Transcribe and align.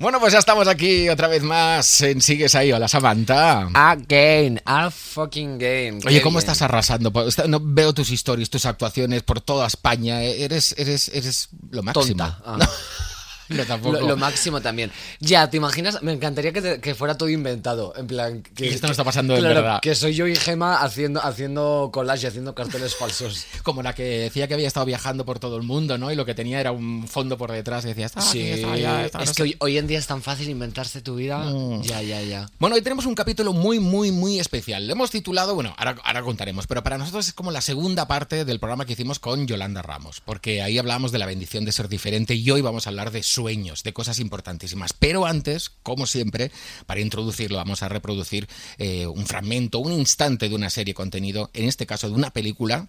Bueno, 0.00 0.18
pues 0.18 0.32
ya 0.32 0.38
estamos 0.38 0.66
aquí 0.66 1.10
otra 1.10 1.28
vez 1.28 1.42
más 1.42 2.00
en 2.00 2.22
Sigues 2.22 2.54
ahí, 2.54 2.72
hola 2.72 2.88
Samantha. 2.88 3.68
Again, 3.74 4.58
a 4.64 4.90
fucking 4.90 5.58
game. 5.58 6.00
Oye, 6.06 6.22
¿cómo 6.22 6.38
estás 6.38 6.62
arrasando? 6.62 7.12
No, 7.46 7.60
veo 7.62 7.92
tus 7.92 8.10
historias, 8.10 8.48
tus 8.48 8.64
actuaciones 8.64 9.22
por 9.22 9.42
toda 9.42 9.66
España. 9.66 10.22
Eres, 10.22 10.74
eres, 10.78 11.10
eres 11.12 11.50
lo 11.70 11.82
máximo. 11.82 12.06
Tonta. 12.06 12.40
Ah. 12.46 12.58
No, 13.50 13.56
no, 13.56 13.64
tampoco. 13.66 14.00
Lo, 14.00 14.08
lo 14.08 14.16
máximo 14.16 14.60
también. 14.60 14.90
Ya, 15.20 15.50
¿te 15.50 15.58
imaginas? 15.58 16.02
Me 16.02 16.12
encantaría 16.12 16.52
que, 16.52 16.62
te- 16.62 16.80
que 16.80 16.94
fuera 16.94 17.16
todo 17.18 17.28
inventado. 17.28 17.92
En 17.96 18.06
plan. 18.06 18.42
Que, 18.42 18.66
Y 18.66 18.68
esto 18.70 18.86
no 18.86 18.92
está 18.92 19.04
pasando 19.04 19.34
de 19.34 19.40
claro, 19.40 19.54
verdad. 19.56 19.80
Que 19.80 19.94
soy 19.94 20.14
yo 20.14 20.26
y 20.26 20.36
Gema 20.36 20.76
haciendo, 20.82 21.22
haciendo 21.22 21.90
collage, 21.92 22.26
haciendo 22.26 22.54
carteles 22.54 22.94
falsos. 22.96 23.44
Como 23.62 23.82
la 23.82 23.92
que 23.94 24.02
decía 24.04 24.48
que 24.48 24.54
había 24.54 24.68
estado 24.68 24.86
viajando 24.86 25.24
por 25.24 25.38
todo 25.38 25.56
el 25.56 25.62
mundo, 25.62 25.98
¿no? 25.98 26.10
Y 26.10 26.16
lo 26.16 26.24
que 26.24 26.34
tenía 26.34 26.60
era 26.60 26.72
un 26.72 27.06
fondo 27.08 27.36
por 27.36 27.52
detrás 27.52 27.84
y 27.84 27.88
decía, 27.88 28.06
está 28.06 28.20
aquí, 28.26 28.40
está 28.42 28.72
allá, 28.72 29.04
está 29.06 29.18
no 29.18 29.24
es 29.24 29.30
sé 29.30 29.34
que 29.36 29.42
hoy, 29.42 29.56
hoy 29.60 29.78
en 29.78 29.86
día 29.86 29.98
es 29.98 30.06
tan 30.06 30.22
fácil 30.22 30.48
inventarse 30.48 31.00
tu 31.02 31.16
vida. 31.16 31.38
Mm. 31.38 31.82
Ya, 31.82 32.02
ya, 32.02 32.22
ya. 32.22 32.48
Bueno, 32.58 32.76
hoy 32.76 32.82
tenemos 32.82 33.06
un 33.06 33.14
capítulo 33.14 33.52
muy, 33.52 33.78
muy, 33.80 34.12
muy 34.12 34.38
especial. 34.38 34.86
Le 34.86 34.92
hemos 34.92 35.10
titulado, 35.10 35.54
bueno, 35.54 35.74
ahora, 35.76 35.96
ahora 36.04 36.22
contaremos, 36.22 36.66
pero 36.66 36.82
para 36.82 36.98
nosotros 36.98 37.26
es 37.28 37.32
como 37.34 37.50
la 37.50 37.60
segunda 37.60 38.06
parte 38.06 38.44
del 38.44 38.60
programa 38.60 38.84
que 38.86 38.92
hicimos 38.92 39.18
con 39.18 39.46
Yolanda 39.46 39.82
Ramos, 39.82 40.20
porque 40.20 40.62
ahí 40.62 40.78
hablábamos 40.78 41.12
de 41.12 41.18
la 41.18 41.26
bendición 41.26 41.64
de 41.64 41.72
ser 41.72 41.88
diferente 41.88 42.34
y 42.34 42.50
hoy 42.50 42.60
vamos 42.60 42.86
a 42.86 42.90
hablar 42.90 43.10
de 43.10 43.22
sueños, 43.40 43.82
de 43.82 43.92
cosas 43.92 44.18
importantísimas. 44.18 44.92
Pero 44.92 45.24
antes, 45.26 45.70
como 45.82 46.06
siempre, 46.06 46.50
para 46.86 47.00
introducirlo, 47.00 47.56
vamos 47.56 47.82
a 47.82 47.88
reproducir 47.88 48.48
eh, 48.78 49.06
un 49.06 49.26
fragmento, 49.26 49.78
un 49.78 49.92
instante 49.92 50.48
de 50.48 50.54
una 50.54 50.68
serie 50.70 50.92
contenido, 50.94 51.50
en 51.54 51.64
este 51.66 51.86
caso 51.86 52.08
de 52.08 52.14
una 52.14 52.30
película 52.30 52.88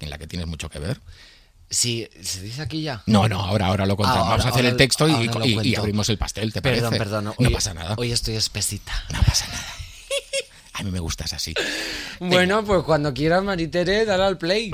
en 0.00 0.10
la 0.10 0.18
que 0.18 0.26
tienes 0.26 0.48
mucho 0.48 0.68
que 0.68 0.78
ver. 0.80 1.00
Sí, 1.70 2.06
¿se 2.20 2.42
dice 2.42 2.60
aquí 2.62 2.82
ya? 2.82 3.02
No, 3.06 3.28
no, 3.28 3.40
ahora, 3.40 3.66
ahora 3.68 3.86
lo 3.86 3.96
contamos. 3.96 4.26
Ah, 4.26 4.30
vamos 4.30 4.44
a 4.44 4.48
ahora- 4.48 4.60
hacer 4.60 4.66
el 4.72 4.76
texto 4.76 5.08
y, 5.08 5.12
y- 5.44 5.68
y 5.70 5.74
abrimos 5.76 6.08
el 6.10 6.18
pastel, 6.18 6.52
¿te 6.52 6.60
parece? 6.60 6.82
Perdón, 6.82 6.98
perdón. 6.98 7.34
no 7.38 7.50
pasa 7.50 7.72
nada. 7.72 7.94
Hoy 7.96 8.12
estoy 8.12 8.34
espesita. 8.36 8.92
No 9.12 9.22
pasa 9.22 9.46
nada. 9.46 9.66
A 10.74 10.82
mí 10.82 10.90
me 10.90 11.00
gustas 11.00 11.32
así. 11.32 11.54
Bueno, 12.20 12.64
pues 12.64 12.82
cuando 12.84 13.12
quieras, 13.12 13.42
Maritere, 13.42 14.04
dale 14.04 14.22
al 14.24 14.38
play. 14.38 14.70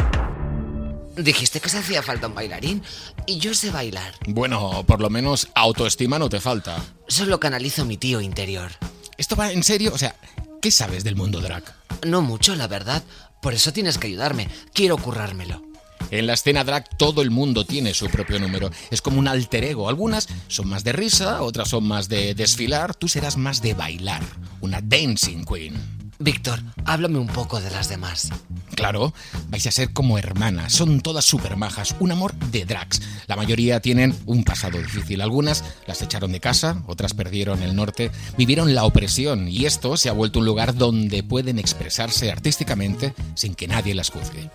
Dijiste 1.19 1.61
que 1.61 1.69
se 1.69 1.78
hacía 1.78 2.02
falta 2.02 2.28
un 2.28 2.34
bailarín 2.34 2.83
y 3.27 3.38
yo 3.38 3.52
sé 3.52 3.70
bailar. 3.70 4.14
Bueno, 4.28 4.84
por 4.86 5.00
lo 5.00 5.11
menos 5.11 5.48
autoestima 5.55 6.16
no 6.19 6.28
te 6.28 6.41
falta. 6.41 6.80
Solo 7.08 7.41
canalizo 7.41 7.84
mi 7.84 7.97
tío 7.97 8.20
interior. 8.20 8.70
¿Esto 9.16 9.34
va 9.34 9.50
en 9.50 9.64
serio? 9.64 9.92
O 9.92 9.98
sea, 9.98 10.14
¿qué 10.62 10.70
sabes 10.70 11.02
del 11.02 11.16
mundo 11.16 11.41
drag? 11.41 11.64
No 12.06 12.22
mucho, 12.22 12.55
la 12.55 12.69
verdad. 12.69 13.02
Por 13.42 13.52
eso 13.52 13.72
tienes 13.72 13.98
que 13.98 14.06
ayudarme. 14.06 14.48
Quiero 14.72 14.96
currármelo. 14.96 15.64
En 16.12 16.28
la 16.28 16.34
escena 16.34 16.62
drag 16.62 16.96
todo 16.96 17.20
el 17.20 17.33
mundo 17.33 17.64
tiene 17.64 17.94
su 17.94 18.06
propio 18.06 18.39
número. 18.39 18.70
Es 18.92 19.02
como 19.02 19.19
un 19.19 19.27
alter 19.27 19.64
ego. 19.64 19.89
Algunas 19.89 20.28
son 20.46 20.69
más 20.69 20.84
de 20.84 20.92
risa, 20.92 21.42
otras 21.42 21.69
son 21.69 21.84
más 21.84 22.08
de 22.08 22.36
desfilar. 22.36 22.94
Tú 22.94 23.08
serás 23.08 23.36
más 23.36 23.61
de 23.61 23.74
bailar. 23.74 24.22
Una 24.61 24.80
dancing 24.80 25.44
queen. 25.44 25.97
Víctor, 26.20 26.61
háblame 26.84 27.19
un 27.19 27.28
poco 27.28 27.61
de 27.61 27.70
las 27.70 27.88
demás. 27.88 28.30
Claro, 28.74 29.14
vais 29.50 29.66
a 29.66 29.70
ser 29.70 29.92
como 29.92 30.19
hermanas, 30.19 30.72
son 30.72 31.00
todas 31.00 31.24
súper 31.24 31.56
majas, 31.56 31.94
un 32.00 32.11
amor 32.11 32.34
de 32.34 32.64
drags. 32.64 33.00
La 33.28 33.36
mayoría 33.36 33.80
tienen 33.80 34.16
un 34.27 34.42
pasado 34.42 34.78
difícil, 34.78 35.20
algunas 35.20 35.64
las 35.86 36.02
echaron 36.02 36.33
de 36.33 36.41
casa, 36.41 36.83
otras 36.86 37.14
perdieron 37.14 37.62
el 37.62 37.77
norte, 37.77 38.11
vivieron 38.36 38.74
la 38.74 38.84
opresión 38.84 39.48
y 39.48 39.66
esto 39.66 39.96
se 39.96 40.08
ha 40.08 40.12
vuelto 40.12 40.41
un 40.41 40.46
lugar 40.46 40.74
donde 40.74 41.22
pueden 41.22 41.58
expresarse 41.58 42.33
artísticamente 42.33 43.14
sin 43.34 43.55
que 43.55 43.69
nadie 43.69 43.94
las 43.94 44.11
juzgue. 44.11 44.50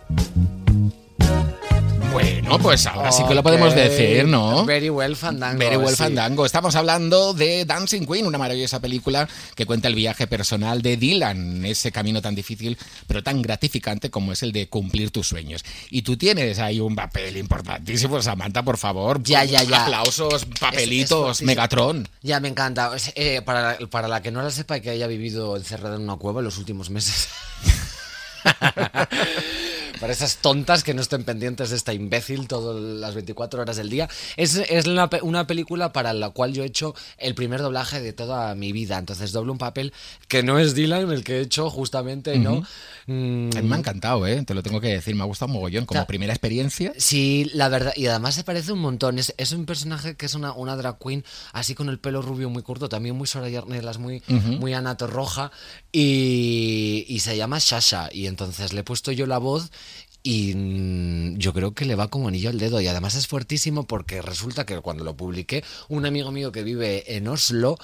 Bueno, 2.14 2.60
pues 2.60 2.86
ahora 2.86 3.12
sí 3.12 3.24
que 3.28 3.34
lo 3.34 3.42
podemos 3.42 3.74
decir, 3.74 4.28
¿no? 4.28 4.64
Very 4.66 4.90
well, 4.92 5.16
Fandango. 5.16 5.58
Very 5.58 5.78
well 5.78 5.90
sí. 5.90 6.04
Fandango. 6.04 6.46
Estamos 6.46 6.76
hablando 6.76 7.34
de 7.34 7.66
Dancing 7.66 8.06
Queen, 8.06 8.28
una 8.28 8.38
maravillosa 8.38 8.80
película 8.80 9.28
que 9.56 9.66
cuenta 9.66 9.88
el 9.88 9.96
viaje 9.96 10.28
personal 10.28 10.84
de 10.84 10.96
Dylan, 10.98 11.66
ese 11.66 11.92
camino 11.92 12.22
tan 12.22 12.36
difícil 12.36 12.78
pero 13.08 13.24
tan 13.24 13.42
gratificante 13.42 14.12
como 14.12 14.32
es 14.32 14.44
el 14.44 14.52
de 14.52 14.70
cumplir 14.70 15.10
tus 15.10 15.28
sueños. 15.28 15.66
Y 15.90 16.04
tú 16.04 16.16
tienes 16.16 16.60
ahí 16.60 16.80
un 16.80 16.96
papel 16.96 17.36
importantísimo, 17.38 18.22
Samantha, 18.22 18.62
por 18.62 18.78
favor. 18.78 19.22
Ya, 19.24 19.44
ya, 19.44 19.64
ya. 19.64 19.84
Aplausos, 19.84 20.44
Es- 20.44 20.60
papelitos, 20.60 21.20
es 21.20 21.26
fortísimo. 21.26 21.48
Megatron. 21.48 22.08
Ya, 22.22 22.40
me 22.40 22.48
encanta. 22.50 22.92
Eh, 23.16 23.42
para, 23.44 23.80
la, 23.80 23.88
para 23.88 24.08
la 24.08 24.22
que 24.22 24.30
no 24.32 24.42
la 24.44 24.52
sepa 24.52 24.78
y 24.78 24.82
que 24.82 24.92
haya 24.92 25.08
vivido 25.08 25.58
encerrada 25.58 25.96
en 25.96 26.04
una 26.04 26.18
cueva 26.18 26.42
en 26.42 26.46
los 26.46 26.58
últimos 26.60 26.90
meses. 26.92 27.28
para 30.04 30.12
esas 30.12 30.36
tontas 30.40 30.84
que 30.84 30.94
no 30.94 31.02
estén 31.02 31.24
pendientes 31.24 31.70
de 31.70 31.78
esta 31.78 31.94
imbécil 31.94 32.46
todas 32.50 32.76
las 32.76 33.16
24 33.16 33.62
horas 33.62 33.78
del 33.78 33.90
día. 33.90 34.10
Es, 34.36 34.56
es 34.58 34.86
una 35.22 35.48
película 35.48 35.94
para 35.94 36.12
la 36.12 36.32
cual 36.32 36.52
yo 36.52 36.64
he 36.64 36.66
hecho 36.66 36.94
el 37.18 37.36
primer 37.36 37.62
doblaje 37.62 38.02
de 38.02 38.12
toda 38.12 38.54
mi 38.54 38.74
vida. 38.74 38.98
Entonces 38.98 39.32
doblo 39.32 39.54
un 39.54 39.60
papel 39.60 39.94
que 40.28 40.44
no 40.44 40.60
es 40.60 40.76
Dylan 40.76 41.10
el 41.10 41.24
que 41.24 41.38
he 41.38 41.40
hecho 41.40 41.70
justamente, 41.70 42.38
¿no? 42.38 42.64
Mm, 43.08 43.52
A 43.56 43.62
mí 43.62 43.70
me 43.70 43.76
ha 43.76 43.80
encantado, 43.80 44.28
¿eh? 44.28 44.44
Te 44.44 44.54
lo 44.54 44.62
tengo 44.62 44.82
que 44.82 44.90
decir, 44.90 45.16
me 45.16 45.24
ha 45.24 45.26
gustado 45.26 45.54
mogollón 45.54 45.86
como 45.86 46.06
primera 46.06 46.34
experiencia. 46.34 46.92
Sí, 46.98 47.50
la 47.54 47.70
verdad, 47.70 47.94
y 47.96 48.08
además 48.08 48.36
se 48.36 48.44
parece 48.44 48.74
un 48.74 48.80
montón. 48.80 49.20
Es, 49.20 49.34
es 49.38 49.54
un 49.54 49.66
personaje 49.66 50.16
que 50.16 50.26
es 50.26 50.34
una, 50.34 50.52
una 50.52 50.76
drag 50.76 51.00
queen, 51.00 51.24
así 51.54 51.76
con 51.76 51.88
el 51.88 51.98
pelo 51.98 52.22
rubio 52.22 52.50
muy 52.50 52.62
corto, 52.62 52.90
también 52.90 53.16
muy 53.16 53.28
Soraya 53.28 53.60
Arnelas, 53.60 54.00
muy, 54.00 54.22
muy 54.28 54.74
Anato 54.74 55.08
Roja, 55.08 55.54
y, 55.94 57.06
y 57.08 57.20
se 57.22 57.38
llama 57.38 57.60
Shasha. 57.60 58.10
Y 58.12 58.28
entonces 58.28 58.74
le 58.74 58.82
he 58.82 58.84
puesto 58.84 59.14
yo 59.14 59.28
la 59.28 59.38
voz 59.38 59.72
y 60.24 60.56
mm, 60.56 61.38
yo 61.38 61.54
creo 61.54 61.74
que 61.74 61.84
le 61.84 61.96
va 61.96 62.08
como 62.08 62.30
anillo 62.30 62.50
al 62.50 62.58
dedo. 62.58 62.80
Y 62.80 62.88
además 62.88 63.16
es 63.16 63.28
fuertísimo 63.28 63.84
porque 63.86 64.22
resulta 64.22 64.66
que 64.66 64.80
cuando 64.80 65.04
lo 65.04 65.18
publiqué, 65.18 65.64
un 65.90 66.06
amigo 66.06 66.32
mío 66.32 66.54
que 66.54 66.64
vive 66.64 67.18
en 67.18 67.28
Oslo 67.28 67.78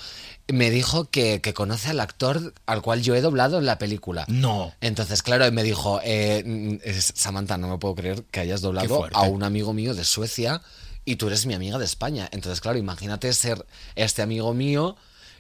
me 0.47 0.71
dijo 0.71 1.05
que, 1.05 1.41
que 1.41 1.53
conoce 1.53 1.89
al 1.89 1.99
actor 1.99 2.53
al 2.65 2.81
cual 2.81 3.01
yo 3.01 3.13
he 3.13 3.21
doblado 3.21 3.59
en 3.59 3.65
la 3.65 3.77
película. 3.77 4.25
No. 4.29 4.73
Entonces, 4.79 5.21
claro, 5.21 5.51
me 5.51 5.63
dijo, 5.63 5.99
eh, 6.03 6.43
mm, 6.45 6.77
Samantha, 7.13 7.57
no 7.57 7.67
me 7.67 7.77
puedo 7.77 7.95
creer 7.95 8.23
que 8.31 8.39
hayas 8.39 8.61
doblado 8.61 9.07
a 9.13 9.23
un 9.23 9.43
amigo 9.43 9.73
mío 9.73 9.93
de 9.93 10.05
Suecia 10.05 10.61
y 11.03 11.17
tú 11.17 11.27
eres 11.27 11.45
mi 11.45 11.53
amiga 11.53 11.77
de 11.77 11.85
España. 11.85 12.29
Entonces, 12.31 12.61
claro, 12.61 12.77
imagínate 12.77 13.33
ser 13.33 13.65
este 13.95 14.21
amigo 14.21 14.53
mío 14.53 14.95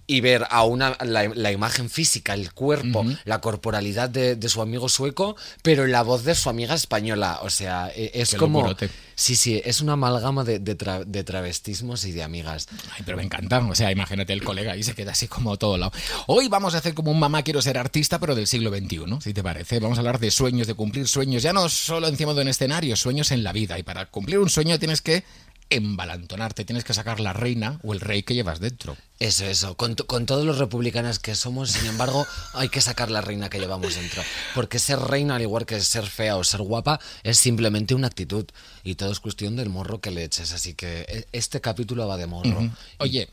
y 0.09 0.21
ver 0.21 0.47
a 0.49 0.63
una 0.63 0.97
la, 1.05 1.27
la 1.35 1.51
imagen 1.51 1.87
física, 1.87 2.33
el 2.33 2.51
cuerpo, 2.51 3.05
la 3.25 3.41
corporalidad 3.41 4.09
de, 4.09 4.35
de 4.35 4.49
su 4.49 4.59
amigo 4.61 4.89
sueco, 4.89 5.35
pero 5.61 5.85
en 5.85 5.91
la 5.91 6.01
voz 6.01 6.23
de 6.23 6.33
su 6.33 6.49
amiga 6.49 6.73
española. 6.73 7.39
O 7.43 7.51
sea, 7.51 7.91
e- 7.95 8.09
es 8.15 8.31
Qué 8.31 8.37
como... 8.37 8.59
locurote. 8.61 8.89
Sí, 9.13 9.35
sí, 9.35 9.61
es 9.65 9.81
una 9.81 9.93
amalgama 9.93 10.43
de, 10.45 10.59
de 10.59 10.77
tra- 10.77 11.03
de 11.05 11.23
travestismos 11.25 12.05
y 12.05 12.11
de 12.13 12.23
amigas. 12.23 12.67
Ay, 12.95 13.03
pero 13.05 13.17
me 13.17 13.23
encanta. 13.23 13.59
O 13.59 13.75
sea, 13.75 13.91
imagínate 13.91 14.33
el 14.33 14.43
colega 14.43 14.75
y 14.77 14.81
se 14.83 14.95
queda 14.95 15.11
así 15.11 15.27
como 15.27 15.53
a 15.53 15.57
todo 15.57 15.77
lado. 15.77 15.91
Hoy 16.27 16.47
vamos 16.47 16.73
a 16.73 16.77
hacer 16.79 16.93
como 16.95 17.11
un 17.11 17.19
mamá 17.19 17.43
quiero 17.43 17.61
ser 17.61 17.77
artista, 17.77 18.17
pero 18.17 18.33
del 18.33 18.47
siglo 18.47 18.71
XXI, 18.71 19.17
si 19.21 19.33
te 19.33 19.43
parece. 19.43 19.79
Vamos 19.79 19.97
a 19.97 20.01
hablar 20.01 20.19
de 20.19 20.31
sueños, 20.31 20.67
de 20.67 20.73
cumplir 20.73 21.07
sueños, 21.07 21.43
ya 21.43 21.53
no 21.53 21.69
solo 21.69 22.07
encima 22.07 22.33
de 22.33 22.41
un 22.41 22.47
escenario, 22.47 22.95
sueños 22.95 23.31
en 23.31 23.43
la 23.43 23.51
vida. 23.53 23.77
Y 23.77 23.83
para 23.83 24.05
cumplir 24.07 24.39
un 24.39 24.49
sueño 24.49 24.79
tienes 24.79 25.01
que 25.01 25.23
embalantonarte, 25.69 26.65
tienes 26.65 26.83
que 26.83 26.93
sacar 26.93 27.19
la 27.19 27.33
reina 27.33 27.79
o 27.83 27.93
el 27.93 27.99
rey 27.99 28.23
que 28.23 28.33
llevas 28.33 28.59
dentro. 28.59 28.97
Eso, 29.19 29.45
eso. 29.45 29.75
Con, 29.75 29.95
to- 29.95 30.07
con 30.07 30.25
todos 30.25 30.45
los 30.45 30.57
republicanos 30.57 31.19
que 31.19 31.35
somos, 31.35 31.71
sin 31.71 31.85
embargo, 31.87 32.25
hay 32.53 32.69
que 32.69 32.81
sacar 32.81 33.11
la 33.11 33.21
reina 33.21 33.49
que 33.49 33.59
llevamos 33.59 33.95
dentro. 33.95 34.23
Porque 34.55 34.79
ser 34.79 34.99
reina, 34.99 35.35
al 35.35 35.41
igual 35.41 35.65
que 35.65 35.79
ser 35.81 36.05
fea 36.07 36.37
o 36.37 36.43
ser 36.43 36.61
guapa, 36.61 36.99
es 37.23 37.37
simplemente 37.37 37.93
una 37.95 38.07
actitud. 38.07 38.45
Y 38.83 38.95
todo 38.95 39.11
es 39.11 39.19
cuestión 39.19 39.55
del 39.55 39.69
morro 39.69 39.99
que 40.01 40.11
le 40.11 40.23
eches. 40.23 40.53
Así 40.53 40.73
que 40.73 41.01
e- 41.07 41.27
este 41.33 41.61
capítulo 41.61 42.07
va 42.07 42.17
de 42.17 42.27
morro. 42.27 42.69
Oye, 42.99 43.27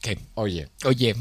¿qué? 0.00 0.18
Oye, 0.34 0.68
Oye. 0.84 1.14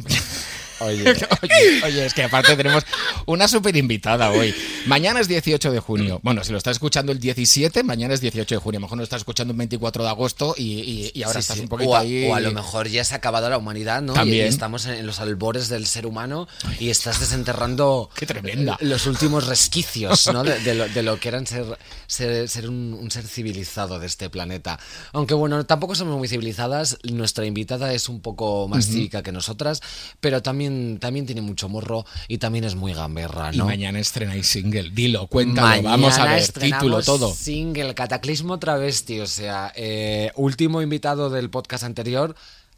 Oye. 0.82 1.04
Oye, 1.42 1.84
oye, 1.86 2.06
es 2.06 2.14
que 2.14 2.24
aparte 2.24 2.56
tenemos 2.56 2.84
una 3.26 3.48
súper 3.48 3.76
invitada 3.76 4.30
hoy. 4.32 4.54
Mañana 4.86 5.20
es 5.20 5.28
18 5.28 5.72
de 5.72 5.80
junio. 5.80 6.20
Bueno, 6.24 6.44
si 6.44 6.52
lo 6.52 6.58
estás 6.58 6.74
escuchando 6.78 7.12
el 7.12 7.20
17, 7.20 7.84
mañana 7.84 8.14
es 8.14 8.22
18 8.22 8.56
de 8.56 8.60
junio. 8.60 8.78
A 8.78 8.82
lo 8.82 8.86
mejor 8.86 8.98
lo 9.00 9.04
estás 9.04 9.22
escuchando 9.22 9.52
el 9.52 9.58
24 9.58 10.04
de 10.04 10.10
agosto 10.10 10.54
y, 10.58 10.64
y- 10.64 11.12
y 11.14 11.24
ahora 11.24 11.40
Sí, 11.42 11.46
estás 11.46 11.58
sí. 11.58 11.64
un 11.64 11.70
poquito 11.70 11.90
o, 11.92 11.96
a, 11.96 12.00
ahí. 12.02 12.26
o 12.28 12.36
a 12.36 12.40
lo 12.40 12.52
mejor 12.52 12.88
ya 12.88 13.04
se 13.04 13.14
ha 13.14 13.18
acabado 13.18 13.50
la 13.50 13.58
humanidad, 13.58 14.02
¿no? 14.02 14.14
También. 14.14 14.46
Y, 14.46 14.50
estamos 14.50 14.86
en, 14.86 15.06
los 15.06 15.20
albores 15.20 15.68
del 15.70 15.86
ser 15.88 16.06
humano 16.06 16.48
y 16.80 16.90
estás 16.90 17.20
desenterrando 17.20 18.10
Qué 18.16 18.26
tremenda. 18.26 18.78
los 18.82 19.08
últimos 19.08 19.48
resquicios, 19.48 20.28
¿no? 20.32 20.44
De, 20.44 20.60
de 20.60 20.76
lo, 20.76 20.88
de 20.88 21.04
lo 21.04 21.20
que 21.20 21.28
eran 21.30 21.48
ser, 21.48 21.66
ser, 22.08 22.48
ser 22.50 22.70
un, 22.70 22.94
un 23.00 23.10
ser 23.12 23.26
civilizado 23.28 24.00
de 24.00 24.08
este 24.08 24.30
planeta. 24.30 24.80
Aunque 25.14 25.34
bueno, 25.34 25.66
tampoco 25.66 25.96
somos 25.96 26.18
muy 26.18 26.28
civilizadas. 26.28 26.98
Nuestra 27.04 27.46
invitada 27.46 27.94
es 27.94 28.10
un 28.10 28.22
poco 28.22 28.68
más 28.68 28.86
cívica 28.88 29.24
que 29.24 29.32
nosotras, 29.32 29.82
pero 30.20 30.42
también, 30.42 30.71
también 31.00 31.26
tiene 31.26 31.42
mucho 31.42 31.70
morro 31.70 32.06
y 32.28 32.38
también 32.38 32.64
es 32.66 32.76
muy 32.76 32.94
gamberra, 32.94 33.52
Y 33.54 33.58
¿no? 33.58 33.66
mañana 33.66 34.00
estrenáis 34.00 34.48
single. 34.48 34.90
Dilo, 34.92 35.28
cuéntalo. 35.28 35.68
Mañana 35.68 35.90
vamos 35.90 36.18
a 36.18 36.26
ver, 36.26 36.48
título, 36.48 37.02
todo. 37.02 37.34
Single, 37.34 37.94
Cataclismo 37.96 38.60
Travesti, 38.60 39.20
o 39.20 39.28
sea, 39.28 39.72
eh, 39.76 40.32
último 40.36 40.82
invitado 40.82 41.30
del 41.30 41.50
podcast 41.50 41.84
anterior, 41.84 42.36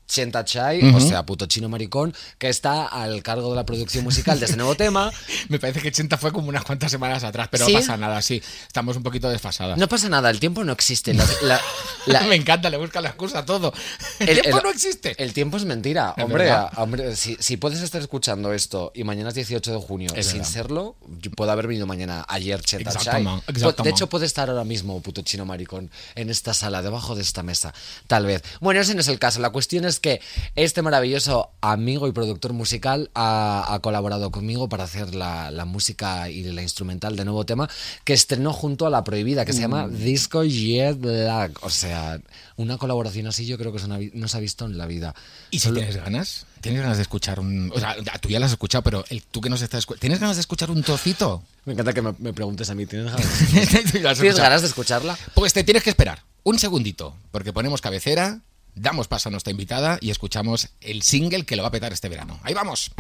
Chenta 0.07 0.43
Chai, 0.45 0.81
o 0.93 0.99
sea, 0.99 1.23
puto 1.25 1.45
chino 1.45 1.69
maricón, 1.69 2.13
que 2.37 2.49
está 2.49 2.85
al 2.87 3.23
cargo 3.23 3.49
de 3.49 3.55
la 3.55 3.65
producción 3.65 4.03
musical 4.03 4.39
de 4.39 4.45
este 4.45 4.57
nuevo 4.57 4.75
tema. 4.75 5.11
Me 5.49 5.59
parece 5.59 5.81
que 5.81 5.91
Chenta 5.91 6.17
fue 6.17 6.31
como 6.31 6.49
unas 6.49 6.63
cuantas 6.63 6.91
semanas 6.91 7.23
atrás, 7.23 7.47
pero 7.49 7.65
¿Sí? 7.65 7.73
no 7.73 7.79
pasa 7.79 7.97
nada, 7.97 8.21
sí. 8.21 8.41
Estamos 8.67 8.95
un 8.97 9.03
poquito 9.03 9.29
desfasadas. 9.29 9.77
No 9.77 9.87
pasa 9.87 10.09
nada, 10.09 10.29
el 10.29 10.39
tiempo 10.39 10.63
no 10.63 10.71
existe. 10.73 11.13
La- 11.13 11.25
la- 11.43 11.61
la- 12.05 12.21
Me 12.27 12.35
encanta, 12.35 12.69
le 12.69 12.77
busca 12.77 13.01
la 13.01 13.09
excusa 13.09 13.39
a 13.39 13.45
todo. 13.45 13.73
El, 14.19 14.29
El- 14.29 14.41
tiempo 14.41 14.57
el- 14.57 14.63
no 14.63 14.69
existe. 14.69 15.15
El 15.23 15.33
tiempo 15.33 15.57
es 15.57 15.65
mentira. 15.65 16.13
Es 16.17 16.23
hombre, 16.23 16.43
verdad. 16.45 16.69
a- 16.73 16.81
hombre 16.83 17.15
si, 17.15 17.35
si 17.39 17.57
puedes 17.57 17.81
estar 17.81 18.01
escuchando 18.01 18.53
esto 18.53 18.91
y 18.93 19.03
mañana 19.03 19.29
es 19.29 19.35
18 19.35 19.71
de 19.71 19.77
junio 19.77 20.11
Es 20.15 20.27
sin 20.27 20.39
verdad. 20.39 20.51
serlo, 20.51 20.95
yo 21.21 21.31
puedo 21.31 21.51
haber 21.51 21.67
venido 21.67 21.87
mañana, 21.87 22.25
ayer, 22.27 22.61
Cheta 22.61 22.91
Chai. 22.91 22.97
Exactamente, 22.97 23.45
Po- 23.45 23.51
exactamente. 23.51 23.83
De 23.83 23.89
hecho, 23.89 24.07
puede 24.09 24.25
estar 24.25 24.49
ahora 24.49 24.63
mismo, 24.63 24.99
puto 25.01 25.21
chino 25.21 25.45
maricón, 25.45 25.89
en 26.15 26.29
esta 26.29 26.53
sala, 26.53 26.81
debajo 26.81 27.15
de 27.15 27.21
esta 27.21 27.41
mesa. 27.43 27.73
Tal 28.07 28.25
vez. 28.25 28.43
Bueno, 28.59 28.81
ese 28.81 28.93
no 28.95 29.01
es 29.01 29.07
el 29.07 29.19
caso. 29.19 29.39
La 29.39 29.49
cuestión 29.51 29.85
es 29.85 29.92
que 29.99 30.21
este 30.55 30.81
maravilloso 30.81 31.51
amigo 31.61 32.07
y 32.07 32.11
productor 32.11 32.53
musical 32.53 33.11
ha, 33.13 33.73
ha 33.73 33.79
colaborado 33.79 34.31
conmigo 34.31 34.69
para 34.69 34.85
hacer 34.85 35.13
la, 35.15 35.51
la 35.51 35.65
música 35.65 36.29
y 36.29 36.43
la 36.43 36.61
instrumental 36.61 37.15
de 37.15 37.25
nuevo 37.25 37.45
tema 37.45 37.69
que 38.03 38.13
estrenó 38.13 38.53
junto 38.53 38.85
a 38.85 38.89
La 38.89 39.03
Prohibida, 39.03 39.45
que 39.45 39.53
se 39.53 39.61
llama 39.61 39.87
Mm. 39.87 39.97
Disco 39.97 40.43
Jet 40.43 41.03
Lag. 41.03 41.51
O 41.61 41.69
sea, 41.69 42.19
una 42.55 42.77
colaboración 42.77 43.27
así 43.27 43.45
yo 43.45 43.57
creo 43.57 43.73
que 43.73 43.81
no 44.13 44.27
se 44.27 44.37
ha 44.37 44.39
visto 44.39 44.65
en 44.65 44.77
la 44.77 44.85
vida. 44.85 45.15
¿Y 45.51 45.59
si 45.59 45.71
tienes 45.71 45.97
ganas? 45.97 46.45
¿Tienes 46.61 46.81
ganas 46.81 46.97
de 46.97 47.03
escuchar 47.03 47.39
un.? 47.39 47.71
O 47.73 47.79
sea, 47.79 47.95
tú 48.21 48.29
ya 48.29 48.39
lo 48.39 48.45
has 48.45 48.51
escuchado, 48.51 48.83
pero 48.83 49.03
el, 49.09 49.21
tú 49.23 49.41
que 49.41 49.49
nos 49.49 49.61
estás 49.61 49.79
escuchando. 49.79 50.01
¿Tienes 50.01 50.19
ganas 50.19 50.37
de 50.37 50.41
escuchar 50.41 50.71
un 50.71 50.81
trocito? 50.83 51.43
Me 51.65 51.73
encanta 51.73 51.93
que 51.93 52.01
me, 52.01 52.13
me 52.19 52.33
preguntes 52.33 52.69
a 52.69 52.75
mí, 52.75 52.85
¿tienes 52.85 53.11
ganas? 53.11 53.27
¿Tienes 54.19 54.37
ganas 54.37 54.61
de 54.61 54.67
escucharla? 54.67 55.17
Pues 55.33 55.53
te 55.53 55.63
tienes 55.63 55.83
que 55.83 55.89
esperar 55.89 56.23
un 56.43 56.59
segundito, 56.59 57.15
porque 57.31 57.53
ponemos 57.53 57.81
cabecera, 57.81 58.39
damos 58.75 59.07
paso 59.07 59.29
a 59.29 59.31
nuestra 59.31 59.51
invitada 59.51 59.97
y 60.01 60.09
escuchamos 60.09 60.69
el 60.81 61.01
single 61.01 61.45
que 61.45 61.55
lo 61.55 61.63
va 61.63 61.69
a 61.69 61.71
petar 61.71 61.93
este 61.93 62.09
verano. 62.09 62.39
¡Ahí 62.43 62.53
vamos! 62.53 62.91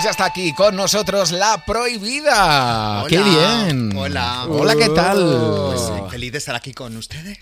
Pues 0.00 0.06
ya 0.06 0.10
está 0.12 0.24
aquí 0.24 0.54
con 0.54 0.76
nosotros 0.76 1.30
la 1.30 1.62
prohibida. 1.66 3.02
Hola. 3.02 3.06
¡Qué 3.06 3.22
bien! 3.22 3.94
Hola. 3.94 4.46
Hola, 4.48 4.74
¿qué 4.74 4.88
tal? 4.88 5.18
Pues 5.66 5.82
eh, 5.90 6.02
feliz 6.08 6.32
de 6.32 6.38
estar 6.38 6.54
aquí 6.54 6.72
con 6.72 6.96
ustedes. 6.96 7.36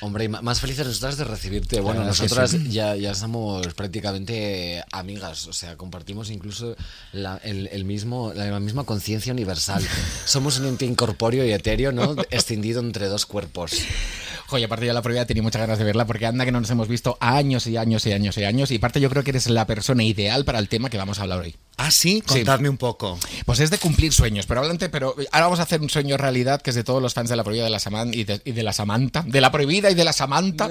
Hombre, 0.00 0.26
y 0.26 0.28
más 0.28 0.60
felices 0.60 0.86
nosotras 0.86 1.16
de 1.16 1.24
recibirte. 1.24 1.80
Bueno, 1.80 2.02
Claro 2.02 2.10
nosotras 2.10 2.52
sí. 2.52 2.68
ya, 2.70 2.94
ya 2.94 3.12
somos 3.16 3.74
prácticamente 3.74 4.84
amigas, 4.92 5.48
o 5.48 5.52
sea, 5.52 5.76
compartimos 5.76 6.30
incluso 6.30 6.76
la, 7.12 7.40
el, 7.42 7.68
el 7.72 7.84
mismo, 7.84 8.32
la 8.36 8.60
misma 8.60 8.84
conciencia 8.84 9.32
universal. 9.32 9.84
Somos 10.26 10.60
un 10.60 10.66
ente 10.66 10.84
incorpóreo 10.84 11.44
y 11.44 11.52
etéreo, 11.52 11.90
¿no? 11.90 12.14
Escindido 12.30 12.80
entre 12.80 13.08
dos 13.08 13.26
cuerpos. 13.26 13.72
Joder, 14.46 14.64
aparte 14.64 14.84
yo 14.84 14.92
la 14.92 15.00
prohibida 15.02 15.26
tenía 15.26 15.44
muchas 15.44 15.60
ganas 15.60 15.78
de 15.78 15.84
verla 15.84 16.06
porque 16.06 16.26
anda 16.26 16.44
que 16.44 16.50
no 16.50 16.60
nos 16.60 16.70
hemos 16.70 16.88
visto 16.88 17.16
años 17.20 17.68
y 17.68 17.76
años 17.76 18.04
y 18.06 18.12
años 18.12 18.36
y 18.36 18.44
años. 18.44 18.70
Y 18.72 18.76
aparte 18.76 19.00
yo 19.00 19.08
creo 19.08 19.22
que 19.22 19.30
eres 19.30 19.48
la 19.48 19.64
persona 19.64 20.02
ideal 20.02 20.44
para 20.44 20.58
el 20.58 20.68
tema 20.68 20.90
que 20.90 20.98
vamos 20.98 21.20
a 21.20 21.22
hablar 21.22 21.38
hoy. 21.40 21.54
Ah, 21.82 21.90
sí, 21.90 22.20
contadme 22.20 22.68
un 22.68 22.76
poco. 22.76 23.18
Pues 23.46 23.58
es 23.60 23.70
de 23.70 23.78
cumplir 23.78 24.12
sueños, 24.12 24.44
pero 24.46 24.60
adelante, 24.60 24.90
pero 24.90 25.14
ahora 25.32 25.46
vamos 25.46 25.60
a 25.60 25.62
hacer 25.62 25.80
un 25.80 25.88
sueño 25.88 26.18
realidad 26.18 26.60
que 26.60 26.70
es 26.70 26.76
de 26.76 26.84
todos 26.84 27.00
los 27.00 27.14
fans 27.14 27.30
de 27.30 27.36
la 27.36 27.42
prohibida 27.42 27.64
de 27.64 27.70
la 27.70 27.80
Saman 27.80 28.12
y 28.12 28.24
de, 28.24 28.42
y 28.44 28.52
de 28.52 28.62
la 28.62 28.74
Samantha, 28.74 29.24
de 29.26 29.40
la 29.40 29.50
prohibida 29.50 29.90
y 29.90 29.94
de 29.94 30.04
la 30.04 30.12
Samantha, 30.12 30.68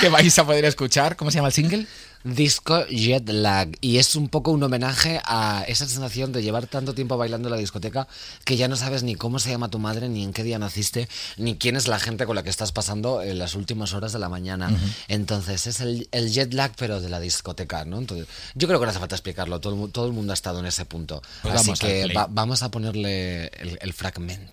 que 0.00 0.08
vais 0.08 0.38
a 0.38 0.46
poder 0.46 0.64
escuchar. 0.64 1.16
¿Cómo 1.16 1.30
se 1.30 1.36
llama 1.36 1.48
el 1.48 1.54
single? 1.54 1.86
Disco 2.26 2.84
Jet 2.86 3.28
Lag. 3.28 3.68
Y 3.80 3.98
es 3.98 4.16
un 4.16 4.28
poco 4.28 4.50
un 4.50 4.62
homenaje 4.62 5.20
a 5.24 5.64
esa 5.68 5.86
sensación 5.86 6.32
de 6.32 6.42
llevar 6.42 6.66
tanto 6.66 6.92
tiempo 6.92 7.16
bailando 7.16 7.48
en 7.48 7.52
la 7.52 7.58
discoteca 7.60 8.08
que 8.44 8.56
ya 8.56 8.66
no 8.66 8.74
sabes 8.76 9.04
ni 9.04 9.14
cómo 9.14 9.38
se 9.38 9.50
llama 9.50 9.68
tu 9.70 9.78
madre, 9.78 10.08
ni 10.08 10.24
en 10.24 10.32
qué 10.32 10.42
día 10.42 10.58
naciste, 10.58 11.08
ni 11.36 11.56
quién 11.56 11.76
es 11.76 11.86
la 11.86 11.98
gente 12.00 12.26
con 12.26 12.34
la 12.34 12.42
que 12.42 12.50
estás 12.50 12.72
pasando 12.72 13.22
en 13.22 13.38
las 13.38 13.54
últimas 13.54 13.92
horas 13.94 14.12
de 14.12 14.18
la 14.18 14.28
mañana. 14.28 14.76
Entonces 15.08 15.66
es 15.68 15.80
el, 15.80 16.08
el 16.10 16.32
jet 16.32 16.52
lag, 16.52 16.72
pero 16.76 17.00
de 17.00 17.08
la 17.08 17.20
discoteca, 17.20 17.84
¿no? 17.84 17.98
Entonces, 17.98 18.26
yo 18.54 18.66
creo 18.66 18.80
que 18.80 18.86
no 18.86 18.90
hace 18.90 18.98
falta 19.00 19.14
explicarlo. 19.14 19.60
Todo 19.60 19.88
todo 19.88 20.06
el 20.06 20.12
mundo 20.12 20.32
ha 20.32 20.34
estado 20.34 20.58
en 20.58 20.66
ese 20.66 20.84
punto. 20.84 21.22
Pues 21.42 21.54
Así 21.54 21.66
vamos 21.66 21.78
que 21.80 22.12
va- 22.12 22.26
vamos 22.28 22.62
a 22.62 22.70
ponerle 22.70 23.46
el, 23.58 23.78
el 23.80 23.92
fragmento. 23.92 24.52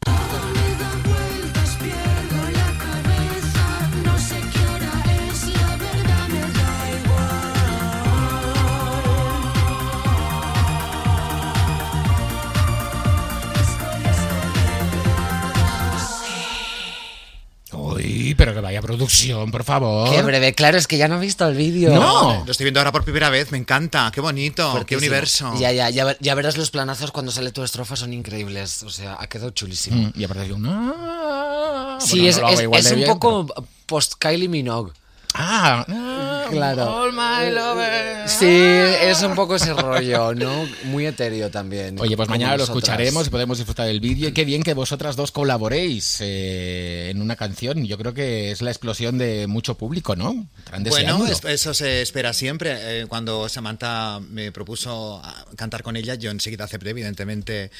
Pero 18.37 18.53
que 18.53 18.59
vaya 18.61 18.81
producción, 18.81 19.51
por 19.51 19.63
favor. 19.63 20.09
Qué 20.09 20.21
breve, 20.21 20.53
claro, 20.53 20.77
es 20.77 20.87
que 20.87 20.97
ya 20.97 21.07
no 21.07 21.17
he 21.17 21.19
visto 21.19 21.47
el 21.47 21.55
vídeo. 21.55 21.93
No. 21.93 22.43
Lo 22.45 22.51
estoy 22.51 22.65
viendo 22.65 22.79
ahora 22.79 22.91
por 22.91 23.03
primera 23.03 23.29
vez, 23.29 23.51
me 23.51 23.57
encanta, 23.57 24.11
qué 24.13 24.21
bonito, 24.21 24.83
qué 24.85 24.97
universo. 24.97 25.53
Ya, 25.59 25.71
ya, 25.71 25.89
ya, 25.89 26.15
ya 26.19 26.35
verás 26.35 26.57
los 26.57 26.71
planazos 26.71 27.11
cuando 27.11 27.31
sale 27.31 27.51
tu 27.51 27.63
estrofa, 27.63 27.95
son 27.95 28.13
increíbles. 28.13 28.83
O 28.83 28.89
sea, 28.89 29.17
ha 29.19 29.27
quedado 29.27 29.51
chulísimo. 29.51 29.97
Mm, 30.07 30.13
Y 30.19 30.23
aparte 30.23 30.47
yo, 30.47 30.57
no. 30.57 31.97
Sí, 32.01 32.19
Bueno, 32.19 32.29
es, 32.29 32.41
no 32.41 32.49
es- 32.49 32.61
igual 32.61 32.79
es 32.79 32.91
un 32.91 32.95
bien, 32.97 33.07
poco 33.09 33.45
post 33.85 34.13
Kylie 34.19 34.47
Minogue. 34.49 34.91
Ah, 35.33 35.85
ah, 35.89 36.47
Claro. 36.51 37.03
All 37.03 37.11
my 37.13 37.51
lover. 37.51 38.29
Sí, 38.29 38.45
es 38.47 39.21
un 39.23 39.35
poco 39.35 39.55
ese 39.55 39.73
rollo, 39.73 40.33
¿no? 40.35 40.67
Muy 40.85 41.05
etéreo 41.05 41.49
también. 41.49 41.99
Oye, 41.99 42.15
pues 42.15 42.29
mañana 42.29 42.57
lo 42.57 42.63
escucharemos 42.63 43.27
y 43.27 43.29
podemos 43.29 43.57
disfrutar 43.57 43.87
del 43.87 43.99
vídeo. 43.99 44.29
Y 44.29 44.33
qué 44.33 44.45
bien 44.45 44.63
que 44.63 44.73
vosotras 44.73 45.15
dos 45.15 45.31
colaboréis 45.31 46.17
eh, 46.21 47.09
en 47.09 47.21
una 47.21 47.35
canción. 47.35 47.85
Yo 47.85 47.97
creo 47.97 48.13
que 48.13 48.51
es 48.51 48.61
la 48.61 48.69
explosión 48.69 49.17
de 49.17 49.47
mucho 49.47 49.75
público, 49.75 50.15
¿no? 50.15 50.45
Bueno, 50.89 51.25
eso 51.25 51.73
se 51.73 52.01
espera 52.01 52.33
siempre. 52.33 53.01
Eh, 53.01 53.05
cuando 53.07 53.49
Samantha 53.49 54.19
me 54.19 54.51
propuso 54.51 55.21
cantar 55.55 55.83
con 55.83 55.95
ella, 55.95 56.15
yo 56.15 56.31
enseguida 56.31 56.65
acepté, 56.65 56.91
evidentemente 56.91 57.71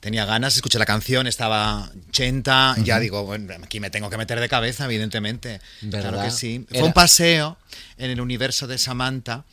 tenía 0.00 0.24
ganas, 0.24 0.56
escuché 0.56 0.78
la 0.78 0.86
canción, 0.86 1.26
estaba 1.26 1.90
chenta, 2.10 2.76
ya 2.84 2.98
digo, 3.00 3.24
bueno, 3.24 3.52
aquí 3.62 3.80
me 3.80 3.90
tengo 3.90 4.10
que 4.10 4.16
meter 4.16 4.40
de 4.40 4.48
cabeza, 4.48 4.84
evidentemente. 4.84 5.60
Claro 5.90 6.22
que 6.22 6.30
sí. 6.30 6.66
Fue 6.70 6.82
un 6.82 6.92
paseo 6.92 7.58
en 7.96 8.10
el 8.10 8.20
universo 8.20 8.66
de 8.66 8.78
Samantha. 8.78 9.44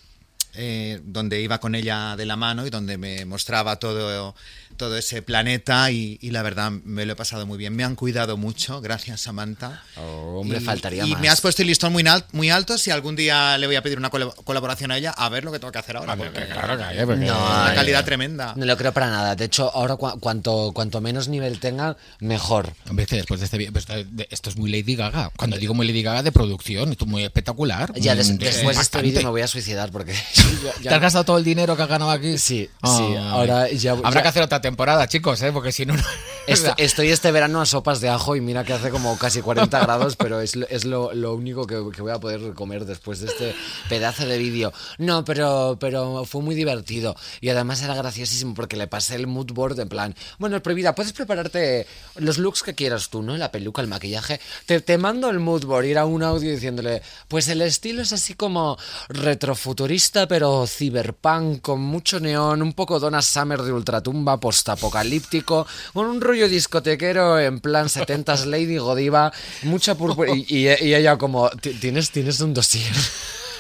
eh, 0.58 1.02
donde 1.04 1.42
iba 1.42 1.60
con 1.60 1.76
ella 1.76 2.16
de 2.16 2.26
la 2.26 2.38
mano 2.38 2.66
y 2.66 2.70
donde 2.70 2.98
me 2.98 3.26
mostraba 3.26 3.76
todo, 3.78 4.34
todo 4.76 4.98
ese 4.98 5.22
planeta 5.22 5.90
y, 5.92 6.18
y 6.22 6.32
la 6.32 6.42
verdad 6.44 6.72
me 6.72 7.06
lo 7.06 7.14
he 7.14 7.16
pasado 7.16 7.46
muy 7.46 7.58
bien. 7.58 7.76
Me 7.76 7.84
han 7.84 7.96
cuidado 7.96 8.38
mucho, 8.38 8.82
gracias 8.82 9.22
Samantha. 9.22 9.84
Oh, 9.98 10.40
hombre, 10.42 10.60
Y- 10.60 10.62
faltaría 10.62 11.06
y 11.06 11.12
más. 11.12 11.22
me 11.22 11.30
has 11.30 11.42
puesto 11.42 11.62
el 11.62 11.68
listón 11.68 11.92
muy, 11.94 12.06
al- 12.08 12.26
muy 12.32 12.50
alto. 12.50 12.78
Si 12.78 12.92
algún 12.92 13.16
día 13.16 13.58
le 13.58 13.68
voy 13.68 13.76
a 13.76 13.82
pedir 13.84 13.98
una 13.98 14.10
colaboración 14.10 14.92
a 14.92 14.98
ella, 14.98 15.12
a 15.12 15.30
ver 15.30 15.44
lo 15.44 15.52
que 15.52 15.60
tengo 15.60 15.72
que 15.72 15.80
hacer 15.80 15.98
ahora. 15.98 16.14
Ah, 16.14 16.18
porque 16.18 16.46
claro 16.46 16.78
que 16.78 16.84
hay, 16.84 17.06
porque- 17.06 17.26
No, 17.26 17.38
una 17.46 17.68
Ay, 17.70 17.76
calidad 17.76 18.06
tremenda. 18.06 18.54
No 18.56 18.66
lo 18.66 18.78
creo 18.78 18.92
para 18.94 19.10
nada. 19.10 19.36
De 19.36 19.46
hecho, 19.46 19.72
ahora 19.74 19.96
cua- 19.96 20.20
cuanto, 20.20 20.72
cuanto 20.74 21.02
menos 21.02 21.28
nivel 21.28 21.60
tenga, 21.60 21.98
mejor. 22.20 22.74
Hombre, 22.90 23.06
después 23.10 23.40
de 23.40 23.46
este 23.46 23.72
pues, 23.72 23.86
de- 23.88 24.28
esto 24.30 24.50
es 24.50 24.58
muy 24.58 24.70
Lady 24.72 24.96
Gaga. 24.96 25.32
Cuando 25.36 25.58
digo 25.58 25.74
muy 25.74 25.88
Lady 25.88 26.04
Gaga 26.04 26.24
de 26.24 26.32
producción, 26.32 26.92
esto 26.92 27.06
es 27.06 27.12
muy 27.12 27.24
espectacular. 27.24 27.94
Ya 27.96 28.16
des- 28.16 28.32
Mm, 28.32 28.38
después 28.38 28.76
de 28.78 28.84
este 28.84 29.02
vídeo 29.02 29.22
me 29.24 29.30
voy 29.30 29.42
a 29.42 29.48
suicidar 29.48 29.92
porque... 29.92 30.14
ya- 30.14 30.20
ya- 30.82 30.90
¿Te 30.90 30.96
has 30.96 31.02
gastado 31.02 31.24
todo 31.26 31.38
el 31.38 31.44
dinero 31.44 31.76
que 31.76 31.84
has 31.84 31.90
ganado 31.90 32.12
aquí? 32.12 32.38
Sí, 32.38 32.70
sí, 32.84 33.16
ahora 33.18 33.70
ya- 33.72 33.92
Habrá 33.94 34.12
ya- 34.12 34.22
que 34.22 34.28
hacer 34.28 34.44
otra 34.44 34.62
temporada, 34.70 35.08
chicos, 35.08 35.40
¿eh? 35.44 35.52
porque 35.52 35.72
si 35.72 35.86
no. 35.86 35.94
no- 35.98 36.04
Estoy, 36.48 36.74
estoy 36.78 37.10
este 37.10 37.32
verano 37.32 37.60
a 37.62 37.66
sopas 37.66 38.02
de 38.02 38.10
ajo 38.10 38.36
y 38.36 38.42
mira 38.42 38.64
que 38.64 38.74
hace 38.74 38.92
como 38.92 39.18
casi 39.18 39.42
40 39.42 39.80
grados, 39.80 40.16
pero 40.18 40.42
es, 40.42 40.56
lo- 40.56 40.68
es 40.70 40.86
lo, 40.86 41.12
lo 41.14 41.34
único 41.36 41.66
que, 41.68 41.76
que 41.96 42.02
voy 42.04 42.12
a 42.12 42.20
poder 42.20 42.54
comer 42.54 42.86
después 42.86 43.20
de 43.20 43.28
este 43.28 43.56
pedazo 43.90 44.26
de 44.28 44.38
vídeo. 44.38 44.72
No, 45.00 45.24
pero, 45.26 45.78
pero 45.80 46.24
fue 46.26 46.42
muy 46.42 46.54
divertido 46.56 47.16
y 47.42 47.50
además 47.50 47.82
era 47.84 47.96
graciosísimo 47.96 48.54
porque 48.56 48.76
le 48.78 48.88
pasé 48.88 49.16
el 49.16 49.28
mood 49.28 49.52
board 49.54 49.80
en 49.80 49.90
plan, 49.90 50.16
bueno, 50.40 50.62
prohibida, 50.62 50.94
puedes 50.96 51.14
prepararte 51.14 51.88
los 52.18 52.38
looks 52.38 52.62
que 52.64 52.74
quieras 52.76 53.10
tú, 53.10 53.22
¿no? 53.24 53.36
La 53.38 53.52
peluca, 53.52 53.82
el 53.82 53.88
maquillaje. 53.88 54.40
Te, 54.66 54.82
te 54.82 54.98
mando 54.98 55.30
el 55.30 55.40
mood 55.40 55.66
board, 55.66 55.86
ir 55.86 55.98
a 55.98 56.06
un 56.06 56.22
audio 56.24 56.52
diciéndole, 56.52 57.02
pues 57.28 57.48
el 57.48 57.62
estilo 57.62 58.02
es 58.04 58.14
así 58.14 58.34
como 58.36 58.78
retrofuturista, 59.10 60.28
pero 60.28 60.66
cyberpunk, 60.68 61.62
con 61.62 61.82
mucho 61.82 62.20
neón, 62.20 62.62
un 62.62 62.74
poco 62.74 63.00
Donna 63.00 63.22
Summer 63.22 63.62
de 63.62 63.72
ultratumba, 63.74 64.40
postapocalíptico, 64.56 65.68
con 65.94 66.08
un 66.08 66.22
rollo 66.22 66.48
discotequero 66.48 67.40
en 67.40 67.60
plan 67.60 67.88
70s 67.88 68.46
Lady 68.46 68.78
Godiva, 68.78 69.32
mucha 69.64 69.96
púrpura. 69.96 70.32
Y, 70.34 70.46
y- 70.48 70.68
y 70.86 70.96
ella 70.96 71.18
como, 71.18 71.50
"Ti- 71.50 71.74
¿tienes, 71.74 72.12
tienes 72.12 72.40
un 72.40 72.54
dossier. 72.54 72.94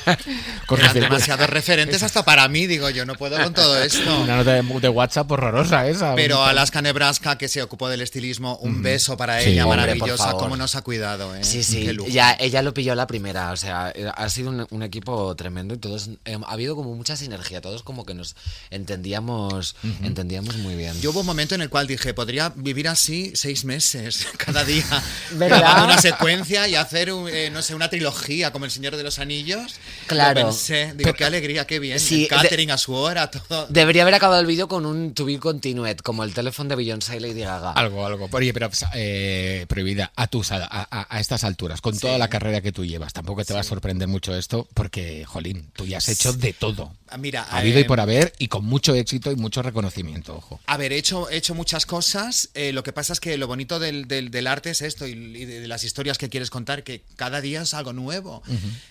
Con 0.67 0.79
Eran 0.79 0.93
demasiados 0.93 1.49
referentes 1.49 2.03
hasta 2.03 2.23
para 2.23 2.47
mí, 2.47 2.67
digo 2.67 2.89
yo, 2.89 3.05
no 3.05 3.15
puedo 3.15 3.41
con 3.41 3.53
todo 3.53 3.77
esto. 3.81 4.21
Una 4.21 4.37
nota 4.37 4.53
de, 4.53 4.61
de 4.61 4.89
WhatsApp 4.89 5.29
horrorosa 5.31 5.87
esa. 5.87 6.15
Pero 6.15 6.43
Alaska 6.43 6.81
Nebraska, 6.81 7.37
que 7.37 7.47
se 7.47 7.61
ocupó 7.61 7.89
del 7.89 8.01
estilismo, 8.01 8.57
un 8.57 8.81
beso 8.81 9.17
para 9.17 9.41
Sí, 9.41 9.51
ella, 9.51 9.65
hombre, 9.65 9.81
maravillosa. 9.81 10.31
Cómo 10.33 10.57
nos 10.57 10.75
ha 10.75 10.81
cuidado, 10.81 11.35
¿eh? 11.35 11.43
Sí, 11.43 11.63
sí, 11.63 11.87
ya, 12.09 12.35
ella 12.39 12.61
lo 12.61 12.73
pilló 12.73 12.95
la 12.95 13.07
primera, 13.07 13.51
o 13.51 13.57
sea, 13.57 13.93
ha 14.15 14.29
sido 14.29 14.49
un, 14.49 14.67
un 14.69 14.83
equipo 14.83 15.35
tremendo 15.35 15.73
y 15.73 15.77
todos, 15.77 16.09
eh, 16.25 16.37
ha 16.45 16.51
habido 16.51 16.75
como 16.75 16.93
mucha 16.95 17.15
sinergia, 17.15 17.61
todos 17.61 17.83
como 17.83 18.05
que 18.05 18.13
nos 18.13 18.35
entendíamos, 18.69 19.75
entendíamos 20.03 20.57
muy 20.57 20.75
bien. 20.75 20.99
Yo 21.01 21.11
hubo 21.11 21.21
un 21.21 21.25
momento 21.25 21.55
en 21.55 21.61
el 21.61 21.69
cual 21.69 21.87
dije, 21.87 22.13
podría 22.13 22.51
vivir 22.55 22.87
así 22.87 23.31
seis 23.35 23.65
meses, 23.65 24.27
cada 24.37 24.63
día, 24.63 24.85
¿Verdad? 25.31 25.59
grabando 25.59 25.85
una 25.85 26.01
secuencia 26.01 26.67
y 26.67 26.75
hacer, 26.75 27.11
un, 27.11 27.29
eh, 27.29 27.49
no 27.51 27.61
sé, 27.61 27.75
una 27.75 27.89
trilogía 27.89 28.51
como 28.51 28.65
El 28.65 28.71
Señor 28.71 28.95
de 28.95 29.03
los 29.03 29.19
Anillos. 29.19 29.75
Claro. 30.07 30.39
Lo 30.41 30.45
pensé, 30.47 30.93
digo, 30.95 31.13
qué 31.13 31.25
alegría, 31.25 31.65
qué 31.65 31.79
bien. 31.79 31.99
Sí, 31.99 32.23
el 32.23 32.27
catering 32.29 32.71
a 32.71 32.77
su 32.77 32.93
hora, 32.93 33.29
todo. 33.31 33.67
Debería 33.69 34.03
haber 34.03 34.13
acabado 34.13 34.39
el 34.41 34.47
vídeo 34.47 34.67
con 34.67 34.85
un 34.85 35.13
to 35.13 35.25
be 35.25 35.39
continued, 35.39 35.97
como 35.97 36.23
el 36.23 36.33
teléfono 36.33 36.69
de 36.69 36.75
Beyoncé 36.75 37.17
y 37.17 37.19
Lady 37.19 37.41
Gaga. 37.41 37.71
Algo, 37.71 38.05
algo. 38.05 38.29
Oye, 38.31 38.53
pero 38.53 38.69
eh, 38.93 39.65
prohibida 39.67 40.11
a 40.15 40.27
tus 40.27 40.51
a, 40.51 40.57
a- 40.69 41.07
a 41.09 41.19
estas 41.19 41.43
alturas, 41.43 41.81
con 41.81 41.97
toda 41.97 42.17
la 42.17 42.27
carrera 42.27 42.61
que 42.61 42.71
tú 42.71 42.85
llevas, 42.85 43.13
tampoco 43.13 43.43
te 43.45 43.53
va 43.53 43.61
a 43.61 43.63
sorprender 43.63 44.07
mucho 44.07 44.35
esto, 44.35 44.67
porque, 44.73 45.25
jolín, 45.25 45.69
tú 45.75 45.85
ya 45.85 45.97
has 45.97 46.09
hecho 46.09 46.33
de 46.33 46.53
todo. 46.53 46.93
Ah, 47.07 47.17
Mira, 47.17 47.43
Ha 47.43 47.59
habido 47.59 47.77
y 47.79 47.83
eh, 47.83 47.85
por 47.85 47.99
haber, 47.99 48.33
y 48.39 48.47
con 48.47 48.65
mucho 48.65 48.95
éxito 48.95 49.31
y 49.31 49.35
mucho 49.35 49.61
reconocimiento, 49.61 50.35
ojo. 50.35 50.59
A 50.65 50.75
ver, 50.77 50.91
he 50.91 50.97
hecho, 50.97 51.29
he 51.29 51.37
hecho 51.37 51.53
muchas 51.53 51.85
cosas. 51.85 52.49
eh, 52.55 52.73
lo 52.73 52.81
que 52.81 52.93
pasa 52.93 53.13
es 53.13 53.19
que 53.19 53.37
lo 53.37 53.45
bonito 53.45 53.77
del, 53.79 54.07
del- 54.07 54.31
del 54.31 54.47
arte 54.47 54.71
es 54.71 54.81
esto 54.81 55.05
y, 55.07 55.11
y 55.11 55.45
de, 55.45 55.59
de 55.61 55.67
las 55.67 55.83
historias 55.83 56.17
que 56.17 56.29
quieres 56.29 56.49
contar, 56.49 56.83
que 56.83 57.03
cada 57.15 57.41
día 57.41 57.61
es 57.61 57.73
algo 57.75 57.93
nuevo. 57.93 58.41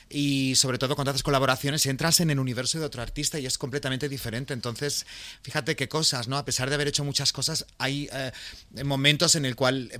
Y 0.08 0.54
sobre 0.54 0.78
todo 0.78 0.94
cuando 0.94 1.10
haces 1.10 1.24
colaboraciones 1.24 1.86
entras 1.86 2.20
en 2.20 2.30
el 2.30 2.38
universo 2.38 2.78
de 2.78 2.84
otro 2.84 3.02
artista 3.02 3.40
y 3.40 3.46
es 3.46 3.58
completamente 3.58 4.08
diferente. 4.08 4.54
Entonces, 4.54 5.06
fíjate 5.42 5.74
qué 5.74 5.88
cosas, 5.88 6.28
¿no? 6.28 6.38
A 6.38 6.44
pesar 6.44 6.68
de 6.68 6.76
haber 6.76 6.86
hecho 6.86 7.02
muchas 7.02 7.32
cosas, 7.32 7.66
hay 7.78 8.08
eh, 8.12 8.30
momentos 8.84 9.34
en 9.34 9.44
el 9.44 9.56
cual 9.56 9.90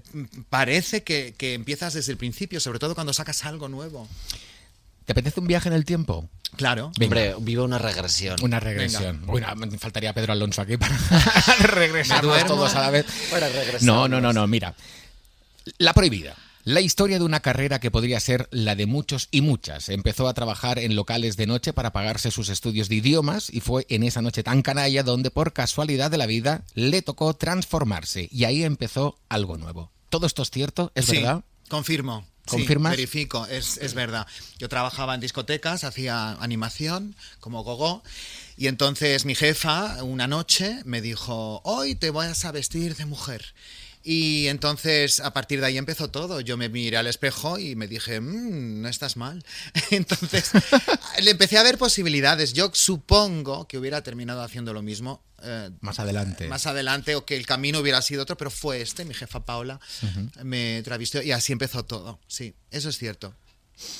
parece 0.50 1.02
que, 1.02 1.34
que 1.36 1.54
empiezas 1.54 1.94
desde 1.94 2.12
el 2.12 2.18
principio, 2.18 2.60
sobre 2.60 2.78
todo 2.78 2.94
cuando 2.94 3.12
sacas 3.12 3.44
algo 3.44 3.68
nuevo. 3.68 4.08
¿Te 5.04 5.12
apetece 5.12 5.40
un 5.40 5.46
viaje 5.46 5.68
en 5.68 5.74
el 5.74 5.84
tiempo? 5.84 6.28
Claro. 6.56 6.92
Venga. 6.98 7.06
Hombre, 7.06 7.34
vive 7.40 7.62
una 7.62 7.78
regresión. 7.78 8.36
Una 8.42 8.60
regresión. 8.60 9.26
Bueno, 9.26 9.48
me 9.56 9.78
faltaría 9.78 10.12
Pedro 10.12 10.32
Alonso 10.32 10.62
aquí 10.62 10.76
para 10.76 10.96
regresarnos 11.60 12.46
todos 12.46 12.74
a 12.74 12.80
la 12.80 12.90
vez. 12.90 13.06
Para. 13.30 13.48
No, 13.80 14.08
no, 14.08 14.20
no, 14.20 14.32
no, 14.32 14.46
mira. 14.46 14.74
La 15.78 15.92
prohibida. 15.92 16.36
La 16.66 16.80
historia 16.80 17.18
de 17.18 17.24
una 17.26 17.40
carrera 17.40 17.78
que 17.78 17.90
podría 17.90 18.18
ser 18.20 18.48
la 18.50 18.74
de 18.74 18.86
muchos 18.86 19.28
y 19.30 19.42
muchas. 19.42 19.90
Empezó 19.90 20.28
a 20.28 20.34
trabajar 20.34 20.78
en 20.78 20.96
locales 20.96 21.36
de 21.36 21.46
noche 21.46 21.74
para 21.74 21.92
pagarse 21.92 22.30
sus 22.30 22.48
estudios 22.48 22.88
de 22.88 22.94
idiomas 22.94 23.50
y 23.52 23.60
fue 23.60 23.84
en 23.90 24.02
esa 24.02 24.22
noche 24.22 24.42
tan 24.42 24.62
canalla 24.62 25.02
donde 25.02 25.30
por 25.30 25.52
casualidad 25.52 26.10
de 26.10 26.16
la 26.16 26.24
vida 26.24 26.64
le 26.74 27.02
tocó 27.02 27.34
transformarse 27.34 28.28
y 28.32 28.44
ahí 28.44 28.64
empezó 28.64 29.18
algo 29.28 29.58
nuevo. 29.58 29.90
¿Todo 30.08 30.26
esto 30.26 30.40
es 30.42 30.50
cierto? 30.50 30.90
¿Es 30.94 31.04
Sí, 31.04 31.16
verdad? 31.16 31.44
Confirmo. 31.68 32.24
Sí, 32.56 32.66
verifico, 32.74 33.46
es, 33.46 33.78
es 33.78 33.94
verdad. 33.94 34.26
Yo 34.58 34.68
trabajaba 34.68 35.14
en 35.14 35.20
discotecas, 35.20 35.84
hacía 35.84 36.32
animación 36.32 37.14
como 37.40 37.62
gogo. 37.62 38.02
Y 38.56 38.68
entonces 38.68 39.24
mi 39.24 39.34
jefa, 39.34 40.02
una 40.02 40.26
noche, 40.26 40.80
me 40.84 41.00
dijo: 41.00 41.60
Hoy 41.64 41.94
te 41.94 42.10
vas 42.10 42.44
a 42.44 42.52
vestir 42.52 42.96
de 42.96 43.06
mujer. 43.06 43.54
Y 44.06 44.48
entonces 44.48 45.18
a 45.20 45.32
partir 45.32 45.60
de 45.60 45.66
ahí 45.66 45.78
empezó 45.78 46.10
todo. 46.10 46.40
Yo 46.42 46.56
me 46.58 46.68
miré 46.68 46.98
al 46.98 47.06
espejo 47.06 47.58
y 47.58 47.74
me 47.74 47.88
dije, 47.88 48.20
"Mm, 48.20 48.82
no 48.82 48.88
estás 48.88 49.16
mal. 49.16 49.42
Entonces 49.90 50.50
le 51.22 51.30
empecé 51.30 51.56
a 51.56 51.62
ver 51.62 51.78
posibilidades. 51.78 52.52
Yo 52.52 52.70
supongo 52.74 53.66
que 53.66 53.78
hubiera 53.78 54.02
terminado 54.02 54.42
haciendo 54.42 54.72
lo 54.74 54.82
mismo. 54.82 55.22
eh, 55.42 55.70
Más 55.80 55.98
adelante. 55.98 56.48
más 56.48 56.66
adelante 56.66 57.14
o 57.16 57.24
que 57.26 57.36
el 57.36 57.44
camino 57.46 57.78
hubiera 57.80 58.00
sido 58.02 58.22
otro, 58.22 58.36
pero 58.36 58.50
fue 58.50 58.80
este, 58.80 59.04
mi 59.04 59.12
jefa 59.14 59.44
Paula 59.44 59.78
me 60.42 60.82
travistió 60.82 61.22
y 61.22 61.32
así 61.32 61.52
empezó 61.52 61.84
todo. 61.84 62.18
Sí, 62.26 62.54
eso 62.70 62.88
es 62.90 62.96
cierto. 62.98 63.34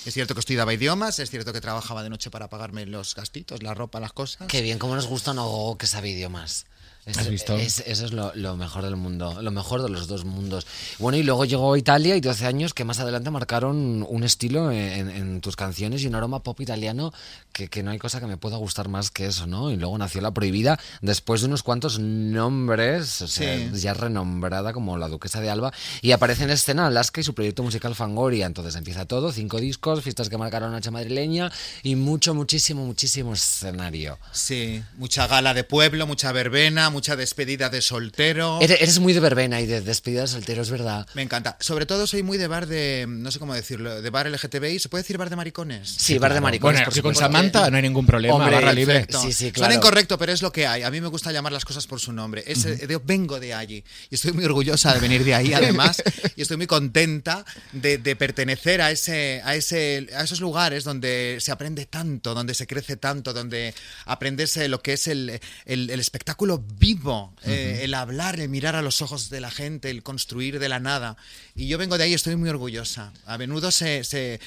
Es 0.07 0.15
cierto 0.15 0.35
que 0.35 0.41
estudiaba 0.41 0.73
idiomas, 0.73 1.19
es 1.19 1.31
cierto 1.31 1.53
que 1.53 1.61
trabajaba 1.61 2.03
de 2.03 2.09
noche 2.11 2.31
para 2.31 2.49
pagarme 2.49 2.87
los 2.87 3.15
gastitos, 3.15 3.63
la 3.63 3.75
ropa, 3.75 4.01
las 4.01 4.13
cosas. 4.13 4.47
Qué 4.49 4.63
bien, 4.63 4.79
cómo 4.79 4.95
nos 4.95 5.07
gusta 5.07 5.33
Ogogo 5.33 5.77
que 5.79 5.87
sabe 5.87 6.11
idiomas. 6.11 6.67
Es- 7.07 7.19
¿Has 7.19 7.29
visto? 7.29 7.55
es- 7.57 7.83
eso 7.87 8.05
es 8.07 8.13
lo, 8.13 8.33
lo 8.35 8.57
mejor 8.57 8.83
del 8.85 8.97
mundo, 8.97 9.43
lo 9.43 9.51
mejor 9.51 9.83
de 9.83 9.91
los 9.91 10.07
dos 10.09 10.25
mundos. 10.25 10.67
Bueno, 10.99 11.19
y 11.19 11.23
luego 11.23 11.45
llegó 11.45 11.77
Italia 11.77 12.17
y 12.17 12.21
12 12.21 12.47
años 12.47 12.73
que 12.75 12.85
más 12.85 12.99
adelante 13.01 13.31
marcaron 13.31 14.07
un 14.09 14.25
estilo 14.25 14.71
en, 14.71 15.11
en 15.11 15.41
tus 15.41 15.55
canciones 15.57 16.03
y 16.03 16.07
un 16.07 16.15
aroma 16.15 16.43
pop 16.43 16.61
italiano 16.61 17.13
que, 17.53 17.69
que 17.69 17.83
no 17.83 17.91
hay 17.91 17.99
cosa 17.99 18.21
que 18.21 18.27
me 18.27 18.37
pueda 18.37 18.57
gustar 18.57 18.89
más 18.89 19.11
que 19.11 19.27
eso, 19.27 19.47
¿no? 19.47 19.71
Y 19.71 19.77
luego 19.77 19.97
nació 19.99 20.21
La 20.23 20.33
Prohibida 20.33 20.79
después 21.03 21.41
de 21.43 21.49
unos 21.49 21.63
cuantos 21.63 21.99
nombres, 21.99 23.23
o 23.23 23.29
sea, 23.29 23.57
Sí. 23.57 23.81
ya 23.81 23.95
renombrada 23.95 24.73
como 24.73 24.97
la 24.99 25.09
Duquesa 25.09 25.41
de 25.41 25.51
Alba, 25.51 25.73
y 26.03 26.13
aparece 26.13 26.45
en 26.45 26.51
escena 26.51 26.87
Alaska 26.87 27.21
y 27.21 27.25
su 27.25 27.35
proyecto 27.35 27.63
musical 27.63 27.95
Fangoria. 27.95 28.47
Entonces 28.47 28.75
empieza 28.77 29.05
todo, 29.07 29.33
cinco 29.33 29.61
discos, 29.61 30.03
fiestas 30.03 30.29
que 30.29 30.39
marcaron 30.39 30.73
noche 30.73 30.91
madrileña 30.91 31.51
y 31.83 31.97
mucho, 31.97 32.35
muchísimo, 32.35 32.85
muchísimo 32.85 33.35
escenario. 33.35 34.19
Sí, 34.33 34.83
mucha 34.97 35.27
gala 35.27 35.55
de 35.55 35.65
pueblo, 35.65 36.07
mucha 36.07 36.33
verbena, 36.33 36.91
mucha 36.95 37.17
despedida 37.17 37.69
de 37.69 37.83
soltero. 37.83 38.59
Eres, 38.63 38.81
eres 38.81 38.99
muy 39.01 39.13
de 39.13 39.21
verbena 39.21 39.61
y 39.61 39.67
de 39.67 39.83
despedida 39.83 40.23
de 40.23 40.29
soltero, 40.29 40.63
es 40.63 40.71
verdad. 40.71 41.07
Me 41.15 41.21
encanta. 41.23 41.57
Sobre 41.61 41.85
todo 41.85 42.07
soy 42.07 42.23
muy 42.23 42.39
de 42.39 42.47
bar 42.47 42.67
de, 42.67 43.05
no 43.09 43.31
sé 43.31 43.39
cómo 43.39 43.53
decirlo, 43.55 44.01
de 44.01 44.11
bar 44.11 44.31
LGTBI. 44.31 44.79
¿Se 44.79 44.89
puede 44.89 45.03
decir 45.03 45.19
bar 45.19 45.29
de 45.29 45.37
maricones? 45.37 45.89
Sí, 45.91 46.17
bar 46.19 46.33
de 46.33 46.41
maricones. 46.41 46.79
Bueno, 46.81 46.85
por 46.87 46.95
si 46.95 47.03
con. 47.03 47.15
Samantha 47.15 47.69
no 47.71 47.77
hay 47.77 47.83
ningún 47.83 48.07
problema, 48.07 48.35
Hombre, 48.37 48.55
barra 48.55 48.73
libre. 48.73 49.07
Sí, 49.11 49.33
sí, 49.33 49.45
Suena 49.51 49.53
claro. 49.53 49.75
incorrecto, 49.75 50.17
pero 50.19 50.33
es 50.33 50.41
lo 50.41 50.51
que 50.53 50.67
hay. 50.67 50.83
A 50.83 50.91
mí 50.91 51.01
me 51.01 51.09
gusta 51.09 51.31
llamar 51.33 51.53
las 51.53 51.65
cosas 51.65 51.87
por 51.87 52.01
su 52.01 52.13
nombre. 52.13 52.43
Es, 52.47 52.65
eh, 52.65 52.87
yo 52.89 53.01
vengo 53.05 53.39
de 53.41 53.53
allí 53.55 53.85
y 54.11 54.15
estoy 54.15 54.33
muy 54.33 54.45
orgullosa 54.45 54.95
de 54.95 55.01
venir 55.01 55.25
de 55.25 55.35
ahí, 55.35 55.53
además, 55.53 56.03
y 56.37 56.43
estoy 56.43 56.57
muy 56.57 56.67
contenta 56.67 57.45
de, 57.73 57.99
de 57.99 58.17
pertenecer 58.17 58.81
a 58.81 58.91
ese, 58.91 59.43
a 59.45 59.55
ese, 59.57 60.07
a 60.17 60.23
esos 60.23 60.41
lugares 60.41 60.85
donde 60.85 61.39
se 61.41 61.51
aprende 61.53 61.87
tanto, 61.87 62.35
donde 62.35 62.55
se 62.55 62.67
crece 62.67 62.97
tanto, 62.97 63.33
donde 63.33 63.75
aprendes 64.07 64.57
eh, 64.57 64.69
lo 64.69 64.81
que 64.83 64.93
es 64.95 65.09
el, 65.09 65.41
el- 65.65 65.91
el 65.91 66.01
espectáculo 66.01 66.63
vivo, 66.85 67.33
eh, 67.45 67.81
el 67.83 67.95
hablar, 67.95 68.39
el 68.39 68.49
mirar 68.51 68.77
a 68.77 68.83
los 68.83 69.01
ojos 69.01 69.31
de 69.31 69.41
la 69.41 69.51
gente, 69.51 69.89
el 69.89 70.03
construir 70.03 70.59
de 70.59 70.69
la 70.69 70.81
nada. 70.81 71.17
Y 71.55 71.67
yo 71.67 71.79
vengo 71.79 71.97
de 71.97 72.05
ahí, 72.05 72.13
estoy 72.15 72.37
muy 72.37 72.51
orgullosa. 72.51 73.13
A 73.25 73.39
menudo 73.39 73.71
se, 73.71 74.05
se, 74.05 74.39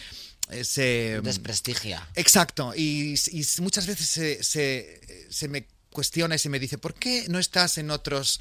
eh, 0.51 0.63
se 0.63 1.19
Desprestigia. 1.23 2.07
Exacto, 2.15 2.73
y, 2.75 3.15
y 3.31 3.45
muchas 3.61 3.87
veces 3.87 4.07
se, 4.07 4.43
se- 4.43 5.25
se 5.29 5.47
me 5.47 5.65
cuestiona 5.91 6.35
y 6.35 6.39
se 6.39 6.49
me 6.49 6.59
dice, 6.59 6.77
¿por 6.77 6.93
qué 6.93 7.25
no 7.27 7.39
estás 7.39 7.79
en 7.79 7.89
otros 7.89 8.39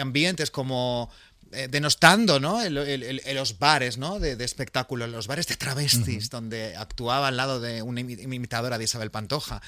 ambientes 0.00 0.50
como 0.50 1.10
eh, 1.52 1.68
denostando 1.70 2.40
¿no? 2.40 2.62
El- 2.62 2.78
el- 2.78 3.20
el- 3.24 3.36
los 3.36 3.58
bares 3.58 3.98
¿no? 3.98 4.18
de, 4.18 4.36
de 4.36 4.44
espectáculo, 4.44 5.06
los 5.06 5.26
bares 5.26 5.46
de 5.46 5.56
travestis, 5.56 6.30
donde 6.30 6.74
actuaba 6.76 7.28
al 7.28 7.36
lado 7.36 7.60
de 7.60 7.82
una 7.82 8.00
imi- 8.00 8.20
imitadora 8.22 8.78
de 8.78 8.84
Isabel 8.84 9.10
Pantoja? 9.10 9.60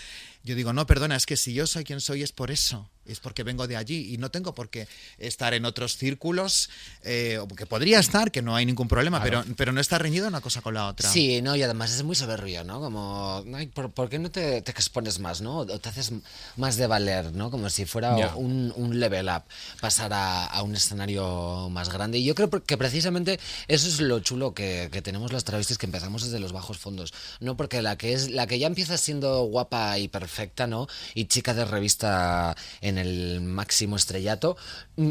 Yo 0.47 0.55
digo, 0.55 0.73
no, 0.73 0.87
perdona, 0.87 1.17
es 1.17 1.27
que 1.27 1.37
si 1.37 1.53
yo 1.53 1.67
soy 1.67 1.83
quien 1.83 2.01
soy 2.01 2.23
es 2.23 2.31
por 2.31 2.51
eso, 2.53 2.89
es 3.05 3.19
porque 3.21 3.43
vengo 3.43 3.67
de 3.67 3.77
allí 3.77 4.15
y 4.15 4.17
no 4.19 4.31
tengo 4.31 4.55
por 4.55 4.69
qué 4.71 4.87
estar 5.19 5.55
en 5.55 5.65
otros 5.65 5.97
círculos, 5.97 6.71
eh, 7.03 7.41
que 7.57 7.67
podría 7.67 7.99
estar, 7.99 8.31
que 8.31 8.43
no 8.43 8.55
hay 8.55 8.65
ningún 8.65 8.87
problema, 8.87 9.21
pero, 9.23 9.45
pero 9.57 9.73
no 9.73 9.81
está 9.81 9.99
reñido 9.99 10.29
una 10.29 10.41
cosa 10.41 10.61
con 10.61 10.75
la 10.75 10.87
otra. 10.87 11.11
Sí, 11.11 11.43
no, 11.43 11.57
y 11.57 11.63
además 11.63 11.93
es 11.93 12.03
muy 12.05 12.15
soberbio, 12.15 12.63
¿no? 12.65 12.81
Como, 12.81 13.45
ay, 13.55 13.67
¿por, 13.67 13.91
por 13.91 14.09
qué 14.09 14.19
no 14.21 14.31
te, 14.31 14.63
te 14.63 14.71
expones 14.71 15.19
más, 15.19 15.41
no? 15.41 15.59
O 15.59 15.67
te 15.81 15.89
haces 15.89 16.13
más 16.57 16.77
de 16.77 16.87
valer, 16.87 17.33
¿no? 17.33 17.51
Como 17.51 17.69
si 17.69 17.85
fuera 17.85 18.17
Ya. 18.17 18.35
un, 18.37 18.73
un 18.77 19.01
level 19.01 19.27
up, 19.29 19.43
pasar 19.81 20.13
a, 20.13 20.47
a 20.47 20.63
un 20.63 20.77
escenario 20.77 21.69
más 21.71 21.89
grande. 21.91 22.19
Y 22.19 22.25
yo 22.25 22.35
creo 22.37 22.51
que 22.51 22.77
precisamente 22.77 23.41
eso 23.67 23.89
es 23.89 24.01
lo 24.01 24.21
chulo 24.21 24.55
que, 24.55 24.89
que 24.93 25.03
tenemos 25.03 25.33
las 25.33 25.43
travestis, 25.45 25.77
que 25.79 25.87
empezamos 25.87 26.23
desde 26.23 26.39
los 26.39 26.53
bajos 26.53 26.79
fondos. 26.79 27.13
No 27.41 27.57
porque 27.57 27.83
la 27.83 27.97
que 27.99 28.13
es 28.13 28.31
la 28.31 28.47
que 28.47 28.61
ya 28.61 28.69
empieza 28.69 28.97
siendo 28.97 29.43
guapa 29.45 29.99
y 29.99 30.07
perfecta, 30.09 30.36
¿no? 30.67 30.87
Y 31.15 31.27
chica 31.27 31.55
de 31.55 31.65
revista 31.65 32.55
en 32.81 32.99
el 32.99 33.41
máximo 33.41 33.97
estrellato, 33.97 34.57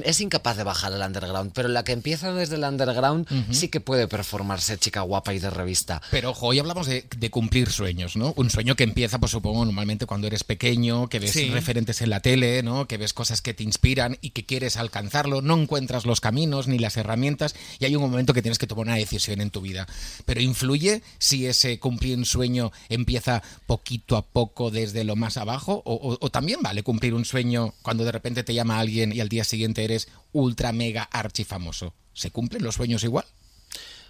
es 0.03 0.21
incapaz 0.21 0.57
de 0.57 0.63
bajar 0.63 0.93
al 0.93 1.01
underground. 1.01 1.51
Pero 1.53 1.67
la 1.67 1.83
que 1.83 1.91
empieza 1.91 2.33
desde 2.33 2.55
el 2.55 2.63
underground 2.63 3.27
sí 3.51 3.67
que 3.69 3.79
puede 3.79 4.07
performarse 4.07 4.77
chica 4.77 5.01
guapa 5.01 5.33
y 5.33 5.39
de 5.39 5.49
revista. 5.49 6.01
Pero 6.11 6.31
ojo, 6.31 6.47
hoy 6.47 6.59
hablamos 6.59 6.87
de, 6.87 7.05
de 7.17 7.29
cumplir 7.29 7.69
sueños, 7.69 8.15
¿no? 8.15 8.33
Un 8.37 8.49
sueño 8.49 8.75
que 8.75 8.83
empieza, 8.83 9.19
pues 9.19 9.31
supongo, 9.31 9.63
normalmente 9.65 10.05
cuando 10.05 10.27
eres 10.27 10.43
pequeño, 10.43 11.07
que 11.09 11.19
ves 11.19 11.31
Sí. 11.31 11.49
referentes 11.49 12.01
en 12.01 12.09
la 12.09 12.19
tele, 12.21 12.63
¿no? 12.63 12.87
Que 12.87 12.97
ves 12.97 13.13
cosas 13.13 13.41
que 13.41 13.53
te 13.53 13.63
inspiran 13.63 14.17
y 14.21 14.31
que 14.31 14.45
quieres 14.45 14.77
alcanzarlo, 14.77 15.41
no 15.41 15.57
encuentras 15.59 16.05
los 16.05 16.21
caminos 16.21 16.67
ni 16.67 16.79
las 16.79 16.97
herramientas 16.97 17.55
y 17.79 17.85
hay 17.85 17.95
un 17.95 18.01
momento 18.01 18.33
que 18.33 18.41
tienes 18.41 18.57
que 18.57 18.67
tomar 18.67 18.85
una 18.87 18.95
decisión 18.95 19.41
en 19.41 19.49
tu 19.51 19.61
vida. 19.61 19.87
Pero 20.25 20.41
influye 20.41 21.03
si 21.19 21.45
ese 21.45 21.79
cumplir 21.79 22.17
un 22.17 22.25
sueño 22.25 22.71
empieza 22.89 23.43
poquito 23.67 24.17
a 24.17 24.25
poco 24.25 24.71
desde 24.71 25.03
lo 25.03 25.15
más 25.15 25.37
abajo 25.37 25.81
o, 25.85 25.93
o- 25.93 26.17
o 26.19 26.29
también 26.29 26.61
vale 26.61 26.83
cumplir 26.83 27.13
un 27.13 27.25
sueño 27.25 27.73
cuando 27.81 28.03
de 28.05 28.11
repente 28.11 28.43
te 28.43 28.53
llama 28.53 28.79
alguien 28.79 29.11
y 29.13 29.19
al 29.19 29.29
día 29.29 29.43
siguiente 29.43 29.74
eres 29.83 30.07
ultra 30.31 30.71
mega 30.71 31.03
archi 31.03 31.43
famoso. 31.43 31.93
¿Se 32.13 32.31
cumplen 32.31 32.63
los 32.63 32.75
sueños 32.75 33.03
igual? 33.03 33.25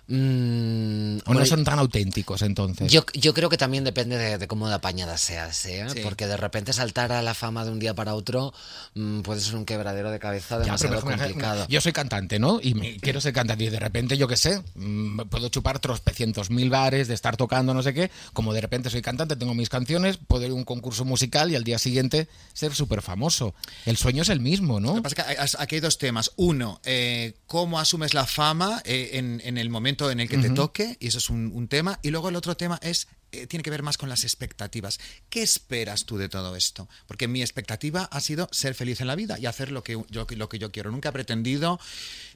Mm, 0.07 1.17
¿O 1.25 1.33
no 1.33 1.45
son 1.45 1.63
tan 1.63 1.79
auténticos 1.79 2.41
entonces? 2.41 2.91
Yo, 2.91 3.05
yo 3.13 3.33
creo 3.33 3.49
que 3.49 3.57
también 3.57 3.83
depende 3.83 4.17
de, 4.17 4.37
de 4.37 4.47
cómo 4.47 4.67
de 4.67 4.75
apañada 4.75 5.17
seas, 5.17 5.65
¿eh? 5.65 5.85
Sí. 5.91 5.99
porque 6.03 6.27
de 6.27 6.37
repente 6.37 6.73
saltar 6.73 7.11
a 7.11 7.21
la 7.21 7.33
fama 7.33 7.65
de 7.65 7.71
un 7.71 7.79
día 7.79 7.93
para 7.93 8.13
otro 8.15 8.53
mm, 8.95 9.21
puede 9.21 9.41
ser 9.41 9.55
un 9.55 9.65
quebradero 9.65 10.11
de 10.11 10.19
cabeza 10.19 10.57
Ya, 10.59 10.65
demasiado 10.65 10.95
ejemplo, 10.95 11.17
complicado. 11.17 11.65
Yo 11.69 11.81
soy 11.81 11.91
cantante, 11.93 12.39
¿no? 12.39 12.59
Y 12.61 12.73
me- 12.73 12.97
quiero 12.97 13.21
ser 13.21 13.33
cantante. 13.33 13.63
Y 13.65 13.69
de 13.69 13.79
repente, 13.79 14.17
yo 14.17 14.27
qué 14.27 14.37
sé, 14.37 14.61
mm, 14.75 15.21
puedo 15.29 15.49
chupar 15.49 15.79
tropecientos 15.79 16.49
mil 16.49 16.69
bares, 16.69 17.07
de 17.07 17.13
estar 17.13 17.37
tocando 17.37 17.73
no 17.73 17.81
sé 17.83 17.93
qué. 17.93 18.11
Como 18.33 18.53
de 18.53 18.61
repente 18.61 18.89
soy 18.89 19.01
cantante, 19.01 19.35
tengo 19.35 19.53
mis 19.53 19.69
canciones, 19.69 20.17
puedo 20.17 20.45
ir 20.45 20.51
a 20.51 20.53
un 20.53 20.65
concurso 20.65 21.05
musical 21.05 21.51
y 21.51 21.55
al 21.55 21.63
día 21.63 21.79
siguiente 21.79 22.27
ser 22.53 22.73
súper 22.75 23.01
famoso. 23.01 23.53
El 23.85 23.97
sueño 23.97 24.21
es 24.23 24.29
el 24.29 24.39
mismo, 24.39 24.79
Lo 24.79 24.87
¿no? 24.87 24.95
que 24.95 25.01
pasa 25.01 25.15
es 25.21 25.35
que 25.35 25.41
hay- 25.41 25.49
aquí 25.59 25.75
hay 25.75 25.81
dos 25.81 25.97
temas. 25.97 26.31
Uno, 26.35 26.79
eh, 26.83 27.33
cómo 27.47 27.79
asumes 27.79 28.13
la 28.13 28.25
fama 28.25 28.81
eh, 28.85 29.11
en, 29.13 29.41
en 29.45 29.57
el 29.57 29.69
momento 29.69 29.94
en 30.11 30.19
el 30.19 30.29
que 30.29 30.37
te 30.37 30.49
toque, 30.55 30.97
y 30.99 31.07
eso 31.07 31.17
es 31.17 31.29
un, 31.29 31.51
un 31.53 31.67
tema. 31.67 31.99
Y 32.03 32.09
luego 32.11 32.29
el 32.29 32.35
otro 32.35 32.55
tema 32.57 32.79
es 32.81 33.07
eh, 33.31 33.47
tiene 33.47 33.63
que 33.63 33.69
ver 33.69 33.83
más 33.83 33.97
con 33.97 34.07
las 34.07 34.23
expectativas. 34.23 34.99
¿Qué 35.29 35.41
esperas 35.41 36.05
tú 36.05 36.17
de 36.17 36.29
todo 36.29 36.55
esto? 36.55 36.87
Porque 37.07 37.27
mi 37.27 37.41
expectativa 37.41 38.03
ha 38.11 38.21
sido 38.21 38.47
ser 38.51 38.75
feliz 38.75 39.01
en 39.01 39.07
la 39.07 39.15
vida 39.15 39.37
y 39.39 39.45
hacer 39.45 39.71
lo 39.71 39.83
que 39.83 39.93
yo, 40.09 40.27
lo 40.29 40.47
que 40.49 40.59
yo 40.59 40.71
quiero. 40.71 40.91
Nunca 40.91 41.09
he 41.09 41.11
pretendido 41.11 41.79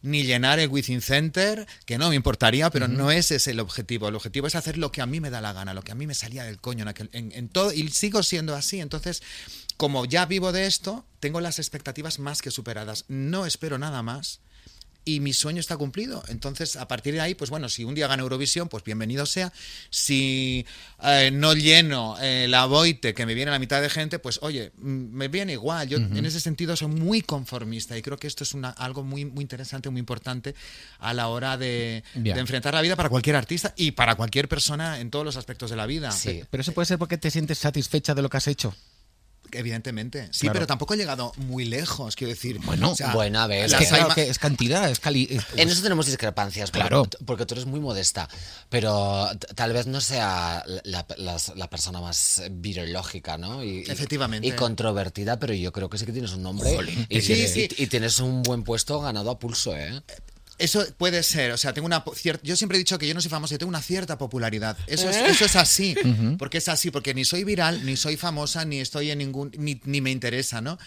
ni 0.02 0.24
llenar 0.24 0.60
el 0.60 0.68
Within 0.70 1.02
Center, 1.02 1.68
que 1.86 1.98
no 1.98 2.10
me 2.10 2.16
importaría, 2.16 2.70
pero 2.70 2.88
no 2.88 3.12
ese 3.12 3.36
es 3.36 3.48
el 3.48 3.60
objetivo. 3.60 4.08
El 4.10 4.16
objetivo 4.16 4.48
es 4.48 4.56
hacer 4.56 4.78
lo 4.78 4.92
que 4.92 5.02
a 5.02 5.06
mí 5.06 5.20
me 5.22 5.30
da 5.30 5.42
la 5.42 5.54
gana, 5.54 5.74
lo 5.74 5.84
que 5.84 5.92
a 5.92 5.96
mí 5.96 6.08
me 6.08 6.16
salía 6.16 6.44
del 6.44 6.60
coño 6.60 6.84
en, 6.84 6.90
aquel- 6.90 7.10
en- 7.14 7.32
en 7.34 7.50
todo, 7.50 7.72
y 7.72 7.88
sigo 7.90 8.24
siendo 8.24 8.56
así. 8.56 8.80
Entonces, 8.82 9.22
como 9.78 10.06
ya 10.06 10.26
vivo 10.26 10.52
de 10.52 10.66
esto, 10.66 11.06
tengo 11.20 11.40
las 11.40 11.60
expectativas 11.60 12.20
más 12.20 12.42
que 12.42 12.52
superadas. 12.52 13.06
No 13.08 13.46
espero 13.46 13.78
nada 13.78 14.02
más 14.04 14.40
y 15.10 15.20
mi 15.20 15.34
sueño 15.34 15.60
está 15.60 15.76
cumplido. 15.76 16.24
Entonces, 16.28 16.76
a 16.76 16.88
partir 16.88 17.16
de 17.16 17.22
ahí, 17.22 17.34
pues 17.34 17.50
bueno, 17.50 17.68
si 17.68 17.84
un 17.84 17.96
día 17.96 18.08
gano 18.08 18.22
Eurovisión, 18.22 18.70
pues 18.70 18.84
bienvenido 18.84 19.26
sea. 19.26 19.52
Si 19.90 20.66
eh, 21.04 21.32
no 21.34 21.54
lleno 21.54 22.16
eh, 22.22 22.46
la 22.48 22.66
boite 22.66 23.16
que 23.16 23.26
me 23.26 23.34
viene 23.34 23.50
la 23.50 23.58
mitad 23.58 23.82
de 23.82 23.90
gente, 23.90 24.20
pues 24.20 24.38
oye, 24.44 24.72
mm, 24.78 24.88
me 24.88 25.28
viene 25.28 25.54
igual. 25.54 25.88
Yo 25.88 25.98
en 25.98 26.26
ese 26.26 26.40
sentido 26.40 26.76
soy 26.76 26.90
muy 26.90 27.24
conformista 27.24 27.98
y 27.98 28.04
creo 28.04 28.18
que 28.18 28.28
esto 28.28 28.44
es 28.44 28.54
una, 28.54 28.70
algo 28.70 29.04
muy, 29.04 29.26
muy 29.26 29.42
interesante, 29.42 29.90
muy 29.90 30.00
importante 30.00 30.54
a 31.00 31.14
la 31.16 31.28
hora 31.30 31.58
de, 31.58 32.04
de 32.14 32.32
enfrentar 32.32 32.76
la 32.76 32.82
vida 32.82 32.96
para 32.96 33.10
cualquier 33.10 33.36
artista 33.36 33.74
y 33.76 33.92
para 33.92 34.14
cualquier 34.14 34.48
persona 34.48 35.00
en 35.00 35.10
todos 35.10 35.26
los 35.26 35.38
aspectos 35.38 35.72
de 35.72 35.76
la 35.76 35.88
vida. 35.88 36.12
Sí. 36.12 36.44
Pero 36.52 36.62
eso 36.62 36.72
puede 36.74 36.86
ser 36.86 37.00
porque 37.00 37.18
te 37.18 37.32
sientes 37.32 37.58
satisfecha 37.58 38.14
de 38.14 38.22
lo 38.22 38.30
que 38.30 38.38
has 38.38 38.48
hecho. 38.48 38.76
Evidentemente, 39.52 40.28
sí, 40.32 40.42
Claro. 40.42 40.54
pero 40.54 40.68
tampoco 40.68 40.94
he 40.94 40.98
llegado 40.98 41.32
muy 41.38 41.66
lejos, 41.66 42.16
quiero 42.16 42.30
decir. 42.34 42.60
Bueno, 42.64 42.94
bueno, 43.14 43.40
a 43.40 43.48
ver, 43.48 43.66
Es 43.66 43.72
las 43.72 43.80
que, 43.80 43.86
hay 43.86 43.90
claro, 43.92 44.08
ma- 44.10 44.16
que 44.16 44.30
es 44.30 44.40
cantidad, 44.40 44.90
es 44.90 45.00
cali. 45.00 45.28
es- 45.30 45.44
En 45.56 45.70
eso 45.70 45.82
tenemos 45.82 46.06
discrepancias, 46.06 46.72
porque, 46.72 46.88
Claro. 46.88 47.08
porque 47.26 47.46
tú 47.46 47.54
eres 47.56 47.66
muy 47.66 47.80
modesta, 47.80 48.28
pero 48.70 49.28
tal 49.56 49.74
vez 49.74 49.88
no 49.88 50.02
sea 50.02 50.64
la, 50.84 51.06
la 51.56 51.70
persona 51.70 52.02
más 52.02 52.42
virológica, 52.52 53.38
¿no? 53.38 53.64
Y, 53.64 53.80
Efectivamente. 53.88 54.48
Y 54.48 54.52
controvertida, 54.52 55.40
pero 55.40 55.54
yo 55.54 55.72
creo 55.72 55.90
que 55.90 55.98
sí 55.98 56.06
que 56.06 56.12
tienes 56.14 56.34
un 56.34 56.44
nombre 56.44 56.70
y, 57.10 57.22
sí, 57.22 57.28
tienes, 57.34 57.54
sí. 57.54 57.68
y- 57.78 57.84
y 57.84 57.88
tienes 57.88 58.20
un 58.20 58.44
buen 58.44 58.64
puesto 58.64 59.00
ganado 59.02 59.32
a 59.32 59.40
pulso, 59.40 59.76
¿eh? 59.76 60.02
Eso 60.60 60.86
puede 60.98 61.24
ser, 61.24 61.52
o 61.52 61.58
sea, 61.58 61.74
tengo 61.74 61.86
una 61.86 62.04
po- 62.04 62.14
cier- 62.14 62.40
yo 62.44 62.56
siempre 62.56 62.78
he 62.78 62.80
dicho 62.80 63.00
que 63.00 63.08
yo 63.08 63.14
no 63.14 63.22
soy 63.22 63.30
famoso, 63.32 63.54
yo 63.54 63.58
tengo 63.60 63.70
una 63.70 63.82
cierta 63.82 64.18
popularidad. 64.18 64.78
Eso 64.88 65.10
es, 65.10 65.16
eso 65.32 65.46
es 65.46 65.56
así, 65.56 65.96
porque 66.38 66.58
es 66.60 66.68
así, 66.68 66.92
porque 66.92 67.14
ni 67.14 67.26
soy 67.26 67.44
viral, 67.46 67.86
ni 67.86 67.96
soy 67.96 68.18
famosa, 68.18 68.66
ni 68.66 68.80
estoy 68.80 69.10
en 69.12 69.20
ningún, 69.20 69.52
ni, 69.58 69.80
ni 69.86 70.02
me 70.02 70.12
interesa, 70.12 70.62
¿no? 70.62 70.78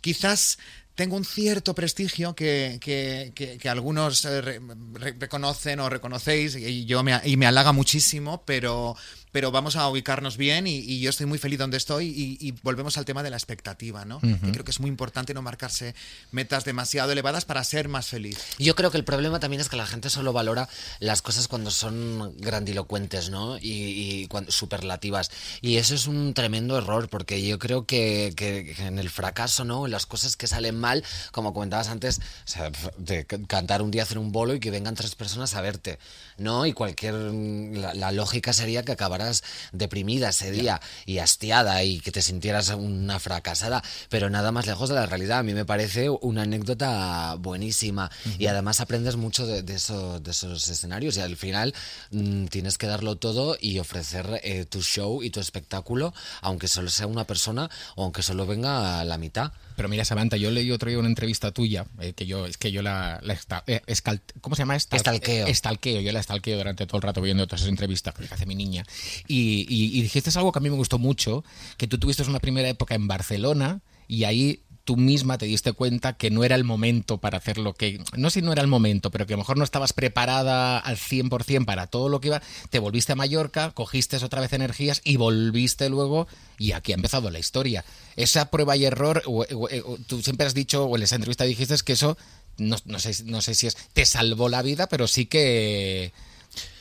Quizás 0.00 0.58
tengo 0.94 1.16
un 1.16 1.24
cierto 1.24 1.74
prestigio 1.74 2.34
que, 2.34 2.78
que- 2.80 3.32
que- 3.34 3.56
que 3.58 3.68
algunos 3.68 4.24
eh, 4.26 4.40
re- 4.42 4.60
re- 4.94 5.14
reconocen 5.18 5.80
o 5.80 5.88
reconocéis 5.88 6.56
y 6.56 6.84
yo 6.84 7.02
me, 7.02 7.18
y 7.24 7.36
me 7.36 7.46
halaga 7.46 7.72
muchísimo, 7.72 8.42
pero, 8.44 8.94
pero 9.32 9.50
vamos 9.50 9.76
a 9.76 9.88
ubicarnos 9.88 10.36
bien 10.36 10.66
y, 10.66 10.76
y 10.76 11.00
yo 11.00 11.10
estoy 11.10 11.26
muy 11.26 11.38
feliz 11.38 11.58
donde 11.58 11.78
estoy 11.78 12.06
y, 12.06 12.46
y 12.46 12.52
volvemos 12.62 12.98
al 12.98 13.04
tema 13.04 13.22
de 13.22 13.30
la 13.30 13.36
expectativa, 13.36 14.04
¿no? 14.04 14.20
Que 14.20 14.52
creo 14.52 14.64
que 14.64 14.70
es 14.70 14.80
muy 14.80 14.88
importante 14.88 15.34
no 15.34 15.42
marcarse 15.42 15.94
metas 16.30 16.64
demasiado 16.64 17.12
elevadas 17.12 17.44
para 17.44 17.64
ser 17.64 17.88
más 17.88 18.08
feliz. 18.08 18.38
Yo 18.58 18.74
creo 18.74 18.90
que 18.90 18.98
el 18.98 19.04
problema 19.04 19.40
también 19.40 19.60
es 19.60 19.68
que 19.68 19.76
la 19.76 19.86
gente 19.86 20.10
solo 20.10 20.32
valora 20.32 20.68
las 21.00 21.22
cosas 21.22 21.48
cuando 21.48 21.70
son 21.70 22.34
grandilocuentes, 22.38 23.30
¿no? 23.30 23.58
Y, 23.58 23.62
y 23.62 24.26
cuando, 24.28 24.52
superlativas. 24.52 25.30
Y 25.60 25.78
eso 25.78 25.94
es 25.94 26.06
un 26.06 26.34
tremendo 26.34 26.76
error, 26.76 27.08
porque 27.08 27.44
yo 27.46 27.58
creo 27.58 27.86
que, 27.86 28.34
en 28.78 28.98
el 28.98 29.10
fracaso, 29.10 29.64
¿no? 29.64 29.86
En 29.86 29.92
las 29.92 30.06
cosas 30.06 30.36
que 30.36 30.46
salen 30.46 30.78
mal, 30.78 31.02
como 31.32 31.54
comentabas 31.54 31.88
antes, 31.88 32.18
o 32.18 32.48
sea, 32.48 32.70
de 32.98 33.24
cantar 33.24 33.82
un 33.82 33.90
día, 33.90 34.02
hacer 34.02 34.18
un 34.18 34.30
bolo 34.30 34.54
y 34.54 34.60
que 34.60 34.70
vengan 34.70 34.94
tres 34.94 35.14
personas 35.14 35.54
a 35.54 35.60
verte, 35.60 35.98
¿no? 36.42 36.66
Y 36.66 36.72
cualquier. 36.72 37.14
La, 37.14 37.94
la 37.94 38.12
lógica 38.12 38.52
sería 38.52 38.82
que 38.84 38.92
acabaras 38.92 39.42
deprimida 39.72 40.28
ese 40.30 40.50
día 40.50 40.80
y 41.06 41.18
hastiada 41.18 41.82
y 41.84 42.00
que 42.00 42.12
te 42.12 42.22
sintieras 42.22 42.70
una 42.70 43.18
fracasada, 43.18 43.82
pero 44.08 44.28
nada 44.30 44.52
más 44.52 44.66
lejos 44.66 44.88
de 44.88 44.94
la 44.96 45.06
realidad. 45.06 45.38
A 45.38 45.42
mí 45.42 45.54
me 45.54 45.64
parece 45.64 46.10
una 46.10 46.42
anécdota 46.42 47.36
buenísima 47.38 48.10
y 48.38 48.46
además 48.46 48.80
aprendes 48.80 49.16
mucho 49.16 49.46
de, 49.46 49.62
de 49.62 49.74
eso- 49.74 50.20
de 50.20 50.30
esos 50.30 50.68
escenarios 50.68 51.16
y 51.16 51.20
al 51.20 51.36
final 51.36 51.74
mm, 52.10 52.46
tienes 52.46 52.78
que 52.78 52.86
darlo 52.86 53.16
todo 53.16 53.56
y 53.60 53.78
ofrecer 53.78 54.40
eh, 54.42 54.64
tu 54.64 54.82
show 54.82 55.22
y 55.22 55.30
tu 55.30 55.40
espectáculo, 55.40 56.12
aunque 56.40 56.68
solo 56.68 56.90
sea 56.90 57.06
una 57.06 57.24
persona 57.26 57.70
o 57.96 58.04
aunque 58.04 58.22
solo 58.22 58.46
venga 58.46 59.00
a 59.00 59.04
la 59.04 59.18
mitad. 59.18 59.52
Pero 59.82 59.88
mira, 59.90 60.04
Samantha, 60.04 60.36
yo 60.36 60.52
leí 60.52 60.70
otro 60.70 60.90
día 60.90 60.98
una 61.00 61.08
entrevista 61.08 61.50
tuya, 61.50 61.86
eh, 62.00 62.12
que 62.12 62.24
yo, 62.24 62.46
es 62.46 62.56
que 62.56 62.70
yo 62.70 62.82
la, 62.82 63.18
la 63.24 63.32
esta- 63.32 63.64
eh, 63.66 63.80
escal- 63.88 64.20
¿cómo 64.40 64.54
se 64.54 64.62
llama? 64.62 64.76
Estal- 64.76 64.98
Estalqueo. 64.98 65.48
eh, 65.48 65.50
Estalqueo, 65.50 66.00
yo 66.00 66.12
la 66.12 66.20
estalqueo 66.20 66.56
durante 66.56 66.86
todo 66.86 66.98
el 66.98 67.02
rato 67.02 67.20
viendo 67.20 67.44
todas 67.48 67.62
esas 67.62 67.70
entrevistas 67.70 68.14
que 68.14 68.32
hace 68.32 68.46
mi 68.46 68.54
niña. 68.54 68.84
Y, 69.26 69.66
y- 69.68 69.98
y 69.98 70.02
dijiste 70.02 70.30
algo 70.36 70.52
que 70.52 70.60
a 70.60 70.62
mí 70.62 70.70
me 70.70 70.76
gustó 70.76 71.00
mucho, 71.00 71.42
que 71.78 71.88
tú 71.88 71.98
tuviste 71.98 72.22
una 72.22 72.38
primera 72.38 72.68
época 72.68 72.94
en 72.94 73.08
Barcelona 73.08 73.80
y 74.06 74.22
ahí 74.22 74.60
tú 74.84 74.96
misma 74.96 75.38
te 75.38 75.46
diste 75.46 75.72
cuenta 75.72 76.14
que 76.14 76.30
no 76.30 76.42
era 76.42 76.56
el 76.56 76.64
momento 76.64 77.18
para 77.18 77.38
hacer 77.38 77.58
lo 77.58 77.72
que... 77.74 78.02
No 78.16 78.30
sé 78.30 78.40
si 78.40 78.44
no 78.46 78.52
era 78.52 78.62
el 78.62 78.68
momento, 78.68 79.10
pero 79.10 79.26
que 79.26 79.34
a 79.34 79.36
lo 79.36 79.42
mejor 79.42 79.56
no 79.56 79.62
estabas 79.64 79.92
preparada 79.92 80.78
al 80.78 80.96
100% 80.96 81.64
para 81.64 81.86
todo 81.86 82.08
lo 82.08 82.20
que 82.20 82.28
iba. 82.28 82.42
Te 82.70 82.78
volviste 82.80 83.12
a 83.12 83.16
Mallorca, 83.16 83.70
cogiste 83.70 84.16
otra 84.16 84.40
vez 84.40 84.52
energías 84.52 85.00
y 85.04 85.16
volviste 85.18 85.88
luego 85.88 86.26
y 86.58 86.72
aquí 86.72 86.92
ha 86.92 86.96
empezado 86.96 87.30
la 87.30 87.38
historia. 87.38 87.84
Esa 88.16 88.50
prueba 88.50 88.76
y 88.76 88.84
error, 88.84 89.22
o- 89.26 89.42
o- 89.44 89.68
o- 89.92 89.98
tú 90.06 90.20
siempre 90.22 90.46
has 90.46 90.54
dicho, 90.54 90.84
o 90.84 90.96
en 90.96 91.02
esa 91.04 91.14
entrevista 91.14 91.44
dijiste 91.44 91.76
que 91.84 91.92
eso, 91.92 92.18
no, 92.58 92.76
no 92.84 92.98
sé, 92.98 93.24
no 93.24 93.40
sé 93.40 93.54
si 93.54 93.68
es, 93.68 93.76
te 93.92 94.04
salvó 94.04 94.48
la 94.48 94.62
vida, 94.62 94.88
pero 94.88 95.06
sí 95.06 95.26
que 95.26 96.12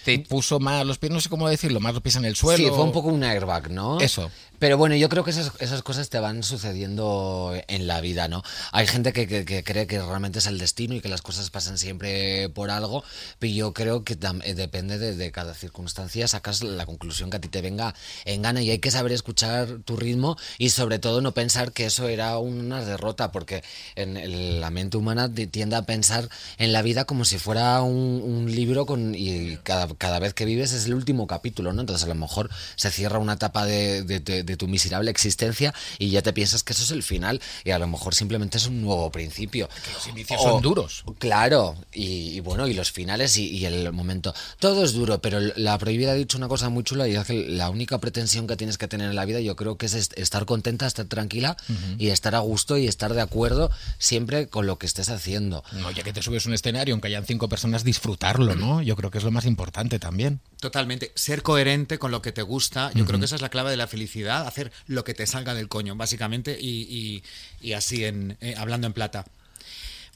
te 0.03 0.17
puso 0.19 0.59
más 0.59 0.85
los 0.85 0.97
pies, 0.97 1.11
no 1.13 1.21
sé 1.21 1.29
cómo 1.29 1.47
decirlo, 1.47 1.79
más 1.79 1.93
los 1.93 2.01
pies 2.01 2.15
en 2.15 2.25
el 2.25 2.35
suelo. 2.35 2.57
Sí, 2.57 2.69
fue 2.69 2.83
un 2.83 2.91
poco 2.91 3.09
un 3.09 3.23
airbag, 3.23 3.69
¿no? 3.71 4.01
Eso. 4.01 4.31
Pero 4.61 4.77
bueno, 4.77 4.95
yo 4.95 5.09
creo 5.09 5.23
que 5.23 5.31
esas, 5.31 5.81
cosas 5.81 6.09
te 6.09 6.19
van 6.19 6.43
sucediendo 6.43 7.51
en 7.67 7.87
la 7.87 7.99
vida, 7.99 8.27
¿no? 8.27 8.43
Hay 8.71 8.85
gente 8.85 9.11
que, 9.11 9.25
cree 9.63 9.87
que 9.87 9.99
realmente 9.99 10.37
es 10.37 10.45
el 10.45 10.59
destino 10.59 10.93
y 10.93 11.01
que 11.01 11.09
las 11.09 11.23
cosas 11.23 11.49
pasan 11.49 11.79
siempre 11.79 12.47
por 12.49 12.69
algo, 12.69 13.03
pero 13.39 13.51
yo 13.51 13.73
creo 13.73 14.03
que 14.03 14.19
eh, 14.43 14.53
depende 14.53 14.99
de, 14.99 15.15
de 15.15 15.31
cada 15.31 15.55
circunstancia, 15.55 16.27
sacas 16.27 16.61
la 16.61 16.85
conclusión 16.85 17.31
que 17.31 17.37
a 17.37 17.41
ti 17.41 17.47
te 17.47 17.63
venga 17.63 17.95
en 18.25 18.43
gana 18.43 18.61
y 18.61 18.69
hay 18.69 18.77
que 18.77 18.91
saber 18.91 19.13
escuchar 19.13 19.79
tu 19.83 19.97
ritmo 19.97 20.37
y 20.59 20.69
sobre 20.69 20.99
todo 20.99 21.21
no 21.21 21.33
pensar 21.33 21.71
que 21.71 21.85
eso 21.87 22.07
era 22.07 22.37
una 22.37 22.85
derrota, 22.85 23.31
porque 23.31 23.63
en 23.95 24.61
la 24.61 24.69
mente 24.69 24.95
humana 24.95 25.33
ti- 25.33 25.47
tiende 25.47 25.75
a 25.75 25.87
pensar 25.87 26.29
en 26.59 26.71
la 26.71 26.83
vida 26.83 27.05
como 27.05 27.25
si 27.25 27.39
fuera 27.39 27.81
un, 27.81 28.45
libro 28.51 28.85
con, 28.85 29.15
y 29.15 29.57
cada, 29.63 30.19
vez 30.19 30.35
que 30.35 30.45
vives 30.45 30.71
es 30.71 30.85
el 30.85 30.93
último 30.93 31.25
capítulo, 31.25 31.73
¿no? 31.73 31.81
Entonces 31.81 32.05
a 32.05 32.09
lo 32.09 32.13
mejor 32.15 32.51
se 32.75 32.91
cierra 32.91 33.17
una 33.17 33.33
etapa 33.33 33.65
de- 33.65 34.03
de 34.51 34.57
tu 34.57 34.67
miserable 34.67 35.09
existencia 35.11 35.73
y 35.99 36.09
ya 36.09 36.21
te 36.21 36.33
piensas 36.33 36.63
que 36.63 36.73
eso 36.73 36.83
es 36.83 36.91
el 36.91 37.03
final 37.03 37.41
y 37.63 37.71
a 37.71 37.79
lo 37.79 37.87
mejor 37.87 38.13
simplemente 38.15 38.57
es 38.57 38.67
un 38.67 38.81
nuevo 38.81 39.11
principio. 39.11 39.69
los 39.93 40.07
inicios 40.07 40.41
son 40.41 40.61
duros. 40.61 41.03
Claro, 41.19 41.75
y, 41.93 42.29
y 42.35 42.39
bueno, 42.39 42.67
y 42.67 42.73
los 42.73 42.91
finales 42.91 43.37
y, 43.37 43.47
y 43.49 43.65
el 43.65 43.91
momento. 43.91 44.33
Todo 44.59 44.83
es 44.83 44.93
duro, 44.93 45.21
pero 45.21 45.39
la 45.55 45.77
prohibida 45.77 46.11
ha 46.11 46.15
dicho 46.15 46.37
una 46.37 46.47
cosa 46.47 46.69
muy 46.69 46.83
chula 46.83 47.07
y 47.07 47.15
es 47.15 47.25
que 47.25 47.47
la 47.47 47.69
única 47.69 47.99
pretensión 47.99 48.47
que 48.47 48.55
tienes 48.55 48.77
que 48.77 48.87
tener 48.87 49.09
en 49.09 49.15
la 49.15 49.25
vida 49.25 49.39
yo 49.39 49.55
creo 49.55 49.77
que 49.77 49.85
es 49.87 49.93
est- 49.93 50.17
estar 50.17 50.45
contenta, 50.45 50.85
estar 50.87 51.05
tranquila 51.05 51.57
y 51.97 52.09
estar 52.09 52.35
a 52.35 52.39
gusto 52.39 52.77
y 52.77 52.87
estar 52.87 53.13
de 53.13 53.21
acuerdo 53.21 53.71
siempre 53.97 54.47
con 54.47 54.65
lo 54.67 54.77
que 54.77 54.85
estés 54.85 55.09
haciendo. 55.09 55.63
No, 55.71 55.91
ya 55.91 56.03
que 56.03 56.13
te 56.13 56.21
subes 56.21 56.45
a 56.45 56.49
un 56.49 56.55
escenario, 56.55 56.93
aunque 56.93 57.07
hayan 57.07 57.25
cinco 57.25 57.47
personas, 57.49 57.83
disfrutarlo, 57.83 58.55
¿no? 58.55 58.81
Yo 58.81 58.95
creo 58.95 59.11
que 59.11 59.17
es 59.17 59.23
lo 59.23 59.31
más 59.31 59.45
importante 59.45 59.99
también. 59.99 60.39
Totalmente. 60.59 61.11
Ser 61.15 61.41
coherente 61.43 61.97
con 61.97 62.11
lo 62.11 62.21
que 62.21 62.31
te 62.31 62.41
gusta, 62.41 62.91
yo 62.93 63.05
creo 63.05 63.19
que 63.19 63.25
esa 63.25 63.35
es 63.35 63.41
la 63.41 63.49
clave 63.49 63.71
de 63.71 63.77
la 63.77 63.87
felicidad, 63.87 64.40
hacer 64.47 64.71
lo 64.87 65.03
que 65.03 65.13
te 65.13 65.25
salga 65.27 65.53
del 65.53 65.67
coño, 65.67 65.95
básicamente, 65.95 66.57
y, 66.59 66.81
y- 66.89 67.23
y 67.61 67.73
así, 67.73 68.05
en, 68.05 68.37
eh, 68.41 68.55
hablando 68.57 68.87
en 68.87 68.93
plata. 68.93 69.25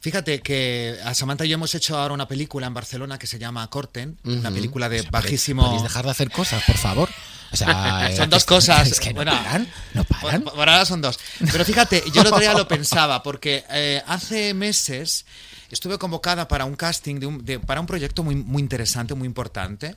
Fíjate 0.01 0.41
que 0.41 0.99
a 1.03 1.15
Samantha 1.15 1.45
y 1.45 1.49
yo 1.49 1.55
hemos 1.55 1.73
hecho 1.73 1.97
ahora 1.97 2.13
una 2.13 2.27
película 2.27 2.67
en 2.67 2.73
Barcelona 2.75 3.17
que 3.17 3.25
se 3.25 3.39
llama 3.39 3.67
Corten, 3.71 4.19
una 4.23 4.51
película 4.51 4.87
de 4.87 5.01
bajísimo. 5.03 5.63
¿Podéis 5.65 5.81
dejar 5.83 6.05
de 6.05 6.11
hacer 6.11 6.29
cosas, 6.29 6.61
por 6.63 6.77
favor? 6.77 7.09
O 7.51 7.55
sea, 7.57 8.11
Son 8.15 8.29
dos 8.29 8.45
cosas. 8.45 8.87
Es 8.91 8.99
que 8.99 9.09
no 9.09 9.15
Bueno, 9.15 9.31
paran, 9.31 9.67
no 9.95 10.03
paran. 10.03 10.43
Por, 10.43 10.53
por 10.53 10.69
ahora 10.69 10.85
son 10.85 11.01
dos. 11.01 11.17
Pero 11.51 11.65
fíjate, 11.65 12.03
yo 12.13 12.21
el 12.21 12.27
otro 12.27 12.39
día 12.39 12.53
lo 12.53 12.67
pensaba, 12.67 13.23
porque 13.23 13.63
eh, 13.71 14.03
hace 14.05 14.53
meses 14.53 15.25
estuve 15.71 15.97
convocada 15.97 16.47
para 16.47 16.65
un 16.65 16.75
casting, 16.75 17.15
de 17.19 17.25
un- 17.25 17.43
de- 17.43 17.59
para 17.59 17.79
un 17.81 17.87
proyecto 17.87 18.21
muy, 18.23 18.35
muy 18.35 18.61
interesante, 18.61 19.15
muy 19.15 19.25
importante. 19.25 19.95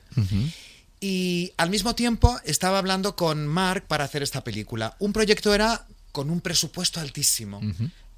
Y 0.99 1.53
al 1.57 1.69
mismo 1.69 1.95
tiempo 1.95 2.39
estaba 2.43 2.77
hablando 2.77 3.15
con 3.15 3.47
Mark 3.47 3.85
para 3.87 4.03
hacer 4.03 4.21
esta 4.23 4.43
película. 4.43 4.95
Un 4.99 5.13
proyecto 5.13 5.53
era 5.53 5.85
con 6.11 6.29
un 6.29 6.41
presupuesto 6.41 6.99
altísimo. 6.99 7.61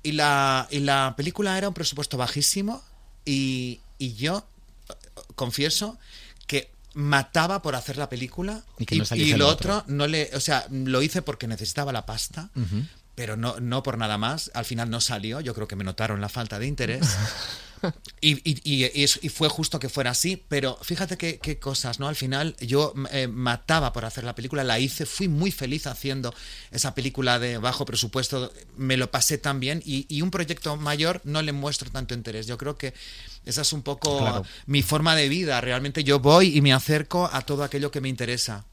y, 0.04 0.14
la, 0.14 0.68
y 0.72 0.80
la 0.80 1.14
película 1.16 1.58
era 1.58 1.68
un 1.68 1.74
presupuesto 1.74 2.18
bajísimo. 2.18 2.82
Y, 3.24 3.82
y 4.00 4.14
yo 4.16 4.48
eh, 4.90 4.94
confieso 5.36 6.00
que 6.48 6.72
mataba 6.96 7.62
por 7.62 7.76
hacer 7.76 7.98
la 7.98 8.10
película 8.10 8.64
Y 8.80 8.86
que 8.86 8.96
no 8.98 9.06
y, 9.16 9.34
lo 9.34 9.48
otro. 9.48 9.78
otro 9.78 9.94
no 9.94 10.08
le 10.08 10.30
o 10.36 10.40
sea 10.40 10.66
lo 10.72 11.02
hice 11.02 11.22
porque 11.22 11.48
necesitaba 11.48 11.94
la 11.94 12.06
pasta 12.06 12.50
pero 13.16 13.38
no 13.38 13.60
no 13.62 13.82
por 13.84 13.98
nada 13.98 14.18
más 14.18 14.52
al 14.54 14.66
final 14.66 14.90
no 14.90 15.00
salió 15.00 15.40
yo 15.40 15.54
creo 15.54 15.68
que 15.70 15.78
me 15.78 15.86
notaron 15.86 16.20
la 16.20 16.28
falta 16.28 16.60
de 16.60 16.68
interés 16.68 17.08
y, 18.22 18.32
y- 18.50 18.62
y- 18.64 18.86
y 18.94 19.04
es- 19.04 19.20
y 19.22 19.30
fue 19.30 19.50
justo 19.50 19.80
que 19.80 19.90
fuera 19.90 20.12
así, 20.12 20.42
pero 20.48 20.78
fíjate 20.82 21.18
qué, 21.18 21.40
qué 21.40 21.58
cosas, 21.60 22.00
¿no? 22.00 22.08
Al 22.08 22.16
final 22.16 22.56
yo 22.60 22.94
eh, 23.12 23.28
mataba 23.28 23.94
por 23.94 24.06
hacer 24.06 24.24
la 24.24 24.36
película, 24.36 24.64
la 24.64 24.80
hice, 24.80 25.06
fui 25.06 25.28
muy 25.28 25.52
feliz 25.52 25.88
haciendo 25.88 26.34
esa 26.72 26.94
película 26.96 27.40
de 27.40 27.58
bajo 27.58 27.86
presupuesto, 27.86 28.52
me 28.78 28.98
lo 28.98 29.10
pasé 29.12 29.38
tan 29.38 29.60
bien 29.60 29.82
y, 29.86 30.06
y 30.10 30.22
un 30.22 30.32
proyecto 30.32 30.76
mayor 30.78 31.22
no 31.24 31.42
le 31.42 31.52
muestro 31.52 31.90
tanto 31.92 32.14
interés. 32.14 32.48
Yo 32.48 32.58
creo 32.58 32.78
que 32.78 32.94
esa 33.46 33.62
es 33.62 33.74
un 33.74 33.82
poco 33.82 34.20
Claro. 34.20 34.46
mi 34.68 34.82
forma 34.84 35.16
de 35.16 35.30
vida, 35.30 35.60
realmente 35.62 36.04
yo 36.04 36.20
voy 36.20 36.56
y 36.56 36.62
me 36.62 36.74
acerco 36.74 37.30
a 37.32 37.42
todo 37.42 37.64
aquello 37.64 37.92
que 37.92 38.02
me 38.02 38.10
interesa. 38.10 38.66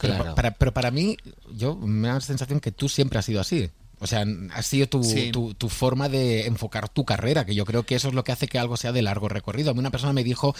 Pero, 0.00 0.14
Claro. 0.14 0.34
para, 0.36 0.50
pero 0.52 0.72
para 0.72 0.90
mí, 0.92 1.16
yo 1.52 1.74
me 1.76 2.06
da 2.08 2.14
la 2.14 2.20
sensación 2.20 2.60
que 2.60 2.70
tú 2.70 2.88
siempre 2.88 3.18
has 3.18 3.24
sido 3.24 3.40
así. 3.40 3.68
O 4.00 4.06
sea, 4.06 4.24
ha 4.54 4.62
sido 4.62 4.86
tu, 4.88 5.02
Sí. 5.04 5.30
tu, 5.32 5.54
tu 5.54 5.68
forma 5.68 6.08
de 6.08 6.46
enfocar 6.46 6.88
tu 6.88 7.04
carrera, 7.04 7.44
que 7.44 7.54
yo 7.54 7.64
creo 7.64 7.84
que 7.84 7.94
eso 7.96 8.08
es 8.08 8.14
lo 8.14 8.24
que 8.24 8.32
hace 8.32 8.46
que 8.48 8.58
algo 8.58 8.76
sea 8.76 8.92
de 8.92 9.02
largo 9.02 9.28
recorrido. 9.28 9.70
A 9.70 9.74
mí 9.74 9.80
una 9.80 9.90
persona 9.90 10.12
me 10.12 10.24
dijo 10.24 10.54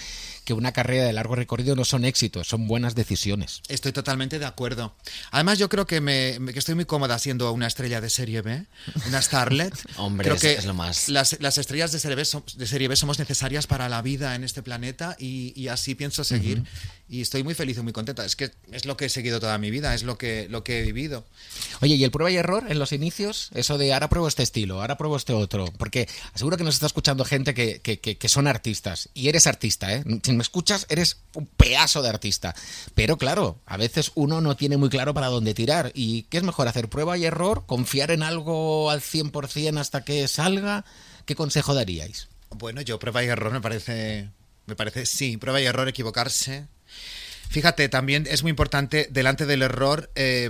que 0.44 0.52
una 0.54 0.72
carrera 0.72 1.04
de 1.04 1.12
largo 1.12 1.34
recorrido 1.36 1.76
no 1.76 1.84
son 1.84 2.04
éxitos, 2.04 2.48
son 2.48 2.66
buenas 2.66 2.94
decisiones. 2.94 3.62
Estoy 3.68 3.92
totalmente 3.92 4.38
de 4.38 4.46
acuerdo. 4.46 4.94
Además, 5.30 5.58
yo 5.58 5.68
creo 5.68 5.86
que, 5.86 6.00
me, 6.00 6.38
que 6.52 6.58
estoy 6.58 6.74
muy 6.74 6.84
cómoda 6.84 7.18
siendo 7.18 7.52
una 7.52 7.66
estrella 7.66 8.00
de 8.00 8.10
serie 8.10 8.42
B, 8.42 8.64
una 9.06 9.22
starlet. 9.22 9.74
Hombre, 9.96 10.24
creo 10.24 10.36
es- 10.36 10.40
que 10.42 10.52
es 10.54 10.64
lo 10.64 10.74
más. 10.74 11.08
Las, 11.08 11.36
las 11.40 11.58
estrellas 11.58 11.92
de 11.92 12.00
serie, 12.00 12.16
B 12.16 12.22
som- 12.24 12.44
de 12.54 12.66
serie 12.66 12.88
B 12.88 12.96
somos 12.96 13.18
necesarias 13.18 13.66
para 13.66 13.88
la 13.88 14.02
vida 14.02 14.34
en 14.34 14.44
este 14.44 14.62
planeta 14.62 15.16
y, 15.18 15.52
y 15.54 15.68
así 15.68 15.94
pienso 15.94 16.24
seguir. 16.24 16.64
Y 17.08 17.22
estoy 17.22 17.42
muy 17.42 17.54
feliz 17.54 17.78
y 17.78 17.80
muy 17.82 17.92
contenta. 17.92 18.24
Es 18.24 18.36
que 18.36 18.50
es 18.72 18.84
lo 18.84 18.96
que 18.96 19.06
he 19.06 19.08
seguido 19.08 19.40
toda 19.40 19.56
mi 19.58 19.70
vida, 19.70 19.94
es 19.94 20.02
lo 20.02 20.18
que, 20.18 20.46
lo 20.50 20.62
que 20.64 20.80
he 20.80 20.82
vivido. 20.82 21.24
Oye, 21.80 21.94
¿y 21.94 22.04
el 22.04 22.10
prueba 22.10 22.30
y 22.30 22.36
error 22.36 22.64
en 22.68 22.78
los 22.78 22.92
inicios? 22.92 23.27
Eso 23.54 23.78
de 23.78 23.92
ahora 23.92 24.08
pruebo 24.08 24.28
este 24.28 24.42
estilo, 24.42 24.80
ahora 24.80 24.96
pruebo 24.96 25.16
este 25.16 25.32
otro. 25.32 25.66
Porque 25.78 26.08
aseguro 26.34 26.56
que 26.56 26.64
nos 26.64 26.74
está 26.74 26.86
escuchando 26.86 27.24
gente 27.24 27.54
que, 27.54 27.80
que- 27.80 27.98
que- 28.00 28.28
son 28.28 28.46
artistas. 28.46 29.08
Y 29.14 29.28
eres 29.28 29.46
artista, 29.46 29.94
¿eh? 29.94 30.04
Si 30.22 30.32
me 30.32 30.42
escuchas, 30.42 30.86
eres 30.88 31.18
un 31.34 31.46
pedazo 31.46 32.02
de 32.02 32.08
artista. 32.10 32.54
Pero 32.94 33.16
claro, 33.18 33.58
a 33.66 33.76
veces 33.76 34.12
uno 34.14 34.40
no 34.40 34.56
tiene 34.56 34.76
muy 34.76 34.88
claro 34.90 35.14
para 35.14 35.28
dónde 35.28 35.54
tirar. 35.54 35.90
¿Y 35.94 36.24
qué 36.24 36.36
es 36.38 36.42
mejor? 36.42 36.68
¿Hacer 36.68 36.88
prueba 36.88 37.16
y 37.18 37.24
error? 37.24 37.64
¿Confiar 37.66 38.10
en 38.10 38.22
algo 38.22 38.90
al 38.90 39.00
100% 39.00 39.78
hasta 39.78 40.04
que 40.04 40.28
salga? 40.28 40.84
¿Qué 41.24 41.34
consejo 41.34 41.74
daríais? 41.74 42.28
Bueno, 42.50 42.80
yo 42.82 42.98
prueba 42.98 43.22
y 43.24 43.26
error 43.28 43.52
me 43.52 43.60
parece, 43.60 44.30
me 44.66 44.74
parece, 44.76 45.04
sí, 45.06 45.36
prueba 45.36 45.60
y 45.60 45.64
error, 45.66 45.88
equivocarse. 45.88 46.66
Fíjate, 47.50 47.88
también 47.88 48.26
es 48.30 48.42
muy 48.42 48.50
importante 48.50 49.08
delante 49.10 49.46
del 49.46 49.62
error 49.62 50.10
eh, 50.14 50.48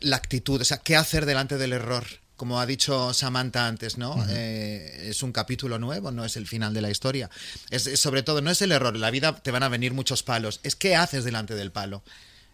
la 0.00 0.16
actitud, 0.16 0.60
o 0.60 0.64
sea, 0.64 0.78
qué 0.78 0.96
hacer 0.96 1.26
delante 1.26 1.58
del 1.58 1.72
error. 1.72 2.04
Como 2.36 2.60
ha 2.60 2.66
dicho 2.66 3.12
Samantha 3.14 3.66
antes, 3.66 3.98
¿no? 3.98 4.24
Eh, 4.28 5.08
es 5.10 5.24
un 5.24 5.32
capítulo 5.32 5.80
nuevo, 5.80 6.12
no 6.12 6.24
es 6.24 6.36
el 6.36 6.46
final 6.46 6.72
de 6.72 6.80
la 6.82 6.88
historia. 6.90 7.28
Es, 7.70 7.88
es 7.88 7.98
sobre 7.98 8.22
todo, 8.22 8.40
no 8.40 8.50
es 8.52 8.62
el 8.62 8.70
error, 8.70 8.94
en 8.94 9.00
la 9.00 9.10
vida 9.10 9.34
te 9.34 9.50
van 9.50 9.64
a 9.64 9.68
venir 9.68 9.92
muchos 9.92 10.22
palos, 10.22 10.60
es 10.62 10.76
qué 10.76 10.94
haces 10.94 11.24
delante 11.24 11.56
del 11.56 11.72
palo. 11.72 12.04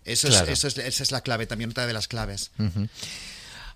Eso, 0.07 0.29
Claro. 0.29 0.47
es, 0.51 0.65
eso 0.65 0.69
es, 0.69 0.79
esa 0.79 1.03
es 1.03 1.13
la 1.13 1.21
clave, 1.21 1.47
también 1.47 1.71
otra 1.71 1.87
de 1.87 1.93
las 1.93 2.09
claves. 2.09 2.51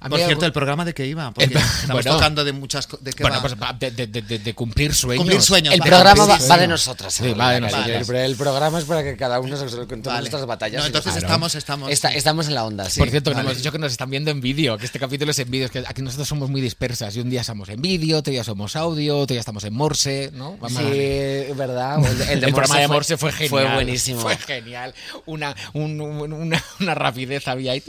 A 0.01 0.09
Por 0.09 0.21
cierto, 0.21 0.47
el 0.47 0.53
programa 0.53 0.85
de 0.85 0.95
qué 0.95 1.07
iba, 1.07 1.33
porque 1.33 1.47
El- 1.53 1.57
estamos 1.57 2.05
bueno. 2.05 2.13
tocando 2.19 2.45
de 2.45 2.53
muchas 2.53 2.87
de 3.01 3.13
qué 3.13 3.25
Bueno, 3.25 3.39
va? 3.43 3.43
pues 3.77 3.81
de, 3.81 4.07
de- 4.07 4.23
de- 4.23 4.39
de 4.39 4.55
cumplir 4.55 4.95
sueños. 4.95 5.23
Cumplir 5.23 5.43
sueños. 5.43 5.75
El 5.75 5.81
programa 5.81 6.25
va, 6.25 6.37
sí, 6.37 6.45
sí, 6.45 6.49
va 6.49 6.55
sí. 6.55 6.61
de 6.61 6.69
nosotras. 6.69 7.15
Sí, 7.15 7.33
va 7.33 7.51
de 7.53 7.61
nosotras. 7.63 8.09
El, 8.09 8.15
el 8.17 8.37
programa 8.37 8.79
es 8.79 8.85
para 8.85 9.03
que 9.03 9.17
cada 9.17 9.41
uno 9.41 9.57
se 9.57 9.65
contemos 9.67 10.05
Vale. 10.07 10.21
nuestras 10.21 10.47
batallas. 10.47 10.81
No, 10.83 10.87
entonces 10.87 11.17
estamos, 11.17 11.57
estamos. 11.57 11.91
Está- 11.91 12.15
estamos 12.15 12.47
en 12.47 12.55
la 12.55 12.65
onda, 12.65 12.89
sí. 12.89 13.01
Por 13.01 13.11
cierto, 13.11 13.31
que 13.31 13.35
no 13.35 13.39
Vale. 13.39 13.49
hemos 13.51 13.59
dicho 13.59 13.73
que 13.73 13.79
nos 13.81 13.91
están 13.91 14.09
viendo 14.09 14.31
en 14.31 14.41
vídeo, 14.41 14.79
que 14.79 14.87
este 14.87 15.01
capítulo 15.01 15.33
es 15.33 15.39
en 15.41 15.51
vídeo, 15.51 15.67
es 15.67 15.73
que 15.73 15.81
aquí 15.85 16.01
nosotros 16.01 16.29
somos 16.29 16.49
muy 16.49 16.61
dispersas 16.61 17.17
y 17.17 17.21
un 17.21 17.29
día 17.29 17.43
somos 17.43 17.69
en 17.69 17.83
vídeo, 17.83 18.19
otro 18.19 18.31
día 18.31 18.45
somos 18.45 18.77
audio, 18.77 19.19
otro 19.19 19.35
día 19.35 19.41
estamos 19.41 19.65
en 19.65 19.75
Morse, 19.75 20.31
¿no? 20.33 20.57
Vamos 20.59 20.79
a- 20.79 20.83
Sí, 20.93 21.53
verdad. 21.57 21.99
El, 22.31 22.45
el 22.45 22.53
programa 22.55 22.79
de 22.79 22.87
Morse 22.87 23.17
fue 23.17 23.33
genial. 23.33 23.51
Fue 23.51 23.75
buenísimo. 23.75 24.21
Fue 24.21 24.37
genial. 24.37 24.95
Una, 25.27 25.57
un- 25.73 26.01
un- 26.01 26.33
una, 26.33 26.65
una 26.79 26.95
rapidez 26.95 27.49
había 27.49 27.73
ahí 27.73 27.83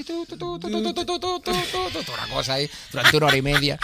toda 2.03 2.23
una 2.23 2.33
cosa 2.33 2.53
ahí 2.53 2.69
durante 2.91 3.17
una 3.17 3.27
hora 3.27 3.37
y 3.37 3.41
media. 3.41 3.79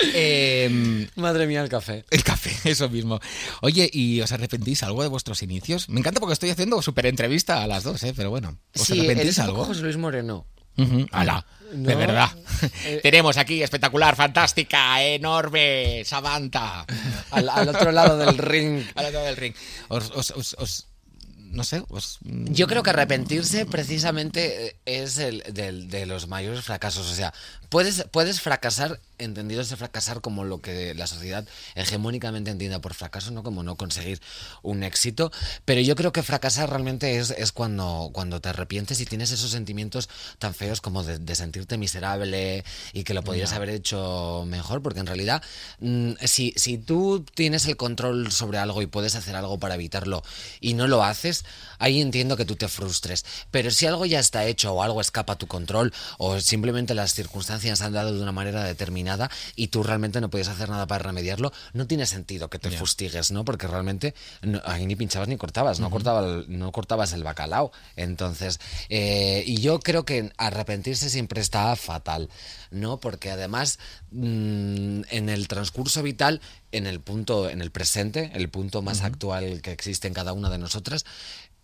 Em, 0.00 1.08
Madre 1.16 1.46
mía, 1.46 1.62
el 1.62 1.68
café. 1.68 2.04
El 2.10 2.22
café, 2.22 2.54
eso 2.70 2.88
mismo. 2.88 3.20
Oye, 3.62 3.88
¿y 3.92 4.20
os 4.20 4.32
arrepentís 4.32 4.82
algo 4.82 5.02
de 5.02 5.08
vuestros 5.08 5.42
inicios? 5.42 5.88
Me 5.88 6.00
encanta 6.00 6.20
porque 6.20 6.34
estoy 6.34 6.50
haciendo 6.50 6.80
súper 6.82 7.06
entrevista 7.06 7.62
a 7.62 7.66
las 7.66 7.84
dos, 7.84 8.02
¿eh? 8.02 8.12
pero 8.16 8.30
bueno. 8.30 8.58
¿Os 8.78 8.90
arrepentís 8.90 9.38
algo? 9.38 9.64
José 9.64 9.82
Luis 9.82 9.96
Moreno. 9.96 10.46
Uh 10.78 10.84
-huh. 10.84 11.08
Ala, 11.10 11.46
de 11.72 11.94
verdad. 11.94 12.30
Eh, 12.84 13.00
Tenemos 13.02 13.38
aquí 13.38 13.62
espectacular, 13.62 14.14
fantástica, 14.14 15.02
enorme, 15.02 16.02
Samantha. 16.04 16.84
Al, 17.30 17.68
otro 17.68 17.92
lado 17.92 18.18
del 18.18 18.36
ring. 18.36 18.84
al 18.94 19.06
otro 19.06 19.20
lado 19.20 19.26
del 19.26 19.36
ring. 19.36 19.54
Os, 19.88 20.86
no 21.56 21.64
sé, 21.64 21.82
os... 21.88 22.18
Yo 22.22 22.66
creo 22.68 22.82
que 22.82 22.90
arrepentirse 22.90 23.64
precisamente 23.66 24.66
eh, 24.68 24.76
es 24.84 25.18
el 25.18 25.42
del- 25.52 25.88
de 25.88 26.04
los 26.06 26.28
mayores 26.28 26.62
fracasos. 26.64 27.10
O 27.10 27.14
sea, 27.14 27.32
puedes, 27.68 28.04
puedes 28.10 28.40
fracasar, 28.40 29.00
entendido 29.18 29.62
ese 29.62 29.76
fracasar 29.76 30.20
como 30.20 30.44
lo 30.44 30.60
que 30.60 30.94
la 30.94 31.06
sociedad 31.06 31.46
hegemónicamente 31.74 32.50
entiende 32.50 32.78
por 32.80 32.94
fracaso, 32.94 33.30
no 33.30 33.42
como 33.42 33.62
no 33.62 33.76
conseguir 33.76 34.20
un 34.62 34.82
éxito. 34.82 35.32
Pero 35.64 35.80
yo 35.80 35.96
creo 35.96 36.12
que 36.12 36.22
fracasar 36.22 36.70
realmente 36.70 37.18
es, 37.18 37.30
es 37.30 37.52
cuando, 37.52 38.10
cuando 38.12 38.40
te 38.40 38.48
arrepientes 38.48 39.00
y 39.00 39.06
tienes 39.06 39.30
esos 39.30 39.50
sentimientos 39.50 40.08
tan 40.38 40.54
feos 40.54 40.80
como 40.80 41.02
de, 41.02 41.18
de 41.18 41.34
sentirte 41.34 41.78
miserable 41.78 42.64
y 42.92 43.04
que 43.04 43.14
lo 43.14 43.22
podrías 43.24 43.52
haber 43.52 43.70
hecho 43.70 44.44
mejor, 44.46 44.82
porque 44.82 45.00
en 45.00 45.06
realidad, 45.06 45.42
mm, 45.80 46.12
si, 46.24 46.52
si 46.56 46.78
tú 46.78 47.24
tienes 47.34 47.66
el 47.66 47.76
control 47.76 48.30
sobre 48.32 48.58
algo 48.58 48.82
y 48.82 48.86
puedes 48.86 49.14
hacer 49.16 49.36
algo 49.36 49.58
para 49.58 49.74
evitarlo 49.74 50.22
y 50.60 50.74
no 50.74 50.86
lo 50.86 51.02
haces, 51.02 51.44
ahí 51.78 52.00
entiendo 52.00 52.36
que 52.36 52.44
tú 52.44 52.56
te 52.56 52.68
frustres. 52.68 53.24
Pero 53.50 53.70
si 53.70 53.86
algo 53.86 54.06
ya 54.06 54.20
está 54.20 54.44
hecho 54.44 54.72
o 54.72 54.82
algo 54.82 55.00
escapa 55.00 55.34
a 55.34 55.38
tu 55.38 55.46
control 55.46 55.92
o 56.18 56.40
simplemente 56.40 56.94
las 56.94 57.14
circunstancias 57.14 57.55
han 57.64 57.92
dado 57.92 58.14
de 58.14 58.22
una 58.22 58.32
manera 58.32 58.62
determinada 58.64 59.30
y 59.54 59.68
tú 59.68 59.82
realmente 59.82 60.20
no 60.20 60.30
puedes 60.30 60.48
hacer 60.48 60.68
nada 60.68 60.86
para 60.86 61.04
remediarlo, 61.04 61.52
no 61.72 61.86
tiene 61.86 62.06
sentido 62.06 62.48
que 62.50 62.58
te 62.58 62.70
fustigues, 62.70 63.30
¿no? 63.30 63.44
Porque 63.44 63.66
realmente 63.66 64.14
no- 64.42 64.60
ahí 64.64 64.86
ni 64.86 64.96
pinchabas 64.96 65.28
ni 65.28 65.36
cortabas, 65.36 65.80
no, 65.80 65.90
cortaba 65.90 66.44
no 66.48 66.72
cortabas 66.72 67.12
el 67.12 67.24
bacalao. 67.24 67.72
Entonces, 67.96 68.60
eh, 68.88 69.42
y 69.46 69.58
yo 69.60 69.80
creo 69.80 70.04
que 70.04 70.32
arrepentirse 70.36 71.10
siempre 71.10 71.40
está 71.40 71.74
fatal, 71.76 72.28
¿no? 72.70 72.98
Porque 73.00 73.30
además, 73.30 73.78
mm, 74.10 75.02
en 75.10 75.28
el 75.28 75.48
transcurso 75.48 76.02
vital, 76.02 76.40
en 76.72 76.86
el 76.86 77.00
punto, 77.00 77.48
en 77.48 77.62
el 77.62 77.70
presente, 77.70 78.30
el 78.34 78.48
punto 78.50 78.82
más 78.82 79.02
actual 79.02 79.62
que 79.62 79.72
existe 79.72 80.08
en 80.08 80.14
cada 80.14 80.32
una 80.32 80.50
de 80.50 80.58
nosotras, 80.58 81.04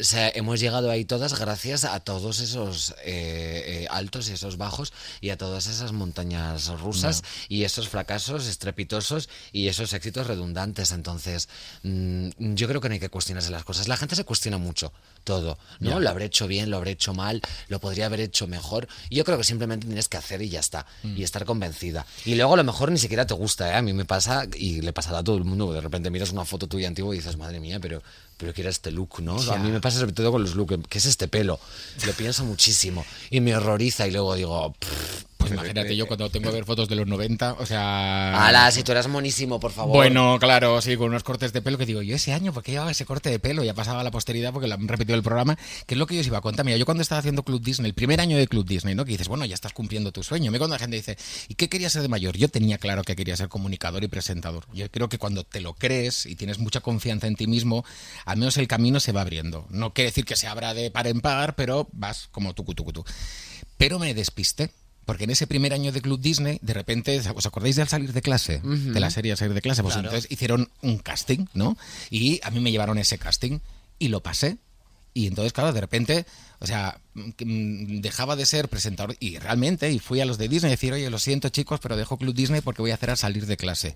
o 0.03 0.05
sea, 0.05 0.33
hemos 0.35 0.59
llegado 0.59 0.91
ahí 0.91 1.05
todas 1.05 1.39
gracias 1.39 1.85
a 1.85 2.01
todos 2.01 2.41
esos 2.41 2.91
eh, 3.05 3.85
eh, 3.85 3.87
altos 3.89 4.29
y 4.29 4.33
esos 4.33 4.57
bajos 4.57 4.93
y 5.21 5.31
a 5.31 5.39
todas 5.39 5.69
esas 5.69 5.93
montañas 5.93 6.67
rusas 6.81 7.23
y 7.49 7.63
esos 7.63 7.89
fracasos 7.89 8.49
estrepitosos 8.49 9.29
y 9.53 9.69
esos 9.69 9.93
éxitos 9.93 10.27
redundantes. 10.27 10.91
Entonces, 10.91 11.49
mm, 11.85 12.31
yo 12.37 12.67
creo 12.67 12.81
que 12.81 12.89
no 12.89 12.95
hay 12.95 13.01
que 13.01 13.11
cuestionarse 13.11 13.51
las 13.51 13.63
cosas. 13.63 13.87
La 13.87 13.97
gente 13.97 14.17
se 14.17 14.25
cuestiona 14.25 14.59
mucho 14.59 14.93
todo, 15.23 15.57
¿no? 15.79 16.01
Lo 16.01 16.11
habré 16.11 16.25
hecho 16.25 16.49
bien, 16.49 16.69
lo 16.69 16.79
habré 16.79 16.91
hecho 16.91 17.15
mal, 17.15 17.41
lo 17.69 17.79
podría 17.79 18.07
haber 18.07 18.19
hecho 18.19 18.49
mejor. 18.49 18.89
Yo 19.09 19.25
creo 19.25 19.39
que 19.39 19.45
simplemente 19.45 19.87
tienes 19.87 20.09
que 20.09 20.17
hacer 20.17 20.43
y 20.43 20.49
ya 20.49 20.59
está. 20.59 20.85
Y 21.05 21.23
estar 21.23 21.45
convencida. 21.45 22.05
Y 22.25 22.35
luego 22.35 22.55
a 22.55 22.57
lo 22.57 22.65
mejor 22.65 22.91
ni 22.91 22.99
siquiera 22.99 23.25
te 23.25 23.35
gusta, 23.35 23.71
¿eh? 23.71 23.77
A 23.77 23.83
mí 23.83 23.93
me 23.93 24.05
pasa 24.05 24.47
y 24.53 24.81
le 24.81 24.93
pasará 24.93 25.19
a 25.19 25.23
todo 25.23 25.37
el 25.37 25.45
mundo. 25.45 25.73
De 25.73 25.81
repente 25.81 26.11
miras 26.11 26.33
una 26.33 26.45
foto 26.45 26.67
tuya 26.67 26.89
antigua 26.89 27.15
y 27.15 27.19
dices, 27.19 27.37
madre 27.37 27.61
mía, 27.61 27.79
pero 27.79 28.03
pero 28.43 28.53
que 28.53 28.63
era 28.63 28.71
este 28.71 28.91
look, 28.91 29.21
¿no? 29.23 29.41
A 29.53 29.57
mí 29.59 29.71
me 29.71 29.81
pasa 29.81 30.01
sobre 30.01 30.13
todo 30.13 30.33
con 30.33 30.43
los 30.43 30.57
looks, 30.57 30.77
¿qué 30.89 30.99
es 30.99 31.07
este 31.07 31.29
pelo? 31.29 31.61
Lo 32.05 32.13
pienso 32.13 32.45
muchísimo 32.45 33.07
y 33.31 33.41
me 33.41 33.55
horroriza 33.55 34.05
y 34.09 34.11
luego 34.11 34.35
digo, 34.35 34.75
"Pff, 34.81 35.25
Pues 35.43 35.53
imagínate 35.53 35.97
yo 35.97 36.07
cuando 36.07 36.31
tengo 36.31 36.51
que 36.51 36.55
ver 36.55 36.65
fotos 36.65 36.89
de 36.89 36.95
los 36.95 37.07
90, 37.07 37.55
o 37.55 37.67
sea... 37.67 38.47
Ala, 38.47 38.71
si 38.71 38.85
tú 38.85 38.93
eras 38.93 39.09
monísimo, 39.09 39.59
por 39.59 39.73
favor. 39.73 39.93
Bueno, 39.93 40.39
claro, 40.39 40.81
sí, 40.81 40.97
con 40.97 41.09
unos 41.09 41.25
cortes 41.25 41.53
de 41.53 41.61
pelo 41.61 41.79
que 41.79 41.85
digo, 41.85 42.01
yo 42.01 42.15
ese 42.15 42.33
año, 42.33 42.53
¿por 42.53 42.63
qué 42.63 42.71
llevaba 42.71 42.93
ese 42.93 43.05
corte 43.05 43.29
de 43.29 43.41
pelo? 43.41 43.65
Ya 43.65 43.75
pasaba 43.75 44.01
a 44.01 44.05
la 44.05 44.13
posteridad 44.13 44.53
porque 44.53 44.69
lo 44.69 44.75
han 44.75 44.87
repetido 44.87 45.17
el 45.17 45.25
programa, 45.25 45.59
que 45.87 45.95
es 45.95 45.99
lo 45.99 46.07
que 46.07 46.15
yo 46.15 46.21
os 46.21 46.27
iba 46.29 46.39
a 46.39 46.41
contar. 46.41 46.65
Mira, 46.65 46.77
yo 46.77 46.85
cuando 46.85 47.03
estaba 47.03 47.19
haciendo 47.19 47.43
Club 47.43 47.61
Disney, 47.61 47.89
el 47.89 47.95
primer 47.95 48.21
año 48.21 48.37
de 48.37 48.47
Club 48.47 48.67
Disney, 48.67 48.95
¿no? 48.95 49.05
Que 49.05 49.11
dices, 49.11 49.27
bueno, 49.27 49.45
ya 49.45 49.55
estás 49.55 49.73
cumpliendo 49.73 50.13
tu 50.13 50.23
sueño. 50.23 50.53
Me 50.53 50.59
cuando 50.59 50.77
la 50.77 50.79
gente 50.79 50.95
dice, 50.95 51.19
¿y 51.49 51.57
qué 51.57 51.69
querías 51.69 51.93
ser 51.93 52.03
de 52.03 52.09
mayor? 52.09 52.37
Yo 52.37 52.49
tenía 52.49 52.79
claro 52.79 53.03
que 53.03 53.17
quería 53.17 53.37
ser 53.37 53.49
comunicador 53.49 54.05
y 54.05 54.09
presentador. 54.09 54.67
Yo 54.73 54.89
creo 54.93 55.09
que 55.09 55.19
cuando 55.19 55.43
te 55.43 55.61
lo 55.61 55.75
crees 55.75 56.25
y 56.27 56.37
tienes 56.37 56.61
mucha 56.61 56.81
confianza 56.81 57.27
en 57.27 57.35
ti 57.35 57.49
mismo, 57.49 57.85
al 58.25 58.37
menos 58.37 58.57
el 58.59 58.69
camino 58.69 59.01
se 59.01 59.11
va 59.11 59.23
abriendo. 59.23 59.67
No 59.71 59.93
quiere 59.93 60.11
decir 60.11 60.25
que 60.25 60.37
se 60.37 60.47
abra 60.47 60.73
de 60.73 60.93
par 60.93 61.09
en 61.09 61.21
par, 61.21 61.57
pero 61.57 61.89
vas 61.93 62.29
como 62.31 62.55
tú, 62.55 62.63
tú, 62.63 62.85
tú. 62.93 63.05
Pero 63.77 63.99
me 63.99 64.15
despisté. 64.15 64.71
Porque 65.05 65.25
en 65.25 65.31
ese 65.31 65.47
primer 65.47 65.73
año 65.75 65.91
de 65.91 66.01
Club 66.01 66.21
Disney, 66.21 66.59
de 66.63 66.75
repente, 66.75 67.21
¿os 67.35 67.47
acordáis 67.47 67.77
de 67.77 67.83
Al 67.83 67.89
salir 67.89 68.13
de 68.13 68.23
clase? 68.23 68.61
De 68.63 69.01
la 69.01 69.11
serie 69.11 69.33
Al 69.33 69.39
salir 69.39 69.53
de 69.55 69.61
clase. 69.61 69.83
Pues 69.83 69.95
Claro. 69.95 70.09
entonces 70.09 70.31
hicieron 70.31 70.71
un 70.81 70.99
casting, 70.99 71.47
¿no? 71.55 71.77
Y 72.11 72.41
a 72.45 72.51
mí 72.51 72.61
me 72.61 72.71
llevaron 72.71 72.99
ese 72.99 73.19
casting 73.19 73.59
y 73.99 74.09
lo 74.09 74.23
pasé. 74.23 74.59
Y 75.15 75.27
entonces, 75.27 75.53
claro, 75.53 75.73
de 75.73 75.81
repente, 75.81 76.25
o 76.61 76.67
sea, 76.67 76.99
mm, 77.15 78.01
dejaba 78.01 78.35
de 78.37 78.47
ser 78.47 78.69
presentador 78.69 79.17
y 79.21 79.39
realmente, 79.39 79.91
y 79.91 79.99
fui 79.99 80.21
a 80.21 80.25
los 80.25 80.39
de 80.39 80.49
Disney 80.49 80.71
a 80.71 80.77
decir, 80.77 80.93
oye, 80.93 81.11
lo 81.11 81.19
siento 81.19 81.49
chicos, 81.51 81.81
pero 81.81 81.97
dejo 81.97 82.17
Club 82.17 82.35
Disney 82.35 82.61
porque 82.63 82.81
voy 82.81 82.93
a 82.93 82.95
hacer 82.95 83.11
al 83.11 83.19
salir 83.19 83.45
de 83.47 83.57
clase. 83.57 83.95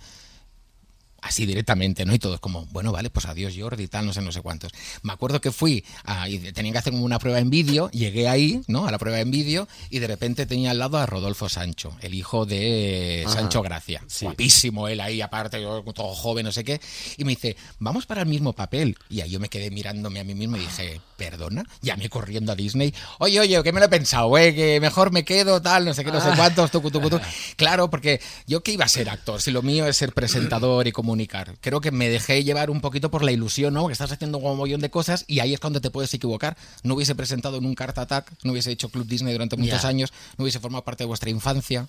Así 1.22 1.46
directamente, 1.46 2.04
¿no? 2.04 2.14
Y 2.14 2.18
todos 2.18 2.40
como, 2.40 2.66
bueno, 2.66 2.92
vale, 2.92 3.10
pues 3.10 3.26
adiós 3.26 3.54
Jordi 3.56 3.88
tal, 3.88 4.06
no 4.06 4.12
sé, 4.12 4.22
no 4.22 4.32
sé 4.32 4.42
cuántos. 4.42 4.72
Me 5.02 5.12
acuerdo 5.12 5.40
que 5.40 5.50
fui 5.50 5.84
a, 6.04 6.28
y 6.28 6.38
tenían 6.52 6.72
que 6.72 6.78
hacer 6.78 6.92
como 6.92 7.04
una 7.04 7.18
prueba 7.18 7.38
en 7.38 7.50
vídeo, 7.50 7.90
llegué 7.90 8.28
ahí, 8.28 8.62
¿no? 8.68 8.86
A 8.86 8.90
la 8.90 8.98
prueba 8.98 9.18
en 9.20 9.30
vídeo 9.30 9.66
y 9.90 9.98
de 9.98 10.06
repente 10.06 10.46
tenía 10.46 10.70
al 10.70 10.78
lado 10.78 10.98
a 10.98 11.06
Rodolfo 11.06 11.48
Sancho, 11.48 11.96
el 12.00 12.14
hijo 12.14 12.46
de 12.46 13.24
Ajá. 13.26 13.36
Sancho 13.36 13.62
Gracia. 13.62 14.02
Sí. 14.06 14.24
Guapísimo 14.24 14.88
él 14.88 15.00
ahí, 15.00 15.20
aparte, 15.20 15.60
yo 15.60 15.82
todo 15.94 16.14
joven, 16.14 16.44
no 16.44 16.52
sé 16.52 16.64
qué. 16.64 16.80
Y 17.16 17.24
me 17.24 17.30
dice, 17.30 17.56
vamos 17.78 18.06
para 18.06 18.22
el 18.22 18.28
mismo 18.28 18.52
papel. 18.52 18.96
Y 19.08 19.20
ahí 19.20 19.30
yo 19.30 19.40
me 19.40 19.48
quedé 19.48 19.70
mirándome 19.70 20.20
a 20.20 20.24
mí 20.24 20.34
mismo 20.34 20.56
y 20.56 20.60
dije, 20.60 21.00
¿perdona? 21.16 21.64
Llamé 21.82 22.08
corriendo 22.08 22.52
a 22.52 22.54
Disney. 22.54 22.94
Oye, 23.18 23.40
oye, 23.40 23.62
que 23.62 23.72
me 23.72 23.80
lo 23.80 23.86
he 23.86 23.88
pensado, 23.88 24.36
eh, 24.38 24.54
que 24.54 24.80
mejor 24.80 25.12
me 25.12 25.24
quedo, 25.24 25.60
tal, 25.60 25.84
no 25.84 25.94
sé 25.94 26.04
qué, 26.04 26.12
no 26.12 26.20
sé 26.20 26.30
cuántos, 26.36 26.70
tucu, 26.70 26.90
tucu, 26.90 27.10
tucu. 27.10 27.24
Claro, 27.56 27.88
porque 27.90 28.20
yo 28.46 28.62
que 28.62 28.72
iba 28.72 28.84
a 28.84 28.88
ser 28.88 29.08
actor, 29.08 29.40
si 29.40 29.50
lo 29.50 29.62
mío 29.62 29.86
es 29.86 29.96
ser 29.96 30.12
presentador 30.12 30.86
y 30.86 30.92
comunicar. 31.06 31.54
Creo 31.60 31.80
que 31.80 31.92
me 31.92 32.08
dejé 32.08 32.42
llevar 32.42 32.68
un 32.68 32.80
poquito 32.80 33.10
por 33.12 33.22
la 33.22 33.30
ilusión, 33.30 33.72
¿no? 33.74 33.86
Que 33.86 33.92
estás 33.92 34.10
haciendo 34.10 34.38
un 34.38 34.56
montón 34.56 34.80
de 34.80 34.90
cosas 34.90 35.24
y 35.28 35.38
ahí 35.38 35.54
es 35.54 35.60
cuando 35.60 35.80
te 35.80 35.90
puedes 35.90 36.12
equivocar. 36.12 36.56
No 36.82 36.94
hubiese 36.94 37.14
presentado 37.14 37.58
en 37.58 37.64
un 37.64 37.74
Cart 37.76 37.96
Attack, 37.96 38.32
no 38.42 38.50
hubiese 38.52 38.72
hecho 38.72 38.88
Club 38.88 39.06
Disney 39.06 39.32
durante 39.32 39.56
muchos 39.56 39.84
años, 39.84 40.12
no 40.36 40.42
hubiese 40.42 40.58
formado 40.58 40.82
parte 40.84 41.04
de 41.04 41.06
vuestra 41.08 41.30
infancia. 41.30 41.86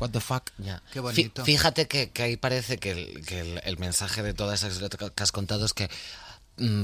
What 0.00 0.10
the 0.10 0.18
fuck? 0.20 0.50
Qué 0.92 0.98
bonito. 0.98 1.44
Fíjate 1.44 1.86
que, 1.86 2.10
que 2.10 2.22
ahí 2.24 2.36
parece 2.36 2.78
que, 2.78 2.90
el, 2.90 3.24
que 3.24 3.38
el- 3.38 3.60
el 3.64 3.78
mensaje 3.78 4.24
de 4.24 4.34
toda 4.34 4.56
esa 4.56 4.66
historia 4.66 4.88
que 4.88 5.22
has 5.22 5.30
contado 5.30 5.64
es 5.64 5.72
que 5.72 5.88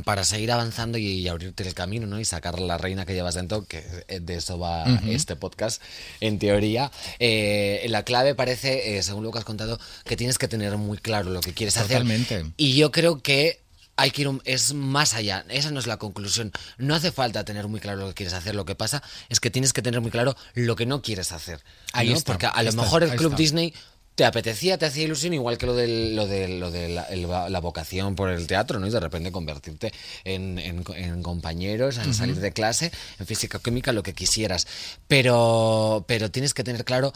para 0.04 0.24
seguir 0.24 0.52
avanzando 0.52 0.98
y, 0.98 1.26
abrirte 1.28 1.66
el 1.66 1.74
camino, 1.74 2.06
¿no? 2.06 2.20
Y 2.20 2.24
sacar 2.24 2.60
la 2.60 2.76
reina 2.78 3.06
que 3.06 3.14
llevas 3.14 3.34
dentro, 3.34 3.64
que 3.64 3.82
eh, 4.08 4.20
de 4.20 4.34
eso 4.34 4.58
va 4.58 4.84
este 5.08 5.34
podcast, 5.36 5.80
en 6.20 6.38
teoría. 6.38 6.90
eh, 7.18 7.86
la 7.88 8.04
clave 8.04 8.34
parece, 8.34 8.96
eh, 8.98 9.02
según 9.02 9.24
lo 9.24 9.30
que 9.32 9.38
has 9.38 9.44
contado, 9.44 9.78
que 10.04 10.16
tienes 10.16 10.38
que 10.38 10.48
tener 10.48 10.76
muy 10.76 10.98
claro 10.98 11.30
lo 11.30 11.40
que 11.40 11.54
quieres 11.54 11.74
Totalmente. 11.74 12.34
hacer. 12.36 12.46
Y 12.56 12.76
yo 12.76 12.90
creo 12.92 13.22
que 13.22 13.62
hay 13.96 14.10
que 14.10 14.22
ir 14.22 14.28
un- 14.28 14.42
es 14.44 14.72
más 14.74 15.14
allá. 15.14 15.44
Esa 15.48 15.70
no 15.70 15.78
es 15.78 15.86
la 15.86 15.98
conclusión. 15.98 16.50
No 16.78 16.94
hace 16.94 17.12
falta 17.12 17.44
tener 17.44 17.68
muy 17.68 17.78
claro 17.78 18.00
lo 18.00 18.08
que 18.08 18.14
quieres 18.14 18.32
hacer. 18.32 18.54
Lo 18.54 18.64
que 18.64 18.74
pasa 18.74 19.02
es 19.28 19.38
que 19.38 19.50
tienes 19.50 19.72
que 19.72 19.82
tener 19.82 20.00
muy 20.00 20.10
claro 20.10 20.34
lo 20.54 20.76
que 20.76 20.86
no 20.86 21.02
quieres 21.02 21.30
hacer. 21.32 21.62
Ahí 21.92 22.08
¿no? 22.08 22.16
está, 22.16 22.32
Porque 22.32 22.46
a 22.46 22.62
lo 22.62 22.70
está, 22.70 22.82
mejor 22.82 23.02
el 23.02 23.10
Club 23.16 23.32
está. 23.32 23.36
Disney 23.36 23.74
te 24.14 24.24
apetecía, 24.26 24.76
te 24.76 24.84
hacía 24.86 25.04
ilusión, 25.04 25.32
igual 25.32 25.56
que 25.56 25.64
lo 25.66 25.74
de, 25.74 26.12
lo 26.12 26.26
de, 26.26 26.48
lo 26.48 26.70
de 26.70 26.88
la, 26.90 27.04
el- 27.04 27.22
la 27.28 27.60
vocación 27.60 28.14
por 28.14 28.28
el 28.30 28.46
teatro, 28.46 28.78
¿no? 28.78 28.86
Y 28.86 28.90
de 28.90 29.00
repente 29.00 29.32
convertirte 29.32 29.92
en, 30.24 30.58
en- 30.58 30.84
en 30.94 31.22
compañeros, 31.22 31.96
en 31.98 32.12
salir 32.12 32.36
de 32.36 32.52
clase, 32.52 32.92
en 33.18 33.26
física 33.26 33.58
química, 33.58 33.92
lo 33.92 34.02
que 34.02 34.12
quisieras. 34.12 34.66
Pero, 35.08 36.04
pero 36.08 36.30
tienes 36.30 36.52
que 36.54 36.64
tener 36.64 36.84
claro 36.84 37.12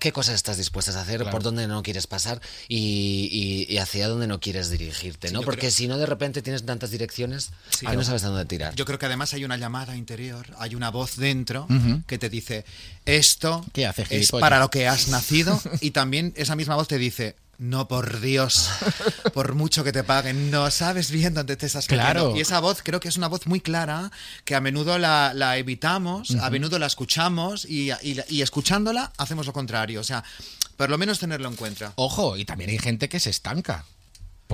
qué 0.00 0.12
cosas 0.12 0.34
estás 0.34 0.56
dispuestas 0.56 0.96
a 0.96 1.00
hacer, 1.02 1.16
Claro. 1.18 1.30
por 1.30 1.42
dónde 1.42 1.66
no 1.66 1.82
quieres 1.82 2.06
pasar 2.06 2.40
y, 2.68 3.28
y- 3.68 3.72
y 3.72 3.78
hacia 3.78 4.06
dónde 4.08 4.26
no 4.26 4.38
quieres 4.40 4.68
dirigirte, 4.70 5.30
¿no? 5.32 5.42
Porque 5.42 5.60
creo- 5.60 5.70
si 5.70 5.88
no, 5.88 5.96
de 5.98 6.06
repente 6.06 6.42
tienes 6.42 6.64
tantas 6.66 6.90
direcciones 6.90 7.50
Sí. 7.70 7.86
que 7.86 7.96
no 7.96 8.04
sabes 8.04 8.24
a 8.24 8.28
dónde 8.28 8.44
tirar. 8.44 8.74
Yo 8.74 8.84
creo 8.84 8.98
que 8.98 9.06
además 9.06 9.32
hay 9.34 9.44
una 9.44 9.56
llamada 9.56 9.96
interior, 9.96 10.46
hay 10.58 10.74
una 10.74 10.90
voz 10.90 11.16
dentro 11.16 11.66
que 12.06 12.18
te 12.18 12.28
dice, 12.28 12.64
esto 13.06 13.64
¿Qué 13.72 13.86
hace, 13.86 14.04
es 14.10 14.30
para 14.30 14.58
lo 14.58 14.70
que 14.70 14.86
has 14.88 15.08
nacido 15.08 15.60
y 15.80 15.90
también 15.92 16.03
esa 16.36 16.56
misma 16.56 16.76
voz 16.76 16.88
te 16.88 16.98
dice, 16.98 17.36
no, 17.58 17.86
por 17.88 18.20
Dios, 18.20 18.68
por 19.32 19.54
mucho 19.54 19.84
que 19.84 19.92
te 19.92 20.02
paguen, 20.04 20.50
no 20.50 20.70
sabes 20.70 21.10
bien 21.10 21.34
dónde 21.34 21.56
te 21.56 21.66
estás 21.66 21.84
metiendo". 21.84 22.02
Claro. 22.12 22.36
Y 22.36 22.40
esa 22.40 22.58
voz 22.60 22.82
creo 22.82 22.98
que 23.00 23.08
es 23.08 23.16
una 23.16 23.28
voz 23.28 23.46
muy 23.46 23.60
clara, 23.60 24.10
que 24.44 24.54
a 24.54 24.60
menudo 24.60 24.98
la, 24.98 25.32
la 25.34 25.56
evitamos, 25.56 26.32
a 26.36 26.50
menudo 26.50 26.78
la 26.78 26.86
escuchamos 26.86 27.64
y, 27.64 27.90
y- 28.02 28.20
y 28.28 28.42
escuchándola 28.42 29.12
hacemos 29.18 29.46
lo 29.46 29.52
contrario. 29.52 30.00
O 30.00 30.04
sea, 30.04 30.24
por 30.76 30.90
lo 30.90 30.98
menos 30.98 31.20
tenerlo 31.20 31.48
en 31.48 31.54
cuenta. 31.56 31.92
Ojo, 31.96 32.36
y 32.36 32.44
también 32.44 32.70
hay 32.70 32.78
gente 32.78 33.08
que 33.08 33.20
se 33.20 33.30
estanca. 33.30 33.84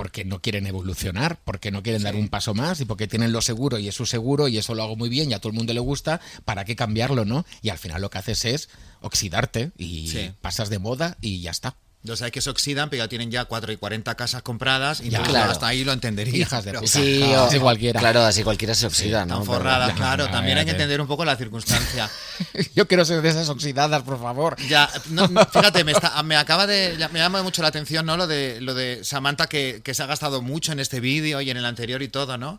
Porque 0.01 0.25
no 0.25 0.41
quieren 0.41 0.67
evolucionar, 0.67 1.39
porque 1.45 1.71
no 1.71 1.83
quieren 1.83 2.03
dar 2.03 2.17
un 2.17 2.29
paso 2.31 2.55
más 2.55 2.81
y 2.81 2.87
porque 2.87 3.07
tienen 3.07 3.33
lo 3.33 3.43
seguro 3.43 3.79
y 3.79 3.87
es 3.87 3.95
su 3.95 4.07
seguro 4.07 4.49
y 4.49 4.57
eso 4.57 4.75
lo 4.75 4.83
hago 4.83 4.97
muy 4.97 5.11
bien 5.11 5.31
y 5.31 5.35
a 5.35 5.41
todo 5.41 5.51
el 5.51 5.57
mundo 5.57 5.75
le 5.75 5.81
gusta, 5.81 6.23
¿para 6.47 6.65
qué 6.65 6.75
cambiarlo, 6.75 7.27
no? 7.27 7.45
Y 7.61 7.69
al 7.69 7.77
final 7.77 8.01
lo 8.01 8.09
que 8.09 8.17
haces 8.17 8.47
es 8.47 8.71
oxidarte 9.03 9.73
y 9.77 10.09
Sí. 10.09 10.33
pasas 10.41 10.71
de 10.71 10.79
moda 10.79 11.19
y 11.21 11.43
ya 11.43 11.51
está. 11.51 11.77
Los 12.03 12.23
hay 12.23 12.31
que 12.31 12.41
se 12.41 12.49
oxidan, 12.49 12.89
pero 12.89 13.05
ya 13.05 13.09
tienen 13.09 13.31
ya 13.31 13.45
4 13.45 13.73
y 13.73 13.77
40 13.77 14.15
casas 14.15 14.41
compradas 14.41 15.01
y 15.03 15.11
Ya. 15.11 15.23
Claro. 15.23 15.51
hasta 15.53 15.67
ahí 15.67 15.85
lo 15.85 15.93
entendería. 15.93 16.35
Hijas 16.35 16.65
de 16.65 16.73
puta. 16.73 16.87
Sí, 16.87 17.21
Ah, 17.35 17.43
o- 17.43 17.47
así 17.47 17.59
cualquiera. 17.59 18.01
Claro, 18.01 18.23
así 18.23 18.43
cualquiera 18.43 18.75
se 18.75 18.87
oxida, 18.87 19.27
¿no? 19.27 19.35
Tan 19.37 19.43
Pero- 19.47 19.53
forradas, 19.59 19.93
claro. 19.93 20.31
También 20.31 20.57
hay 20.57 20.65
que 20.65 20.71
entender 20.71 20.99
un 21.03 21.07
poco 21.07 21.27
la 21.27 21.37
circunstancia. 21.37 22.09
Yo 22.75 22.89
quiero 22.89 23.05
ser 23.05 23.21
de 23.21 23.29
esas 23.29 23.51
oxidadas, 23.51 24.03
por 24.03 24.19
favor. 24.19 24.57
Ya, 24.67 24.89
no, 25.11 25.29
no, 25.29 25.45
fíjate, 25.45 25.85
me, 25.85 25.93
está- 25.93 26.23
me 26.23 26.37
acaba 26.37 26.67
de. 26.67 26.97
ya- 26.99 27.09
Me 27.11 27.19
llama 27.19 27.43
mucho 27.43 27.61
la 27.61 27.69
atención, 27.69 28.07
¿no? 28.07 28.17
Lo 28.17 28.27
de, 28.27 28.63
lo 28.63 28.73
de 28.73 29.05
Samantha, 29.05 29.47
que, 29.47 29.83
que 29.85 29.93
se 29.93 30.03
ha 30.03 30.07
gastado 30.07 30.41
mucho 30.41 30.73
en 30.73 30.81
este 30.81 31.01
vídeo 31.01 31.43
y 31.43 31.51
en 31.51 31.59
el 31.59 31.67
anterior 31.67 32.01
y 32.03 32.09
todo, 32.09 32.39
¿no? 32.39 32.59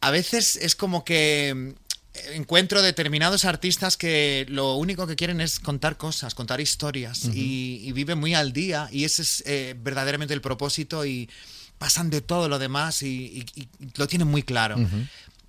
A 0.00 0.10
veces 0.10 0.56
es 0.56 0.74
como 0.76 1.04
que 1.04 1.74
encuentro 2.34 2.82
determinados 2.82 3.44
artistas 3.44 3.96
que 3.96 4.44
lo 4.48 4.74
único 4.76 5.06
que 5.06 5.16
quieren 5.16 5.40
es 5.40 5.58
contar 5.60 5.96
cosas, 5.96 6.34
contar 6.34 6.60
historias 6.60 7.24
y, 7.34 7.80
y 7.84 7.92
viven 7.92 8.18
muy 8.18 8.34
al 8.34 8.52
día 8.52 8.88
y 8.92 9.04
ese 9.04 9.22
es 9.22 9.42
eh, 9.46 9.74
verdaderamente 9.82 10.34
el 10.34 10.40
propósito 10.42 11.06
y 11.06 11.28
pasan 11.78 12.10
de 12.10 12.20
todo 12.20 12.48
lo 12.48 12.58
demás 12.58 13.02
y, 13.02 13.44
y- 13.54 13.62
y 13.62 13.68
lo 13.96 14.06
tienen 14.06 14.28
muy 14.28 14.42
claro. 14.42 14.76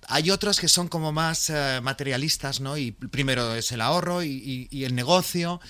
Hay 0.08 0.30
otros 0.30 0.58
que 0.60 0.68
son 0.68 0.88
como 0.88 1.12
más 1.12 1.48
eh, 1.50 1.80
materialistas, 1.82 2.60
¿no? 2.60 2.76
Y 2.76 2.92
primero 2.92 3.54
es 3.54 3.70
el 3.72 3.80
ahorro 3.80 4.22
y 4.22 4.84
el 4.84 4.94
negocio. 4.94 5.60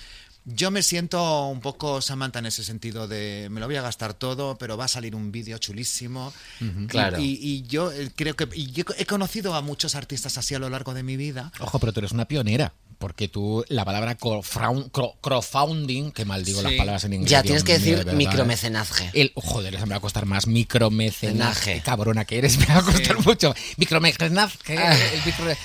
Yo 0.47 0.69
me 0.69 0.83
siento 0.83 1.47
un 1.47 1.59
poco 1.59 2.01
Samantha 2.01 2.37
en 2.39 2.45
ese 2.45 2.63
sentido 2.63 3.07
de 3.07 3.47
me 3.49 3.59
lo 3.59 3.65
voy 3.65 3.77
a 3.77 3.81
gastar 3.81 4.13
todo, 4.13 4.57
pero 4.59 4.77
va 4.77 4.85
a 4.85 4.87
salir 4.87 5.15
un 5.15 5.31
vídeo 5.31 5.57
chulísimo. 5.57 6.31
Y- 6.61 6.85
Claro. 6.87 7.19
Y, 7.19 7.39
y 7.41 7.63
yo 7.63 7.91
eh, 7.91 8.11
creo 8.15 8.35
que 8.35 8.47
y 8.53 8.71
yo 8.71 8.83
he 8.97 9.05
conocido 9.07 9.55
a 9.55 9.61
muchos 9.61 9.95
artistas 9.95 10.37
así 10.37 10.53
a 10.53 10.59
lo 10.59 10.69
largo 10.69 10.93
de 10.93 11.01
mi 11.03 11.17
vida. 11.17 11.51
Ojo, 11.59 11.79
pero 11.79 11.91
tú 11.93 11.99
eres 12.01 12.11
una 12.11 12.25
pionera. 12.25 12.73
Porque 13.05 13.27
tú, 13.27 13.63
la 13.69 13.85
palabra 13.85 14.17
crowdfund- 14.17 14.89
cro- 14.89 15.13
crowdfunding, 15.21 16.09
que 16.11 16.25
mal 16.25 16.43
digo 16.43 16.61
Sí. 16.61 16.63
las 16.63 16.73
palabras 16.73 17.03
en 17.03 17.13
inglés. 17.13 17.29
Ya, 17.29 17.43
tienes 17.43 17.63
que 17.63 17.73
decir 17.73 17.91
de 17.91 17.95
verdad, 17.97 18.13
¿eh? 18.15 18.17
micromecenazgue. 18.17 19.11
El, 19.13 19.31
joder, 19.35 19.75
eso 19.75 19.85
me 19.85 19.91
va 19.91 19.97
a 19.97 19.99
costar 19.99 20.25
más. 20.25 20.47
Micromecenazgue. 20.47 21.33
Menaje. 21.37 21.81
Cabrona 21.85 22.25
que 22.25 22.39
eres, 22.39 22.57
me 22.57 22.65
va 22.65 22.77
a 22.79 22.81
costar 22.81 23.23
mucho. 23.23 23.53
Micromecenazgue. 23.77 24.73
el 24.73 25.21
micro- 25.23 25.55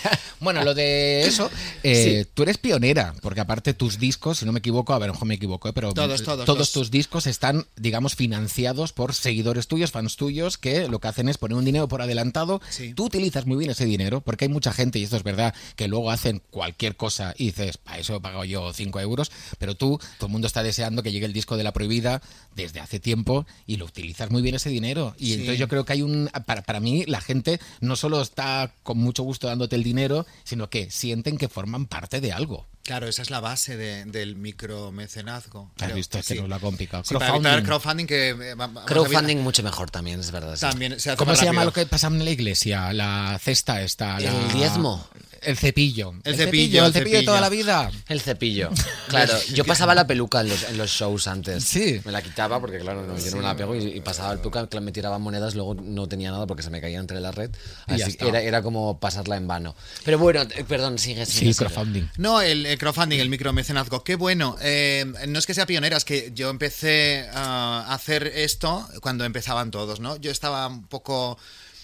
Bueno, 0.40 0.62
lo 0.64 0.74
de 0.74 1.22
eso, 1.24 1.50
eh, 1.82 2.26
tú 2.34 2.42
eres 2.42 2.58
pionera, 2.58 3.14
porque 3.22 3.40
aparte 3.40 3.72
tus 3.72 3.98
discos, 3.98 4.38
si 4.40 4.44
no 4.44 4.52
me 4.52 4.58
equivoco, 4.58 4.92
a 4.92 4.98
ver, 4.98 5.08
ojo, 5.08 5.24
me 5.24 5.36
equivoco, 5.36 5.68
eh, 5.68 5.72
pero 5.72 5.94
Todos, 5.94 6.22
todos, 6.22 6.46
los- 6.58 6.72
tus 6.72 6.90
discos 6.90 7.26
están, 7.26 7.66
digamos, 7.76 8.16
financiados 8.16 8.92
por 8.92 9.14
seguidores 9.14 9.66
tuyos, 9.66 9.92
fans 9.92 10.16
tuyos, 10.16 10.58
que 10.58 10.88
lo 10.88 10.98
que 10.98 11.08
hacen 11.08 11.30
es 11.30 11.38
poner 11.38 11.56
un 11.56 11.64
dinero 11.64 11.88
por 11.88 12.02
adelantado. 12.02 12.60
Sí. 12.68 12.92
Tú 12.92 13.06
utilizas 13.06 13.46
muy 13.46 13.56
bien 13.56 13.70
ese 13.70 13.86
dinero, 13.86 14.20
porque 14.20 14.44
hay 14.44 14.50
mucha 14.50 14.72
gente, 14.74 14.98
y 14.98 15.04
esto 15.04 15.16
es 15.16 15.22
verdad, 15.22 15.54
que 15.76 15.88
luego 15.88 16.10
hacen 16.10 16.42
cualquier 16.50 16.96
cosa 16.96 17.29
y 17.36 17.46
dices, 17.46 17.78
para 17.78 17.98
eso 17.98 18.16
he 18.16 18.20
pagado 18.20 18.44
yo 18.44 18.72
5 18.72 19.00
euros, 19.00 19.30
pero 19.58 19.74
tú, 19.74 19.98
todo 20.18 20.26
el 20.26 20.32
mundo 20.32 20.46
está 20.46 20.62
deseando 20.62 21.02
que 21.02 21.12
llegue 21.12 21.26
el 21.26 21.32
disco 21.32 21.56
de 21.56 21.64
la 21.64 21.72
prohibida 21.72 22.20
desde 22.54 22.80
hace 22.80 23.00
tiempo 23.00 23.46
y 23.66 23.76
lo 23.76 23.84
utilizas 23.86 24.30
muy 24.30 24.42
bien 24.42 24.54
ese 24.54 24.70
dinero. 24.70 25.14
Y 25.18 25.26
Sí. 25.26 25.32
entonces 25.34 25.58
yo 25.58 25.68
creo 25.68 25.84
que 25.84 25.92
hay 25.94 26.02
un, 26.02 26.30
para, 26.46 26.62
para 26.62 26.80
mí, 26.80 27.04
la 27.06 27.20
gente 27.20 27.60
no 27.80 27.96
solo 27.96 28.20
está 28.22 28.74
con 28.82 28.98
mucho 28.98 29.22
gusto 29.22 29.46
dándote 29.46 29.76
el 29.76 29.82
dinero, 29.82 30.26
sino 30.44 30.68
que 30.70 30.90
sienten 30.90 31.38
que 31.38 31.48
forman 31.48 31.86
parte 31.86 32.20
de 32.20 32.32
algo. 32.32 32.66
Claro, 32.90 33.06
esa 33.06 33.22
es 33.22 33.30
la 33.30 33.38
base 33.38 33.76
de- 33.76 34.04
del 34.06 34.34
micromecenazgo. 34.34 35.70
Has 35.80 35.94
visto 35.94 36.18
es 36.18 36.26
que 36.26 36.34
Sí. 36.34 36.40
nos 36.40 36.48
lo 36.48 36.56
ha 36.56 36.58
complicado. 36.58 37.04
Sí, 37.06 37.14
para 37.14 37.28
evitar 37.36 37.62
crowdfunding 37.62 38.06
que 38.06 38.30
eh, 38.30 38.54
a 38.58 38.84
Crowdfunding 38.84 39.36
evitar- 39.36 39.44
mucho 39.44 39.62
mejor 39.62 39.90
también, 39.92 40.18
es 40.18 40.32
verdad. 40.32 40.56
sí. 40.56 40.62
también 40.62 40.98
se 40.98 41.10
hace 41.10 41.16
¿Cómo 41.16 41.36
se 41.36 41.44
llama 41.44 41.60
rápido. 41.64 41.66
lo 41.66 41.72
que 41.72 41.86
pasa 41.86 42.08
en 42.08 42.24
la 42.24 42.30
iglesia? 42.30 42.92
La 42.92 43.38
cesta 43.40 43.80
esta. 43.82 44.18
la- 44.18 44.30
El 44.46 44.52
diezmo. 44.52 45.06
El 45.42 45.56
cepillo. 45.56 46.12
El 46.24 46.36
cepillo, 46.36 46.80
el 46.80 46.86
el 46.88 46.92
cepillo 46.92 47.18
de 47.20 47.24
toda 47.24 47.38
cepillo. 47.42 47.64
la 47.66 47.88
vida. 47.88 47.98
El 48.08 48.20
cepillo. 48.20 48.70
Claro, 49.10 49.32
yo 49.54 49.64
pasaba 49.64 49.92
la 49.94 50.06
peluca 50.06 50.40
en 50.42 50.50
los, 50.50 50.62
en 50.64 50.76
los 50.78 50.88
shows 50.90 51.26
antes. 51.26 51.64
Sí. 51.64 52.00
Me 52.04 52.12
la 52.12 52.22
quitaba 52.22 52.60
porque, 52.60 52.78
claro, 52.78 53.04
no, 53.06 53.18
yo 53.18 53.30
no 53.32 53.36
me 53.38 53.42
la 53.42 53.56
pego 53.56 53.74
y, 53.74 53.84
y 53.96 54.00
pasaba 54.02 54.32
el 54.34 54.38
peluca, 54.38 54.68
me 54.80 54.92
tiraban 54.92 55.20
monedas, 55.20 55.54
luego 55.56 55.74
no 55.74 56.06
tenía 56.06 56.30
nada 56.30 56.46
porque 56.46 56.62
se 56.62 56.70
me 56.70 56.80
caía 56.80 56.98
entre 57.00 57.18
la 57.20 57.32
red. 57.32 57.50
Así 57.86 58.14
que 58.14 58.28
era, 58.28 58.40
era 58.40 58.62
como 58.62 59.00
pasarla 59.00 59.36
en 59.36 59.48
vano. 59.48 59.74
Pero 60.04 60.18
bueno, 60.18 60.42
eh, 60.42 60.62
perdón, 60.68 60.98
sigue, 60.98 61.24
sigue. 61.26 61.26
Sí, 61.26 61.38
sigue. 61.54 61.54
crowdfunding. 61.70 62.04
No, 62.18 62.40
el, 62.40 62.66
el 62.66 62.78
crowdfunding, 62.80 63.20
el 63.20 63.28
micromecenazgo, 63.28 64.02
qué 64.02 64.16
bueno. 64.16 64.56
Eh, 64.62 65.04
no 65.28 65.38
es 65.38 65.46
que 65.46 65.52
sea 65.52 65.66
pionera, 65.66 65.98
es 65.98 66.06
que 66.06 66.32
yo 66.34 66.48
empecé 66.48 67.28
a 67.34 67.92
hacer 67.92 68.26
esto 68.26 68.88
cuando 69.02 69.26
empezaban 69.26 69.70
todos, 69.70 70.00
¿no? 70.00 70.16
Yo 70.16 70.30
estaba 70.30 70.66
un 70.66 70.86
poco 70.86 71.36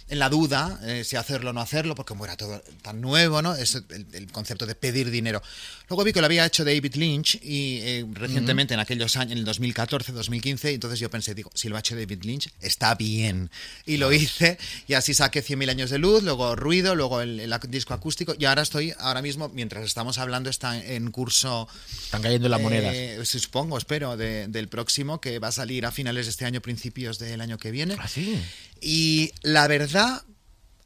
en 0.08 0.18
la 0.18 0.30
duda 0.30 0.80
eh, 0.84 1.04
si 1.04 1.16
hacerlo 1.16 1.50
o 1.50 1.52
no 1.52 1.60
hacerlo, 1.60 1.94
porque 1.94 2.08
como 2.08 2.24
era 2.24 2.38
todo 2.38 2.62
tan 2.80 3.02
nuevo, 3.02 3.42
¿no? 3.42 3.54
Es 3.54 3.74
el 3.74 4.32
concepto 4.32 4.64
de 4.64 4.74
pedir 4.74 5.10
dinero. 5.10 5.42
Luego 5.88 6.02
vi 6.02 6.12
que 6.12 6.20
lo 6.20 6.26
había 6.26 6.44
hecho 6.44 6.64
David 6.64 6.96
Lynch 6.96 7.38
y 7.42 7.78
eh, 7.82 8.04
recientemente 8.12 8.74
en 8.74 8.80
aquellos 8.80 9.16
años, 9.16 9.32
en 9.32 9.38
el 9.38 9.44
2014, 9.44 10.12
2015, 10.12 10.72
y 10.72 10.74
entonces 10.74 10.98
yo 10.98 11.08
pensé, 11.10 11.34
digo, 11.34 11.50
si 11.54 11.68
lo 11.68 11.76
ha 11.76 11.80
hecho 11.80 11.94
David 11.94 12.24
Lynch, 12.24 12.50
está 12.60 12.94
bien. 12.96 13.50
Y 13.84 13.96
lo 13.98 14.12
hice, 14.12 14.58
y 14.88 14.94
así 14.94 15.14
saqué 15.14 15.44
100.000 15.44 15.70
años 15.70 15.90
de 15.90 15.98
luz, 15.98 16.24
luego 16.24 16.56
ruido, 16.56 16.96
luego 16.96 17.20
el, 17.20 17.54
disco 17.68 17.94
acústico, 17.94 18.34
y 18.36 18.46
ahora 18.46 18.62
estoy, 18.62 18.94
ahora 18.98 19.22
mismo, 19.22 19.48
mientras 19.48 19.84
estamos 19.84 20.18
hablando, 20.18 20.50
está 20.50 20.76
en 20.84 21.10
curso 21.12 21.68
Están 22.02 22.22
cayendo 22.22 22.48
las 22.48 22.60
monedas. 22.60 22.92
eh, 22.94 23.20
supongo, 23.24 23.78
espero, 23.78 24.16
de- 24.16 24.48
del 24.48 24.68
próximo, 24.68 25.20
que 25.20 25.38
va 25.38 25.48
a 25.48 25.52
salir 25.52 25.86
a 25.86 25.92
finales 25.92 26.26
de 26.26 26.30
este 26.30 26.44
año, 26.46 26.60
principios 26.60 27.18
del 27.20 27.40
año 27.40 27.58
que 27.58 27.70
viene. 27.70 27.96
¿Ah, 27.98 28.08
sí? 28.08 28.40
Y 28.80 29.30
la 29.42 29.68
verdad 29.68 30.24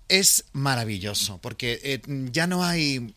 es 0.09 0.45
maravilloso, 0.53 1.39
porque 1.39 1.81
eh, 1.83 2.01
ya 2.31 2.47
no 2.47 2.65
hay 2.65 3.15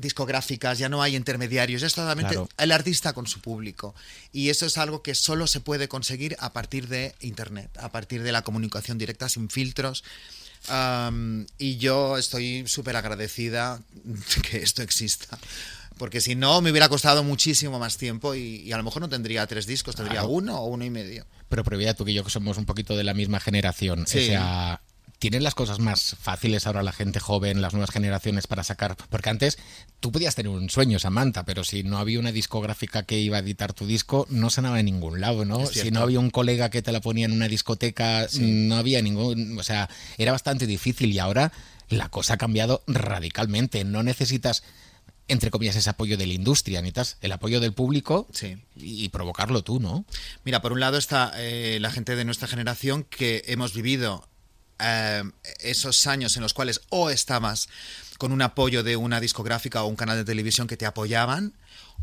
discográficas, 0.00 0.78
ya 0.78 0.88
no 0.88 1.02
hay 1.02 1.16
intermediarios, 1.16 1.82
es 1.82 1.94
totalmente 1.94 2.34
Claro. 2.34 2.48
el 2.58 2.72
artista 2.72 3.12
con 3.12 3.26
su 3.26 3.40
público. 3.40 3.94
Y 4.32 4.48
eso 4.50 4.66
es 4.66 4.78
algo 4.78 5.02
que 5.02 5.14
solo 5.14 5.46
se 5.46 5.60
puede 5.60 5.88
conseguir 5.88 6.36
a 6.40 6.52
partir 6.52 6.88
de 6.88 7.14
Internet, 7.20 7.70
a 7.78 7.90
partir 7.92 8.22
de 8.22 8.32
la 8.32 8.42
comunicación 8.42 8.98
directa, 8.98 9.28
sin 9.28 9.48
filtros. 9.50 10.02
Y 11.58 11.76
yo 11.76 12.16
estoy 12.18 12.64
súper 12.66 12.96
agradecida 12.96 13.80
que 14.50 14.58
esto 14.58 14.82
exista. 14.82 15.38
Porque 15.98 16.20
si 16.22 16.34
no, 16.34 16.62
me 16.62 16.70
hubiera 16.70 16.88
costado 16.88 17.22
muchísimo 17.22 17.78
más 17.78 17.98
tiempo 17.98 18.34
y, 18.34 18.62
y 18.62 18.72
a 18.72 18.78
lo 18.78 18.82
mejor 18.82 19.02
no 19.02 19.08
tendría 19.08 19.46
tres 19.46 19.66
discos, 19.66 19.96
tendría 19.96 20.20
Claro. 20.20 20.32
uno 20.32 20.58
o 20.60 20.66
uno 20.66 20.84
y 20.84 20.90
medio. 20.90 21.26
Pero 21.50 21.62
previa 21.64 21.92
tú 21.94 22.04
que 22.06 22.14
yo 22.14 22.24
que 22.24 22.30
somos 22.30 22.56
un 22.56 22.64
poquito 22.64 22.96
de 22.96 23.04
la 23.04 23.12
misma 23.12 23.38
generación. 23.40 24.06
Sí. 24.06 24.18
O 24.18 24.22
sea, 24.26 24.80
tienen 25.20 25.44
las 25.44 25.54
cosas 25.54 25.78
más 25.80 26.16
fáciles 26.18 26.66
ahora 26.66 26.82
la 26.82 26.92
gente 26.92 27.20
joven, 27.20 27.60
las 27.60 27.74
nuevas 27.74 27.90
generaciones 27.90 28.46
para 28.46 28.64
sacar. 28.64 28.96
Porque 29.10 29.28
antes 29.28 29.58
tú 30.00 30.10
podías 30.10 30.34
tener 30.34 30.50
un 30.50 30.70
sueño, 30.70 30.98
Samantha, 30.98 31.44
pero 31.44 31.62
si 31.62 31.82
no 31.82 31.98
había 31.98 32.18
una 32.18 32.32
discográfica 32.32 33.02
que 33.04 33.20
iba 33.20 33.36
a 33.36 33.40
editar 33.40 33.74
tu 33.74 33.86
disco, 33.86 34.26
no 34.30 34.48
sonaba 34.48 34.80
en 34.80 34.86
ningún 34.86 35.20
lado, 35.20 35.44
¿no? 35.44 35.66
Si 35.66 35.90
no 35.90 36.00
había 36.00 36.18
un 36.18 36.30
colega 36.30 36.70
que 36.70 36.80
te 36.80 36.90
la 36.90 37.02
ponía 37.02 37.26
en 37.26 37.32
una 37.32 37.48
discoteca, 37.48 38.26
no 38.40 38.76
había 38.76 39.02
ningún. 39.02 39.58
O 39.58 39.62
sea, 39.62 39.90
era 40.16 40.32
bastante 40.32 40.66
difícil 40.66 41.12
y 41.12 41.18
ahora 41.18 41.52
la 41.90 42.08
cosa 42.08 42.34
ha 42.34 42.38
cambiado 42.38 42.82
radicalmente. 42.86 43.84
No 43.84 44.02
necesitas. 44.02 44.62
Entre 45.28 45.50
comillas, 45.50 45.76
ese 45.76 45.90
apoyo 45.90 46.16
de 46.16 46.26
la 46.26 46.32
industria, 46.32 46.80
necesitas 46.80 47.18
el 47.20 47.30
apoyo 47.30 47.60
del 47.60 47.72
público 47.74 48.26
Sí. 48.32 48.56
y 48.74 49.10
provocarlo 49.10 49.62
tú, 49.62 49.78
¿no? 49.80 50.06
Mira, 50.44 50.62
por 50.62 50.72
un 50.72 50.80
lado 50.80 50.96
está 50.96 51.30
eh, 51.36 51.76
la 51.80 51.92
gente 51.92 52.16
de 52.16 52.24
nuestra 52.24 52.48
generación 52.48 53.04
que 53.04 53.44
hemos 53.46 53.74
vivido 53.74 54.26
eh, 54.80 55.22
esos 55.60 56.06
años 56.06 56.36
en 56.36 56.42
los 56.42 56.54
cuales 56.54 56.80
o 56.90 57.10
estabas 57.10 57.68
con 58.18 58.32
un 58.32 58.42
apoyo 58.42 58.82
de 58.82 58.96
una 58.96 59.20
discográfica 59.20 59.82
o 59.82 59.86
un 59.86 59.96
canal 59.96 60.16
de 60.16 60.24
televisión 60.24 60.66
que 60.66 60.76
te 60.76 60.86
apoyaban 60.86 61.52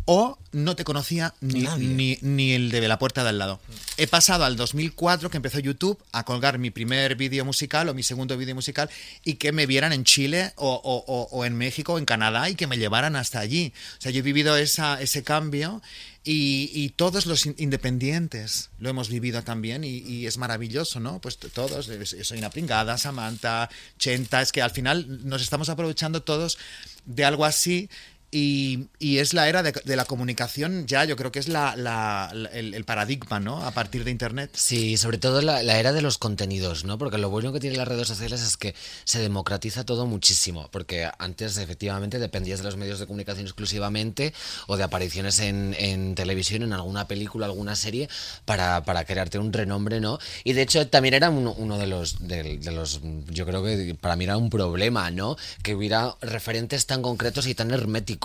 o 0.10 0.38
no 0.54 0.76
te 0.78 0.86
conocía 0.86 1.34
ni, 1.42 1.63
ni, 1.96 2.18
ni 2.22 2.54
el 2.54 2.72
de 2.72 2.88
la 2.88 2.98
puerta 2.98 3.24
de 3.24 3.30
al 3.30 3.40
lado. 3.40 3.60
He 3.98 4.08
pasado 4.08 4.46
al 4.46 4.56
2004 4.56 5.30
que 5.30 5.36
empezó 5.38 5.60
YouTube 5.60 6.00
a 6.13 6.24
colgar 6.24 6.60
mi 6.60 6.72
primer 6.72 7.16
vídeo 7.18 7.44
musical 7.44 7.90
o 7.90 7.94
mi 7.94 8.04
segundo 8.04 8.38
vídeo 8.38 8.56
musical 8.56 8.90
y 9.26 9.34
que 9.34 9.52
me 9.52 9.66
vieran 9.66 9.92
en 9.92 10.06
Chile 10.06 10.54
o, 10.56 10.70
o- 10.76 11.04
o- 11.13 11.28
o 11.32 11.46
en 11.46 11.56
México 11.58 11.94
o 11.94 11.98
en 11.98 12.06
Canadá 12.06 12.50
y 12.50 12.56
que 12.56 12.68
me 12.68 12.78
llevaran 12.78 13.18
hasta 13.18 13.40
allí. 13.40 13.74
O 13.98 14.02
sea, 14.02 14.12
yo 14.12 14.20
he 14.20 14.22
vivido 14.22 14.56
esa, 14.56 15.02
ese 15.02 15.24
cambio 15.24 15.82
y, 16.28 16.70
y 16.74 16.90
todos 16.90 17.26
los 17.26 17.46
in- 17.46 17.56
independientes 17.58 18.70
lo 18.80 18.90
hemos 18.90 19.08
vivido 19.08 19.42
también 19.44 19.84
y, 19.86 20.00
y 20.00 20.28
es 20.28 20.38
maravilloso, 20.38 21.00
¿no? 21.00 21.20
Pues 21.22 21.38
todos, 21.38 21.88
eh, 21.88 22.06
soy 22.06 22.38
una 22.40 22.50
pringada, 22.50 22.98
Samantha, 22.98 23.70
Chenta, 23.98 24.42
es 24.42 24.52
que 24.52 24.62
al 24.62 24.72
final 24.72 25.26
nos 25.26 25.42
estamos 25.42 25.70
aprovechando 25.70 26.22
todos 26.24 26.58
de 27.06 27.24
algo 27.24 27.46
así 27.46 27.90
y, 28.30 28.88
y 29.00 29.20
es 29.20 29.34
la 29.34 29.48
era 29.48 29.63
de, 29.63 29.72
de 29.72 29.96
la 29.96 30.04
comunicación 30.06 30.86
ya, 30.86 31.06
yo 31.06 31.16
creo 31.16 31.32
que 31.32 31.40
es 31.40 31.48
la, 31.48 32.32
el, 32.54 32.84
paradigma, 32.84 33.40
¿no? 33.40 33.66
A 33.66 33.72
partir 33.72 34.04
de 34.04 34.12
Internet. 34.12 34.52
Sí, 34.54 34.98
sobre 34.98 35.18
todo 35.18 35.42
la, 35.42 35.62
era 35.62 35.94
de 35.94 36.02
los 36.02 36.18
contenidos, 36.18 36.84
¿no? 36.84 36.98
Porque 36.98 37.18
lo 37.18 37.30
bueno 37.30 37.54
que 37.54 37.60
tienen 37.60 37.78
las 37.78 37.88
redes 37.88 38.08
sociales 38.08 38.42
es 38.42 38.58
que 38.58 38.76
se 39.06 39.20
democratiza 39.20 39.86
todo 39.86 40.06
muchísimo. 40.06 40.68
Porque 40.72 41.10
antes, 41.20 41.58
efectivamente, 41.58 42.20
dependías 42.20 42.60
de 42.60 42.66
los 42.66 42.76
medios 42.76 43.00
de 43.00 43.08
comunicación 43.08 43.46
exclusivamente 43.46 44.34
o 44.68 44.76
de 44.76 44.84
apariciones 44.84 45.40
en, 45.40 45.76
en 45.80 46.16
televisión, 46.16 46.63
en 46.63 46.74
alguna 46.74 47.08
película, 47.08 47.46
alguna 47.46 47.76
serie, 47.76 48.10
para, 48.46 48.84
para 48.84 49.06
crearte 49.06 49.40
un 49.40 49.54
renombre, 49.54 50.02
¿no? 50.02 50.20
Y 50.44 50.54
de 50.54 50.63
hecho, 50.63 50.86
también 50.88 51.13
era 51.13 51.30
uno, 51.30 51.54
uno 51.54 51.78
de 51.78 51.88
los, 51.88 52.28
de 52.28 52.60
los. 52.72 53.02
Yo 53.30 53.46
creo 53.46 53.63
que 53.63 53.96
para 54.00 54.16
mí 54.16 54.26
era 54.26 54.38
un 54.38 54.50
problema, 54.50 55.12
¿no? 55.12 55.38
Que 55.63 55.76
hubiera 55.76 56.16
referentes 56.22 56.86
tan 56.86 57.02
concretos 57.02 57.48
y 57.48 57.56
tan 57.56 57.72
herméticos. 57.72 58.16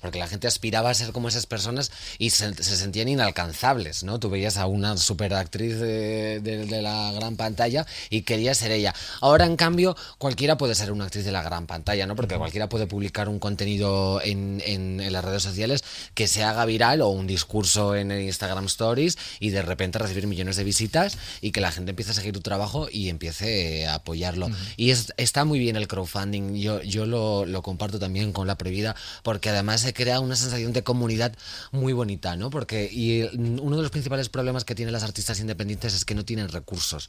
Porque 0.00 0.18
la 0.18 0.26
gente 0.28 0.46
aspiraba 0.46 0.90
a 0.90 0.94
ser 0.94 1.12
como 1.12 1.28
esas 1.28 1.46
personas 1.46 1.90
y 2.18 2.30
se, 2.30 2.54
se 2.54 2.76
sentían 2.76 3.08
inalcanzables, 3.08 4.04
¿no? 4.04 4.18
Tú 4.18 4.30
veías 4.30 4.56
a 4.56 4.66
una 4.66 4.96
superactriz 4.96 5.78
de, 5.78 6.40
de, 6.40 6.66
de 6.66 6.82
la 6.82 7.12
gran 7.12 7.36
pantalla 7.36 7.86
y 8.10 8.22
querías 8.22 8.58
ser 8.58 8.70
ella. 8.72 8.94
Ahora, 9.20 9.46
en 9.46 9.56
cambio, 9.56 9.96
cualquiera 10.18 10.56
puede 10.56 10.74
ser 10.74 10.92
una 10.92 11.04
actriz 11.04 11.24
de 11.24 11.32
la 11.32 11.42
gran 11.42 11.66
pantalla, 11.66 12.06
¿no? 12.06 12.14
Porque 12.16 12.36
cualquiera 12.36 12.68
puede 12.68 12.86
publicar 12.86 13.28
un 13.28 13.38
contenido 13.38 14.20
en, 14.22 14.62
en- 14.66 15.00
en 15.00 15.12
las 15.12 15.24
redes 15.24 15.42
sociales 15.42 15.82
que 16.14 16.28
se 16.28 16.42
haga 16.44 16.64
viral 16.64 17.00
o 17.02 17.08
un 17.08 17.26
discurso 17.26 17.94
en 17.96 18.10
Instagram 18.12 18.66
Stories 18.66 19.16
y 19.40 19.50
de 19.50 19.62
repente 19.62 19.98
recibir 19.98 20.26
millones 20.26 20.56
de 20.56 20.64
visitas 20.64 21.18
y 21.40 21.50
que 21.52 21.60
la 21.60 21.72
gente 21.72 21.90
empiece 21.90 22.10
a 22.12 22.14
seguir 22.14 22.32
tu 22.32 22.40
trabajo 22.40 22.88
y 22.90 23.08
empiece 23.08 23.86
a 23.86 23.94
apoyarlo. 23.94 24.50
Y 24.76 24.90
es- 24.90 25.12
está 25.16 25.44
muy 25.44 25.58
bien 25.58 25.76
el 25.76 25.88
crowdfunding. 25.88 26.54
Yo, 26.56 26.82
yo 26.82 27.06
lo, 27.06 27.46
lo 27.46 27.62
comparto 27.62 27.98
también 27.98 28.32
con 28.32 28.46
la 28.46 28.56
prohibida 28.56 28.94
porque 29.32 29.48
además 29.48 29.80
se 29.80 29.94
crea 29.94 30.20
una 30.20 30.36
sensación 30.36 30.74
de 30.74 30.82
comunidad 30.82 31.32
muy 31.70 31.94
bonita, 31.94 32.36
¿no? 32.36 32.50
Porque 32.50 32.90
y 32.92 33.22
uno 33.34 33.76
de 33.76 33.82
los 33.82 33.90
principales 33.90 34.28
problemas 34.28 34.66
que 34.66 34.74
tienen 34.74 34.92
las 34.92 35.04
artistas 35.04 35.40
independientes 35.40 35.94
es 35.94 36.04
que 36.04 36.14
no 36.14 36.22
tienen 36.22 36.50
recursos. 36.50 37.08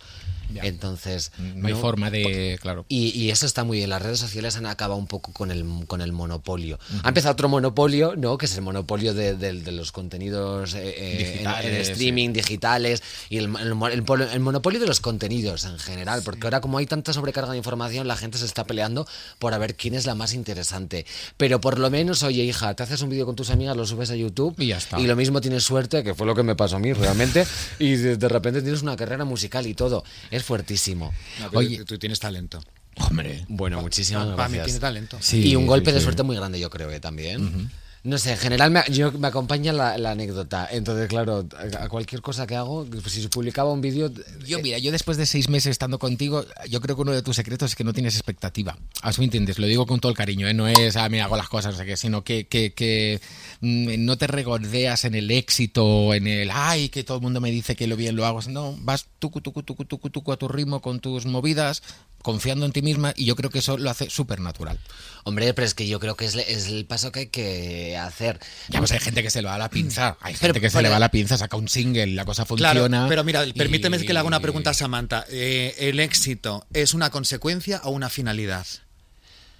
Ya. 0.53 0.61
Entonces, 0.63 1.31
No 1.37 1.67
hay 1.67 1.73
forma 1.73 2.09
de. 2.09 2.57
Claro. 2.61 2.85
y, 2.87 3.09
y 3.09 3.29
eso 3.31 3.45
está 3.45 3.65
muy 3.65 3.79
bien. 3.79 3.89
Las 3.89 4.01
redes 4.01 4.19
sociales 4.19 4.55
han 4.55 4.65
acabado 4.67 4.97
un 4.97 5.07
poco 5.07 5.33
con 5.33 5.51
el, 5.51 5.65
con 5.85 5.99
el 5.99 6.13
monopolio. 6.13 6.79
Ha 7.03 7.09
empezado 7.09 7.33
otro 7.33 7.49
monopolio, 7.49 8.15
¿no? 8.15 8.37
Que 8.37 8.45
es 8.45 8.55
el 8.55 8.61
monopolio 8.61 9.13
de, 9.13 9.35
de- 9.35 9.53
de 9.59 9.71
los 9.73 9.91
contenidos 9.91 10.75
eh, 10.75 10.81
eh, 10.95 11.43
en- 11.43 11.75
streaming, 11.81 12.31
digitales, 12.31 13.03
y 13.29 13.37
el, 13.37 13.53
el 13.57 13.75
mo- 13.75 13.89
el 13.89 14.03
polo- 14.05 14.31
el 14.31 14.39
monopolio 14.39 14.79
de 14.79 14.87
los 14.87 15.01
contenidos 15.01 15.65
en 15.65 15.77
general. 15.77 16.21
Porque 16.23 16.47
ahora, 16.47 16.61
como 16.61 16.77
hay 16.77 16.85
tanta 16.85 17.11
sobrecarga 17.11 17.51
de 17.51 17.57
información, 17.57 18.07
la 18.07 18.15
gente 18.15 18.37
se 18.37 18.45
está 18.45 18.63
peleando 18.65 19.05
por 19.39 19.53
a 19.53 19.57
ver 19.57 19.75
quién 19.75 19.93
es 19.93 20.05
la 20.05 20.15
más 20.15 20.33
interesante. 20.33 21.05
Pero 21.35 21.59
por 21.59 21.79
lo 21.79 21.89
menos, 21.89 22.12
oye, 22.21 22.43
hija, 22.43 22.75
te 22.75 22.83
haces 22.83 23.01
un 23.01 23.09
vídeo 23.09 23.25
con 23.25 23.35
tus 23.35 23.49
amigas, 23.49 23.75
lo 23.75 23.87
subes 23.87 24.11
a 24.11 24.15
YouTube 24.15 24.53
Y 24.59 24.67
ya 24.67 24.77
está. 24.77 24.99
y 24.99 25.07
lo 25.07 25.15
mismo 25.15 25.41
tienes 25.41 25.63
suerte, 25.63 26.03
que 26.03 26.13
fue 26.13 26.27
lo 26.27 26.35
que 26.35 26.43
me 26.43 26.55
pasó 26.55 26.75
a 26.75 26.79
mí 26.79 26.93
realmente, 26.93 27.47
y 27.79 27.95
de, 27.95 28.17
de 28.17 28.29
repente 28.29 28.61
tienes 28.61 28.83
una 28.83 28.95
carrera 28.95 29.25
musical 29.25 29.65
y 29.65 29.73
todo. 29.73 30.03
Es 30.29 30.43
fuertísimo. 30.43 31.11
No, 31.39 31.57
Oye. 31.57 31.83
tú, 31.85 31.97
tienes 31.97 32.19
talento. 32.19 32.61
Hombre. 32.97 33.45
Bueno, 33.47 33.81
muchísimas 33.81 34.27
Para 34.35 34.49
mí 34.49 34.55
gracias. 34.57 34.65
tiene 34.65 34.79
talento. 34.79 35.17
Sí, 35.19 35.47
y 35.47 35.55
un 35.55 35.65
golpe 35.65 35.89
sí, 35.89 35.95
de 35.95 36.01
suerte 36.01 36.21
muy 36.21 36.35
grande, 36.35 36.59
yo 36.59 36.69
creo 36.69 36.89
que 36.89 36.99
también. 36.99 37.71
No 38.05 38.17
sé, 38.17 38.31
en 38.31 38.37
general 38.37 38.69
me, 38.69 38.83
yo, 38.91 39.13
me 39.13 39.29
acompaña 39.29 39.71
la, 39.71 39.97
la 39.97 40.11
anécdota. 40.11 40.67
Entonces, 40.69 41.07
claro, 41.07 41.47
a, 41.57 41.85
a 41.85 41.87
cualquier 41.87 42.21
cosa 42.21 42.45
que 42.45 42.53
hago, 42.53 42.85
pues, 42.85 43.13
si 43.13 43.21
se 43.21 43.29
publicaba 43.29 43.71
un 43.71 43.79
vídeo. 43.79 44.11
Yo, 44.45 44.57
eh, 44.57 44.61
mira, 44.61 44.77
yo 44.77 44.91
después 44.91 45.15
de 45.15 45.25
seis 45.25 45.47
meses 45.47 45.71
estando 45.71 45.99
contigo, 45.99 46.43
yo 46.69 46.81
creo 46.81 46.97
que 46.97 47.01
uno 47.03 47.13
de 47.13 47.21
tus 47.21 47.37
secretos 47.37 47.71
es 47.71 47.75
que 47.77 47.85
no 47.85 47.93
tienes 47.93 48.15
expectativa. 48.15 48.77
Así 49.01 49.21
me 49.21 49.25
entiendes, 49.25 49.57
lo 49.57 49.67
digo 49.67 49.85
con 49.85 50.01
todo 50.01 50.09
el 50.09 50.17
cariño, 50.17 50.49
¿eh? 50.49 50.53
no 50.53 50.67
es, 50.67 50.97
ah, 50.97 51.07
mira, 51.07 51.25
hago 51.25 51.37
las 51.37 51.47
cosas, 51.47 51.75
no 51.75 51.79
sé 51.79 51.85
qué, 51.85 51.95
sino 51.95 52.25
que, 52.25 52.45
que, 52.45 52.73
que, 52.73 53.21
mm, 53.61 54.03
no 54.03 54.17
te 54.17 54.27
regodeas 54.27 55.05
en 55.05 55.15
el 55.15 55.31
éxito, 55.31 56.13
en 56.13 56.27
el, 56.27 56.51
ay, 56.51 56.89
que 56.89 57.05
todo 57.05 57.17
el 57.17 57.23
mundo 57.23 57.39
me 57.39 57.51
dice 57.51 57.77
que 57.77 57.87
lo 57.87 57.95
bien 57.95 58.17
lo 58.17 58.25
hago. 58.25 58.41
No, 58.49 58.75
vas 58.81 59.07
tucu, 59.19 59.39
tucu, 59.39 59.63
tucu, 59.63 59.85
tucu, 59.85 60.09
tucu 60.09 60.31
a 60.33 60.37
tu 60.37 60.49
ritmo 60.49 60.81
con 60.81 60.99
tus 60.99 61.25
movidas, 61.25 61.81
confiando 62.23 62.65
en 62.65 62.71
ti 62.71 62.81
misma, 62.81 63.13
y 63.15 63.25
yo 63.25 63.35
creo 63.35 63.51
que 63.51 63.59
eso 63.59 63.77
lo 63.77 63.89
hace 63.91 64.09
súper 64.09 64.39
natural. 64.39 64.79
Hombre, 65.25 65.53
pero 65.53 65.67
es 65.67 65.75
que 65.75 65.87
yo 65.87 65.99
creo 65.99 66.15
que 66.15 66.25
es, 66.25 66.35
el 66.35 66.85
paso 66.85 67.11
que 67.11 67.19
hay 67.19 67.27
que 67.27 67.95
hacer. 67.97 68.39
Ya 68.69 68.79
pues 68.79 68.91
hay 68.91 68.99
gente 68.99 69.21
que 69.21 69.29
se 69.29 69.41
le 69.43 69.47
va 69.47 69.55
a 69.55 69.59
la 69.59 69.69
pinza, 69.69 70.17
hay 70.21 70.33
gente 70.33 70.53
Pero, 70.53 70.61
que 70.61 70.69
se 70.71 70.81
le 70.81 70.89
va 70.89 70.95
a 70.95 70.99
la 70.99 71.11
pinza, 71.11 71.37
saca 71.37 71.55
un 71.55 71.67
single, 71.67 72.07
la 72.07 72.25
cosa 72.25 72.45
funciona. 72.45 72.87
Claro, 72.87 73.07
pero 73.07 73.23
mira, 73.23 73.43
permíteme 73.55 73.97
y- 73.97 74.05
que 74.05 74.13
le 74.13 74.19
haga 74.19 74.27
una 74.27 74.39
pregunta 74.39 74.71
a 74.71 74.73
Samantha. 74.73 75.25
Eh, 75.29 75.75
¿El 75.77 75.99
éxito 75.99 76.65
es 76.73 76.93
una 76.95 77.11
consecuencia 77.11 77.81
o 77.83 77.91
una 77.91 78.09
finalidad? 78.09 78.65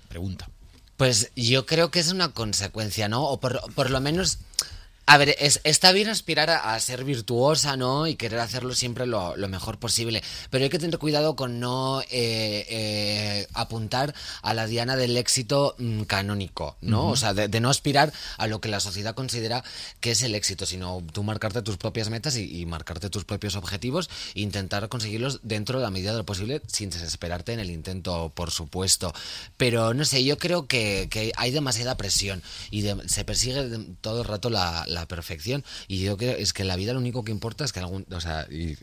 Pregunta. 0.09 0.49
Pues 0.97 1.31
yo 1.35 1.65
creo 1.65 1.91
que 1.91 1.99
es 1.99 2.09
una 2.09 2.29
consecuencia, 2.29 3.09
¿no? 3.09 3.23
O 3.23 3.39
por, 3.39 3.61
por 3.73 3.89
lo 3.89 3.99
menos. 3.99 4.39
A 5.05 5.17
ver, 5.17 5.35
es- 5.39 5.59
está 5.65 5.91
bien 5.91 6.07
aspirar 6.07 6.49
a, 6.49 6.73
a 6.73 6.79
ser 6.79 7.03
virtuosa, 7.03 7.75
¿no? 7.75 8.07
Y 8.07 8.15
querer 8.15 8.39
hacerlo 8.39 8.73
siempre 8.73 9.05
lo, 9.05 9.35
lo 9.35 9.49
mejor 9.49 9.77
posible. 9.77 10.23
Pero 10.49 10.63
hay 10.63 10.69
que 10.69 10.79
tener 10.79 10.97
cuidado 10.97 11.35
con 11.35 11.59
no 11.59 12.01
eh, 12.03 12.65
eh, 12.69 13.47
apuntar 13.53 14.15
a 14.41 14.53
la 14.53 14.65
diana 14.65 14.95
del 14.95 15.17
éxito 15.17 15.75
mm, 15.77 16.03
canónico, 16.03 16.77
¿no? 16.79 17.09
O 17.09 17.15
sea, 17.17 17.33
de, 17.33 17.49
de 17.49 17.59
no 17.59 17.69
aspirar 17.69 18.13
a 18.37 18.47
lo 18.47 18.61
que 18.61 18.69
la 18.69 18.79
sociedad 18.79 19.13
considera 19.13 19.61
que 19.99 20.11
es 20.11 20.23
el 20.23 20.35
éxito, 20.35 20.65
sino 20.65 21.03
tú 21.11 21.21
marcarte 21.23 21.61
tus 21.61 21.75
propias 21.75 22.09
metas 22.09 22.37
y, 22.37 22.61
y 22.61 22.65
marcarte 22.65 23.09
tus 23.09 23.25
propios 23.25 23.57
objetivos 23.57 24.09
e 24.35 24.39
intentar 24.41 24.87
conseguirlos 24.87 25.41
dentro 25.43 25.79
de 25.79 25.83
la 25.83 25.91
medida 25.91 26.11
de 26.13 26.19
lo 26.19 26.25
posible 26.25 26.61
sin 26.67 26.89
desesperarte 26.89 27.51
en 27.51 27.59
el 27.59 27.71
intento, 27.71 28.31
por 28.33 28.51
supuesto. 28.51 29.13
Pero 29.57 29.93
no 29.93 30.05
sé, 30.05 30.23
yo 30.23 30.37
creo 30.37 30.65
que, 30.67 31.07
que 31.11 31.33
hay 31.35 31.51
demasiada 31.51 31.97
presión 31.97 32.41
y 32.71 32.81
de- 32.81 33.07
se 33.09 33.25
persigue 33.25 33.63
todo 34.01 34.21
el 34.21 34.27
rato 34.27 34.49
la, 34.49 34.85
la 34.93 35.07
perfección. 35.07 35.63
Y 35.87 35.99
yo 36.03 36.15
creo 36.17 36.35
es 36.37 36.53
que 36.53 36.61
en 36.61 36.67
la 36.69 36.75
vida 36.75 36.93
lo 36.93 36.99
único 36.99 37.23
que 37.23 37.31
importa 37.31 37.65
es 37.65 37.73
que 37.73 37.79
algún. 37.79 38.05
O 38.11 38.21
sea, 38.21 38.47
y, 38.49 38.75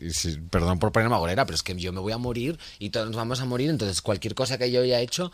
perdón 0.49 0.79
por 0.79 0.91
ponerme 0.91 1.15
agorera, 1.15 1.45
pero 1.45 1.55
es 1.55 1.63
que 1.63 1.75
yo 1.75 1.91
me 1.93 1.99
voy 1.99 2.13
a 2.13 2.17
morir 2.17 2.59
y 2.79 2.89
todos 2.91 3.07
nos 3.07 3.15
vamos 3.15 3.39
a 3.41 3.45
morir, 3.45 3.69
entonces 3.69 4.01
cualquier 4.01 4.35
cosa 4.35 4.57
que 4.57 4.71
yo 4.71 4.81
haya 4.81 4.99
hecho 4.99 5.31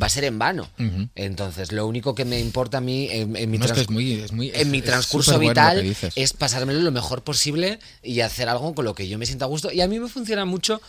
va 0.00 0.06
a 0.06 0.10
ser 0.10 0.24
en 0.24 0.38
vano. 0.38 0.68
Entonces, 1.14 1.72
lo 1.72 1.86
único 1.86 2.14
que 2.14 2.24
me 2.24 2.38
importa 2.38 2.78
a 2.78 2.80
mí 2.80 3.08
en, 3.10 3.36
en 3.36 3.50
mi, 3.50 3.58
No, 3.58 3.64
es 3.64 3.72
que 3.72 3.74
trans- 3.74 3.88
es 3.88 3.90
muy- 3.90 4.12
es 4.12 4.32
muy- 4.32 4.50
en 4.54 4.70
mi 4.70 4.78
es- 4.78 4.84
es 4.84 4.90
transcurso 4.90 5.38
vital 5.38 5.78
es 6.14 6.32
pasármelo 6.32 6.80
lo 6.80 6.92
mejor 6.92 7.22
posible 7.24 7.78
y 8.02 8.20
hacer 8.20 8.48
algo 8.48 8.74
con 8.74 8.84
lo 8.84 8.94
que 8.94 9.08
yo 9.08 9.18
me 9.18 9.26
sienta 9.26 9.46
a 9.46 9.48
gusto. 9.48 9.72
Y 9.72 9.80
a 9.80 9.88
mí 9.88 9.98
me 9.98 10.08
funciona 10.08 10.44
mucho 10.44 10.80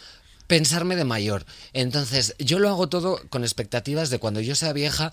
pensarme 0.47 0.95
de 0.97 1.05
mayor. 1.05 1.45
Entonces, 1.73 2.35
yo 2.37 2.59
lo 2.59 2.67
hago 2.69 2.89
todo 2.89 3.21
con 3.29 3.43
expectativas 3.43 4.09
de 4.09 4.19
cuando 4.19 4.41
yo 4.41 4.53
sea 4.53 4.73
vieja, 4.73 5.11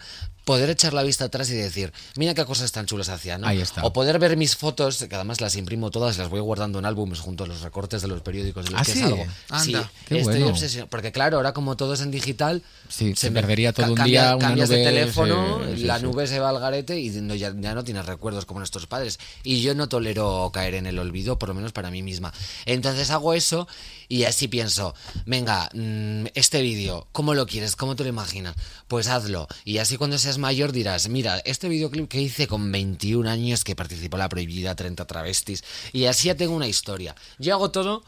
poder 0.48 0.70
echar 0.70 0.94
la 0.94 1.02
vista 1.02 1.26
atrás 1.26 1.50
y 1.50 1.54
decir, 1.54 1.92
mira 2.16 2.32
qué 2.32 2.42
cosas 2.46 2.72
tan 2.72 2.86
chulas 2.86 3.10
hacía, 3.10 3.36
¿no? 3.36 3.46
Ahí 3.46 3.60
está. 3.60 3.84
O 3.84 3.92
poder 3.92 4.18
ver 4.18 4.34
mis 4.38 4.56
fotos, 4.56 4.96
que 4.96 5.14
además 5.14 5.42
las 5.42 5.56
imprimo 5.56 5.90
todas, 5.90 6.16
las 6.16 6.30
voy 6.30 6.40
guardando 6.40 6.78
en 6.78 6.86
álbumes 6.86 7.20
junto 7.20 7.44
a 7.44 7.46
los 7.46 7.60
recortes 7.60 8.00
de 8.00 8.08
los 8.08 8.22
periódicos 8.22 8.64
de 8.64 8.70
los 8.70 8.80
¿Ah, 8.80 8.84
que 8.86 8.92
sí? 8.92 9.00
salgo. 9.00 9.26
Anda, 9.50 9.82
sí, 9.82 9.88
qué 10.06 10.18
estoy 10.20 10.34
bueno. 10.38 10.48
obsesionado. 10.48 10.88
Porque 10.88 11.12
claro, 11.12 11.36
ahora 11.36 11.52
como 11.52 11.76
todo 11.76 11.92
es 11.92 12.00
en 12.00 12.10
digital, 12.10 12.62
Sí, 12.88 13.12
se 13.14 13.30
me- 13.30 13.40
perdería 13.42 13.74
todo 13.74 13.88
un 13.90 13.94
cambia- 13.94 14.22
día 14.22 14.36
una 14.36 14.46
cambias 14.48 14.70
de 14.70 14.82
teléfono, 14.84 15.60
sí, 15.76 15.82
la 15.84 15.98
sí. 15.98 16.04
nube 16.04 16.26
se 16.26 16.38
va 16.40 16.48
al 16.48 16.58
garete 16.60 16.98
y 16.98 17.10
no- 17.10 17.34
ya, 17.34 17.52
ya 17.54 17.74
no 17.74 17.84
tienes 17.84 18.06
recuerdos 18.06 18.46
como 18.46 18.60
nuestros 18.60 18.86
padres. 18.86 19.18
Y 19.42 19.60
yo 19.60 19.74
no 19.74 19.90
tolero 19.90 20.50
caer 20.54 20.74
en 20.76 20.86
el 20.86 20.98
olvido, 20.98 21.38
por 21.38 21.50
lo 21.50 21.54
menos 21.54 21.72
para 21.72 21.90
mí 21.90 22.02
misma. 22.02 22.32
Entonces 22.64 23.10
hago 23.10 23.34
eso 23.34 23.68
y 24.08 24.24
así 24.24 24.48
pienso, 24.48 24.94
venga, 25.26 25.68
mm, 25.74 26.28
este 26.34 26.62
vídeo, 26.62 27.06
¿cómo 27.12 27.34
lo 27.34 27.46
quieres? 27.46 27.76
¿Cómo 27.76 27.94
te 27.96 28.04
lo 28.04 28.08
imaginas? 28.08 28.54
Pues 28.88 29.08
hazlo. 29.08 29.46
Y 29.66 29.76
así 29.78 29.98
cuando 29.98 30.16
seas 30.16 30.37
mayor 30.38 30.72
dirás, 30.72 31.08
mira, 31.08 31.38
este 31.44 31.68
videoclip 31.68 32.08
que 32.08 32.20
hice 32.20 32.46
con 32.46 32.70
21 32.72 33.28
años 33.28 33.64
que 33.64 33.76
participó 33.76 34.16
en 34.16 34.20
la 34.20 34.28
prohibida 34.28 34.74
30 34.74 35.04
travestis. 35.06 35.62
Y 35.92 36.06
así 36.06 36.28
ya 36.28 36.34
tengo 36.36 36.54
una 36.54 36.66
historia. 36.68 37.14
Yo 37.38 37.54
hago 37.54 37.70
todo 37.70 38.02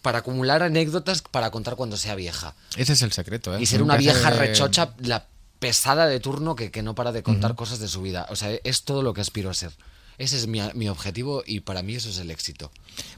para 0.00 0.18
acumular 0.18 0.62
anécdotas 0.62 1.22
para 1.22 1.50
contar 1.50 1.76
cuando 1.76 1.96
sea 1.96 2.14
vieja. 2.14 2.54
Ese 2.76 2.94
es 2.94 3.02
el 3.02 3.12
secreto, 3.12 3.54
¿eh? 3.56 3.62
Y 3.62 3.66
ser 3.66 3.80
Nunca 3.80 3.94
una 3.94 3.98
vieja 3.98 4.30
se- 4.32 4.36
rechocha, 4.38 4.94
la 4.98 5.26
pesada 5.58 6.06
de 6.06 6.18
turno 6.18 6.56
que, 6.56 6.70
que 6.72 6.82
no 6.82 6.94
para 6.96 7.12
de 7.12 7.22
contar 7.22 7.54
cosas 7.54 7.78
de 7.78 7.86
su 7.88 8.02
vida. 8.02 8.26
O 8.30 8.36
sea, 8.36 8.50
es 8.64 8.82
todo 8.82 9.02
lo 9.02 9.14
que 9.14 9.20
aspiro 9.20 9.48
a 9.50 9.54
ser. 9.54 9.70
Ese 10.18 10.36
es 10.36 10.46
mi, 10.46 10.60
mi 10.74 10.88
objetivo 10.88 11.42
y 11.46 11.60
para 11.60 11.82
mí 11.82 11.94
eso 11.94 12.10
es 12.10 12.18
el 12.18 12.30
éxito. 12.30 12.70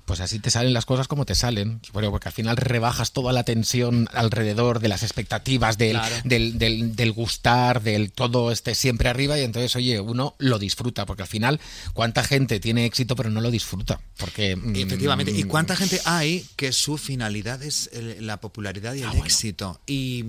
Pues 0.05 0.21
así 0.21 0.39
te 0.39 0.51
salen 0.51 0.73
las 0.73 0.87
cosas 0.87 1.09
como 1.09 1.25
te 1.27 1.35
salen. 1.35 1.81
Bueno, 1.93 2.11
porque 2.11 2.29
al 2.29 2.35
final 2.35 2.57
rebajas 2.57 3.13
toda 3.13 3.33
la 3.33 3.43
tensión 3.43 4.09
alrededor 4.13 4.79
de 4.81 4.89
las 4.89 5.03
expectativas, 5.03 5.77
del, 5.79 5.93
Claro. 5.93 6.15
del, 6.25 6.59
del- 6.59 6.95
del 6.95 7.13
gustar, 7.13 7.83
del 7.83 8.13
todo 8.13 8.53
este 8.53 8.75
siempre 8.75 9.09
arriba. 9.09 9.39
Y 9.39 9.43
entonces, 9.43 9.75
oye, 9.77 9.99
uno 10.01 10.35
lo 10.39 10.59
disfruta. 10.59 11.05
Porque 11.07 11.23
al 11.23 11.29
final, 11.29 11.61
¿cuánta 11.95 12.23
gente 12.23 12.61
tiene 12.61 12.85
éxito 12.87 13.17
pero 13.17 13.31
no 13.31 13.41
lo 13.41 13.51
disfruta? 13.51 14.01
Porque. 14.19 14.55
mm, 14.57 14.77
Efectivamente. 14.77 15.33
¿Y 15.33 15.43
cuánta 15.45 15.75
gente 15.77 16.01
hay 16.05 16.47
que 16.57 16.73
su 16.73 16.97
finalidad 16.97 17.63
es 17.63 17.91
el- 17.93 18.27
la 18.27 18.41
popularidad 18.41 18.95
y 18.95 19.03
el 19.03 19.15
éxito? 19.17 19.81
Y, 19.87 20.25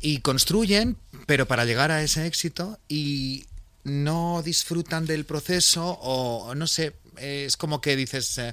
y 0.00 0.18
construyen, 0.18 0.96
pero 1.26 1.46
para 1.46 1.64
llegar 1.64 1.90
a 1.90 2.02
ese 2.02 2.26
éxito 2.26 2.78
y 2.88 3.46
no 3.84 4.42
disfrutan 4.44 5.06
del 5.06 5.24
proceso 5.24 5.98
o 6.02 6.54
no 6.54 6.66
sé, 6.66 6.96
eh, 7.16 7.44
es 7.46 7.56
como 7.56 7.80
que 7.80 7.96
dices... 7.96 8.38
eh, 8.38 8.52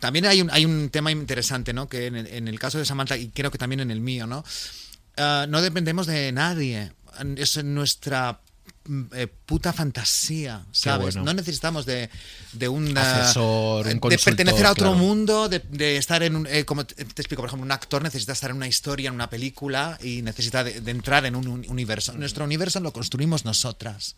también 0.00 0.24
hay 0.26 0.40
un, 0.40 0.50
hay 0.50 0.64
un 0.64 0.88
tema 0.88 1.12
interesante, 1.12 1.72
¿no? 1.72 1.88
Que 1.88 2.06
en 2.06 2.16
el, 2.16 2.26
en 2.26 2.48
el 2.48 2.58
caso 2.58 2.78
de 2.78 2.84
Samantha, 2.84 3.16
y 3.16 3.28
creo 3.28 3.50
que 3.50 3.58
también 3.58 3.80
en 3.80 3.90
el 3.90 4.00
mío, 4.00 4.26
¿no? 4.26 4.42
Ah, 5.16 5.46
no 5.48 5.60
dependemos 5.60 6.06
de 6.06 6.32
nadie. 6.32 6.92
Es 7.36 7.62
nuestra 7.62 8.40
mm, 8.86 9.02
eh, 9.12 9.26
puta 9.26 9.72
fantasía, 9.72 10.64
¿sabes? 10.72 11.14
bueno. 11.14 11.24
No 11.26 11.34
necesitamos 11.34 11.84
de, 11.84 12.08
de 12.54 12.68
un 12.68 12.96
Asesor, 12.96 13.86
un 13.86 14.00
de 14.00 14.18
pertenecer 14.18 14.64
a 14.66 14.72
otro 14.72 14.92
claro. 14.92 14.98
mundo, 14.98 15.48
de, 15.50 15.58
de 15.58 15.98
estar 15.98 16.22
en 16.22 16.36
un, 16.36 16.46
eh, 16.46 16.64
como 16.64 16.86
te, 16.86 16.94
te 17.04 17.22
explico, 17.22 17.42
por 17.42 17.50
ejemplo, 17.50 17.66
un 17.66 17.72
actor 17.72 18.02
necesita 18.02 18.32
estar 18.32 18.50
en 18.50 18.56
una 18.56 18.68
historia, 18.68 19.08
en 19.08 19.14
una 19.14 19.28
película 19.28 19.98
y 20.02 20.22
necesita 20.22 20.64
de, 20.64 20.80
de 20.80 20.90
entrar 20.90 21.26
en 21.26 21.36
un, 21.36 21.46
un 21.46 21.64
universo. 21.68 22.14
Nuestro 22.14 22.44
universo 22.46 22.80
lo 22.80 22.92
construimos 22.94 23.44
nosotras. 23.44 24.16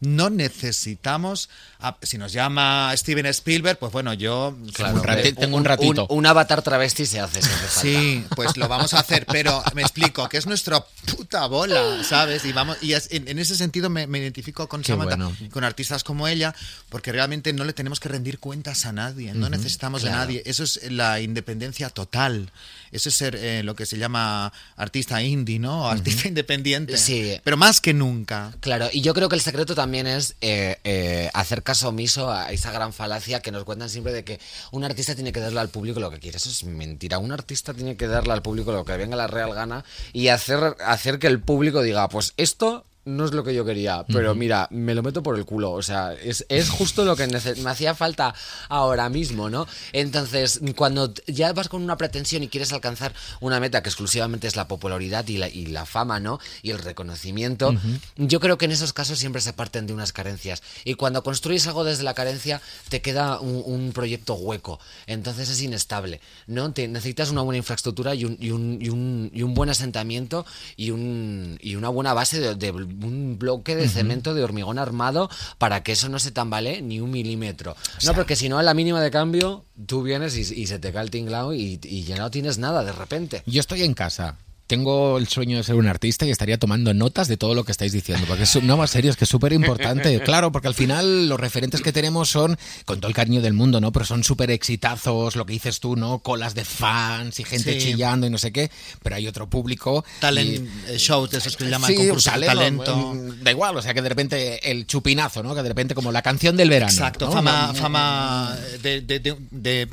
No 0.00 0.28
necesitamos, 0.28 1.48
a- 1.80 1.96
si 2.02 2.18
nos 2.18 2.32
llama 2.32 2.92
Steven 2.96 3.26
Spielberg, 3.26 3.78
pues 3.78 3.92
bueno, 3.92 4.12
yo 4.14 4.48
Un 4.48 4.68
rati- 5.02 5.34
tengo 5.34 5.56
un 5.56 5.64
ratito. 5.64 6.06
Un, 6.10 6.26
avatar 6.26 6.60
travesti 6.62 7.06
se 7.06 7.20
hace. 7.20 7.40
si 7.40 7.48
hace 7.48 7.66
falta. 7.66 7.80
Sí, 7.80 8.24
pues 8.36 8.56
lo 8.56 8.68
vamos 8.68 8.92
a 8.94 9.00
hacer, 9.00 9.24
pero 9.26 9.62
me 9.74 9.82
explico, 9.82 10.28
que 10.28 10.36
es 10.36 10.46
nuestra 10.46 10.84
puta 11.16 11.46
bola, 11.46 12.02
¿sabes? 12.04 12.44
Y 12.44 12.52
vamos 12.52 12.76
y 12.82 12.92
es- 12.92 13.08
en, 13.10 13.26
en 13.28 13.38
ese 13.38 13.56
sentido 13.56 13.88
me, 13.88 14.06
me 14.06 14.18
identifico 14.18 14.68
con 14.68 14.82
Qué 14.82 14.92
Samantha, 14.92 15.16
bueno. 15.16 15.36
con 15.50 15.64
artistas 15.64 16.04
como 16.04 16.28
ella, 16.28 16.54
porque 16.90 17.10
realmente 17.12 17.52
no 17.52 17.64
le 17.64 17.72
tenemos 17.72 17.98
que 17.98 18.08
rendir 18.08 18.38
cuentas 18.38 18.84
a 18.86 18.92
nadie, 18.92 19.32
no 19.32 19.48
necesitamos 19.48 20.02
de 20.02 20.08
claro. 20.08 20.24
nadie. 20.24 20.42
Eso 20.46 20.62
es 20.64 20.80
la 20.90 21.20
independencia 21.20 21.88
total. 21.90 22.50
Eso 22.92 23.08
es 23.08 23.14
ser 23.14 23.36
eh, 23.36 23.62
lo 23.62 23.74
que 23.74 23.86
se 23.86 23.98
llama 23.98 24.52
artista 24.76 25.22
indie, 25.22 25.58
¿no? 25.58 25.84
O 25.84 25.88
artista 25.88 26.28
independiente. 26.28 26.96
Sí. 26.96 27.38
Pero 27.42 27.56
más 27.56 27.80
que 27.80 27.94
nunca. 27.94 28.54
Claro, 28.60 28.88
y 28.92 29.00
yo 29.00 29.14
creo 29.14 29.28
que 29.28 29.34
el 29.34 29.40
secreto 29.40 29.74
también 29.74 30.06
es 30.06 30.36
eh, 30.40 30.78
eh, 30.84 31.30
hacer 31.34 31.62
caso 31.62 31.88
omiso 31.88 32.30
a 32.30 32.52
esa 32.52 32.72
gran 32.72 32.92
falacia 32.92 33.40
que 33.40 33.50
nos 33.50 33.64
cuentan 33.64 33.90
siempre 33.90 34.12
de 34.12 34.24
que 34.24 34.40
un 34.72 34.84
artista 34.84 35.14
tiene 35.14 35.32
que 35.32 35.40
darle 35.40 35.60
al 35.60 35.68
público 35.68 36.00
lo 36.00 36.10
que 36.10 36.18
quiere. 36.18 36.36
Eso 36.36 36.50
es 36.50 36.64
mentira. 36.64 37.18
Un 37.18 37.32
artista 37.32 37.74
tiene 37.74 37.96
que 37.96 38.06
darle 38.06 38.32
al 38.32 38.42
público 38.42 38.72
lo 38.72 38.84
que 38.84 38.96
venga 38.96 39.16
la 39.16 39.26
real 39.26 39.54
gana 39.54 39.84
y 40.12 40.28
hacer, 40.28 40.76
hacer 40.84 41.18
que 41.18 41.26
el 41.26 41.40
público 41.40 41.82
diga, 41.82 42.08
pues 42.08 42.34
esto 42.36 42.86
no 43.06 43.24
es 43.24 43.32
lo 43.32 43.44
que 43.44 43.54
yo 43.54 43.64
quería, 43.64 44.04
pero 44.12 44.34
mira, 44.34 44.66
me 44.70 44.94
lo 44.94 45.02
meto 45.02 45.22
por 45.22 45.38
el 45.38 45.44
culo. 45.44 45.70
O 45.70 45.82
sea, 45.82 46.12
es, 46.12 46.44
es 46.48 46.68
justo 46.68 47.04
lo 47.04 47.16
que 47.16 47.26
me 47.28 47.70
hacía 47.70 47.94
falta 47.94 48.34
ahora 48.68 49.08
mismo, 49.08 49.48
¿no? 49.48 49.66
Entonces, 49.92 50.60
cuando 50.76 51.14
ya 51.26 51.52
vas 51.52 51.68
con 51.68 51.82
una 51.82 51.96
pretensión 51.96 52.42
y 52.42 52.48
quieres 52.48 52.72
alcanzar 52.72 53.14
una 53.40 53.60
meta 53.60 53.82
que 53.82 53.88
exclusivamente 53.88 54.48
es 54.48 54.56
la 54.56 54.66
popularidad 54.66 55.26
y 55.28 55.38
la, 55.38 55.48
y 55.48 55.66
la 55.66 55.86
fama, 55.86 56.18
¿no? 56.18 56.40
Y 56.62 56.72
el 56.72 56.80
reconocimiento, 56.80 57.74
yo 58.16 58.40
creo 58.40 58.58
que 58.58 58.64
en 58.64 58.72
esos 58.72 58.92
casos 58.92 59.18
siempre 59.18 59.40
se 59.40 59.52
parten 59.52 59.86
de 59.86 59.94
unas 59.94 60.12
carencias. 60.12 60.62
Y 60.84 60.94
cuando 60.94 61.22
construyes 61.22 61.66
algo 61.68 61.84
desde 61.84 62.02
la 62.02 62.14
carencia, 62.14 62.60
te 62.88 63.00
queda 63.00 63.38
un, 63.38 63.62
un 63.64 63.92
proyecto 63.92 64.34
hueco. 64.34 64.80
Entonces 65.06 65.48
es 65.48 65.62
inestable, 65.62 66.20
¿no? 66.48 66.72
Te, 66.72 66.88
necesitas 66.88 67.30
una 67.30 67.42
buena 67.42 67.58
infraestructura 67.58 68.16
y 68.16 68.24
un, 68.24 68.36
y 68.40 68.50
un, 68.50 68.78
y 68.80 68.88
un, 68.88 69.30
y 69.32 69.42
un 69.42 69.54
buen 69.54 69.70
asentamiento 69.70 70.44
y, 70.76 70.90
un, 70.90 71.56
y 71.62 71.76
una 71.76 71.88
buena 71.88 72.12
base 72.12 72.40
de, 72.40 72.54
de 72.56 72.95
un 73.02 73.38
bloque 73.38 73.76
de 73.76 73.88
cemento 73.88 74.34
de 74.34 74.42
hormigón 74.42 74.78
armado 74.78 75.28
para 75.58 75.82
que 75.82 75.92
eso 75.92 76.08
no 76.08 76.18
se 76.18 76.30
tambalee 76.30 76.82
ni 76.82 77.00
un 77.00 77.10
milímetro. 77.10 77.76
no, 78.04 78.14
porque 78.14 78.36
si 78.36 78.48
no, 78.48 78.58
a 78.58 78.62
la 78.62 78.74
mínima 78.74 79.00
de 79.00 79.10
cambio, 79.10 79.64
tú 79.86 80.02
vienes 80.02 80.36
y, 80.36 80.40
y 80.54 80.66
se 80.66 80.78
te 80.78 80.92
cae 80.92 81.02
el 81.02 81.10
tinglao 81.10 81.52
y, 81.52 81.80
y 81.82 82.04
ya 82.04 82.16
no 82.16 82.30
tienes 82.30 82.58
nada 82.58 82.84
de 82.84 82.92
repente. 82.92 83.42
Yo 83.46 83.60
estoy 83.60 83.82
en 83.82 83.94
casa. 83.94 84.36
Tengo 84.66 85.16
el 85.18 85.28
sueño 85.28 85.58
de 85.58 85.62
ser 85.62 85.76
un 85.76 85.86
artista 85.86 86.26
y 86.26 86.30
estaría 86.30 86.58
tomando 86.58 86.92
notas 86.92 87.28
de 87.28 87.36
todo 87.36 87.54
lo 87.54 87.62
que 87.64 87.70
estáis 87.72 87.92
diciendo, 87.92 88.24
porque 88.26 88.42
es, 88.42 88.62
no, 88.62 88.76
más 88.76 88.90
serio, 88.90 89.10
es 89.12 89.16
que 89.16 89.24
es 89.24 89.30
súper 89.30 89.52
importante. 89.52 90.20
Claro, 90.26 90.50
porque 90.50 90.66
al 90.68 90.74
final 90.74 91.28
los 91.28 91.38
referentes 91.38 91.82
que 91.82 91.92
tenemos 91.92 92.28
son, 92.30 92.58
con 92.84 92.98
todo 93.00 93.08
el 93.08 93.14
cariño 93.14 93.40
del 93.42 93.52
mundo, 93.52 93.80
¿no? 93.80 93.92
Pero 93.92 94.04
son 94.04 94.24
súper 94.24 94.50
exitazos, 94.50 95.36
lo 95.36 95.46
que 95.46 95.52
dices 95.52 95.78
tú, 95.78 95.94
¿no? 95.94 96.18
Colas 96.18 96.54
de 96.54 96.64
fans 96.64 97.38
y 97.38 97.44
gente 97.44 97.74
Sí. 97.74 97.92
chillando 97.92 98.26
y 98.26 98.30
no 98.30 98.38
sé 98.38 98.50
qué, 98.52 98.70
pero 99.02 99.16
hay 99.16 99.28
otro 99.28 99.48
público. 99.48 100.04
Talent 100.20 100.68
eh, 100.88 100.96
shows 100.98 101.30
de 101.30 101.38
esos 101.38 101.56
que 101.56 101.68
llaman 101.68 101.88
Sí, 101.90 101.96
concursos 101.96 102.34
de 102.40 102.46
talento, 102.46 102.82
talento. 102.84 103.14
mm, 103.14 103.42
Da 103.44 103.50
igual, 103.52 103.76
o 103.76 103.82
sea 103.82 103.94
que 103.94 104.02
de 104.02 104.08
repente 104.08 104.70
el 104.70 104.86
chupinazo, 104.86 105.42
¿no? 105.44 105.54
Que 105.54 105.62
de 105.62 105.68
repente 105.68 105.94
como 105.94 106.10
la 106.10 106.22
canción 106.22 106.56
del 106.56 106.70
verano. 106.70 106.90
Exacto, 106.90 107.26
¿no? 107.26 107.32
fama, 107.32 107.70
Una- 107.70 107.74
fama 107.80 108.56
de, 108.82 109.00
de- 109.02 109.36
de- 109.50 109.88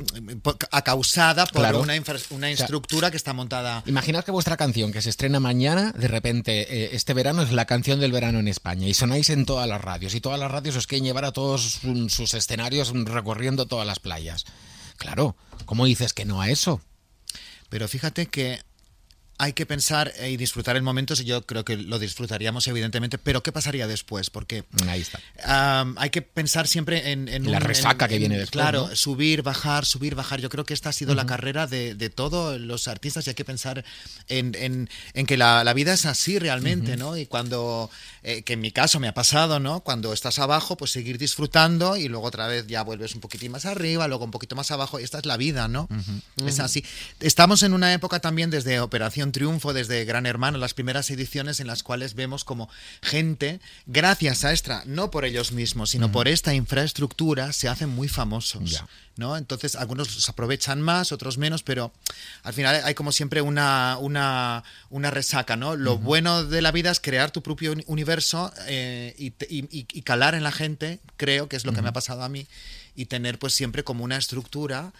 acausada 0.70 1.46
por 1.46 1.62
Claro. 1.62 1.80
una, 1.80 1.96
infra- 1.96 2.18
una 2.30 2.50
estructura 2.50 3.10
que 3.10 3.16
está 3.16 3.32
montada. 3.32 3.82
Imaginad 3.86 4.24
que 4.24 4.30
vuestra 4.32 4.56
canción, 4.56 4.63
que 4.72 5.02
se 5.02 5.10
estrena 5.10 5.40
mañana, 5.40 5.92
de 5.92 6.08
repente, 6.08 6.62
eh, 6.62 6.90
este 6.92 7.12
verano 7.12 7.42
es 7.42 7.52
la 7.52 7.66
canción 7.66 8.00
del 8.00 8.12
verano 8.12 8.38
en 8.38 8.48
España 8.48 8.86
y 8.86 8.94
sonáis 8.94 9.28
en 9.28 9.44
todas 9.44 9.68
las 9.68 9.80
radios 9.80 10.14
y 10.14 10.20
todas 10.20 10.40
las 10.40 10.50
radios 10.50 10.76
os 10.76 10.86
quieren 10.86 11.04
llevar 11.04 11.26
a 11.26 11.32
todos 11.32 11.80
sus 12.08 12.34
escenarios 12.34 12.92
recorriendo 12.94 13.66
todas 13.66 13.86
las 13.86 14.00
playas. 14.00 14.46
Claro, 14.96 15.36
¿cómo 15.66 15.84
dices 15.84 16.14
que 16.14 16.24
no 16.24 16.40
a 16.40 16.48
eso? 16.48 16.80
Pero 17.68 17.88
fíjate 17.88 18.26
que 18.26 18.60
hay 19.36 19.52
que 19.52 19.66
pensar 19.66 20.12
eh, 20.18 20.30
y 20.30 20.36
disfrutar 20.36 20.76
el 20.76 20.82
momento. 20.82 21.14
Yo 21.14 21.42
creo 21.44 21.64
que 21.64 21.76
lo 21.76 21.98
disfrutaríamos, 21.98 22.66
evidentemente, 22.68 23.18
pero 23.18 23.42
¿qué 23.42 23.50
pasaría 23.52 23.86
después? 23.86 24.30
Porque 24.30 24.64
Ahí 24.88 25.00
está. 25.00 25.18
hay 25.96 26.10
que 26.10 26.22
pensar 26.22 26.68
siempre 26.68 27.10
en, 27.12 27.28
en 27.28 27.50
La 27.50 27.58
un- 27.58 27.64
resaca 27.64 28.04
en- 28.04 28.10
que 28.10 28.18
viene 28.18 28.34
en- 28.36 28.40
después, 28.42 28.62
Claro, 28.62 28.88
¿no? 28.88 28.96
subir, 28.96 29.42
bajar, 29.42 29.84
subir, 29.84 30.14
bajar. 30.14 30.40
Yo 30.40 30.48
creo 30.48 30.64
que 30.64 30.74
esta 30.74 30.90
ha 30.90 30.92
sido 30.92 31.14
la 31.14 31.26
carrera 31.26 31.66
de, 31.66 31.94
de 31.94 32.10
todos 32.10 32.60
los 32.60 32.86
artistas 32.88 33.26
y 33.26 33.30
hay 33.30 33.34
que 33.34 33.44
pensar 33.44 33.84
en, 34.28 34.88
que 35.26 35.36
la, 35.36 35.64
la 35.64 35.72
vida 35.74 35.94
es 35.94 36.06
así 36.06 36.38
realmente, 36.38 36.96
¿no? 36.96 37.16
Y 37.16 37.26
cuando, 37.26 37.90
eh, 38.26 38.42
que 38.42 38.54
en 38.54 38.60
mi 38.60 38.72
caso 38.72 39.00
me 39.00 39.08
ha 39.08 39.12
pasado, 39.12 39.60
¿no? 39.60 39.80
Cuando 39.80 40.14
estás 40.14 40.38
abajo, 40.38 40.78
pues 40.78 40.90
seguir 40.90 41.18
disfrutando 41.18 41.98
y 41.98 42.08
luego 42.08 42.26
otra 42.26 42.46
vez 42.46 42.66
ya 42.66 42.82
vuelves 42.82 43.14
un 43.14 43.20
poquitín 43.20 43.52
más 43.52 43.66
arriba, 43.66 44.08
luego 44.08 44.24
un 44.24 44.30
poquito 44.30 44.56
más 44.56 44.70
abajo. 44.70 44.98
Esta 44.98 45.18
es 45.18 45.26
la 45.26 45.36
vida, 45.36 45.68
¿no? 45.68 45.88
Es 46.46 46.58
así. 46.58 46.82
Estamos 47.20 47.62
en 47.62 47.74
una 47.74 47.92
época 47.92 48.20
también 48.20 48.48
desde 48.48 48.80
Operación 48.80 49.30
Triunfo, 49.30 49.74
desde 49.74 50.06
Gran 50.06 50.24
Hermano, 50.24 50.56
las 50.56 50.72
primeras 50.72 51.10
ediciones 51.10 51.60
en 51.60 51.66
las 51.66 51.82
cuales 51.82 52.14
vemos 52.14 52.44
como 52.44 52.70
gente, 53.02 53.60
gracias 53.86 54.46
a 54.46 54.52
esta, 54.52 54.82
no 54.86 55.10
por 55.10 55.26
ellos 55.26 55.52
mismos, 55.52 55.90
sino 55.90 56.10
por 56.10 56.26
esta 56.26 56.54
infraestructura, 56.54 57.52
se 57.52 57.68
hacen 57.68 57.90
muy 57.90 58.08
famosos. 58.08 58.70
Ya. 58.70 58.86
¿No? 59.16 59.36
Entonces, 59.36 59.76
algunos 59.76 60.14
los 60.14 60.28
aprovechan 60.28 60.80
más, 60.80 61.12
otros 61.12 61.38
menos, 61.38 61.62
pero 61.62 61.92
al 62.42 62.52
final 62.52 62.80
hay 62.84 62.94
como 62.94 63.12
siempre 63.12 63.40
una, 63.40 63.96
una, 64.00 64.64
una 64.90 65.10
resaca, 65.10 65.56
¿no? 65.56 65.76
Lo 65.76 65.98
bueno 65.98 66.44
de 66.44 66.62
la 66.62 66.72
vida 66.72 66.90
es 66.90 67.00
crear 67.00 67.30
tu 67.30 67.42
propio 67.42 67.72
uni- 67.72 67.84
universo 67.86 68.52
eh, 68.66 69.14
y, 69.18 69.32
y- 69.48 70.02
calar 70.02 70.34
en 70.34 70.42
la 70.42 70.52
gente, 70.52 70.98
creo 71.16 71.48
que 71.48 71.56
es 71.56 71.64
lo 71.64 71.72
que 71.72 71.82
me 71.82 71.88
ha 71.88 71.92
pasado 71.92 72.22
a 72.22 72.28
mí, 72.28 72.46
y 72.96 73.06
tener 73.06 73.38
pues 73.38 73.54
siempre 73.54 73.84
como 73.84 74.04
una 74.04 74.16
estructura 74.16 74.92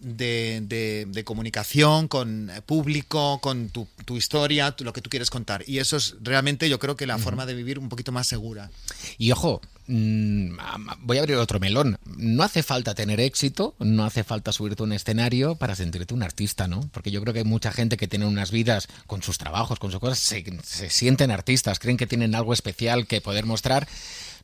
de, 0.00 0.60
de- 0.62 1.06
de 1.08 1.24
comunicación 1.24 2.06
con 2.08 2.50
eh, 2.50 2.62
público, 2.62 3.40
con 3.40 3.68
tu, 3.70 3.88
tu 4.04 4.16
historia, 4.16 4.70
tu- 4.72 4.84
lo 4.84 4.92
que 4.92 5.00
tú 5.02 5.10
quieres 5.10 5.28
contar. 5.30 5.64
Y 5.66 5.78
eso 5.78 5.96
es 5.96 6.14
realmente 6.22 6.68
yo 6.68 6.78
creo 6.78 6.96
que 6.96 7.06
la 7.06 7.18
forma 7.18 7.46
de 7.46 7.54
vivir 7.54 7.78
un 7.78 7.88
poquito 7.88 8.12
más 8.12 8.26
segura. 8.26 8.70
Y 9.18 9.32
ojo, 9.32 9.60
voy 9.88 11.16
a 11.16 11.20
abrir 11.20 11.36
otro 11.36 11.58
melón. 11.58 11.98
No 12.04 12.42
hace 12.42 12.62
falta 12.62 12.94
tener 12.94 13.20
éxito, 13.20 13.74
no 13.78 14.04
hace 14.04 14.22
falta 14.22 14.52
subirte 14.52 14.82
a 14.82 14.86
un 14.86 14.92
escenario 14.92 15.56
para 15.56 15.74
sentirte 15.74 16.14
un 16.14 16.22
artista, 16.22 16.68
¿no? 16.68 16.80
Porque 16.92 17.10
yo 17.10 17.20
creo 17.22 17.32
que 17.32 17.40
hay 17.40 17.44
mucha 17.44 17.72
gente 17.72 17.96
que 17.96 18.06
tiene 18.06 18.26
unas 18.26 18.50
vidas 18.50 18.88
con 19.06 19.22
sus 19.22 19.38
trabajos, 19.38 19.78
con 19.78 19.90
sus 19.90 20.00
cosas, 20.00 20.18
se, 20.18 20.44
se 20.62 20.90
sienten 20.90 21.30
artistas, 21.30 21.78
creen 21.78 21.96
que 21.96 22.06
tienen 22.06 22.34
algo 22.34 22.52
especial 22.52 23.06
que 23.06 23.20
poder 23.20 23.46
mostrar. 23.46 23.88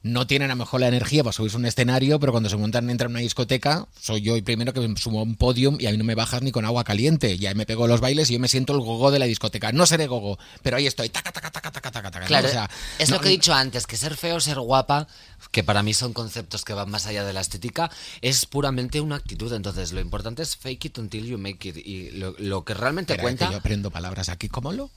No 0.05 0.27
tienen 0.27 0.51
a 0.51 0.55
lo 0.55 0.59
mejor 0.59 0.81
la 0.83 0.89
energía 0.89 1.25
para 1.25 1.33
subirse 1.33 1.57
a 1.57 1.61
un 1.61 1.65
escenario, 1.65 2.21
pero 2.21 2.31
cuando 2.31 2.51
se 2.51 2.59
montan 2.59 2.91
entran 2.91 3.11
en 3.11 3.15
una 3.17 3.21
discoteca, 3.21 3.87
soy 3.99 4.21
yo 4.21 4.37
el 4.37 4.45
primero 4.45 4.75
que 4.75 4.81
me 4.87 4.95
subo 4.99 5.19
a 5.21 5.23
un 5.23 5.35
podium 5.35 5.79
y 5.81 5.87
a 5.87 5.91
mí 5.93 5.97
no 5.97 6.05
me 6.05 6.15
bajas 6.15 6.43
ni 6.43 6.53
con 6.53 6.67
agua 6.67 6.85
caliente. 6.85 7.39
Ya 7.39 7.55
me 7.55 7.65
pego 7.65 7.87
los 7.87 8.01
bailes 8.03 8.29
y 8.31 8.35
yo 8.35 8.39
me 8.39 8.49
siento 8.49 8.75
el 8.75 8.81
gogo 8.81 9.11
de 9.11 9.19
la 9.19 9.25
discoteca. 9.25 9.73
No 9.73 9.87
seré 9.87 10.07
gogo, 10.07 10.39
pero 10.63 10.77
ahí 10.77 10.87
estoy. 10.87 11.09
Taca, 11.09 11.33
taca, 11.33 11.51
taca, 11.51 11.73
taca, 11.73 11.91
taca, 11.91 12.11
taca. 12.11 12.27
Claro, 12.27 12.49
O 12.49 12.51
sea, 12.51 12.69
es 12.99 13.09
no- 13.09 13.17
lo 13.17 13.23
que 13.23 13.29
he 13.29 13.33
dicho 13.33 13.55
antes, 13.55 13.87
que 13.87 13.97
ser 13.97 14.15
feo, 14.15 14.41
ser 14.41 14.61
guapa, 14.61 15.09
que 15.51 15.65
para 15.65 15.83
mí 15.83 15.95
son 15.95 16.13
conceptos 16.13 16.65
que 16.65 16.75
van 16.75 16.91
más 16.91 17.07
allá 17.07 17.25
de 17.25 17.33
la 17.33 17.41
estética, 17.41 17.91
es 18.21 18.45
puramente 18.45 19.01
una 19.01 19.17
actitud. 19.17 19.51
Entonces, 19.55 19.93
lo 19.93 20.01
importante 20.03 20.43
es 20.43 20.55
fake 20.55 20.85
it 20.85 20.99
until 20.99 21.25
you 21.25 21.39
make 21.39 21.67
it. 21.67 21.79
Y 21.79 22.11
lo, 22.11 22.35
lo 22.39 22.63
que 22.63 22.75
realmente 22.75 23.17
cuenta, 23.17 23.47
que 23.47 23.53
yo 23.53 23.59
aprendo 23.59 23.91
palabras 23.91 24.29
aquí. 24.29 24.49
¿Cómo 24.51 24.71
lo? 24.73 24.91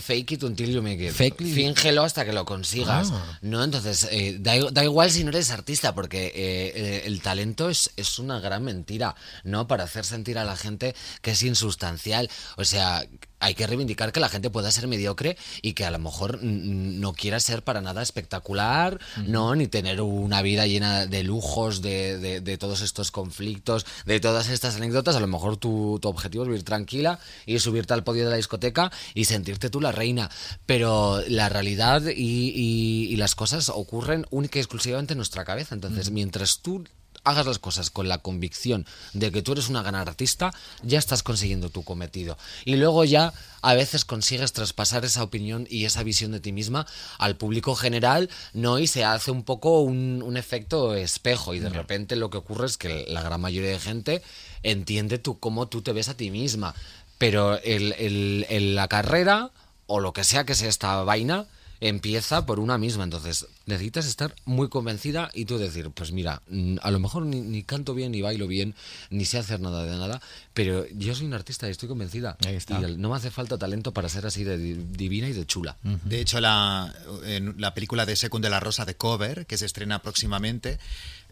Fake 0.00 0.32
it 0.32 0.42
until 0.42 0.70
you 0.70 0.82
make 0.82 1.00
it. 1.00 1.12
Fake. 1.12 1.42
Fíngelo 1.42 2.02
hasta 2.02 2.24
que 2.24 2.32
lo 2.32 2.44
consigas. 2.44 3.10
Ah. 3.12 3.38
¿No? 3.42 3.62
Entonces, 3.62 4.08
eh, 4.10 4.36
da, 4.40 4.54
da 4.70 4.84
igual 4.84 5.10
si 5.10 5.24
no 5.24 5.30
eres 5.30 5.50
artista, 5.50 5.94
porque 5.94 6.26
eh, 6.26 6.32
eh, 6.34 7.02
el 7.06 7.20
talento 7.22 7.70
es, 7.70 7.90
es 7.96 8.18
una 8.18 8.40
gran 8.40 8.64
mentira, 8.64 9.14
¿no? 9.44 9.66
Para 9.66 9.84
hacer 9.84 10.04
sentir 10.04 10.38
a 10.38 10.44
la 10.44 10.56
gente 10.56 10.94
que 11.22 11.32
es 11.32 11.42
insustancial. 11.42 12.30
O 12.56 12.64
sea, 12.64 13.06
hay 13.40 13.54
que 13.54 13.66
reivindicar 13.66 14.12
que 14.12 14.20
la 14.20 14.28
gente 14.28 14.50
pueda 14.50 14.70
ser 14.70 14.86
mediocre 14.88 15.36
y 15.62 15.72
que 15.74 15.84
a 15.84 15.90
lo 15.90 15.98
mejor 15.98 16.42
no 16.42 17.12
quiera 17.12 17.40
ser 17.40 17.62
para 17.62 17.80
nada 17.80 18.02
espectacular, 18.02 18.98
¿no? 19.26 19.54
Ni 19.54 19.68
tener 19.68 20.00
una 20.00 20.42
vida 20.42 20.66
llena 20.66 21.06
de 21.06 21.22
lujos, 21.22 21.82
de, 21.82 22.18
de- 22.18 22.40
de 22.40 22.58
todos 22.58 22.80
estos 22.82 23.10
conflictos, 23.10 23.86
de 24.06 24.20
todas 24.20 24.48
estas 24.48 24.76
anécdotas. 24.76 25.16
A 25.16 25.20
lo 25.20 25.26
mejor 25.26 25.56
tu, 25.56 25.98
tu 26.00 26.08
objetivo 26.08 26.44
es 26.44 26.48
vivir 26.48 26.64
tranquila 26.64 27.18
y 27.46 27.58
subirte 27.58 27.94
al 27.94 28.04
podio 28.04 28.24
de 28.24 28.30
la 28.30 28.36
discoteca 28.36 28.90
y 29.14 29.24
sentirte 29.24 29.70
tú 29.70 29.80
la 29.80 29.92
reina. 29.92 30.30
Pero 30.66 31.22
la 31.28 31.48
realidad 31.48 32.02
y, 32.06 32.52
y- 32.54 33.08
y 33.12 33.16
las 33.16 33.34
cosas 33.34 33.68
ocurren 33.68 34.26
única 34.30 34.58
y 34.58 34.62
exclusivamente 34.62 35.12
en 35.14 35.18
nuestra 35.18 35.44
cabeza. 35.44 35.74
Entonces, 35.74 36.10
mientras 36.10 36.60
tú 36.60 36.84
hagas 37.24 37.46
las 37.46 37.58
cosas 37.58 37.90
con 37.90 38.08
la 38.08 38.18
convicción 38.18 38.86
de 39.12 39.30
que 39.32 39.42
tú 39.42 39.52
eres 39.52 39.68
una 39.68 39.82
gran 39.82 39.94
artista, 39.94 40.52
ya 40.82 40.98
estás 40.98 41.22
consiguiendo 41.22 41.68
tu 41.70 41.84
cometido. 41.84 42.38
Y 42.64 42.76
luego 42.76 43.04
ya 43.04 43.32
a 43.62 43.74
veces 43.74 44.04
consigues 44.04 44.52
traspasar 44.52 45.04
esa 45.04 45.22
opinión 45.22 45.66
y 45.68 45.84
esa 45.84 46.02
visión 46.02 46.32
de 46.32 46.40
ti 46.40 46.52
misma 46.52 46.86
al 47.18 47.36
público 47.36 47.74
general, 47.74 48.30
¿no? 48.54 48.78
Y 48.78 48.86
se 48.86 49.04
hace 49.04 49.30
un 49.30 49.42
poco 49.42 49.80
un, 49.80 50.22
un 50.24 50.36
efecto 50.36 50.94
espejo 50.94 51.54
y 51.54 51.58
de 51.58 51.68
repente 51.70 52.16
lo 52.16 52.30
que 52.30 52.38
ocurre 52.38 52.66
es 52.66 52.76
que 52.76 53.04
la 53.08 53.22
gran 53.22 53.40
mayoría 53.40 53.70
de 53.70 53.78
gente 53.80 54.22
entiende 54.62 55.18
tú 55.18 55.38
cómo 55.38 55.68
tú 55.68 55.82
te 55.82 55.92
ves 55.92 56.08
a 56.08 56.16
ti 56.16 56.30
misma. 56.30 56.74
Pero 57.18 57.60
el, 57.62 57.92
el- 57.98 58.46
el- 58.48 58.74
la 58.76 58.88
carrera 58.88 59.50
o 59.86 60.00
lo 60.00 60.12
que 60.12 60.22
sea 60.24 60.44
que 60.44 60.54
sea 60.54 60.68
esta 60.68 61.02
vaina 61.02 61.46
empieza 61.80 62.46
por 62.46 62.60
una 62.60 62.78
misma. 62.78 63.04
Entonces 63.04 63.46
necesitas 63.68 64.06
estar 64.06 64.34
muy 64.44 64.68
convencida 64.68 65.30
y 65.34 65.44
tú 65.44 65.58
decir, 65.58 65.90
pues 65.90 66.10
mira, 66.10 66.42
mm, 66.48 66.76
a 66.82 66.90
lo 66.90 66.98
mejor 66.98 67.24
ni, 67.26 67.40
ni 67.40 67.62
canto 67.62 67.94
bien, 67.94 68.12
ni 68.12 68.22
bailo 68.22 68.46
bien, 68.46 68.74
ni 69.10 69.24
sé 69.24 69.38
hacer 69.38 69.60
nada 69.60 69.84
de 69.84 69.96
nada, 69.96 70.20
pero 70.54 70.86
yo 70.94 71.14
soy 71.14 71.26
un 71.26 71.34
artista 71.34 71.68
y 71.68 71.70
estoy 71.70 71.88
convencida. 71.88 72.36
Ahí 72.46 72.56
está. 72.56 72.80
Y 72.80 72.96
no 72.96 73.10
me 73.10 73.16
hace 73.16 73.30
falta 73.30 73.58
talento 73.58 73.92
para 73.92 74.08
ser 74.08 74.26
así 74.26 74.42
de 74.42 74.58
di- 74.58 74.74
divina 74.90 75.28
y 75.28 75.32
de 75.32 75.46
chula. 75.46 75.76
De 75.82 76.20
hecho, 76.20 76.40
la, 76.40 76.92
en 77.24 77.54
la 77.58 77.74
película 77.74 78.06
de 78.06 78.16
Secund 78.16 78.42
de 78.44 78.50
la 78.50 78.58
Rosa 78.60 78.84
de 78.84 78.96
Cover, 78.96 79.46
que 79.46 79.58
se 79.58 79.66
estrena 79.66 80.00
próximamente, 80.02 80.78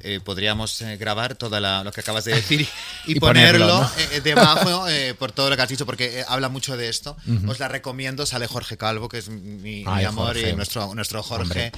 eh, 0.01 0.21
podríamos 0.23 0.83
eh, 0.83 0.99
grabar 0.99 1.37
todo 1.37 1.59
lo 1.59 1.91
que 1.91 2.01
acabas 2.01 2.27
de 2.27 2.35
decir 2.35 2.61
y, 2.61 2.65
y 3.07 3.17
Y 3.17 3.21
ponerlo, 3.21 3.67
ponerlo, 3.67 3.81
¿no? 3.81 4.15
eh, 4.15 4.21
debajo 4.21 4.89
eh, 4.89 5.15
por 5.15 5.33
todo 5.33 5.49
lo 5.49 5.57
que 5.57 5.63
has 5.63 5.69
dicho, 5.71 5.87
porque 5.87 6.21
eh, 6.21 6.25
habla 6.29 6.51
mucho 6.51 6.77
de 6.77 6.91
esto. 6.91 7.17
Os 7.49 7.59
la 7.59 7.69
recomiendo, 7.69 8.27
sale 8.27 8.47
Jorge 8.47 8.77
Calvo, 8.77 9.09
que 9.09 9.19
es 9.19 9.31
mi, 9.31 9.85
amor, 9.87 10.35
Jorge. 10.35 10.51
y 10.51 10.55
nuestro, 10.55 10.95
nuestro 10.95 11.23
Jorge. 11.23 11.43
Hombre. 11.45 11.73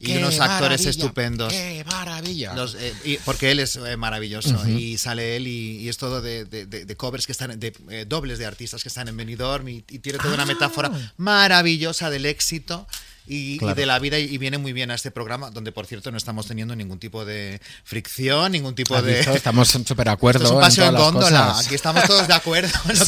Y 0.00 0.06
¡Qué 0.06 0.18
unos 0.18 0.38
actores 0.38 0.86
estupendos. 0.86 1.52
¡Qué 1.52 1.84
maravilla! 1.90 2.54
Los, 2.54 2.76
eh, 2.76 2.94
y- 3.04 3.16
porque 3.18 3.50
él 3.50 3.58
es 3.58 3.74
eh, 3.76 3.96
maravilloso 3.96 4.56
y 4.68 4.96
sale 4.96 5.34
él 5.36 5.48
y, 5.48 5.78
y 5.80 5.88
es 5.88 5.96
todo 5.96 6.20
de, 6.22 6.44
de- 6.44 6.66
de- 6.66 6.84
de 6.84 6.96
covers 6.96 7.26
que 7.26 7.32
están, 7.32 7.58
de 7.58 7.72
eh, 7.90 8.04
dobles 8.08 8.38
de 8.38 8.46
artistas 8.46 8.82
que 8.82 8.88
están 8.88 9.08
en 9.08 9.16
Benidorm 9.16 9.68
y, 9.68 9.84
y 9.88 9.98
tiene 9.98 10.18
toda 10.20 10.34
una 10.34 10.46
metáfora 10.46 10.90
maravillosa 11.16 12.10
del 12.10 12.26
éxito 12.26 12.86
y, 13.28 13.58
y 13.64 13.74
de 13.74 13.86
la 13.86 13.98
vida 13.98 14.18
y, 14.18 14.24
y 14.24 14.38
viene 14.38 14.58
muy 14.58 14.72
bien 14.72 14.90
a 14.90 14.94
este 14.94 15.10
programa 15.10 15.50
donde 15.50 15.72
por 15.72 15.86
cierto 15.86 16.10
no 16.10 16.16
estamos 16.16 16.46
teniendo 16.46 16.74
ningún 16.74 16.98
tipo 16.98 17.24
de 17.24 17.60
fricción, 17.84 18.52
ningún 18.52 18.74
tipo 18.74 18.94
¿Has 18.94 19.04
de... 19.04 19.16
visto? 19.16 19.32
Estamos 19.32 19.68
súper 19.68 20.06
de 20.06 20.10
acuerdo. 20.12 20.38
Esto 20.44 20.48
es 20.48 20.54
un 20.54 20.60
paseo 20.60 20.88
en, 20.88 20.94
góndola, 20.94 21.58
aquí 21.58 21.74
estamos 21.74 22.04
todos 22.04 22.26
de 22.28 22.34
acuerdo. 22.34 22.70
yo- 22.88 23.04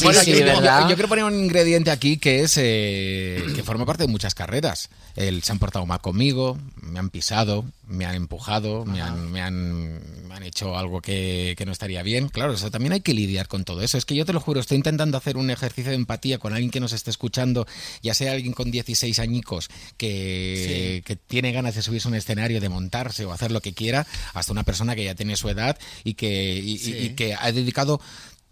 yo 0.89 0.95
quiero 0.95 1.07
poner 1.09 1.25
un 1.25 1.35
ingrediente 1.35 1.91
aquí 1.91 2.17
que 2.17 2.41
es 2.43 2.53
eh, 2.57 3.43
que 3.55 3.63
forma 3.63 3.85
parte 3.85 4.03
de 4.03 4.07
muchas 4.11 4.35
carreras. 4.35 4.89
El, 5.15 5.43
se 5.43 5.51
han 5.51 5.59
portado 5.59 5.85
mal 5.85 5.99
conmigo, 6.01 6.57
me 6.81 6.99
han 6.99 7.09
pisado, 7.09 7.65
me 7.91 8.05
han 8.05 8.15
empujado, 8.15 8.85
me 8.85 9.01
han, 9.01 9.31
me, 9.31 9.41
han, 9.41 10.27
me 10.27 10.35
han 10.35 10.43
hecho 10.43 10.77
algo 10.77 11.01
que, 11.01 11.55
que 11.57 11.65
no 11.65 11.71
estaría 11.71 12.01
bien. 12.03 12.29
Claro, 12.29 12.53
eso 12.53 12.71
también 12.71 12.93
hay 12.93 13.01
que 13.01 13.13
lidiar 13.13 13.47
con 13.47 13.63
todo 13.65 13.81
eso. 13.81 13.97
Es 13.97 14.05
que 14.05 14.15
yo 14.15 14.25
te 14.25 14.33
lo 14.33 14.39
juro, 14.39 14.59
estoy 14.59 14.77
intentando 14.77 15.17
hacer 15.17 15.37
un 15.37 15.49
ejercicio 15.49 15.91
de 15.91 15.97
empatía 15.97 16.37
con 16.39 16.53
alguien 16.53 16.71
que 16.71 16.79
nos 16.79 16.93
esté 16.93 17.09
escuchando, 17.11 17.67
ya 18.01 18.13
sea 18.13 18.31
alguien 18.31 18.53
con 18.53 18.71
16 18.71 19.19
añicos 19.19 19.69
que, 19.97 21.03
que 21.05 21.15
tiene 21.15 21.51
ganas 21.51 21.75
de 21.75 21.81
subirse 21.81 22.07
a 22.07 22.11
un 22.11 22.15
escenario, 22.15 22.61
de 22.61 22.69
montarse 22.69 23.25
o 23.25 23.33
hacer 23.33 23.51
lo 23.51 23.61
que 23.61 23.73
quiera, 23.73 24.07
hasta 24.33 24.51
una 24.51 24.63
persona 24.63 24.95
que 24.95 25.03
ya 25.03 25.15
tiene 25.15 25.35
su 25.35 25.49
edad 25.49 25.77
y 26.03 26.13
que, 26.15 26.55
y- 26.59 26.71
y- 26.73 26.77
Sí. 26.79 26.97
y 26.97 27.09
que 27.11 27.35
ha 27.35 27.51
dedicado 27.51 28.01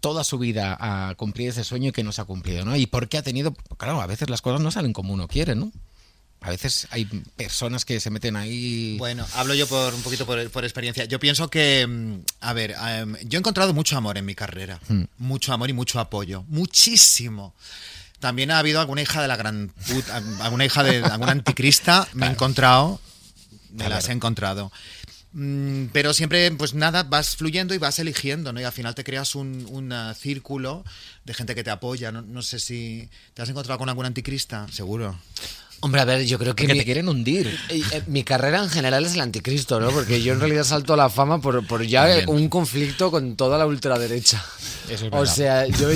toda 0.00 0.24
su 0.24 0.38
vida 0.38 0.76
a 0.80 1.14
cumplir 1.16 1.48
ese 1.50 1.64
sueño 1.64 1.92
que 1.92 2.02
no 2.04 2.12
se 2.12 2.20
ha 2.22 2.24
cumplido, 2.24 2.64
¿no? 2.64 2.76
Y 2.76 2.86
porque 2.86 3.18
ha 3.18 3.22
tenido, 3.22 3.52
claro, 3.76 4.00
a 4.00 4.06
veces 4.06 4.30
las 4.30 4.40
cosas 4.40 4.60
no 4.60 4.70
salen 4.70 4.92
como 4.92 5.12
uno 5.12 5.28
quiere, 5.28 5.54
¿no? 5.54 5.72
A 6.42 6.50
veces 6.50 6.86
hay 6.90 7.04
personas 7.36 7.84
que 7.84 8.00
se 8.00 8.08
meten 8.08 8.34
ahí. 8.36 8.96
Bueno, 8.98 9.26
hablo 9.34 9.52
yo 9.54 9.66
por 9.66 9.92
un 9.94 10.00
poquito 10.02 10.24
por, 10.24 10.50
por 10.50 10.64
experiencia. 10.64 11.04
Yo 11.04 11.20
pienso 11.20 11.50
que, 11.50 11.86
mm, 11.86 12.14
a 12.40 12.52
ver, 12.54 12.70
em, 12.88 13.16
yo 13.24 13.38
he 13.38 13.40
encontrado 13.40 13.74
mucho 13.74 13.96
amor 13.96 14.16
en 14.16 14.24
mi 14.24 14.34
carrera, 14.34 14.80
Hmm. 14.88 15.02
mucho 15.18 15.52
amor 15.52 15.68
y 15.68 15.74
mucho 15.74 16.00
apoyo, 16.00 16.44
muchísimo. 16.48 17.54
También 18.20 18.50
ha 18.50 18.58
habido 18.58 18.80
alguna 18.80 19.02
hija 19.02 19.20
de 19.22 19.28
la 19.28 19.36
gran 19.36 19.68
puta, 19.88 20.22
alguna 20.40 20.64
hija 20.64 20.82
de 20.82 21.02
alguna 21.04 21.32
anticrista, 21.32 22.08
me 22.14 22.26
he 22.26 22.30
encontrado, 22.30 23.00
me 23.72 23.88
las 23.88 24.08
he 24.08 24.12
encontrado. 24.12 24.72
Mm, 25.32 25.86
Pero 25.92 26.12
siempre, 26.12 26.50
pues 26.52 26.74
nada, 26.74 27.02
vas 27.04 27.36
fluyendo 27.36 27.72
y 27.72 27.78
vas 27.78 27.98
eligiendo, 27.98 28.52
¿no? 28.52 28.60
Y 28.60 28.64
al 28.64 28.72
final 28.72 28.94
te 28.96 29.04
creas 29.04 29.34
un, 29.36 29.64
un, 29.70 29.92
ah, 29.92 30.12
círculo 30.14 30.84
de 31.24 31.34
gente 31.34 31.54
que 31.54 31.62
te 31.62 31.70
apoya. 31.70 32.10
No, 32.10 32.22
no 32.22 32.42
sé 32.42 32.58
si 32.58 33.08
te 33.34 33.42
has 33.42 33.48
encontrado 33.48 33.78
con 33.78 33.88
algún 33.88 34.06
anticrista, 34.06 34.66
seguro. 34.72 35.16
Hombre, 35.82 36.00
a 36.02 36.04
ver, 36.04 36.26
yo 36.26 36.38
creo 36.38 36.54
que 36.54 36.66
Que 36.66 36.72
mi, 36.74 36.78
te 36.80 36.84
quieren 36.84 37.08
hundir. 37.08 37.46
eh, 37.70 37.80
eh, 37.92 38.02
mi 38.06 38.22
carrera 38.22 38.62
en 38.62 38.68
general 38.68 39.06
es 39.06 39.14
el 39.14 39.20
anticristo, 39.22 39.80
¿no? 39.80 39.90
Porque 39.90 40.22
yo 40.22 40.34
en 40.34 40.40
realidad 40.40 40.64
salto 40.64 40.92
a 40.92 40.96
la 40.96 41.08
fama 41.08 41.40
por, 41.40 41.66
por 41.66 41.82
ya 41.84 42.04
Bien. 42.06 42.28
un 42.28 42.48
conflicto 42.50 43.10
con 43.10 43.34
toda 43.36 43.56
la 43.56 43.66
ultraderecha. 43.66 44.44
Eso 44.90 45.06
es 45.06 45.12
O 45.12 45.20
verdad. 45.20 45.34
sea, 45.34 45.66
yo 45.66 45.88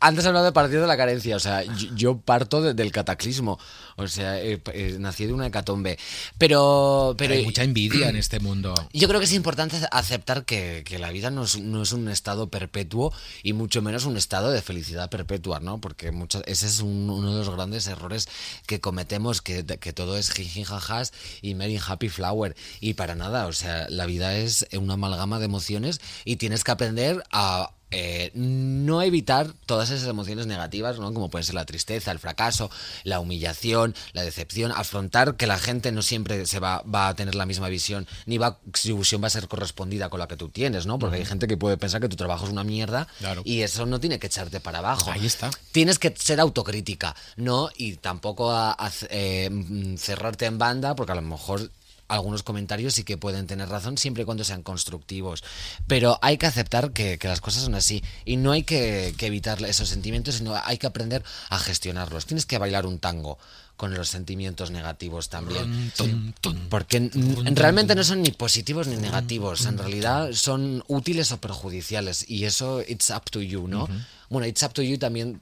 antes 0.00 0.24
he 0.24 0.28
hablado 0.28 0.46
de 0.46 0.52
partido 0.52 0.80
de 0.82 0.88
la 0.88 0.96
carencia, 0.96 1.36
o 1.36 1.40
sea, 1.40 1.62
yo, 1.62 1.94
yo 1.94 2.18
parto 2.18 2.60
de- 2.60 2.74
del 2.74 2.90
cataclismo, 2.90 3.58
o 3.96 4.08
sea, 4.08 4.40
eh, 4.42 4.60
eh, 4.72 4.96
nací 4.98 5.26
de 5.26 5.32
una 5.32 5.46
hecatombe. 5.46 5.96
Pero, 6.38 7.14
pero 7.18 7.34
Hay 7.34 7.44
mucha 7.44 7.62
envidia 7.62 8.08
en 8.08 8.16
este 8.16 8.40
mundo. 8.40 8.74
yo 8.92 9.06
creo 9.08 9.20
que 9.20 9.26
es 9.26 9.32
importante 9.32 9.76
aceptar 9.92 10.44
que, 10.44 10.82
que 10.84 10.98
la 10.98 11.10
vida 11.12 11.30
no 11.30 11.44
es, 11.44 11.60
no 11.60 11.82
es 11.82 11.92
un 11.92 12.08
estado 12.08 12.48
perpetuo 12.48 13.12
y 13.42 13.52
mucho 13.52 13.82
menos 13.82 14.06
un 14.06 14.16
estado 14.16 14.50
de 14.50 14.62
felicidad 14.62 15.08
perpetua, 15.10 15.60
¿no? 15.60 15.80
Porque 15.80 16.10
muchas, 16.10 16.42
ese 16.46 16.66
es 16.66 16.80
un- 16.80 17.10
uno 17.10 17.30
de 17.32 17.44
los 17.44 17.54
grandes 17.54 17.86
errores 17.86 18.26
que 18.66 18.80
cometemos, 18.80 19.19
que, 19.42 19.92
todo 19.92 20.16
es 20.16 20.30
jiji 20.30 20.64
jajas 20.64 21.12
y 21.42 21.54
Mary 21.54 21.78
Happy 21.84 22.08
Flower. 22.08 22.56
Y 22.80 22.94
para 22.94 23.14
nada, 23.14 23.46
o 23.46 23.52
sea, 23.52 23.88
la 23.88 24.06
vida 24.06 24.36
es 24.36 24.66
una 24.72 24.94
amalgama 24.94 25.38
de 25.38 25.44
emociones 25.44 26.00
y 26.24 26.36
tienes 26.36 26.64
que 26.64 26.72
aprender 26.72 27.22
a 27.30 27.74
eh, 27.90 28.30
no 28.34 29.02
evitar 29.02 29.52
todas 29.66 29.90
esas 29.90 30.08
emociones 30.08 30.46
negativas, 30.46 30.98
¿no? 30.98 31.12
como 31.12 31.28
pueden 31.30 31.44
ser 31.44 31.54
la 31.54 31.64
tristeza, 31.64 32.10
el 32.12 32.18
fracaso, 32.18 32.70
la 33.04 33.20
humillación, 33.20 33.94
la 34.12 34.22
decepción, 34.22 34.72
afrontar 34.72 35.36
que 35.36 35.46
la 35.46 35.58
gente 35.58 35.90
no 35.92 36.02
siempre 36.02 36.46
se 36.46 36.60
va, 36.60 36.82
va 36.82 37.08
a 37.08 37.14
tener 37.14 37.34
la 37.34 37.46
misma 37.46 37.68
visión, 37.68 38.06
ni 38.26 38.38
va, 38.38 38.58
su 38.74 38.96
visión 38.98 39.22
va 39.22 39.26
a 39.26 39.30
ser 39.30 39.48
correspondida 39.48 40.08
con 40.08 40.20
la 40.20 40.28
que 40.28 40.36
tú 40.36 40.48
tienes, 40.48 40.86
¿no? 40.86 40.98
Porque 40.98 41.16
hay 41.16 41.24
gente 41.24 41.46
que 41.48 41.56
puede 41.56 41.76
pensar 41.76 42.00
que 42.00 42.08
tu 42.08 42.16
trabajo 42.16 42.44
es 42.44 42.50
una 42.52 42.64
mierda 42.64 43.08
Claro. 43.18 43.42
y 43.44 43.62
eso 43.62 43.86
no 43.86 43.98
tiene 44.00 44.18
que 44.18 44.26
echarte 44.28 44.60
para 44.60 44.78
abajo. 44.78 45.10
Ahí 45.10 45.26
está. 45.26 45.50
Tienes 45.72 45.98
que 45.98 46.14
ser 46.18 46.40
autocrítica, 46.40 47.14
¿no? 47.36 47.70
Y 47.76 47.96
tampoco 47.96 48.50
a- 48.52 48.72
a- 48.72 48.92
eh, 49.10 49.48
mm, 49.50 49.96
cerrarte 49.96 50.46
en 50.46 50.58
banda, 50.58 50.94
porque 50.94 51.12
a 51.12 51.16
lo 51.16 51.22
mejor 51.22 51.70
algunos 52.10 52.42
comentarios 52.42 52.94
sí 52.94 53.04
que 53.04 53.16
pueden 53.16 53.46
tener 53.46 53.68
razón 53.68 53.96
siempre 53.96 54.24
y 54.24 54.26
cuando 54.26 54.44
sean 54.44 54.62
constructivos. 54.62 55.42
Pero 55.86 56.18
hay 56.22 56.36
que 56.38 56.46
aceptar 56.46 56.92
que, 56.92 57.18
que 57.18 57.28
las 57.28 57.40
cosas 57.40 57.62
son 57.62 57.74
así 57.74 58.02
y 58.24 58.36
no 58.36 58.52
hay 58.52 58.64
que, 58.64 59.14
que 59.16 59.26
evitar 59.26 59.62
esos 59.62 59.88
sentimientos, 59.88 60.36
sino 60.36 60.54
hay 60.54 60.78
que 60.78 60.86
aprender 60.86 61.24
a 61.48 61.58
gestionarlos. 61.58 62.26
Tienes 62.26 62.46
que 62.46 62.58
bailar 62.58 62.86
un 62.86 62.98
tango 62.98 63.38
con 63.80 63.94
los 63.94 64.10
sentimientos 64.10 64.70
negativos 64.70 65.30
también. 65.30 65.90
Porque 66.68 67.10
realmente 67.54 67.94
no 67.94 68.04
son 68.04 68.20
ni 68.20 68.30
positivos 68.30 68.86
ni 68.88 68.96
negativos, 68.96 69.64
en 69.64 69.78
realidad 69.78 70.32
son 70.32 70.84
útiles 70.86 71.32
o 71.32 71.40
perjudiciales 71.40 72.28
y 72.28 72.44
eso 72.44 72.82
it's 72.82 73.08
up 73.08 73.30
to 73.30 73.40
you, 73.40 73.68
¿no? 73.68 73.88
Bueno, 74.28 74.46
it's 74.46 74.62
up 74.62 74.74
to 74.74 74.82
you 74.82 74.98
también 74.98 75.40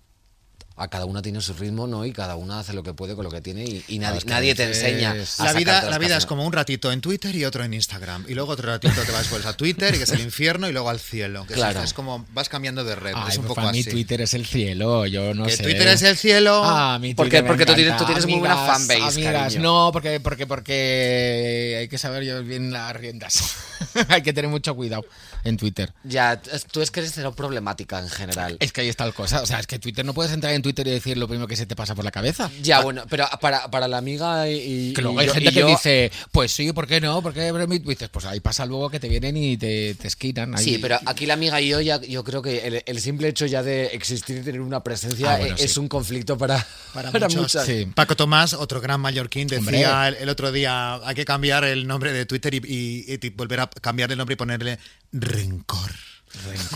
a 0.79 0.89
cada 0.89 1.05
una 1.05 1.21
tiene 1.23 1.41
su 1.41 1.53
ritmo, 1.55 1.87
¿no? 1.87 2.05
Y 2.07 2.13
cada 2.13 2.37
una 2.37 2.61
hace 2.61 2.73
lo 2.73 2.83
que 2.83 2.95
puede 2.95 3.15
con 3.15 3.25
lo 3.25 3.31
que 3.31 3.41
tiene 3.41 3.65
y, 3.65 3.85
y 3.89 3.99
nadie, 3.99 4.21
nadie 4.27 4.55
te 4.55 4.65
enseña. 4.65 5.13
a 5.39 5.45
La 5.45 5.53
vida, 5.53 5.83
la 5.91 5.99
vida 5.99 6.17
es 6.17 6.25
como 6.27 6.45
un 6.47 6.53
ratito 6.53 6.93
en 6.93 7.01
Twitter 7.01 7.35
y 7.35 7.45
otro 7.45 7.65
en 7.65 7.75
Instagram. 7.75 8.25
Y 8.29 8.35
luego 8.35 8.53
otro 8.53 8.71
ratito 8.73 9.01
te 9.03 9.13
vas 9.13 9.27
pues 9.29 9.45
a 9.47 9.57
Twitter 9.57 9.95
y 9.95 9.99
que 9.99 10.05
es 10.05 10.11
el 10.13 10.21
infierno 10.21 10.69
y 10.69 10.73
luego 10.73 10.89
al 10.91 11.01
cielo. 11.01 11.45
Que 11.47 11.55
Claro. 11.55 11.83
es, 11.83 11.93
como 11.93 12.25
vas 12.33 12.49
cambiando 12.49 12.85
de 12.85 12.95
red. 12.95 13.13
Ay, 13.17 13.25
es 13.31 13.37
un 13.39 13.43
pues 13.43 13.49
poco 13.49 13.55
para 13.57 13.73
mí 13.73 13.81
así. 13.81 13.91
Twitter 13.91 14.21
es 14.21 14.35
el 14.35 14.47
cielo, 14.47 15.05
yo 15.07 15.35
no 15.35 15.47
que 15.47 15.57
sé. 15.57 15.63
Twitter 15.65 15.89
es 15.89 16.03
el 16.03 16.17
cielo. 16.17 16.63
Ah, 16.65 16.99
mi 17.01 17.15
¿Por 17.15 17.27
Twitter 17.27 17.39
qué? 17.41 17.43
me 17.43 17.49
Porque 17.49 17.67
tú 17.67 17.75
tienes- 17.75 17.97
tú 17.97 18.05
tienes 18.05 18.27
muy 18.27 18.39
buena 18.39 18.57
fanbase, 18.57 19.03
amigas. 19.03 19.33
cariño. 19.33 19.61
No, 19.63 19.91
porque, 19.93 20.21
porque, 20.21 20.47
porque 20.47 21.77
hay 21.81 21.89
que 21.89 21.99
saber 21.99 22.25
yo 22.25 22.43
bien 22.43 22.73
las 22.73 22.95
riendas. 22.95 23.55
hay 24.09 24.23
que 24.23 24.33
tener 24.33 24.51
mucho 24.51 24.75
cuidado 24.75 25.05
en 25.45 25.57
Twitter. 25.57 25.93
Ya, 26.05 26.41
tú 26.73 26.81
es 26.83 26.91
que 26.91 27.01
eres 27.01 27.13
cero 27.15 27.35
problemática 27.35 27.99
en 28.01 28.09
general. 28.09 28.57
Es 28.61 28.73
que 28.73 28.83
ahí 28.83 28.89
está 28.89 29.05
el 29.05 29.15
cosa. 29.15 29.43
O 29.43 29.47
sea, 29.47 29.61
es 29.61 29.67
que 29.67 29.79
Twitter 29.79 30.05
no 30.05 30.15
puedes 30.15 30.33
entrar 30.33 30.53
en 30.53 30.63
Twitter 30.63 30.68
y 30.69 30.91
decir 30.91 31.17
lo 31.19 31.29
primero 31.29 31.47
que 31.47 31.57
se 31.57 31.67
te 31.67 31.75
pasa 31.77 31.95
por 31.95 32.05
la 32.05 32.11
cabeza. 32.11 32.51
Ya, 32.63 32.81
bueno, 32.81 33.05
pero 33.09 33.27
para, 33.41 33.71
para 33.71 33.89
la 33.89 33.99
amiga 33.99 34.49
y. 34.49 34.93
Que 34.95 35.01
y 35.01 35.05
luego 35.05 35.21
hay 35.21 35.27
yo- 35.27 35.35
gente 35.35 35.51
y 35.51 35.55
que 35.55 35.61
yo- 35.61 35.67
dice, 35.69 36.11
pues 36.33 36.53
sí, 36.53 36.73
¿por 36.73 36.87
qué 36.87 37.01
no? 37.01 37.23
¿Por 37.23 37.33
qué 37.35 37.53
dices? 37.85 38.09
Pues 38.09 38.25
ahí 38.25 38.41
pasa 38.41 38.67
luego 38.67 38.91
que 38.91 39.01
te 39.01 39.09
vienen 39.09 39.37
y 39.37 39.57
te, 39.57 39.95
te 39.95 40.09
esquitan. 40.09 40.57
ahí. 40.57 40.65
Sí, 40.65 40.79
pero 40.79 40.99
aquí 41.07 41.27
la 41.27 41.35
amiga 41.35 41.61
y 41.61 41.69
yo 41.69 41.81
ya, 41.81 42.01
yo 42.01 42.25
creo 42.25 42.43
que 42.43 42.67
el, 42.67 42.83
el 42.85 43.01
simple 43.01 43.29
hecho 43.29 43.47
ya 43.47 43.63
de 43.63 43.87
existir 43.87 44.39
y 44.39 44.41
tener 44.43 44.61
una 44.61 44.83
presencia 44.83 45.35
Ah, 45.35 45.39
bueno, 45.39 45.57
es 45.59 45.73
sí. 45.73 45.81
un 45.81 45.89
conflicto 45.89 46.37
para, 46.39 46.57
Para 46.95 47.11
para, 47.13 47.27
muchos. 47.29 47.43
muchas. 47.43 47.65
Sí. 47.67 47.87
Paco 47.95 48.17
Tomás, 48.17 48.55
otro 48.55 48.81
gran 48.81 49.01
mallorquín, 49.01 49.47
decía 49.49 50.09
el, 50.09 50.15
el 50.17 50.29
otro 50.29 50.53
día, 50.53 50.97
hay 51.07 51.15
que 51.15 51.25
cambiar 51.25 51.65
el 51.65 51.87
nombre 51.87 52.13
de 52.13 52.27
Twitter 52.27 52.55
y, 52.55 52.59
y- 52.65 53.19
y 53.21 53.31
volver 53.31 53.61
a 53.61 53.71
cambiar 53.71 54.11
el 54.13 54.19
nombre 54.19 54.35
y 54.35 54.37
ponerle 54.37 54.79
rencor. 55.13 55.91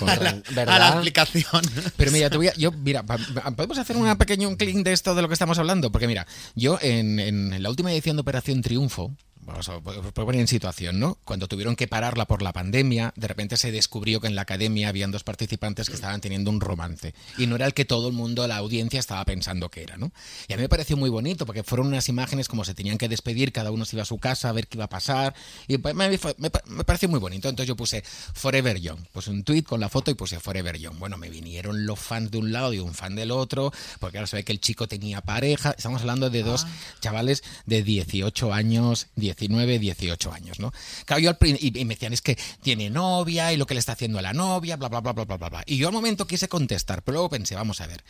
A 0.07 0.17
la, 0.17 0.43
¿Verdad? 0.51 0.75
a 0.75 0.79
la 0.79 0.89
aplicación. 0.89 1.63
Pero 1.97 2.11
mira, 2.11 2.31
te 2.31 2.37
voy 2.37 2.49
a, 2.49 2.55
yo, 2.55 2.73
mira, 2.73 3.03
podemos 3.05 3.79
hacer 3.79 3.97
un 3.97 4.17
pequeño 4.17 4.49
un 4.49 4.57
clic 4.57 4.77
de 4.77 4.93
esto 4.93 5.15
de 5.15 5.23
lo 5.23 5.29
que 5.29 5.35
estamos 5.35 5.59
hablando, 5.59 5.91
porque 5.93 6.07
mira, 6.07 6.27
yo 6.55 6.79
en, 6.81 7.19
en 7.21 7.63
la 7.63 7.71
última 7.71 7.93
edición 7.93 8.17
de 8.17 8.23
Operación 8.23 8.63
Triunfo, 8.63 9.15
vamos 9.43 9.69
a 9.69 9.81
puedo 9.81 10.13
poner 10.13 10.41
en 10.41 10.49
situación, 10.49 10.99
¿no? 10.99 11.19
Cuando 11.25 11.49
tuvieron 11.49 11.77
que 11.77 11.89
pararla 11.89 12.27
por 12.27 12.43
la 12.43 12.53
pandemia, 12.53 13.13
de 13.17 13.29
repente 13.29 13.57
se 13.57 13.73
descubrió 13.73 14.21
que 14.21 14.29
en 14.29 14.35
la 14.35 14.43
academia 14.43 14.89
habían 14.89 15.11
dos 15.11 15.25
participantes 15.25 15.89
que 15.89 15.95
estaban 15.95 16.21
teniendo 16.21 16.51
un 16.51 16.61
romance 16.61 17.15
y 17.39 17.47
no 17.47 17.57
era 17.57 17.67
el 17.67 17.75
que 17.75 17.85
todo 17.85 18.09
el 18.09 18.15
mundo, 18.15 18.47
la 18.47 18.57
audiencia 18.57 19.01
estaba 19.01 19.25
pensando 19.25 19.71
que 19.71 19.83
era, 19.83 19.97
¿no? 19.97 20.13
Y 20.49 20.53
a 20.53 20.57
mí 20.57 20.63
me 20.63 20.69
pareció 20.69 20.97
muy 20.97 21.11
bonito 21.11 21.47
porque 21.47 21.63
fueron 21.63 21.89
unas 21.89 22.09
imágenes 22.09 22.49
como 22.49 22.65
se 22.65 22.75
tenían 22.75 22.99
que 22.99 23.09
despedir, 23.09 23.53
cada 23.53 23.71
uno 23.71 23.85
se 23.85 23.97
iba 23.97 24.03
a 24.03 24.07
su 24.07 24.19
casa 24.19 24.49
a 24.49 24.53
ver 24.53 24.67
qué 24.67 24.79
iba 24.79 24.85
a 24.85 24.89
pasar 24.89 25.35
y 25.67 25.79
me, 25.79 25.93
me, 25.95 26.19
me 26.67 26.85
pareció 26.85 27.09
muy 27.09 27.19
bonito. 27.19 27.49
Entonces 27.49 27.69
yo 27.69 27.77
puse 27.77 28.03
Forever 28.35 28.81
Young, 28.81 29.01
puse 29.13 29.31
un 29.31 29.45
tweet 29.45 29.63
con 29.63 29.81
la 29.81 29.89
foto 29.89 30.11
y 30.11 30.15
puse 30.15 30.41
Forever 30.41 30.79
Young. 30.79 30.99
Bueno, 30.99 31.17
me 31.17 31.31
vinieron 31.31 31.87
los 31.87 31.99
fans 31.99 32.31
de 32.31 32.39
un 32.39 32.53
lado 32.53 32.73
y 32.73 32.79
un 32.79 32.95
fan 32.95 33.15
del 33.15 33.31
otro, 33.31 33.73
porque 33.99 34.19
ahora 34.19 34.27
se 34.27 34.37
ve 34.37 34.45
que 34.45 34.53
el 34.53 34.61
chico 34.61 34.89
tenía 34.89 35.21
pareja. 35.21 35.75
Estamos 35.77 36.03
hablando 36.03 36.31
de 36.31 36.43
dos 36.43 36.67
chavales 37.01 37.43
de 37.67 37.83
18 37.83 38.53
años, 38.53 39.09
19, 39.37 39.79
18 39.79 40.33
años, 40.33 40.61
¿no? 40.61 40.73
Claro, 41.05 41.21
yo 41.21 41.31
al 41.31 41.39
y, 41.41 41.79
y 41.79 41.85
me 41.85 41.95
decían, 41.95 42.13
es 42.13 42.23
que 42.23 42.37
tiene 42.63 42.91
novia 42.91 43.53
y 43.53 43.57
lo 43.57 43.67
que 43.67 43.75
le 43.75 43.81
está 43.81 43.93
haciendo 43.93 44.19
a 44.19 44.23
la 44.23 44.33
novia, 44.33 44.77
bla, 44.77 44.89
bla, 44.89 45.01
bla, 45.01 45.13
bla, 45.13 45.25
bla, 45.25 45.37
bla. 45.37 45.63
Y 45.67 45.77
yo 45.77 45.89
al 45.89 45.95
momento 45.95 46.27
quise 46.27 46.49
contestar, 46.49 47.03
pero 47.03 47.15
luego 47.15 47.31
pensé, 47.31 47.55
vamos 47.55 47.81
a 47.81 47.87
ver. 47.87 48.05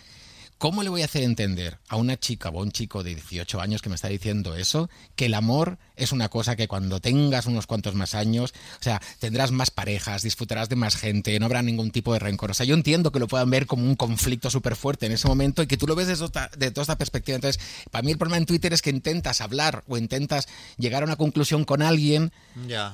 ¿Cómo 0.62 0.84
le 0.84 0.90
voy 0.90 1.02
a 1.02 1.06
hacer 1.06 1.24
entender 1.24 1.78
a 1.88 1.96
una 1.96 2.16
chica 2.16 2.48
o 2.48 2.60
a 2.60 2.62
un 2.62 2.70
chico 2.70 3.02
de 3.02 3.16
18 3.16 3.60
años 3.60 3.82
que 3.82 3.88
me 3.88 3.96
está 3.96 4.06
diciendo 4.06 4.54
eso, 4.54 4.88
que 5.16 5.26
el 5.26 5.34
amor 5.34 5.78
es 5.96 6.12
una 6.12 6.28
cosa 6.28 6.54
que 6.54 6.68
cuando 6.68 7.00
tengas 7.00 7.46
unos 7.46 7.66
cuantos 7.66 7.96
más 7.96 8.14
años, 8.14 8.54
o 8.78 8.82
sea, 8.82 9.02
tendrás 9.18 9.50
más 9.50 9.72
parejas, 9.72 10.22
disfrutarás 10.22 10.68
de 10.68 10.76
más 10.76 10.94
gente, 10.94 11.36
no 11.40 11.46
habrá 11.46 11.62
ningún 11.62 11.90
tipo 11.90 12.12
de 12.12 12.20
rencor? 12.20 12.52
O 12.52 12.54
sea, 12.54 12.64
yo 12.64 12.76
entiendo 12.76 13.10
que 13.10 13.18
lo 13.18 13.26
puedan 13.26 13.50
ver 13.50 13.66
como 13.66 13.82
un 13.82 13.96
conflicto 13.96 14.50
súper 14.50 14.76
fuerte 14.76 15.06
en 15.06 15.10
ese 15.12 15.26
momento 15.26 15.64
y 15.64 15.66
que 15.66 15.76
tú 15.76 15.88
lo 15.88 15.96
ves 15.96 16.06
desde 16.06 16.24
otra- 16.26 16.48
de 16.56 16.70
toda 16.70 16.82
esta 16.82 16.96
perspectiva. 16.96 17.34
Entonces, 17.34 17.60
para 17.90 18.04
mí 18.04 18.12
el 18.12 18.18
problema 18.18 18.36
en 18.38 18.46
Twitter 18.46 18.72
es 18.72 18.82
que 18.82 18.90
intentas 18.90 19.40
hablar 19.40 19.82
o 19.88 19.98
intentas 19.98 20.46
llegar 20.78 21.02
a 21.02 21.06
una 21.06 21.16
conclusión 21.16 21.64
con 21.64 21.82
alguien 21.82 22.30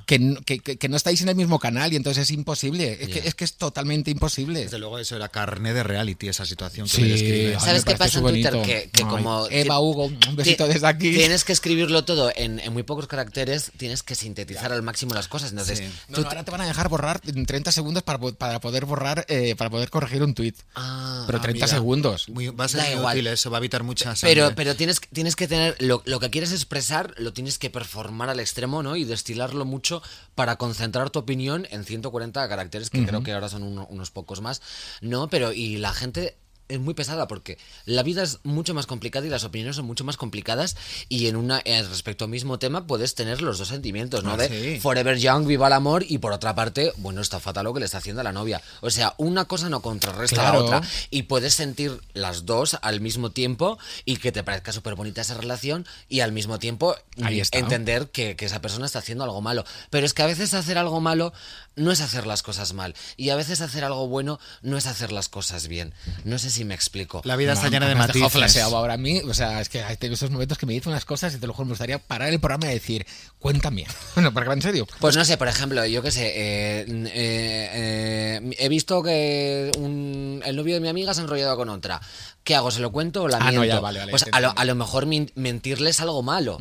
que, 0.07 0.89
no 0.89 0.97
estáis 0.97 1.21
en 1.21 1.29
el 1.29 1.37
mismo 1.37 1.59
canal 1.59 1.93
y 1.93 1.97
entonces 1.97 2.23
es 2.23 2.31
imposible. 2.31 2.97
Es, 2.99 3.09
que, 3.09 3.29
es 3.29 3.35
que 3.35 3.45
es 3.45 3.57
totalmente 3.59 4.11
imposible. 4.11 4.61
Desde 4.61 4.79
luego 4.79 4.99
eso 4.99 5.17
era 5.17 5.29
carne 5.29 5.75
de 5.75 5.83
reality, 5.83 6.29
esa 6.29 6.47
situación 6.47 6.87
que 6.89 6.93
Sí. 6.97 7.03
me. 7.03 7.58
Ay, 7.59 7.67
¿Sabes 7.67 7.85
qué 7.85 7.97
pasa 7.97 8.19
en 8.19 8.25
Twitter? 8.27 8.53
Que, 8.63 8.91
que 8.91 9.03
Ay, 9.03 9.09
como. 9.09 9.47
Eva, 9.51 9.81
Hugo, 9.81 10.07
un 10.07 10.37
besito 10.37 10.67
desde 10.67 10.87
aquí. 10.87 11.15
Tienes 11.15 11.45
que 11.45 11.53
escribirlo 11.53 12.05
todo 12.05 12.33
en, 12.35 12.59
en 12.61 12.73
muy 12.73 12.83
pocos 12.83 13.07
caracteres, 13.07 13.73
tienes 13.77 14.03
que 14.03 14.15
sintetizar 14.15 14.73
al 14.73 14.83
máximo 14.83 15.15
las 15.15 15.29
cosas. 15.29 15.51
Entonces, 15.51 15.79
Sí. 15.79 15.85
No, 16.09 16.17
tú 16.17 16.23
no, 16.23 16.29
ahora 16.29 16.45
te 16.45 16.51
van 16.51 16.61
a 16.63 16.67
dejar 16.67 16.89
borrar 16.89 17.21
en 17.27 17.47
30 17.47 17.71
segundos 17.73 18.03
para, 18.03 18.19
para 18.19 18.61
poder 18.61 18.85
borrar, 18.85 19.25
eh, 19.29 19.55
para 19.57 19.71
poder 19.71 19.91
corregir 19.91 20.23
un 20.23 20.35
tuit. 20.35 20.57
Ah, 20.75 21.25
Pero 21.27 21.39
Ah, 21.39 21.43
30 21.43 21.67
mira. 21.67 21.77
segundos. 21.77 22.29
Muy- 22.29 22.49
va 22.49 22.65
a 22.65 22.69
ser 22.69 22.83
muy 22.83 22.91
igual. 22.93 23.17
útil 23.17 23.27
eso, 23.29 23.51
va 23.51 23.59
a 23.59 23.61
evitar 23.61 23.83
muchas 23.83 24.21
Pero, 24.21 24.53
pero 24.55 24.75
tienes, 24.77 25.01
tienes 25.13 25.37
que 25.37 25.47
tener 25.49 25.77
lo, 25.81 26.03
lo 26.05 26.21
que 26.21 26.31
quieres 26.31 26.53
expresar, 26.53 27.15
lo 27.19 27.33
tienes 27.33 27.59
que 27.59 27.71
performar 27.71 28.29
al 28.31 28.41
extremo, 28.41 28.83
¿no? 28.83 28.97
Y 28.97 29.05
destilarlo 29.05 29.65
mucho 29.65 30.03
para 30.35 30.57
concentrar 30.57 31.11
tu 31.11 31.19
opinión 31.19 31.67
en 31.71 31.85
140 31.85 32.49
caracteres, 32.49 32.91
que 32.91 33.05
creo 33.07 33.23
que 33.23 33.33
ahora 33.33 33.49
son 33.49 33.63
uno- 33.63 33.87
unos 33.91 34.11
pocos 34.11 34.41
más, 34.41 34.61
¿no? 35.01 35.29
Pero, 35.29 35.53
y 35.53 35.77
la 35.79 35.93
gente 35.93 36.37
es 36.69 36.81
muy 36.81 36.95
pesada 36.95 37.27
porque 37.29 37.59
la 37.85 38.03
vida 38.03 38.23
es 38.23 38.39
mucho 38.45 38.75
más 38.75 38.87
complicada 38.87 39.27
y 39.27 39.31
las 39.31 39.45
opiniones 39.45 39.77
son 39.77 39.87
mucho 39.87 40.05
más 40.05 40.17
complicadas 40.17 40.77
y 41.09 41.27
en 41.27 41.37
una 41.37 41.61
eh, 41.65 41.83
respecto 41.83 42.25
al 42.25 42.31
mismo 42.31 42.59
tema 42.59 42.87
puedes 42.87 43.15
tener 43.15 43.43
los 43.43 43.59
dos 43.59 43.69
sentimientos, 43.69 44.25
¿no? 44.25 44.33
Ah, 44.33 44.37
de 44.37 44.49
sí. 44.49 44.81
forever 44.81 45.19
young, 45.19 45.47
viva 45.47 45.67
el 45.67 45.73
amor 45.73 46.05
y 46.09 46.19
por 46.19 46.33
otra 46.33 46.55
parte, 46.55 46.93
bueno, 46.97 47.21
está 47.21 47.41
fatal 47.41 47.65
lo 47.65 47.75
que 47.75 47.81
le 47.81 47.87
está 47.87 47.99
haciendo 47.99 48.21
a 48.21 48.25
la 48.25 48.33
novia. 48.33 48.63
O 48.81 48.91
sea, 48.91 49.15
una 49.19 49.47
cosa 49.47 49.69
no 49.69 49.81
contrarresta 49.81 50.49
a 50.49 50.53
la 50.53 50.59
otra 50.59 50.83
y 51.11 51.23
puedes 51.23 51.55
sentir 51.55 52.01
las 52.15 52.47
dos 52.47 52.77
al 52.83 53.01
mismo 53.01 53.31
tiempo 53.31 53.79
y 54.05 54.17
que 54.17 54.33
te 54.33 54.43
parezca 54.43 54.73
súper 54.73 54.95
bonita 54.95 55.21
esa 55.21 55.35
relación 55.35 55.87
y 56.09 56.21
al 56.21 56.33
mismo 56.33 56.59
tiempo 56.59 56.97
entender 57.17 58.11
que, 58.11 58.37
que 58.37 58.47
esa 58.47 58.61
persona 58.61 58.87
está 58.87 58.99
haciendo 59.01 59.25
algo 59.25 59.41
malo. 59.41 59.65
Pero 59.91 60.07
es 60.07 60.15
que 60.15 60.23
a 60.23 60.27
veces 60.27 60.55
hacer 60.55 60.79
algo 60.79 61.01
malo 61.01 61.33
no 61.77 61.93
es 61.93 62.01
hacer 62.01 62.27
las 62.27 62.43
cosas 62.43 62.73
mal 62.73 62.95
y 63.17 63.31
a 63.31 63.37
veces 63.37 63.61
hacer 63.61 63.85
algo 63.85 64.09
bueno 64.09 64.39
no 64.63 64.77
es 64.77 64.87
hacer 64.87 65.13
las 65.13 65.29
cosas 65.29 65.69
bien. 65.69 65.95
No 66.25 66.39
sé 66.39 66.51
si 66.51 66.58
si 66.59 66.65
me 66.65 66.75
explico. 66.75 67.23
La 67.25 67.37
vida 67.37 67.55
está 67.55 67.67
No, 67.67 67.71
llena 67.73 67.89
de 67.89 67.95
matices. 67.95 68.31
flaseado 68.33 68.77
ahora 68.77 68.95
a 68.95 68.99
mí. 68.99 69.21
O 69.21 69.33
sea, 69.35 69.61
es 69.61 69.69
que 69.69 69.83
hay 69.83 69.97
esos 70.01 70.31
momentos 70.31 70.59
que 70.59 70.67
me 70.67 70.75
dicen 70.75 70.91
unas 70.93 71.05
cosas 71.05 71.35
y 71.35 71.39
te 71.39 71.47
lo 71.47 71.55
juro, 71.55 71.65
me 71.67 71.71
gustaría 71.73 71.99
parar 71.99 72.29
el 72.29 72.39
programa 72.41 72.67
y 72.71 72.75
decir, 72.75 73.07
cuéntame. 73.39 73.87
Bueno, 74.15 74.33
porque 74.35 74.49
va 74.49 74.55
en 74.55 74.63
serio. 74.63 74.87
Pues 75.01 75.17
no 75.17 75.25
sé, 75.25 75.37
por 75.39 75.49
ejemplo, 75.49 75.85
yo 75.87 76.03
qué 76.03 76.11
sé, 76.11 76.27
eh, 76.29 76.85
eh, 76.89 78.41
eh, 78.43 78.57
he 78.59 78.69
visto 78.69 79.03
que 79.03 79.71
un- 79.79 80.43
el 80.45 80.57
novio 80.57 80.75
de 80.75 80.81
mi 80.81 80.89
amiga 80.89 81.15
se 81.15 81.21
ha 81.21 81.25
enrollado 81.25 81.57
con 81.57 81.69
otra. 81.69 82.01
¿Qué 82.45 82.55
hago? 82.55 82.71
¿Se 82.71 82.81
lo 82.81 82.91
cuento 82.93 83.23
o 83.25 83.29
la 83.29 83.39
Ah, 83.41 83.53
no, 83.53 83.65
ya, 83.65 83.81
vale, 83.81 83.99
vale, 84.01 84.11
pues 84.11 84.25
a 84.33 84.41
lo, 84.41 84.53
a 84.57 84.65
lo 84.65 84.75
mejor 84.75 85.07
mentirle 85.07 85.91
es 85.91 86.01
algo 86.01 86.23
malo. 86.23 86.59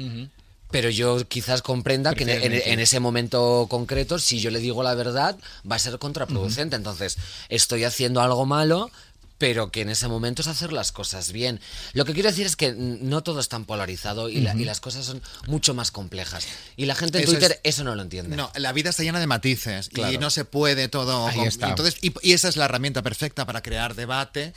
Pero 0.70 0.89
yo 0.89 1.26
quizás 1.30 1.62
comprenda 1.62 2.14
que 2.14 2.26
en 2.26 2.80
ese 2.82 3.00
momento 3.00 3.68
concreto, 3.70 4.20
si 4.20 4.41
yo 4.41 4.52
le 4.52 4.60
digo 4.60 4.84
la 4.84 4.95
verdad, 4.95 5.38
va 5.70 5.78
a 5.78 5.80
ser 5.80 5.98
contraproducente. 5.98 6.76
Entonces, 6.76 7.18
estoy 7.48 7.86
haciendo 7.86 8.20
algo 8.22 8.45
malo, 8.45 8.91
pero 9.38 9.72
que 9.72 9.82
en 9.82 9.90
ese 9.90 10.08
momento 10.08 10.42
es 10.42 10.48
hacer 10.48 10.74
las 10.74 10.92
cosas 10.92 11.32
bien. 11.32 11.60
Lo 11.94 12.06
que 12.06 12.14
quiero 12.14 12.30
decir 12.30 12.46
es 12.46 12.56
que 12.56 12.74
no 12.74 13.22
todo 13.24 13.40
es 13.40 13.50
tan 13.50 13.66
polarizado 13.66 14.30
y, 14.30 14.42
la- 14.42 14.56
y 14.56 14.66
las 14.66 14.80
cosas 14.80 15.06
son 15.06 15.22
mucho 15.48 15.74
más 15.74 15.92
complejas. 15.92 16.48
Y 16.76 16.86
la 16.86 16.96
gente 16.96 17.20
en 17.20 17.24
Eso 17.26 17.34
Twitter 17.34 17.60
es- 17.64 17.76
eso 17.76 17.84
no 17.84 17.96
lo 17.96 18.02
entiende. 18.02 18.36
No, 18.36 18.52
la 18.56 18.72
vida 18.74 18.90
está 18.90 19.04
llena 19.04 19.20
de 19.20 19.28
matices 19.28 19.90
y 20.14 20.18
no 20.18 20.30
se 20.30 20.46
puede 20.46 20.88
todo. 20.88 21.28
Ahí 21.28 21.42
está. 21.46 21.70
Entonces, 21.70 21.98
y, 22.02 22.14
y 22.22 22.34
esa 22.34 22.48
es 22.50 22.56
la 22.58 22.66
herramienta 22.66 23.02
perfecta 23.04 23.46
para 23.46 23.62
crear 23.62 23.94
debate, 23.96 24.54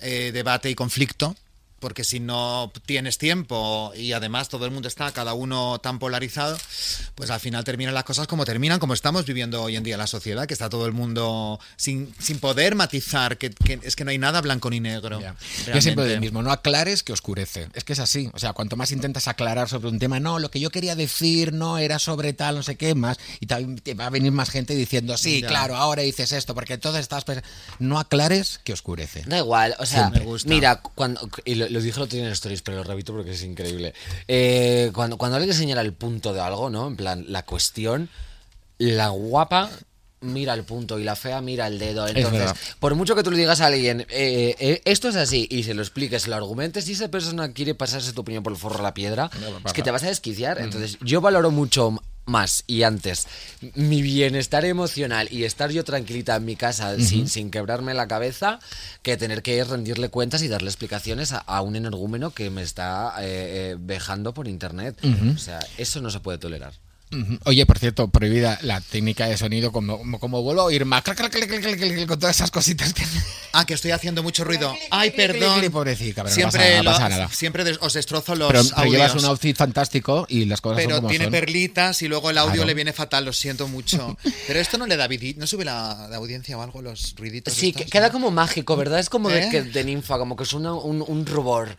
eh, 0.00 0.30
debate 0.32 0.68
y 0.70 0.74
conflicto. 0.74 1.34
Porque 1.80 2.02
si 2.04 2.18
no 2.20 2.72
tienes 2.86 3.18
tiempo 3.18 3.92
y 3.96 4.12
además 4.12 4.48
todo 4.48 4.64
el 4.64 4.70
mundo 4.72 4.88
está, 4.88 5.12
cada 5.12 5.34
uno 5.34 5.78
tan 5.78 5.98
polarizado, 5.98 6.56
pues 7.14 7.30
al 7.30 7.40
final 7.40 7.62
terminan 7.64 7.94
las 7.94 8.04
cosas 8.04 8.26
como 8.26 8.44
terminan, 8.44 8.78
como 8.80 8.94
estamos 8.94 9.24
viviendo 9.24 9.62
hoy 9.62 9.76
en 9.76 9.82
día 9.84 9.94
en 9.94 10.00
la 10.00 10.06
sociedad, 10.06 10.46
que 10.46 10.54
está 10.54 10.68
todo 10.68 10.86
el 10.86 10.92
mundo 10.92 11.60
sin, 11.76 12.12
sin 12.18 12.38
poder 12.40 12.74
matizar, 12.74 13.38
que, 13.38 13.50
que 13.50 13.78
es 13.82 13.94
que 13.96 14.04
no 14.04 14.10
hay 14.10 14.18
nada 14.18 14.40
blanco 14.40 14.70
ni 14.70 14.80
negro. 14.80 15.20
Ya. 15.20 15.36
Yo 15.72 15.80
siempre 15.80 16.04
digo 16.04 16.16
lo 16.16 16.20
mismo, 16.20 16.42
no 16.42 16.50
aclares 16.50 17.02
que 17.02 17.12
oscurece. 17.12 17.68
Es 17.74 17.84
que 17.84 17.92
es 17.92 17.98
así. 18.00 18.28
O 18.32 18.38
sea, 18.38 18.52
cuanto 18.54 18.76
más 18.76 18.90
intentas 18.90 19.28
aclarar 19.28 19.68
sobre 19.68 19.88
un 19.88 19.98
tema, 19.98 20.18
no, 20.20 20.38
lo 20.38 20.50
que 20.50 20.60
yo 20.60 20.70
quería 20.70 20.96
decir 20.96 21.52
no 21.52 21.78
era 21.78 21.98
sobre 21.98 22.32
tal, 22.32 22.56
no 22.56 22.62
sé 22.62 22.76
qué 22.76 22.94
más, 22.94 23.18
y 23.40 23.46
te 23.46 23.94
va 23.94 24.06
a 24.06 24.10
venir 24.10 24.32
más 24.32 24.50
gente 24.50 24.74
diciendo, 24.74 25.16
sí, 25.16 25.42
Ya. 25.42 25.48
claro, 25.48 25.76
ahora 25.76 26.02
dices 26.02 26.32
esto, 26.32 26.54
porque 26.54 26.74
entonces 26.74 27.02
estás... 27.02 27.24
pens-". 27.24 27.42
No 27.78 27.98
aclares 28.00 28.60
que 28.64 28.72
oscurece. 28.72 29.22
Da 29.26 29.38
igual, 29.38 29.76
o 29.78 29.86
sea, 29.86 30.10
Me 30.10 30.20
gusta. 30.20 30.48
mira, 30.48 30.80
cuando, 30.80 31.28
y 31.44 31.54
lo, 31.54 31.67
lo 31.68 31.80
dije 31.80 31.98
lo 31.98 32.06
tenía 32.06 32.26
en 32.26 32.32
stories, 32.32 32.62
pero 32.62 32.78
lo 32.78 32.84
repito 32.84 33.12
porque 33.12 33.32
es 33.32 33.42
increíble. 33.42 33.94
Eh, 34.26 34.90
cuando, 34.94 35.18
cuando 35.18 35.36
alguien 35.36 35.54
señala 35.54 35.82
el 35.82 35.92
punto 35.92 36.32
de 36.32 36.40
algo, 36.40 36.70
¿no? 36.70 36.86
En 36.86 36.96
plan, 36.96 37.24
la 37.28 37.44
cuestión, 37.44 38.08
la 38.78 39.08
guapa 39.08 39.70
mira 40.20 40.54
el 40.54 40.64
punto 40.64 40.98
y 40.98 41.04
la 41.04 41.16
fea 41.16 41.40
mira 41.40 41.66
el 41.66 41.78
dedo. 41.78 42.06
Entonces, 42.08 42.52
por 42.80 42.94
mucho 42.94 43.14
que 43.14 43.22
tú 43.22 43.30
le 43.30 43.38
digas 43.38 43.60
a 43.60 43.66
alguien, 43.66 44.00
eh, 44.10 44.56
eh, 44.58 44.82
esto 44.84 45.08
es 45.08 45.16
así, 45.16 45.46
y 45.50 45.62
se 45.62 45.74
lo 45.74 45.82
expliques, 45.82 46.26
lo 46.26 46.36
argumentes, 46.36 46.84
si 46.84 46.92
esa 46.92 47.08
persona 47.08 47.52
quiere 47.52 47.74
pasarse 47.74 48.12
tu 48.12 48.22
opinión 48.22 48.42
por 48.42 48.52
el 48.52 48.58
forro 48.58 48.80
a 48.80 48.82
la 48.82 48.94
piedra, 48.94 49.30
No 49.40 49.58
es 49.64 49.72
que 49.72 49.82
te 49.82 49.90
vas 49.90 50.02
a 50.02 50.08
desquiciar. 50.08 50.60
Entonces, 50.60 50.98
yo 51.00 51.20
valoro 51.20 51.50
mucho 51.50 51.94
más 52.28 52.64
y 52.66 52.82
antes 52.82 53.26
mi 53.74 54.02
bienestar 54.02 54.64
emocional 54.64 55.28
y 55.30 55.44
estar 55.44 55.70
yo 55.70 55.84
tranquilita 55.84 56.36
en 56.36 56.44
mi 56.44 56.56
casa 56.56 56.98
sin, 56.98 57.28
sin 57.28 57.50
quebrarme 57.50 57.94
la 57.94 58.06
cabeza 58.06 58.60
que 59.02 59.16
tener 59.16 59.42
que 59.42 59.62
rendirle 59.64 60.08
cuentas 60.08 60.42
y 60.42 60.48
darle 60.48 60.68
explicaciones 60.68 61.32
a, 61.32 61.38
a 61.38 61.62
un 61.62 61.76
energúmeno 61.76 62.30
que 62.30 62.50
me 62.50 62.62
está 62.62 63.14
eh, 63.20 63.24
eh, 63.72 63.76
vejando 63.78 64.34
por 64.34 64.48
internet. 64.48 64.98
O 65.34 65.38
sea, 65.38 65.60
eso 65.76 66.00
no 66.00 66.10
se 66.10 66.20
puede 66.20 66.38
tolerar. 66.38 66.72
Oye, 67.44 67.64
por 67.66 67.78
cierto, 67.78 68.08
prohibida 68.08 68.58
la 68.62 68.80
técnica 68.80 69.26
de 69.26 69.36
sonido, 69.36 69.72
como, 69.72 69.98
como, 69.98 70.18
como 70.20 70.42
vuelvo 70.42 70.62
a 70.62 70.64
oír 70.64 70.84
más, 70.84 71.02
clac, 71.02 71.16
clac, 71.16 71.32
clac, 71.32 71.48
clac, 71.48 71.60
clac, 71.62 71.78
clac, 71.78 72.06
con 72.06 72.18
todas 72.18 72.36
esas 72.36 72.50
cositas 72.50 72.92
que... 72.92 73.02
Ah, 73.52 73.64
que 73.64 73.72
estoy 73.74 73.92
haciendo 73.92 74.22
mucho 74.22 74.44
ruido. 74.44 74.74
Ay, 74.90 75.10
perdón. 75.12 75.58
clic, 75.58 75.72
pobrecita, 75.72 76.22
pero 76.22 76.28
no 76.28 76.34
siempre 76.34 76.58
pasa 76.60 76.68
nada, 76.68 76.76
no 76.76 76.82
lo- 76.84 76.90
pasa 76.92 77.08
nada. 77.08 77.28
siempre 77.30 77.62
os 77.80 77.92
destrozo 77.94 78.34
los 78.36 78.48
Pero, 78.52 78.62
pero 78.76 78.90
llevas 78.90 79.14
un 79.14 79.24
outfit 79.24 79.56
fantástico 79.56 80.26
y 80.28 80.44
las 80.44 80.60
cosas 80.60 80.76
Pero 80.76 80.90
son 80.90 80.98
como 80.98 81.08
tiene 81.08 81.24
son. 81.24 81.32
perlitas 81.32 82.02
y 82.02 82.08
luego 82.08 82.28
el 82.30 82.36
audio 82.38 82.52
Claro. 82.52 82.66
le 82.66 82.74
viene 82.74 82.92
fatal, 82.92 83.24
lo 83.24 83.32
siento 83.32 83.66
mucho. 83.66 84.16
Pero 84.46 84.60
esto 84.60 84.76
no 84.76 84.86
le 84.86 84.96
da 84.96 85.08
no 85.36 85.46
sube 85.46 85.64
la, 85.64 86.06
la 86.10 86.16
audiencia 86.18 86.58
o 86.58 86.62
algo, 86.62 86.82
los 86.82 87.14
ruiditos. 87.16 87.54
Sí, 87.54 87.68
estos, 87.68 87.84
que 87.84 87.90
queda 87.90 88.08
¿no? 88.08 88.12
como 88.12 88.30
mágico, 88.30 88.76
¿verdad? 88.76 88.98
Es 89.00 89.08
como 89.08 89.30
de, 89.30 89.44
¿Eh? 89.44 89.48
que- 89.50 89.62
de 89.62 89.84
ninfa, 89.84 90.18
como 90.18 90.36
que 90.36 90.44
suena 90.44 90.74
un, 90.74 91.02
un 91.06 91.24
rubor. 91.24 91.76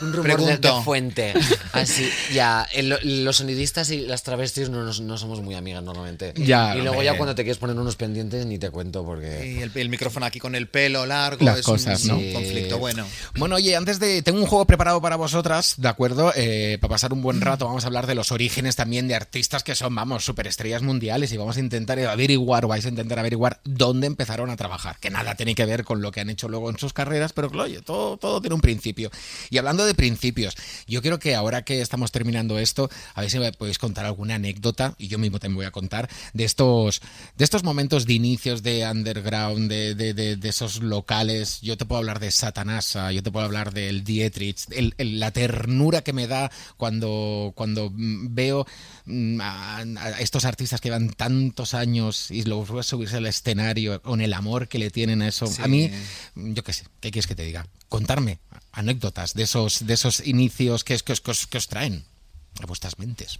Un 0.00 0.12
rumor 0.12 0.28
de, 0.28 0.34
Pregunto. 0.34 0.76
de 0.78 0.82
fuente. 0.82 1.34
Así, 1.72 2.08
ya. 2.32 2.66
el- 2.72 3.24
los 3.24 3.36
sonidistas 3.36 3.90
y 3.90 4.00
las 4.00 4.22
travestis 4.22 4.68
no, 4.68 4.82
nos- 4.84 5.00
no 5.00 5.16
somos 5.18 5.40
muy 5.40 5.54
amigas 5.54 5.82
normalmente. 5.82 6.32
Ya, 6.36 6.76
y 6.76 6.80
luego 6.82 7.02
ya 7.02 7.16
cuando 7.16 7.34
te 7.34 7.42
quieres 7.44 7.58
poner 7.58 7.76
unos 7.76 7.96
pendientes 7.96 8.46
ni 8.46 8.58
te 8.58 8.70
cuento 8.70 9.04
porque... 9.04 9.54
Y 9.58 9.62
el, 9.62 9.70
el 9.74 9.88
micrófono 9.88 10.26
aquí 10.26 10.38
con 10.40 10.54
el 10.54 10.68
pelo 10.68 11.06
largo. 11.06 11.44
Las 11.44 11.60
es 11.60 11.64
cosas, 11.66 12.04
un, 12.04 12.08
¿no? 12.32 12.32
conflicto 12.34 12.78
bueno. 12.78 13.06
Bueno, 13.36 13.56
oye, 13.56 13.76
antes 13.76 13.98
de. 14.00 14.22
Tengo 14.22 14.40
un 14.40 14.46
juego 14.46 14.64
preparado 14.66 15.00
para 15.00 15.16
vosotras, 15.16 15.74
¿de 15.78 15.88
acuerdo? 15.88 16.32
Eh, 16.36 16.78
para 16.80 16.90
pasar 16.94 17.12
un 17.12 17.22
buen 17.22 17.40
rato, 17.40 17.66
vamos 17.66 17.84
a 17.84 17.86
hablar 17.86 18.06
de 18.06 18.14
los 18.14 18.32
orígenes 18.32 18.76
también 18.76 19.08
de 19.08 19.14
artistas 19.14 19.62
que 19.62 19.74
son, 19.74 19.94
vamos, 19.94 20.24
superestrellas 20.24 20.82
mundiales 20.82 21.32
y 21.32 21.36
vamos 21.36 21.56
a 21.56 21.60
intentar 21.60 21.98
averiguar, 22.00 22.64
o 22.64 22.68
vais 22.68 22.84
a 22.86 22.88
intentar 22.88 23.18
averiguar 23.18 23.60
dónde 23.64 24.06
empezaron 24.06 24.50
a 24.50 24.56
trabajar. 24.56 24.98
Que 25.00 25.10
nada 25.10 25.34
tiene 25.34 25.54
que 25.54 25.64
ver 25.66 25.84
con 25.84 26.02
lo 26.02 26.10
que 26.12 26.20
han 26.20 26.30
hecho 26.30 26.48
luego 26.48 26.70
en 26.70 26.78
sus 26.78 26.92
carreras, 26.92 27.32
pero 27.32 27.48
oye, 27.50 27.80
todo, 27.82 28.16
todo 28.16 28.40
tiene 28.40 28.54
un 28.54 28.60
principio. 28.60 29.10
Y 29.50 29.58
hablando 29.58 29.83
de 29.84 29.94
principios, 29.94 30.54
yo 30.86 31.00
creo 31.02 31.18
que 31.18 31.34
ahora 31.34 31.64
que 31.64 31.80
estamos 31.80 32.12
terminando 32.12 32.58
esto, 32.58 32.90
a 33.14 33.20
ver 33.20 33.30
si 33.30 33.38
me 33.38 33.52
podéis 33.52 33.78
contar 33.78 34.04
alguna 34.04 34.34
anécdota, 34.36 34.94
y 34.98 35.08
yo 35.08 35.18
mismo 35.18 35.38
te 35.38 35.48
voy 35.48 35.64
a 35.66 35.70
contar, 35.70 36.08
de 36.32 36.44
estos, 36.44 37.00
de 37.36 37.44
estos 37.44 37.62
momentos 37.64 38.06
de 38.06 38.14
inicios 38.14 38.62
de 38.62 38.86
underground, 38.90 39.70
de, 39.70 39.94
de, 39.94 40.14
de- 40.14 40.36
de 40.36 40.48
esos 40.48 40.82
locales. 40.82 41.60
Yo 41.60 41.76
te 41.76 41.84
puedo 41.84 41.98
hablar 41.98 42.18
de 42.20 42.30
Satanasa, 42.30 43.12
yo 43.12 43.22
te 43.22 43.30
puedo 43.30 43.44
hablar 43.46 43.72
del 43.72 44.04
Dietrich, 44.04 44.64
el- 44.70 44.94
el- 44.98 45.20
la 45.20 45.30
ternura 45.30 46.02
que 46.02 46.12
me 46.12 46.26
da 46.26 46.50
cuando, 46.76 47.52
cuando 47.54 47.90
mm, 47.90 48.34
veo 48.34 48.66
mm, 49.06 49.40
a, 49.40 49.78
a 49.78 50.20
estos 50.20 50.44
artistas 50.44 50.80
que 50.80 50.88
llevan 50.88 51.10
tantos 51.10 51.74
años 51.74 52.30
y 52.30 52.42
los 52.44 52.70
ves 52.72 52.86
subirse 52.86 53.16
al 53.18 53.26
escenario 53.26 54.00
con 54.02 54.20
el 54.20 54.32
amor 54.32 54.68
que 54.68 54.78
le 54.78 54.90
tienen 54.90 55.22
a 55.22 55.28
eso. 55.28 55.46
A 55.62 55.68
mí, 55.68 55.90
yo 56.34 56.62
qué 56.64 56.72
sé, 56.72 56.84
¿qué 57.00 57.10
quieres 57.10 57.26
que 57.26 57.34
te 57.34 57.44
diga? 57.44 57.66
Contarme 57.88 58.38
anécdotas 58.74 59.34
de 59.34 59.42
esos, 59.44 59.86
de 59.86 59.94
esos 59.94 60.20
inicios 60.26 60.84
que, 60.84 60.98
que, 60.98 61.14
que 61.14 61.30
os- 61.30 61.46
que 61.46 61.58
os 61.58 61.68
traen 61.68 62.04
a 62.60 62.66
vuestras 62.66 62.98
mentes. 62.98 63.38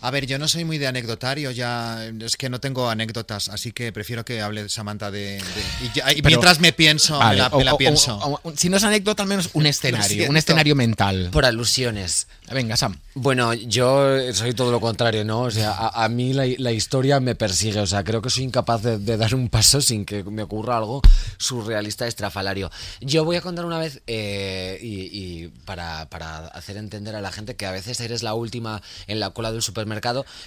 A 0.00 0.10
ver, 0.10 0.26
yo 0.26 0.38
no 0.38 0.46
soy 0.48 0.64
muy 0.64 0.78
de 0.78 0.86
anecdotario, 0.86 1.50
ya 1.50 2.04
es 2.20 2.36
que 2.36 2.48
no 2.48 2.60
tengo 2.60 2.88
anécdotas, 2.88 3.48
así 3.48 3.72
que 3.72 3.92
prefiero 3.92 4.24
que 4.24 4.40
hable 4.40 4.68
Samantha 4.68 5.10
de. 5.10 5.18
de- 5.38 5.42
y 5.84 5.90
ya- 5.94 6.10
y 6.12 6.16
Pero- 6.16 6.28
mientras 6.28 6.60
me 6.60 6.72
pienso, 6.72 7.18
Vale, 7.18 7.36
me 7.42 7.48
la, 7.48 7.56
me 7.56 7.64
la 7.64 7.72
o- 7.72 7.74
o- 7.74 7.78
pienso. 7.78 8.16
o- 8.16 8.40
o- 8.42 8.52
si 8.56 8.68
no 8.68 8.76
es 8.76 8.84
anécdota, 8.84 9.22
al 9.22 9.28
menos 9.28 9.50
un 9.54 9.66
escenario, 9.66 10.28
un 10.28 10.36
escenario 10.36 10.74
mental. 10.74 11.28
Por 11.32 11.44
alusiones. 11.44 12.26
Venga, 12.52 12.76
Sam. 12.76 12.96
Bueno, 13.14 13.52
yo 13.54 14.32
soy 14.32 14.54
todo 14.54 14.70
lo 14.72 14.80
contrario, 14.80 15.24
¿no? 15.24 15.42
O 15.42 15.50
sea, 15.50 15.72
a, 15.72 16.04
a 16.04 16.08
mí 16.08 16.32
la, 16.32 16.46
la 16.58 16.72
historia 16.72 17.20
me 17.20 17.34
persigue, 17.34 17.80
o 17.80 17.86
sea, 17.86 18.04
creo 18.04 18.22
que 18.22 18.30
soy 18.30 18.44
incapaz 18.44 18.82
de, 18.82 18.98
de 18.98 19.16
dar 19.16 19.34
un 19.34 19.48
paso 19.48 19.80
sin 19.80 20.04
que 20.04 20.22
me 20.24 20.42
ocurra 20.42 20.76
algo 20.78 21.02
surrealista, 21.38 22.06
estrafalario. 22.06 22.70
Yo 23.00 23.24
voy 23.24 23.36
a 23.36 23.40
contar 23.40 23.64
una 23.64 23.78
vez, 23.78 24.00
eh, 24.06 24.78
y, 24.82 25.10
y 25.12 25.48
para, 25.64 26.08
para 26.08 26.46
hacer 26.48 26.76
entender 26.76 27.14
a 27.16 27.20
la 27.20 27.32
gente 27.32 27.56
que 27.56 27.66
a 27.66 27.72
veces 27.72 28.00
eres 28.00 28.22
la 28.22 28.34
última 28.34 28.82
en 29.06 29.20
la 29.20 29.30
cola 29.30 29.52
del 29.52 29.62
supermercado, 29.62 29.87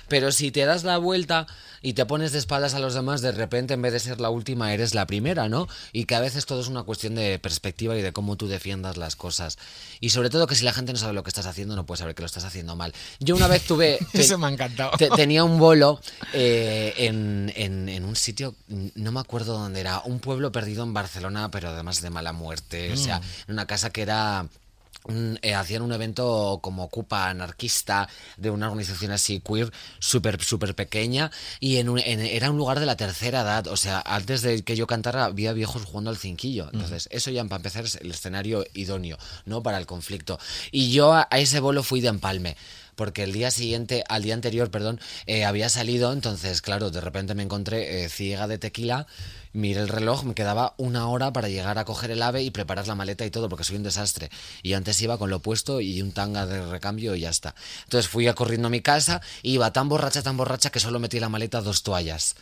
pero 0.08 0.32
si 0.32 0.52
te 0.52 0.66
das 0.66 0.84
la 0.84 0.98
vuelta 0.98 1.48
y 1.84 1.94
te 1.94 2.06
pones 2.06 2.32
de 2.32 2.38
espaldas 2.40 2.74
a 2.76 2.80
los 2.80 2.94
demás, 2.94 3.22
de 3.22 3.32
repente 3.32 3.74
en 3.74 3.82
vez 3.82 3.92
de 3.94 4.00
ser 4.00 4.22
la 4.22 4.30
última 4.30 4.74
eres 4.74 4.94
la 4.94 5.08
primera, 5.08 5.50
¿no? 5.50 5.68
Y 5.94 6.06
que 6.06 6.14
a 6.16 6.20
veces 6.20 6.46
todo 6.46 6.62
es 6.62 6.68
una 6.68 6.84
cuestión 6.84 7.16
de 7.16 7.40
perspectiva 7.40 7.98
y 7.98 8.02
de 8.04 8.14
cómo 8.14 8.36
tú 8.36 8.48
defiendas 8.48 8.98
las 8.98 9.16
cosas. 9.16 9.58
Y 10.00 10.10
sobre 10.12 10.30
todo 10.30 10.46
que 10.48 10.56
si 10.56 10.64
la 10.64 10.74
gente 10.74 10.94
no 10.94 11.00
sabe 11.00 11.14
lo 11.14 11.24
que 11.24 11.30
estás 11.30 11.48
haciendo, 11.48 11.76
no 11.76 11.86
puede 11.86 12.00
saber 12.00 12.14
que 12.16 12.22
lo 12.22 12.28
estás 12.28 12.44
haciendo 12.44 12.76
mal. 12.76 12.94
Yo 13.20 13.36
una 13.36 13.48
vez 13.48 13.64
tuve... 13.64 13.98
Eso 14.14 14.38
me 14.38 14.48
ha 14.48 14.50
encantado. 14.52 14.92
te- 14.98 15.10
tenía 15.10 15.44
un 15.44 15.58
bolo 15.58 16.00
eh, 16.34 16.94
en, 16.98 17.52
en- 17.56 17.90
en 17.90 18.06
un 18.06 18.16
sitio, 18.16 18.54
no 18.96 19.12
me 19.12 19.20
acuerdo 19.20 19.54
dónde 19.58 19.80
era, 19.80 20.02
un 20.06 20.20
pueblo 20.20 20.52
perdido 20.52 20.84
en 20.84 20.94
Barcelona, 20.94 21.50
pero 21.52 21.70
además 21.70 22.02
de 22.02 22.10
mala 22.12 22.32
muerte. 22.34 22.94
O 22.94 22.98
sea, 22.98 23.18
en 23.48 23.54
una 23.54 23.66
casa 23.66 23.90
que 23.90 24.02
era 24.04 24.48
eh, 25.42 25.56
hacían 25.56 25.82
un 25.82 25.92
evento 25.94 26.60
como 26.62 26.84
Ocupa 26.84 27.30
anarquista 27.30 28.08
de 28.38 28.50
una 28.52 28.68
organización 28.68 29.12
así 29.12 29.40
queer 29.42 29.72
súper 30.00 30.44
súper 30.44 30.76
pequeña 30.76 31.32
y 31.60 31.78
en 31.78 31.90
un- 31.90 32.00
en- 32.00 32.22
era 32.22 32.52
un 32.52 32.58
lugar 32.58 32.80
de 32.80 32.86
la 32.86 32.96
tercera 32.98 33.42
edad 33.42 33.68
o 33.68 33.78
sea 33.78 34.04
antes 34.06 34.42
de 34.44 34.62
que 34.64 34.76
yo 34.76 34.86
cantara 34.88 35.26
había 35.26 35.54
viejos 35.54 35.86
jugando 35.86 36.10
al 36.12 36.18
cinquillo. 36.18 36.70
Entonces 36.74 37.08
eso 37.12 37.32
ya 37.32 37.44
para 37.46 37.58
empezar 37.58 37.86
es 37.86 37.96
el 37.96 38.12
escenario 38.12 38.64
idóneo 38.74 39.18
no 39.46 39.64
para 39.64 39.78
el 39.78 39.86
conflicto. 39.86 40.40
Y 40.72 40.92
yo 40.92 41.14
a, 41.14 41.28
a 41.32 41.40
ese 41.40 41.60
bolo 41.60 41.82
fui 41.84 42.02
de 42.02 42.10
empalme 42.10 42.56
porque 42.96 43.24
el 43.24 43.32
día 43.34 43.50
siguiente, 43.50 44.04
al 44.10 44.22
día 44.22 44.36
anterior, 44.36 44.70
perdón, 44.70 45.00
eh, 45.26 45.46
había 45.46 45.70
salido, 45.70 46.14
entonces, 46.14 46.62
claro, 46.62 46.92
de 46.92 47.02
repente 47.02 47.34
me 47.34 47.42
encontré 47.42 48.04
eh, 48.04 48.10
ciega 48.10 48.48
de 48.48 48.60
tequila 48.60 49.08
Miré 49.54 49.82
el 49.82 49.90
reloj, 49.90 50.24
me 50.24 50.34
quedaba 50.34 50.74
una 50.78 51.08
hora 51.08 51.34
para 51.34 51.50
llegar 51.50 51.78
a 51.78 51.86
coger 51.86 52.12
el 52.12 52.22
ave 52.22 52.44
y 52.44 52.52
preparar 52.52 52.88
la 52.88 52.96
maleta 52.96 53.26
y 53.26 53.32
todo, 53.32 53.50
porque 53.50 53.64
soy 53.64 53.76
un 53.76 53.84
desastre. 53.84 54.30
Y 54.64 54.74
antes 54.74 55.02
iba 55.02 55.18
con 55.18 55.30
lo 55.30 55.40
puesto 55.40 55.82
y 55.82 56.02
un 56.02 56.12
tanga 56.12 56.46
de 56.46 56.66
recambio 56.66 57.16
y 57.16 57.22
ya 57.22 57.30
está. 57.30 57.56
Entonces 57.84 58.10
fui 58.10 58.28
a 58.28 58.34
corriendo 58.34 58.68
a 58.68 58.72
mi 58.72 58.82
casa 58.82 59.22
iba 59.44 59.74
tan 59.74 59.90
borracha, 59.90 60.22
tan 60.22 60.38
borracha 60.38 60.70
que 60.70 60.80
solo 60.80 61.00
metí 61.00 61.18
en 61.18 61.22
la 61.22 61.30
maleta 61.30 61.62
dos 61.62 61.84
toallas. 61.84 62.36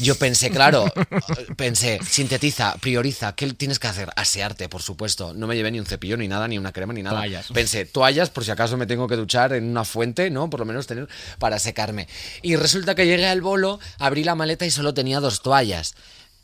Yo 0.00 0.16
pensé, 0.16 0.50
claro, 0.50 0.84
pensé, 1.56 2.00
sintetiza, 2.08 2.76
prioriza, 2.80 3.34
¿qué 3.34 3.52
tienes 3.52 3.78
que 3.78 3.86
hacer? 3.86 4.10
Asearte, 4.16 4.68
por 4.68 4.82
supuesto. 4.82 5.34
No 5.34 5.46
me 5.46 5.56
llevé 5.56 5.70
ni 5.70 5.80
un 5.80 5.86
cepillo, 5.86 6.16
ni 6.16 6.28
nada, 6.28 6.48
ni 6.48 6.58
una 6.58 6.72
crema, 6.72 6.92
ni 6.92 7.02
nada. 7.02 7.16
Toallas. 7.16 7.46
Pensé, 7.52 7.84
toallas, 7.84 8.30
por 8.30 8.44
si 8.44 8.50
acaso 8.50 8.76
me 8.76 8.86
tengo 8.86 9.06
que 9.08 9.16
duchar 9.16 9.52
en 9.52 9.64
una 9.64 9.84
fuente, 9.84 10.30
¿no? 10.30 10.50
Por 10.50 10.60
lo 10.60 10.66
menos 10.66 10.86
tener 10.86 11.08
para 11.38 11.58
secarme. 11.58 12.08
Y 12.42 12.56
resulta 12.56 12.94
que 12.94 13.06
llegué 13.06 13.26
al 13.26 13.40
bolo, 13.40 13.78
abrí 13.98 14.24
la 14.24 14.34
maleta 14.34 14.66
y 14.66 14.70
solo 14.70 14.94
tenía 14.94 15.20
dos 15.20 15.42
toallas. 15.42 15.94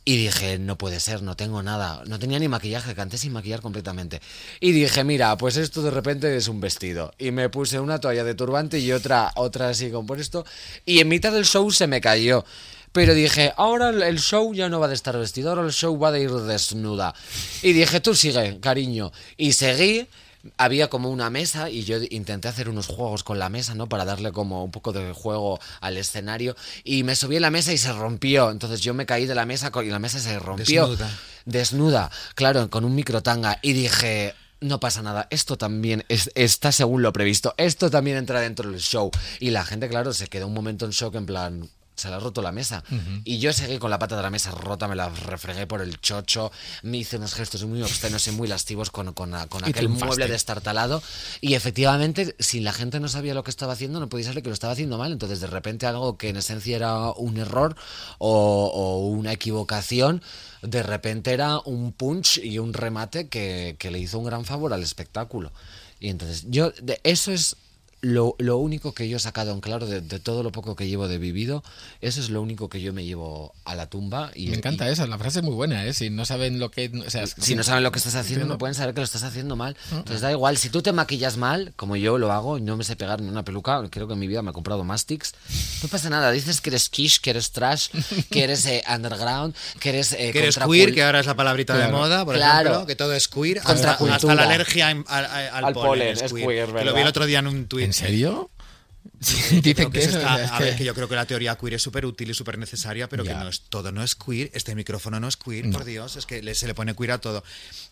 Y 0.04 0.16
dije, 0.16 0.58
no 0.58 0.78
puede 0.78 0.98
ser, 0.98 1.22
no 1.22 1.36
tengo 1.36 1.62
nada. 1.62 2.02
No 2.06 2.18
tenía 2.18 2.38
ni 2.38 2.48
maquillaje, 2.48 2.94
canté 2.94 3.18
sin 3.18 3.32
maquillar 3.32 3.60
completamente. 3.60 4.20
Y 4.58 4.72
dije, 4.72 5.04
mira, 5.04 5.36
pues 5.36 5.56
esto 5.56 5.82
de 5.82 5.90
repente 5.90 6.34
es 6.36 6.48
un 6.48 6.60
vestido. 6.60 7.12
Y 7.18 7.30
me 7.32 7.50
puse 7.50 7.78
una 7.78 8.00
toalla 8.00 8.24
de 8.24 8.34
turbante 8.34 8.78
y 8.78 8.92
otra, 8.92 9.30
otra 9.36 9.68
así 9.68 9.92
esto. 10.18 10.46
Y 10.86 11.00
en 11.00 11.08
mitad 11.08 11.32
del 11.32 11.44
show 11.44 11.70
se 11.70 11.86
me 11.86 12.00
cayó. 12.00 12.44
Pero 12.92 13.14
dije, 13.14 13.52
ahora 13.56 13.90
el 13.90 14.18
show 14.18 14.52
ya 14.52 14.68
no 14.68 14.80
va 14.80 14.88
de 14.88 14.94
estar 14.94 15.16
vestido, 15.16 15.50
ahora 15.50 15.62
el 15.62 15.72
show 15.72 15.96
va 15.96 16.10
de 16.10 16.22
ir 16.22 16.30
desnuda. 16.32 17.14
Y 17.62 17.72
dije, 17.72 18.00
tú 18.00 18.14
sigue, 18.14 18.58
cariño. 18.58 19.12
Y 19.36 19.52
seguí. 19.52 20.08
Había 20.56 20.88
como 20.88 21.10
una 21.10 21.28
mesa 21.30 21.68
y 21.68 21.84
yo 21.84 21.98
intenté 22.10 22.48
hacer 22.48 22.68
unos 22.68 22.86
juegos 22.86 23.22
con 23.24 23.38
la 23.38 23.48
mesa, 23.50 23.74
¿no? 23.74 23.88
Para 23.88 24.04
darle 24.04 24.32
como 24.32 24.64
un 24.64 24.70
poco 24.70 24.92
de 24.92 25.12
juego 25.12 25.60
al 25.80 25.96
escenario. 25.98 26.56
Y 26.84 27.02
me 27.02 27.14
subí 27.14 27.36
a 27.36 27.40
la 27.40 27.50
mesa 27.50 27.72
y 27.72 27.78
se 27.78 27.92
rompió. 27.92 28.50
Entonces 28.50 28.80
yo 28.80 28.94
me 28.94 29.04
caí 29.06 29.26
de 29.26 29.34
la 29.34 29.44
mesa 29.46 29.70
y 29.84 29.86
la 29.90 29.98
mesa 29.98 30.18
se 30.18 30.38
rompió. 30.38 30.86
Desnuda. 30.88 31.10
Desnuda, 31.44 32.10
claro, 32.34 32.70
con 32.70 32.84
un 32.84 32.94
microtanga. 32.94 33.58
Y 33.62 33.72
dije, 33.74 34.34
no 34.60 34.80
pasa 34.80 35.02
nada, 35.02 35.26
esto 35.30 35.56
también 35.56 36.04
es- 36.08 36.30
está 36.34 36.70
según 36.72 37.02
lo 37.02 37.12
previsto, 37.12 37.54
esto 37.56 37.90
también 37.90 38.16
entra 38.18 38.40
dentro 38.40 38.70
del 38.70 38.80
show. 38.80 39.10
Y 39.40 39.50
la 39.50 39.64
gente, 39.64 39.88
claro, 39.88 40.12
se 40.12 40.26
quedó 40.28 40.46
un 40.46 40.54
momento 40.54 40.84
en 40.84 40.90
shock 40.92 41.14
en 41.16 41.26
plan... 41.26 41.68
Se 42.00 42.08
le 42.08 42.14
ha 42.14 42.18
roto 42.18 42.42
la 42.42 42.52
mesa. 42.52 42.82
Y 43.24 43.38
yo 43.38 43.52
seguí 43.52 43.78
con 43.78 43.90
la 43.90 43.98
pata 43.98 44.16
de 44.16 44.22
la 44.22 44.30
mesa 44.30 44.50
rota, 44.50 44.88
me 44.88 44.96
la 44.96 45.08
refregué 45.08 45.66
por 45.66 45.82
el 45.82 46.00
chocho, 46.00 46.50
me 46.82 46.98
hice 46.98 47.16
unos 47.16 47.34
gestos 47.34 47.64
muy 47.64 47.82
obscenos 47.82 48.26
y 48.28 48.30
muy 48.30 48.48
lastivos 48.48 48.90
con, 48.90 49.12
con, 49.12 49.34
aquel 49.34 49.88
mueble 49.88 50.26
destartalado. 50.28 51.02
Y 51.40 51.54
efectivamente, 51.54 52.34
si 52.38 52.60
la 52.60 52.72
gente 52.72 53.00
no 53.00 53.08
sabía 53.08 53.34
lo 53.34 53.44
que 53.44 53.50
estaba 53.50 53.74
haciendo, 53.74 54.00
no 54.00 54.08
podía 54.08 54.26
saber 54.26 54.42
que 54.42 54.48
lo 54.48 54.54
estaba 54.54 54.72
haciendo 54.72 54.98
mal. 54.98 55.12
Entonces, 55.12 55.40
de 55.40 55.46
repente, 55.46 55.86
algo 55.86 56.16
que 56.16 56.30
en 56.30 56.36
esencia 56.36 56.76
era 56.76 57.10
un 57.12 57.36
error 57.36 57.76
o, 58.18 58.70
o 58.72 59.06
una 59.08 59.32
equivocación, 59.32 60.22
de 60.62 60.82
repente 60.82 61.32
era 61.32 61.58
un 61.60 61.92
punch 61.92 62.38
y 62.38 62.58
un 62.58 62.72
remate 62.72 63.28
que, 63.28 63.76
que 63.78 63.90
le 63.90 63.98
hizo 63.98 64.18
un 64.18 64.24
gran 64.24 64.44
favor 64.44 64.72
al 64.72 64.82
espectáculo. 64.82 65.52
Y 66.00 66.08
entonces, 66.08 66.46
yo, 66.48 66.72
de, 66.82 66.98
eso 67.04 67.30
es 67.30 67.56
lo, 68.02 68.34
lo 68.38 68.56
único 68.56 68.94
que 68.94 69.08
yo 69.08 69.18
he 69.18 69.20
sacado 69.20 69.52
en 69.52 69.60
claro 69.60 69.86
de, 69.86 70.00
de 70.00 70.18
todo 70.20 70.42
lo 70.42 70.52
poco 70.52 70.74
que 70.76 70.88
llevo 70.88 71.06
de 71.08 71.18
vivido. 71.18 71.62
Eso 72.00 72.20
es 72.20 72.30
lo 72.30 72.40
único 72.40 72.68
que 72.70 72.80
yo 72.80 72.92
me 72.94 73.04
llevo 73.04 73.52
a 73.64 73.74
la 73.74 73.88
tumba. 73.88 74.30
Y, 74.34 74.48
Me 74.48 74.56
encanta 74.56 74.88
y- 74.88 74.92
esa, 74.92 75.06
la 75.06 75.18
frase 75.18 75.40
es 75.40 75.44
muy 75.44 75.54
buena, 75.54 75.84
¿eh? 75.84 75.92
Si 75.92 76.08
no 76.08 76.24
saben 76.24 76.58
lo 76.58 76.70
que... 76.70 76.90
O 77.06 77.10
sea, 77.10 77.26
si 77.26 77.54
no 77.54 77.62
saben 77.62 77.82
lo 77.82 77.92
que 77.92 77.98
estás 77.98 78.14
haciendo, 78.14 78.46
no 78.46 78.56
pueden 78.58 78.74
saber 78.74 78.94
que 78.94 79.00
lo 79.00 79.04
estás 79.04 79.22
haciendo 79.22 79.54
mal. 79.56 79.76
Entonces 79.92 80.20
da 80.22 80.30
igual, 80.32 80.56
si 80.56 80.70
tú 80.70 80.80
te 80.82 80.92
maquillas 80.92 81.36
mal, 81.36 81.72
como 81.76 81.94
yo 81.96 82.16
lo 82.18 82.32
hago, 82.32 82.58
no 82.58 82.76
me 82.76 82.84
sé 82.84 82.96
pegar 82.96 83.20
ni 83.20 83.28
una 83.28 83.44
peluca, 83.44 83.82
creo 83.90 84.06
que 84.06 84.14
en 84.14 84.18
mi 84.18 84.26
vida 84.28 84.40
me 84.42 84.50
he 84.50 84.54
comprado 84.54 84.82
Mastics, 84.84 85.34
no 85.82 85.88
pasa 85.88 86.08
nada, 86.10 86.30
dices 86.30 86.60
que 86.60 86.70
eres 86.70 86.88
quiche, 86.88 87.20
que 87.22 87.30
eres 87.30 87.50
trash, 87.52 87.88
que 88.30 88.44
eres 88.44 88.64
eh, 88.66 88.82
underground, 88.92 89.54
que 89.78 89.90
eres... 89.90 90.12
eh, 90.12 90.30
Que 90.32 90.38
eres 90.38 90.56
queer, 90.58 90.94
que 90.94 91.02
ahora 91.02 91.20
es 91.20 91.26
la 91.26 91.36
palabrita 91.36 91.74
de 91.74 91.80
Claro. 91.80 91.96
moda, 91.98 92.24
por 92.24 92.34
Claro. 92.36 92.68
ejemplo, 92.70 92.86
que 92.86 92.96
todo 92.96 93.12
es 93.14 93.28
queer. 93.28 93.60
Hasta, 93.64 93.92
hasta 93.92 94.34
la 94.34 94.44
alergia 94.44 94.88
al, 94.88 95.04
al- 95.06 95.26
al 95.26 95.64
Al 95.66 95.74
polen, 95.74 95.88
polen, 95.90 96.08
es 96.14 96.22
es 96.22 96.32
queer. 96.32 96.46
queer, 96.46 96.74
que 96.74 96.84
lo 96.84 96.94
vi 96.94 97.00
el 97.02 97.06
otro 97.08 97.26
día 97.26 97.40
en 97.40 97.46
un 97.46 97.66
tuit. 97.66 97.89
¿En 97.90 97.94
serio? 97.94 98.50
Yo 99.20 99.60
Dicen 99.60 99.90
que, 99.90 99.98
que 99.98 100.04
eso 100.04 100.18
está- 100.18 100.42
es 100.44 100.50
a 100.52 100.58
ver, 100.60 100.76
que- 100.76 100.84
yo 100.84 100.94
creo 100.94 101.08
que 101.08 101.14
la 101.16 101.26
teoría 101.26 101.56
queer 101.56 101.74
es 101.74 101.82
súper 101.82 102.06
útil 102.06 102.30
y 102.30 102.34
súper 102.34 102.56
necesaria, 102.58 103.08
pero 103.08 103.24
Ya. 103.24 103.32
que 103.32 103.38
no 103.44 103.48
es 103.48 103.62
todo 103.62 103.90
no 103.92 104.02
es 104.04 104.14
queer. 104.14 104.50
Este 104.54 104.74
micrófono 104.74 105.18
no 105.18 105.26
es 105.28 105.36
queer, 105.36 105.68
por 105.70 105.84
Dios, 105.84 106.16
es 106.16 106.24
que 106.26 106.54
se 106.54 106.66
le 106.66 106.74
pone 106.74 106.94
queer 106.94 107.12
a 107.12 107.18
todo. 107.18 107.42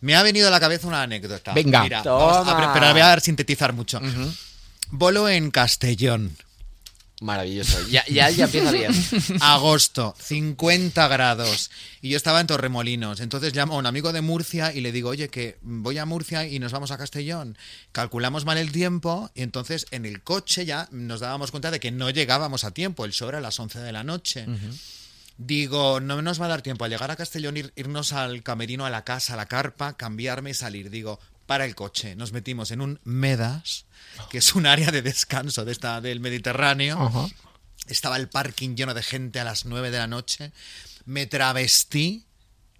Me 0.01 0.15
ha 0.17 0.23
venido 0.23 0.49
a 0.49 0.51
la 0.51 0.61
cabeza 0.61 0.87
una 0.87 1.03
anécdota. 1.03 1.53
Venga. 1.53 1.83
Mira, 1.83 2.03
vamos 2.03 2.47
a- 2.49 2.73
pero 2.73 2.87
la 2.87 2.93
voy 2.93 3.01
a 3.03 3.19
sintetizar 3.21 3.73
mucho. 3.73 4.01
Bolo 4.91 5.29
en 5.29 5.51
Castellón. 5.51 6.37
Maravilloso, 7.21 7.79
ya, 7.91 8.05
ya, 8.07 8.31
ya 8.31 8.45
empieza 8.45 8.71
bien. 8.71 8.93
Agosto, 9.41 10.15
50 10.21 11.09
grados. 11.09 11.71
Y 12.01 12.11
yo 12.11 12.17
estaba 12.17 12.41
en 12.41 12.47
Torremolinos. 12.47 13.19
Entonces 13.21 13.55
llamo 13.57 13.75
a 13.75 13.79
un 13.79 13.87
amigo 13.87 14.13
de 14.13 14.21
Murcia 14.21 14.73
y 14.73 14.81
le 14.81 14.93
digo, 14.93 15.09
oye, 15.11 15.29
que 15.29 15.59
voy 15.63 15.99
a 15.99 16.05
Murcia 16.07 16.47
y 16.47 16.59
nos 16.61 16.71
vamos 16.71 16.91
a 16.93 16.99
Castellón. 16.99 17.59
Calculamos 17.91 18.45
mal 18.45 18.57
el 18.59 18.71
tiempo 18.71 19.31
y 19.35 19.43
entonces 19.43 19.87
en 19.91 20.07
el 20.07 20.23
coche 20.23 20.65
ya 20.65 20.89
nos 20.93 21.19
dábamos 21.21 21.51
cuenta 21.51 21.71
de 21.73 21.81
que 21.81 21.91
no 21.91 22.09
llegábamos 22.11 22.63
a 22.63 22.71
tiempo. 22.71 23.05
El 23.05 23.13
show 23.13 23.29
era 23.29 23.39
a 23.39 23.41
las 23.41 23.59
11 23.59 23.81
de 23.81 23.93
la 23.93 24.05
noche. 24.05 24.47
Digo, 25.37 26.01
no 26.01 26.21
nos 26.21 26.41
va 26.41 26.47
a 26.47 26.49
dar 26.49 26.63
tiempo 26.63 26.85
a 26.85 26.89
llegar 26.89 27.11
a 27.11 27.17
Castellón, 27.17 27.57
ir- 27.57 27.73
irnos 27.77 28.13
al 28.13 28.43
camerino, 28.43 28.87
a 28.87 28.91
la 28.91 29.05
casa, 29.05 29.35
a 29.35 29.37
la 29.37 29.47
carpa, 29.47 29.97
cambiarme 29.97 30.51
y 30.51 30.55
salir. 30.55 30.91
Digo, 30.91 31.21
para 31.47 31.65
el 31.65 31.75
coche. 31.77 32.17
Nos 32.17 32.33
metimos 32.33 32.71
en 32.73 32.81
un 32.81 33.01
Medas, 33.05 33.87
que 34.31 34.39
es 34.39 34.55
un 34.55 34.67
área 34.67 34.91
de 34.91 35.03
descanso 35.03 35.65
de 35.65 35.73
esta, 35.73 36.01
del 36.01 36.21
Mediterráneo. 36.21 37.31
Estaba 37.87 38.17
el 38.17 38.29
parking 38.29 38.77
lleno 38.77 38.95
de 38.95 39.03
gente 39.03 39.41
a 39.41 39.45
las 39.45 39.65
9 39.65 39.91
de 39.91 39.99
la 39.99 40.07
noche. 40.07 40.53
Me 41.05 41.27
travestí 41.27 42.25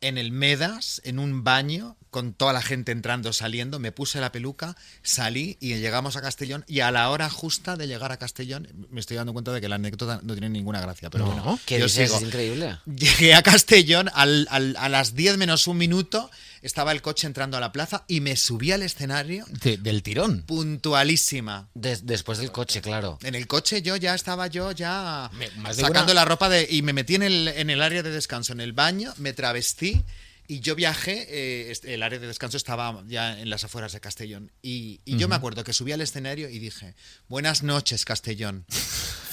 en 0.01 0.19
el 0.19 0.33
Medas, 0.33 1.01
en 1.05 1.19
un 1.19 1.45
baño, 1.45 1.97
con 2.11 2.33
toda 2.33 2.53
la 2.53 2.63
gente 2.63 2.93
entrando, 2.93 3.33
saliendo. 3.33 3.79
Me 3.79 3.93
puse 3.93 4.21
la 4.21 4.33
peluca, 4.33 4.77
salí 5.03 5.57
y 5.61 5.75
llegamos 5.77 6.17
a 6.17 6.21
Castellón. 6.23 6.65
Y 6.67 6.81
a 6.81 6.91
la 6.91 7.09
hora 7.11 7.29
justa 7.31 7.77
de 7.77 7.87
llegar 7.87 8.13
a 8.13 8.17
Castellón, 8.17 8.69
me 8.91 9.01
estoy 9.01 9.17
dando 9.17 9.33
cuenta 9.33 9.53
de 9.53 9.61
que 9.61 9.69
la 9.69 9.75
anécdota 9.77 10.21
no 10.23 10.35
tiene 10.35 10.49
ninguna 10.49 10.81
gracia, 10.81 11.11
pero 11.11 11.27
No. 11.27 11.33
bueno. 11.33 11.61
¿Qué 11.67 11.79
yo 11.79 11.85
dices? 11.87 12.07
sigo. 12.09 12.19
Es 12.19 12.25
increíble. 12.27 12.79
Llegué 12.87 13.35
a 13.35 13.43
Castellón 13.43 14.11
al- 14.15 14.47
al- 14.51 14.77
a 14.79 14.89
las 14.89 15.15
10 15.15 15.37
menos 15.37 15.67
un 15.67 15.79
minuto. 15.79 16.31
Estaba 16.63 16.93
el 16.93 17.03
coche 17.03 17.27
entrando 17.27 17.57
a 17.57 17.61
la 17.61 17.71
plaza 17.73 18.05
y 18.09 18.21
me 18.21 18.37
subí 18.37 18.73
al 18.73 18.83
escenario 18.83 19.45
de- 19.63 19.77
del 19.77 20.03
tirón. 20.03 20.43
puntualísima. 20.43 21.69
Des- 21.75 22.07
después 22.07 22.39
del 22.39 22.51
coche, 22.51 22.81
claro. 22.81 23.19
En 23.23 23.35
el 23.35 23.47
coche 23.47 23.83
yo 23.83 23.97
ya 23.97 24.15
estaba 24.15 24.47
yo 24.49 24.73
ya 24.73 25.31
Me- 25.35 25.51
más 25.61 25.77
sacando 25.77 26.13
una- 26.13 26.15
la 26.15 26.25
ropa 26.25 26.49
de, 26.49 26.67
y 26.71 26.83
me 26.83 26.93
metí 26.93 27.15
en 27.15 27.23
el, 27.23 27.49
en 27.49 27.71
el 27.71 27.83
área 27.83 28.03
de 28.03 28.11
descanso, 28.11 28.53
en 28.53 28.61
el 28.61 28.73
baño, 28.73 29.13
me 29.19 29.33
travestí 29.33 30.05
y 30.49 30.61
yo 30.61 30.75
viajé, 30.75 31.27
eh, 31.29 31.71
est- 31.71 31.85
el 31.85 32.03
área 32.03 32.19
de 32.19 32.27
descanso 32.27 32.57
estaba 32.57 33.05
ya 33.07 33.39
en 33.39 33.51
las 33.51 33.63
afueras 33.65 33.93
de 33.93 34.01
Castellón. 34.01 34.51
Y, 34.63 35.01
y 35.05 35.17
yo 35.19 35.29
me 35.29 35.35
acuerdo 35.37 35.63
que 35.63 35.73
subí 35.75 35.93
al 35.93 36.01
escenario 36.01 36.49
y 36.49 36.59
dije, 36.59 36.95
buenas 37.29 37.63
noches 37.63 38.05
Castellón, 38.05 38.65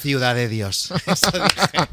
ciudad 0.02 0.36
de 0.36 0.48
Dios. 0.50 0.92
Eso 1.08 1.32
dije. 1.32 1.88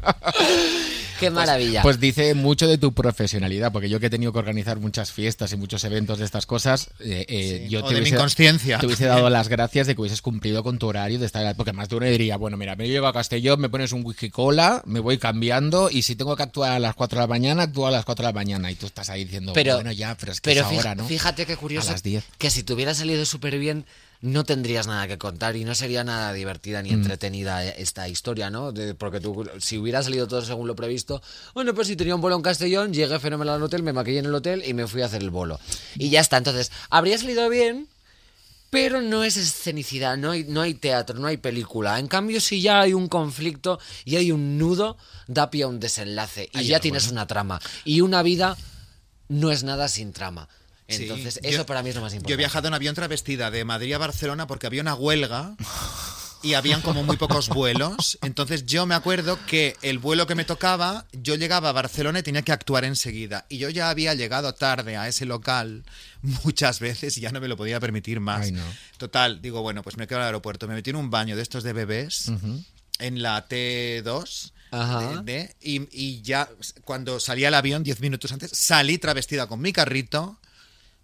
Qué 1.19 1.29
maravilla. 1.29 1.81
Pues 1.81 1.99
dice 1.99 2.33
mucho 2.33 2.67
de 2.67 2.77
tu 2.77 2.93
profesionalidad, 2.93 3.71
porque 3.71 3.87
yo 3.87 3.99
que 3.99 4.07
he 4.07 4.09
tenido 4.09 4.33
que 4.33 4.39
organizar 4.39 4.79
muchas 4.79 5.11
fiestas 5.11 5.53
y 5.53 5.57
muchos 5.57 5.83
eventos 5.85 6.19
de 6.19 6.25
estas 6.25 6.45
cosas, 6.45 6.89
eh, 6.99 7.25
eh, 7.29 7.61
Sí, 7.63 7.69
yo 7.69 7.79
o 7.79 7.87
te 7.87 7.93
de 7.93 7.93
mi 7.95 8.01
hubiese, 8.01 8.15
inconsciencia. 8.15 8.79
te 8.79 8.87
hubiese 8.87 9.05
dado 9.05 9.29
las 9.29 9.47
gracias 9.47 9.87
de 9.87 9.95
que 9.95 10.01
hubieses 10.01 10.21
cumplido 10.21 10.63
con 10.63 10.79
tu 10.79 10.87
horario 10.87 11.19
de 11.19 11.25
estar, 11.25 11.55
porque 11.55 11.71
más 11.71 11.87
de 11.87 11.95
uno 11.95 12.05
diría, 12.07 12.35
bueno, 12.35 12.57
mira, 12.57 12.75
me 12.75 12.89
llevo 12.89 13.07
a 13.07 13.13
Castellón, 13.13 13.61
me 13.61 13.69
pones 13.69 13.93
un 13.93 14.03
whisky 14.05 14.29
cola, 14.31 14.81
me 14.85 14.99
voy 14.99 15.17
cambiando 15.17 15.89
y 15.89 16.01
si 16.01 16.15
tengo 16.15 16.35
que 16.35 16.43
actuar 16.43 16.73
a 16.73 16.79
las 16.79 16.95
4 16.95 17.17
de 17.19 17.23
la 17.23 17.27
mañana, 17.27 17.63
actúo 17.63 17.87
a 17.87 17.91
las 17.91 18.03
4 18.03 18.23
de 18.23 18.29
la 18.29 18.33
mañana 18.33 18.69
y 18.71 18.75
tú 18.75 18.87
estás 18.87 19.09
ahí 19.09 19.23
diciendo, 19.23 19.53
pero, 19.53 19.75
bueno, 19.75 19.91
ya, 19.93 20.17
pero 20.19 20.31
es 20.33 20.41
que 20.41 20.49
pero 20.49 20.67
es 20.67 20.73
ahora, 20.77 20.95
¿no? 20.95 21.07
fíjate 21.07 21.45
qué 21.45 21.55
curioso 21.55 21.89
A 21.89 21.91
las 21.93 22.03
10. 22.03 22.23
que 22.37 22.49
si 22.49 22.63
te 22.63 22.73
hubiera 22.73 22.93
salido 22.93 23.23
súper 23.25 23.57
bien 23.59 23.85
no 24.23 24.45
tendrías 24.45 24.87
nada 24.87 25.05
que 25.05 25.17
contar 25.17 25.57
y 25.57 25.65
no 25.65 25.75
sería 25.75 26.05
nada 26.05 26.31
divertida 26.31 26.79
Mm. 26.79 26.83
ni 26.83 26.89
entretenida 26.91 27.63
esta 27.67 28.07
historia, 28.07 28.49
¿no? 28.49 28.71
De- 28.71 28.95
porque 28.95 29.19
tú, 29.19 29.45
si 29.59 29.77
hubiera 29.77 30.01
salido 30.01 30.27
todo 30.29 30.41
según 30.41 30.65
lo 30.65 30.77
previsto, 30.77 31.21
bueno, 31.53 31.73
pues 31.75 31.87
si 31.89 31.97
tenía 31.97 32.15
un 32.15 32.21
bolo 32.21 32.37
en 32.37 32.41
Castellón, 32.41 32.93
llegué 32.93 33.19
fenomenal 33.19 33.55
al 33.55 33.63
hotel, 33.63 33.83
me 33.83 33.91
maquillé 33.91 34.19
en 34.19 34.25
el 34.27 34.33
hotel 34.33 34.63
y 34.65 34.73
me 34.73 34.87
fui 34.87 35.01
a 35.01 35.07
hacer 35.07 35.21
el 35.21 35.29
bolo. 35.29 35.59
Y 35.95 36.09
ya 36.09 36.21
está, 36.21 36.37
entonces, 36.37 36.71
habría 36.89 37.17
salido 37.17 37.49
bien, 37.49 37.89
pero 38.69 39.01
no 39.01 39.25
es 39.25 39.35
escenicidad, 39.35 40.15
no 40.17 40.31
hay, 40.31 40.45
no 40.45 40.61
hay 40.61 40.73
teatro, 40.73 41.19
no 41.19 41.27
hay 41.27 41.35
película. 41.37 41.99
En 41.99 42.07
cambio, 42.07 42.39
si 42.39 42.61
ya 42.61 42.79
hay 42.79 42.93
un 42.93 43.09
conflicto 43.09 43.77
y 44.05 44.15
hay 44.15 44.31
un 44.31 44.57
nudo, 44.57 44.97
da 45.27 45.51
pie 45.51 45.63
a 45.63 45.67
un 45.67 45.81
desenlace 45.81 46.49
y 46.53 46.63
ya 46.63 46.79
tienes 46.79 47.11
una 47.11 47.27
trama. 47.27 47.59
Y 47.83 47.99
una 47.99 48.23
vida 48.23 48.55
no 49.27 49.51
es 49.51 49.63
nada 49.63 49.89
sin 49.89 50.13
trama. 50.13 50.47
Sí, 50.97 51.03
Entonces, 51.03 51.39
yo- 51.43 51.49
eso 51.49 51.65
para 51.65 51.81
mí 51.83 51.89
es 51.89 51.95
lo 51.95 52.01
más 52.01 52.13
importante. 52.13 52.29
Yo 52.31 52.33
he 52.35 52.37
viajado 52.37 52.67
en 52.67 52.73
avión 52.73 52.95
travestida 52.95 53.51
de 53.51 53.65
Madrid 53.65 53.93
a 53.93 53.97
Barcelona 53.97 54.47
porque 54.47 54.67
había 54.67 54.81
una 54.81 54.95
huelga 54.95 55.55
y 56.41 56.55
habían 56.55 56.81
como 56.81 57.03
muy 57.03 57.15
pocos 57.17 57.47
vuelos. 57.49 58.17
Entonces 58.21 58.65
yo 58.65 58.85
me 58.85 58.95
acuerdo 58.95 59.39
que 59.47 59.77
el 59.81 59.97
vuelo 59.99 60.27
que 60.27 60.35
me 60.35 60.43
tocaba, 60.43 61.05
yo 61.13 61.35
llegaba 61.35 61.69
a 61.69 61.71
Barcelona 61.71 62.19
y 62.19 62.23
tenía 62.23 62.41
que 62.41 62.51
actuar 62.51 62.83
enseguida. 62.83 63.45
Y 63.47 63.59
yo 63.59 63.69
ya 63.69 63.89
había 63.89 64.13
llegado 64.13 64.53
tarde 64.53 64.97
a 64.97 65.07
ese 65.07 65.25
local 65.25 65.83
muchas 66.21 66.79
veces 66.79 67.17
y 67.17 67.21
ya 67.21 67.31
no 67.31 67.39
me 67.39 67.47
lo 67.47 67.55
podía 67.57 67.79
permitir 67.79 68.19
más. 68.19 68.41
Ay, 68.47 68.51
no. 68.51 68.63
Total, 68.97 69.41
digo, 69.41 69.61
bueno, 69.61 69.83
pues 69.83 69.95
me 69.97 70.05
quedo 70.07 70.19
al 70.19 70.25
aeropuerto. 70.25 70.67
Me 70.67 70.73
metí 70.75 70.89
en 70.89 70.97
un 70.97 71.09
baño 71.09 71.35
de 71.37 71.41
estos 71.41 71.63
de 71.63 71.71
bebés 71.73 72.29
en 72.99 73.21
la 73.21 73.47
T2 73.47 74.51
Ajá. 74.71 75.21
de- 75.23 75.33
de- 75.33 75.55
y, 75.61 75.87
y 75.91 76.21
ya 76.23 76.49
cuando 76.83 77.19
salí 77.19 77.45
al 77.45 77.53
avión, 77.53 77.83
10 77.83 78.01
minutos 78.01 78.31
antes, 78.33 78.51
salí 78.53 78.97
travestida 78.97 79.47
con 79.47 79.61
mi 79.61 79.71
carrito, 79.71 80.39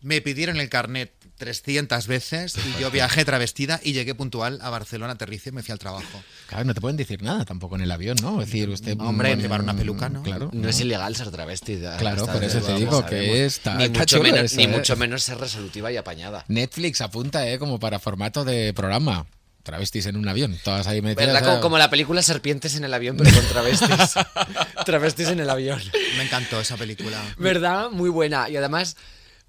me 0.01 0.21
pidieron 0.21 0.57
el 0.59 0.69
carnet 0.69 1.11
300 1.37 2.07
veces 2.07 2.55
y 2.57 2.81
yo 2.81 2.91
viajé 2.91 3.23
travestida 3.23 3.79
y 3.83 3.93
llegué 3.93 4.13
puntual 4.15 4.59
a 4.61 4.69
Barcelona, 4.69 5.13
aterricé 5.13 5.49
y 5.49 5.51
me 5.53 5.63
fui 5.63 5.71
al 5.71 5.79
trabajo. 5.79 6.21
Claro, 6.47 6.65
no 6.65 6.73
te 6.73 6.81
pueden 6.81 6.97
decir 6.97 7.21
nada 7.21 7.45
tampoco 7.45 7.75
en 7.75 7.81
el 7.81 7.91
avión, 7.91 8.17
¿no? 8.21 8.41
Es 8.41 8.47
decir, 8.47 8.69
usted. 8.69 8.97
Hombre, 8.99 9.35
llevar 9.37 9.61
una 9.61 9.73
peluca, 9.75 10.09
¿no? 10.09 10.21
Claro. 10.23 10.49
No 10.53 10.67
es 10.67 10.79
ilegal 10.79 11.15
ser 11.15 11.31
travesti. 11.31 11.79
Claro, 11.97 12.25
por 12.25 12.43
eso 12.43 12.59
te 12.61 12.73
digo 12.75 13.05
que 13.05 13.15
sabemos. 13.17 13.37
está- 13.39 13.75
Ni, 13.75 13.83
está 13.85 13.99
mucho 13.99 14.21
menos, 14.21 14.39
eso, 14.43 14.55
ni 14.57 14.63
¿eh? 14.63 14.67
mucho 14.67 14.95
menos 14.97 15.23
ser 15.23 15.37
resolutiva 15.37 15.91
y 15.91 15.97
apañada. 15.97 16.43
Netflix 16.49 17.01
apunta, 17.01 17.47
¿eh? 17.49 17.57
Como 17.57 17.79
para 17.79 17.99
formato 17.99 18.43
de 18.43 18.73
programa. 18.73 19.25
Travestis 19.63 20.05
en 20.07 20.15
un 20.15 20.27
avión. 20.27 20.57
Todas 20.63 20.87
ahí 20.87 21.01
metidas. 21.01 21.27
¿Verdad? 21.33 21.47
Como, 21.47 21.61
como 21.61 21.77
la 21.77 21.89
película 21.89 22.21
Serpientes 22.21 22.75
en 22.75 22.85
el 22.85 22.93
avión, 22.93 23.17
pero 23.17 23.29
con 23.31 23.45
travestis. 23.49 23.89
travestis 24.85 25.27
en 25.27 25.39
el 25.41 25.49
avión. 25.49 25.79
Me 26.17 26.23
encantó 26.23 26.59
esa 26.59 26.75
película. 26.77 27.17
¿Verdad? 27.37 27.89
Muy 27.91 28.09
buena. 28.09 28.49
Y 28.49 28.55
además, 28.57 28.95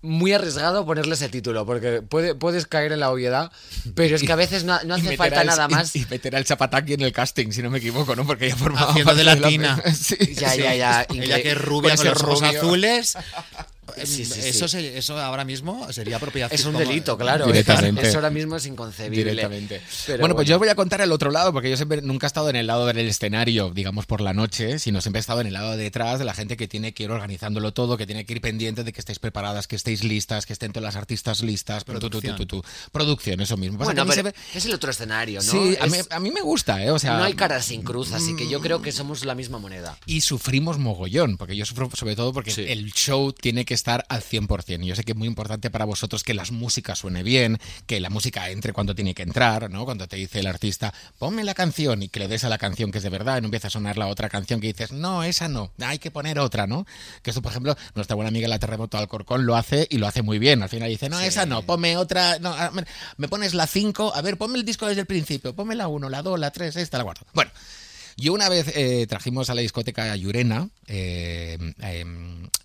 muy 0.03 0.33
arriesgado 0.33 0.87
ponerle 0.87 1.15
ese 1.15 1.29
título, 1.29 1.67
porque 1.67 2.01
puede, 2.03 2.35
puedes 2.35 2.67
caer 2.67 2.93
en 2.93 3.01
la 3.01 3.11
obviedad, 3.11 3.53
pero 3.95 4.17
es 4.17 4.23
que 4.23 4.33
a 4.33 4.37
veces 4.37 4.65
no, 4.65 4.83
no 4.85 4.95
hace 4.97 5.17
falta 5.17 5.41
al- 5.41 5.47
nada 5.47 5.69
más. 5.69 5.95
Y, 5.95 6.01
y 6.03 6.07
meter 6.07 6.35
al 6.37 6.47
Zapataki 6.47 6.95
en 6.95 7.03
el 7.03 7.13
casting, 7.13 7.51
si 7.53 7.63
no 7.63 7.71
me 7.71 7.79
equivoco, 7.79 8.17
¿no? 8.17 8.27
Porque 8.27 8.47
ella 8.47 8.57
formaba 8.57 8.91
Haciendo 8.91 9.15
de 9.15 9.25
latina. 9.25 9.81
la- 9.85 9.95
Sí. 9.95 10.17
Ya, 10.35 10.55
ya, 10.55 10.75
ya. 10.75 11.07
Ella 11.11 11.37
incre- 11.39 11.43
que 11.43 11.51
es 11.53 11.59
rubia 11.59 11.97
con 11.97 12.05
con, 12.07 12.15
los 12.15 12.23
ojos 12.23 12.43
azules. 12.43 13.19
Sí, 14.05 14.25
sí, 14.25 14.41
eso, 14.45 14.69
sí. 14.69 14.79
se- 14.79 14.99
eso 14.99 15.19
ahora 15.19 15.45
mismo 15.45 15.91
sería 15.93 16.17
apropiación. 16.17 16.59
Es 16.59 16.65
un 16.67 16.73
como- 16.73 16.87
delito, 16.87 17.17
claro. 17.19 17.47
Directamente. 17.47 18.09
Eso 18.09 18.19
ahora 18.19 18.31
mismo 18.31 18.57
es 18.57 18.67
inconcebible. 18.67 19.25
Directamente. 19.31 19.81
Pero 20.07 20.21
bueno, 20.21 20.35
pues 20.35 20.47
yo 20.49 20.57
os 20.57 20.59
voy 20.61 20.69
a 20.69 20.75
contar 20.75 21.01
el 21.01 21.13
otro 21.13 21.31
lado, 21.31 21.53
porque 21.53 21.71
yo 21.71 21.77
siempre 21.77 22.03
nunca 22.03 22.27
he 22.27 22.29
estado 22.29 22.51
en 22.51 22.57
el 22.57 22.67
lado 22.67 22.87
del 22.87 22.99
escenario, 22.99 23.71
digamos 23.71 24.07
por 24.07 24.21
la 24.21 24.33
noche, 24.35 24.79
sino 24.79 25.01
siempre 25.01 25.19
he 25.19 25.23
estado 25.23 25.41
en 25.41 25.47
el 25.49 25.53
lado 25.55 25.77
de 25.77 25.85
detrás 25.85 26.19
de 26.19 26.25
la 26.25 26.35
gente 26.35 26.57
que 26.57 26.69
tiene 26.69 26.93
que 26.95 27.05
ir 27.05 27.11
organizándolo 27.11 27.73
todo, 27.73 27.97
que 27.97 28.07
tiene 28.07 28.25
que 28.27 28.35
ir 28.35 28.41
pendiente 28.41 28.85
de 28.85 28.93
que 28.93 29.01
estéis 29.01 29.19
preparadas, 29.19 29.67
que 29.67 29.77
estéis 29.77 30.05
listas, 30.05 30.47
que 30.47 30.53
estén 30.53 30.73
todas 30.73 30.85
las 30.85 30.97
artistas 30.97 31.43
listas. 31.43 31.85
pero 31.85 31.99
tú, 31.99 32.11
tú, 32.11 32.21
tú, 32.21 32.27
Producción. 32.29 32.37
tú, 32.49 32.61
tú. 32.63 32.65
Producción, 32.93 33.41
eso 33.41 33.57
mismo. 33.57 33.79
Bueno, 33.79 34.07
pero 34.07 34.23
ve- 34.25 34.35
es 34.55 34.65
el 34.67 34.75
otro 34.75 34.91
escenario, 34.91 35.41
¿no? 35.43 35.51
Sí, 35.51 35.77
a 35.81 35.87
mí, 35.87 35.97
a 36.11 36.21
mí 36.21 36.31
me 36.31 36.41
gusta, 36.43 36.83
¿eh? 36.85 36.91
O 36.91 36.99
sea, 36.99 37.17
no 37.17 37.25
hay 37.25 37.35
cara 37.35 37.61
sin 37.63 37.83
cruz, 37.83 38.13
así 38.13 38.37
que 38.37 38.49
yo 38.49 38.61
creo 38.61 38.83
que 38.83 38.93
somos 38.93 39.25
la 39.25 39.35
misma 39.35 39.59
moneda. 39.59 39.97
y 40.07 40.21
sufrimos 40.21 40.79
mogollón, 40.79 41.37
porque 41.37 41.57
yo 41.57 41.65
sufro 41.65 41.89
sobre 41.95 42.17
todo 42.17 42.33
porque 42.33 42.51
Sí. 42.51 42.65
el 42.69 42.93
show 42.93 43.33
tiene 43.33 43.65
que 43.65 43.75
estar 43.81 44.05
al 44.09 44.23
100%. 44.23 44.85
Yo 44.85 44.95
sé 44.95 45.05
que 45.05 45.13
es 45.13 45.19
muy 45.19 45.27
importante 45.27 45.71
para 45.71 45.85
vosotros 45.85 46.23
que 46.23 46.35
las 46.35 46.53
músicas 46.53 46.99
suene 46.99 47.23
bien, 47.23 47.59
que 47.87 47.99
la 47.99 48.11
música 48.11 48.51
entre 48.51 48.73
cuando 48.73 48.95
tiene 48.95 49.15
que 49.15 49.23
entrar, 49.23 49.71
¿no? 49.71 49.85
Cuando 49.85 50.07
te 50.07 50.17
dice 50.17 50.41
el 50.41 50.47
artista, 50.47 50.93
ponme 51.19 51.45
la 51.45 51.55
canción 51.55 52.03
y 52.03 52.09
que 52.09 52.21
le 52.21 52.29
des 52.29 52.45
a 52.45 52.49
la 52.49 52.59
canción 52.59 52.93
que 52.93 52.99
es 52.99 53.05
de 53.05 53.11
verdad 53.11 53.39
y 53.39 53.41
no 53.41 53.47
empieza 53.47 53.69
a 53.69 53.71
sonar 53.71 53.97
la 53.97 54.07
otra 54.07 54.29
canción 54.29 54.61
que 54.61 54.69
dices, 54.69 54.93
no, 54.93 55.25
esa 55.25 55.49
no, 55.49 55.73
hay 55.81 55.99
que 55.99 56.11
poner 56.11 56.39
otra, 56.39 56.67
¿no? 56.67 56.87
Que 57.23 57.31
esto, 57.31 57.43
por 57.43 57.53
ejemplo, 57.53 57.77
nuestra 57.95 58.15
buena 58.15 58.29
amiga 58.29 58.49
la 58.49 58.59
Terremoto 58.59 58.99
Alcorcón 58.99 59.47
lo 59.47 59.57
hace 59.57 59.87
y 59.91 59.99
lo 59.99 60.07
hace 60.07 60.23
muy 60.23 60.39
bien. 60.39 60.63
Al 60.63 60.69
final 60.69 60.89
dice, 60.89 61.09
no, 61.09 61.19
esa 61.19 61.47
no, 61.47 61.63
ponme 61.63 61.97
otra, 61.97 62.39
no, 62.39 62.55
me 63.17 63.29
pones 63.29 63.55
la 63.55 63.67
5, 63.67 64.15
a 64.15 64.23
ver, 64.23 64.37
ponme 64.37 64.59
el 64.59 64.65
disco 64.65 64.87
desde 64.87 65.01
el 65.03 65.07
principio, 65.07 65.55
ponme 65.55 65.75
la 65.75 65.89
1, 65.89 66.09
la 66.11 66.23
2, 66.23 66.39
la 66.39 66.51
3, 66.51 66.77
esta, 66.77 66.99
la 66.99 67.05
cuarta. 67.05 67.25
Bueno. 67.33 67.51
Yo 68.21 68.33
una 68.33 68.49
vez 68.49 68.67
eh, 68.75 69.07
trajimos 69.09 69.51
a 69.51 69.55
la 69.55 69.63
discoteca 69.63 70.13
a 70.13 70.17
Llurena 70.17 70.69
eh, 70.87 71.59
eh, 71.83 72.05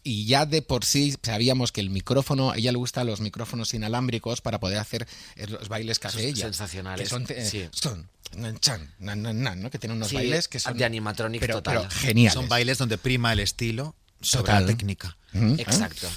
y 0.03 0.26
ya 0.26 0.45
de 0.45 0.62
por 0.62 0.86
sí 0.86 1.16
sabíamos 1.24 1.72
que 1.72 1.82
el 1.82 1.89
micrófono, 1.89 2.51
a 2.51 2.58
ella 2.58 2.72
le 2.72 2.78
gustan 2.78 3.08
los 3.08 3.22
micrófonos 3.22 3.74
inalámbricos 3.74 4.41
para 4.41 4.60
poder 4.60 4.78
hacer 4.78 5.08
eh, 5.36 5.47
los 5.47 5.68
bailes 5.70 5.99
que 5.99 6.08
hace 6.08 6.28
ella. 6.28 6.45
sensacionales, 6.45 7.03
Que 7.08 7.10
son, 7.10 7.26
eh, 7.30 7.45
sí. 7.49 7.68
son, 7.72 8.08
nan, 8.36 8.60
chan, 8.60 8.93
nan, 8.99 9.22
nan, 9.22 9.41
nan, 9.41 9.62
¿no? 9.62 9.70
Que 9.72 9.80
tienen 9.80 9.97
unos 9.97 10.10
Sí, 10.10 10.16
bailes 10.16 10.47
que 10.47 10.60
son 10.60 10.78
de 10.78 10.86
animatronic 10.86 11.39
pero, 11.41 11.56
total. 11.56 11.78
pero 11.80 11.89
geniales. 11.91 12.34
Son 12.34 12.47
bailes 12.49 12.78
donde 12.78 12.97
prima 12.97 13.32
el 13.34 13.39
estilo 13.39 13.95
sobre 14.22 14.43
Total. 14.47 14.62
la 14.64 14.68
técnica. 14.68 15.18
¿eh? 15.34 15.56
Exacto. 15.60 16.08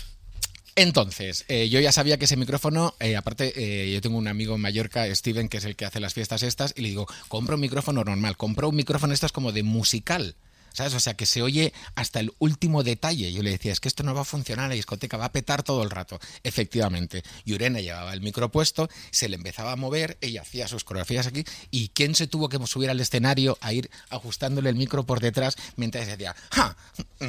Entonces, 0.79 1.45
eh, 1.49 1.69
yo 1.69 1.81
ya 1.81 1.91
sabía 1.91 2.19
que 2.19 2.27
ese 2.27 2.37
micrófono, 2.37 2.95
eh, 3.01 3.17
aparte, 3.17 3.53
eh, 3.57 3.93
yo 3.93 4.01
tengo 4.01 4.17
un 4.17 4.29
amigo 4.29 4.55
en 4.55 4.61
Mallorca, 4.61 5.13
Steven, 5.13 5.49
que 5.49 5.57
es 5.57 5.65
el 5.65 5.75
que 5.75 5.85
hace 5.85 5.99
las 5.99 6.15
fiestas 6.15 6.45
estas, 6.45 6.73
y 6.77 6.83
le 6.83 6.89
digo, 6.91 7.09
compra 7.27 7.57
un 7.57 7.61
micrófono 7.63 8.05
normal, 8.05 8.37
compra 8.37 8.69
un 8.69 8.77
micrófono 8.77 9.13
estos 9.13 9.33
como 9.33 9.51
de 9.51 9.65
musical. 9.65 10.37
¿Sabes? 10.73 10.95
O 10.95 11.01
sea, 11.01 11.15
que 11.15 11.27
se 11.27 11.43
oye 11.43 11.73
hasta 11.95 12.21
el 12.21 12.33
último 12.39 12.83
detalle. 12.83 13.33
Yo 13.33 13.43
le 13.43 13.51
decía, 13.51 13.73
es 13.73 13.81
que 13.81 13.89
esto 13.89 14.03
no 14.03 14.15
va 14.15 14.23
a 14.23 14.25
funcionar, 14.25 14.69
la 14.69 14.75
discoteca 14.75 15.17
va 15.17 15.27
a 15.27 15.33
petar 15.33 15.63
todo 15.63 15.83
el 15.83 15.91
rato. 15.91 16.21
Efectivamente, 16.43 17.23
Yurena 17.45 17.81
llevaba 17.81 18.13
el 18.13 18.21
micro 18.21 18.51
puesto, 18.51 18.89
se 19.11 19.29
le 19.29 19.37
empezaba 19.37 19.73
a 19.73 19.77
mover, 19.77 20.19
ella 20.21 20.43
hacía 20.43 20.69
sus 20.69 20.85
coreografías 20.85 21.27
aquí, 21.27 21.45
y 21.71 21.89
¿quién 21.89 22.15
se 22.15 22.27
tuvo 22.27 22.49
que 22.49 22.59
subir 22.67 22.91
al 22.91 23.01
escenario 23.01 23.59
a 23.61 23.73
ir 23.73 23.91
ajustándole 24.11 24.71
el 24.71 24.77
micro 24.77 25.05
por 25.05 25.21
detrás 25.21 25.57
mientras 25.77 26.07
decía, 26.07 26.35
¡ja! 26.51 26.77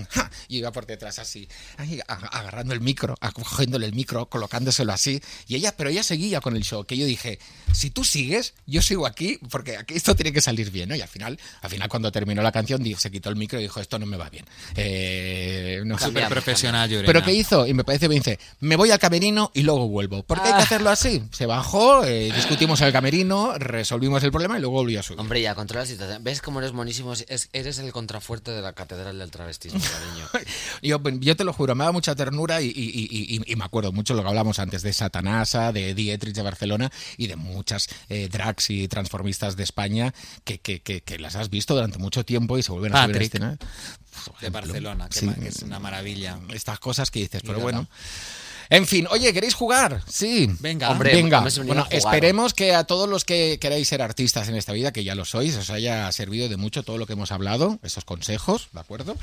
ja", 0.10 0.32
Y 0.48 0.58
iba 0.58 0.72
por 0.72 0.86
detrás 0.86 1.20
así, 1.20 1.48
agarrando 2.08 2.74
el 2.74 2.82
micro, 2.82 3.16
cogiéndole 3.34 3.86
el 3.86 3.94
micro, 3.94 4.28
colocándoselo 4.28 4.94
así, 4.94 5.22
y 5.48 5.56
ella, 5.56 5.76
pero 5.76 5.90
ella 5.90 6.04
seguía 6.04 6.42
con 6.42 6.56
el 6.56 6.64
show, 6.64 6.86
que 6.86 6.98
yo 6.98 7.06
dije, 7.06 7.40
si 7.74 7.90
tú 7.90 8.04
sigues, 8.04 8.54
yo 8.66 8.82
sigo 8.82 9.06
aquí, 9.06 9.40
porque 9.50 9.78
aquí 9.78 9.96
esto 9.96 10.16
tiene 10.16 10.34
que 10.34 10.42
salir 10.42 10.72
bien, 10.72 10.90
¿no? 10.90 10.96
Y 10.96 11.02
al 11.02 11.08
final, 11.08 11.40
al 11.62 11.70
final 11.70 11.90
cuando 11.90 12.12
terminó 12.12 12.42
la 12.42 12.52
canción, 12.52 12.84
se 12.98 13.12
quitó 13.12 13.30
el 13.30 13.36
micro 13.40 13.60
y 13.60 13.64
dijo, 13.64 13.80
esto 13.80 13.98
no 13.98 14.06
me 14.06 14.18
va 14.18 14.30
bien. 14.30 14.46
Eh, 14.76 15.82
no 15.86 15.98
sé. 15.98 16.06
Súper 16.06 16.28
profesional, 16.28 16.90
Llorena. 16.90 17.08
¿Pero 17.08 17.24
qué 17.26 17.34
hizo? 17.34 17.66
Y 17.68 17.74
me 17.74 17.84
parece 17.84 18.08
bien, 18.08 18.22
dice, 18.22 18.40
me 18.60 18.76
voy 18.76 18.92
al 18.92 19.00
camerino 19.00 19.52
y 19.54 19.64
luego 19.64 19.88
vuelvo. 19.88 20.24
¿Por 20.24 20.42
qué 20.42 20.48
hay 20.50 20.54
que 20.54 20.60
Ah. 20.62 20.64
hacerlo 20.64 20.90
así? 20.90 21.24
Se 21.32 21.46
bajó, 21.46 22.04
eh, 22.06 22.32
discutimos 22.36 22.82
en 22.82 22.88
el 22.88 22.94
camerino, 22.94 23.54
resolvimos 23.58 24.24
el 24.24 24.32
problema 24.32 24.58
y 24.58 24.62
luego 24.62 24.76
volvió 24.76 25.00
a 25.00 25.04
subir. 25.04 25.20
Hombre, 25.20 25.42
ya 25.42 25.56
controla 25.56 25.82
la 25.84 25.88
situación. 25.88 26.24
¿Ves 26.24 26.42
cómo 26.42 26.60
eres 26.60 26.74
monísimo? 26.74 27.14
Es- 27.14 27.50
eres 27.54 27.80
el 27.80 27.92
contrafuerte 27.92 28.52
de 28.52 28.62
la 28.62 28.74
catedral 28.74 29.18
del 29.20 29.32
travestismo, 29.32 29.80
cariño. 29.80 30.28
Yo, 30.82 31.00
yo 31.20 31.36
te 31.36 31.44
lo 31.44 31.54
juro, 31.54 31.76
me 31.76 31.84
da 31.84 31.92
mucha 31.92 32.16
ternura 32.16 32.62
y, 32.62 32.68
y- 32.68 32.72
y- 32.72 33.36
y- 33.38 33.52
y 33.52 33.56
me 33.56 33.64
acuerdo 33.66 33.92
mucho 33.92 34.14
lo 34.14 34.22
que 34.24 34.30
hablamos 34.30 34.60
antes 34.60 34.82
de 34.82 34.94
Satanasa, 34.94 35.72
de 35.72 35.94
Dietrich 35.94 36.34
de 36.36 36.42
Barcelona 36.42 36.92
y 37.18 37.28
de 37.28 37.36
muchas 37.36 37.88
eh, 38.10 38.30
drags 38.32 38.70
y 38.70 38.88
transformistas 38.88 39.56
de 39.56 39.64
España 39.64 40.14
que, 40.44 40.60
que- 40.60 40.82
que- 40.82 41.02
que 41.02 41.20
las 41.20 41.36
has 41.36 41.50
visto 41.50 41.76
durante 41.76 41.98
mucho 42.00 42.24
tiempo 42.26 42.58
y 42.58 42.64
se 42.64 42.72
vuelven 42.72 42.96
a 42.96 43.04
subir 43.04 43.16
escena. 43.26 43.57
De. 44.41 44.49
Barcelona, 44.49 45.07
que, 45.09 45.20
Sí. 45.20 45.26
ma- 45.26 45.36
que 45.36 45.47
es 45.47 45.61
una 45.61 45.80
maravilla. 45.80 46.38
Estas 46.53 46.80
cosas 46.80 47.09
que 47.11 47.20
dices, 47.20 47.41
pero 47.45 47.59
bueno. 47.59 47.88
En 48.72 48.86
fin, 48.86 49.07
oye, 49.09 49.34
¿queréis 49.34 49.55
jugar? 49.55 50.03
Sí. 50.07 50.47
Venga. 50.59 50.91
Hombre, 50.91 51.11
Venga. 51.15 51.39
Bueno, 51.39 51.82
a 51.82 51.86
jugar. 51.86 51.88
esperemos 51.95 52.53
que 52.53 52.76
a 52.76 52.84
todos 52.84 53.09
los 53.09 53.26
que 53.26 53.57
queráis 53.59 53.88
ser 53.88 54.01
artistas 54.03 54.47
en 54.47 54.55
esta 54.55 54.74
vida, 54.74 54.91
que 54.91 55.03
ya 55.03 55.15
lo 55.15 55.26
sois, 55.26 55.55
os 55.55 55.72
haya 55.72 56.11
servido 56.11 56.49
de 56.49 56.57
mucho 56.57 56.84
todo 56.84 56.99
lo 56.99 57.07
que 57.07 57.13
hemos 57.13 57.32
hablado, 57.32 57.80
esos 57.82 58.05
consejos, 58.05 58.67
¿de 58.74 58.80
acuerdo? 58.82 59.17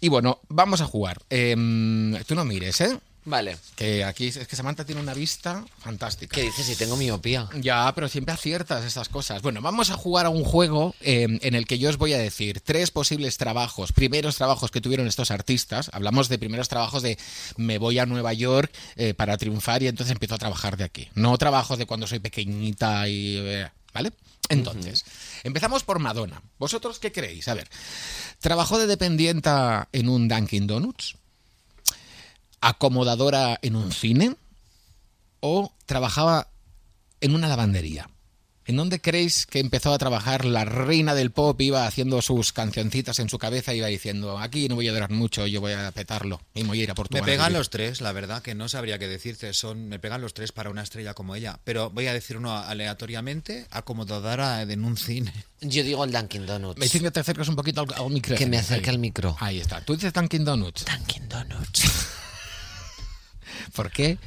Y 0.00 0.08
bueno, 0.10 0.40
vamos 0.48 0.82
a 0.82 0.86
jugar. 0.86 1.22
Em, 1.30 2.22
tú 2.24 2.34
no 2.34 2.44
mires, 2.44 2.82
¿eh? 2.82 2.98
Vale. 3.24 3.56
Que 3.76 4.02
aquí 4.04 4.26
es 4.26 4.48
que 4.48 4.56
Samantha 4.56 4.84
tiene 4.84 5.00
una 5.00 5.14
vista 5.14 5.64
fantástica. 5.78 6.34
¿Qué 6.34 6.42
dices 6.42 6.66
si 6.66 6.74
tengo 6.74 6.96
miopía? 6.96 7.48
Ya, 7.60 7.92
pero 7.94 8.08
siempre 8.08 8.34
aciertas 8.34 8.84
estas 8.84 9.08
cosas. 9.08 9.42
Bueno, 9.42 9.60
vamos 9.60 9.90
a 9.90 9.94
jugar 9.94 10.26
a 10.26 10.30
un 10.30 10.42
juego 10.42 10.94
eh, 11.00 11.26
en 11.40 11.54
el 11.54 11.66
que 11.66 11.78
yo 11.78 11.88
os 11.88 11.98
voy 11.98 12.14
a 12.14 12.18
decir 12.18 12.60
tres 12.60 12.90
posibles 12.90 13.36
trabajos, 13.36 13.92
primeros 13.92 14.36
trabajos 14.36 14.72
que 14.72 14.80
tuvieron 14.80 15.06
estos 15.06 15.30
artistas. 15.30 15.88
Hablamos 15.92 16.28
de 16.28 16.38
primeros 16.38 16.68
trabajos 16.68 17.02
de 17.02 17.16
me 17.56 17.78
voy 17.78 18.00
a 18.00 18.06
Nueva 18.06 18.32
York 18.32 18.72
eh, 18.96 19.14
para 19.14 19.36
triunfar 19.36 19.82
y 19.84 19.88
entonces 19.88 20.12
empiezo 20.12 20.34
a 20.34 20.38
trabajar 20.38 20.76
de 20.76 20.84
aquí. 20.84 21.08
No 21.14 21.38
trabajos 21.38 21.78
de 21.78 21.86
cuando 21.86 22.06
soy 22.08 22.18
pequeñita 22.18 23.08
y... 23.08 23.36
eh, 23.38 23.70
¿Vale? 23.94 24.12
Entonces, 24.48 25.04
empezamos 25.44 25.84
por 25.84 25.98
Madonna. 25.98 26.42
¿Vosotros 26.58 26.98
qué 26.98 27.12
creéis? 27.12 27.46
A 27.48 27.54
ver, 27.54 27.68
¿trabajó 28.40 28.78
de 28.78 28.86
dependienta 28.86 29.88
en 29.92 30.08
un 30.08 30.28
Dunkin' 30.28 30.66
Donuts? 30.66 31.16
¿Acomodadora 32.62 33.58
en 33.60 33.76
un 33.76 33.92
cine? 33.92 34.36
¿O 35.40 35.72
trabajaba 35.84 36.48
en 37.22 37.34
una 37.34 37.48
lavandería. 37.48 38.08
¿En 38.64 38.76
dónde 38.76 39.00
creéis 39.00 39.46
que 39.46 39.58
empezó 39.58 39.92
a 39.92 39.98
trabajar 39.98 40.44
la 40.44 40.64
reina 40.64 41.16
del 41.16 41.32
pop? 41.32 41.60
Iba 41.60 41.86
haciendo 41.86 42.22
sus 42.22 42.52
cancioncitas 42.52 43.18
en 43.18 43.28
su 43.28 43.36
cabeza, 43.38 43.74
iba 43.74 43.88
diciendo, 43.88 44.38
aquí 44.38 44.68
no 44.68 44.76
voy 44.76 44.86
a 44.88 44.92
durar 44.92 45.10
mucho, 45.10 45.46
yo 45.48 45.60
voy 45.60 45.72
a 45.72 45.90
petarlo 45.90 46.40
y 46.54 46.62
voy 46.62 46.80
a 46.80 46.82
ir 46.84 46.90
a 46.90 46.92
Me 46.92 46.96
Portugal. 46.96 47.24
pegan 47.24 47.52
los 47.52 47.70
tres, 47.70 48.00
la 48.00 48.12
verdad, 48.12 48.40
que 48.40 48.54
no 48.54 48.68
sabría 48.68 49.00
qué 49.00 49.08
decirte. 49.08 49.52
Son, 49.52 49.88
me 49.88 49.98
pegan 49.98 50.20
los 50.20 50.32
tres 50.32 50.52
para 50.52 50.70
una 50.70 50.82
estrella 50.82 51.12
como 51.14 51.34
ella. 51.34 51.58
Pero 51.64 51.90
voy 51.90 52.06
a 52.06 52.12
decir 52.14 52.36
uno 52.36 52.56
aleatoriamente, 52.56 53.66
acomodadora 53.70 54.62
en 54.62 54.84
un 54.84 54.96
cine. 54.96 55.32
Yo 55.60 55.82
digo 55.82 56.04
el 56.04 56.12
Dunkin' 56.12 56.46
Donuts. 56.46 56.78
Me 56.78 56.86
dicen 56.86 57.02
que 57.02 57.10
te 57.10 57.18
acerques 57.20 57.48
un 57.48 57.56
poquito 57.56 57.80
al, 57.80 57.92
al 57.94 58.10
micro. 58.10 58.36
Que 58.36 58.46
me 58.46 58.58
acerque 58.58 58.90
al 58.90 58.98
micro. 59.00 59.36
Ahí 59.40 59.58
está. 59.58 59.80
Tú 59.80 59.94
dices 59.94 60.12
Dunkin' 60.12 60.44
Donuts. 60.44 60.84
Dunkin' 60.84 61.28
Donuts. 61.28 61.82
¿Por 63.74 63.90
qué? 63.90 64.18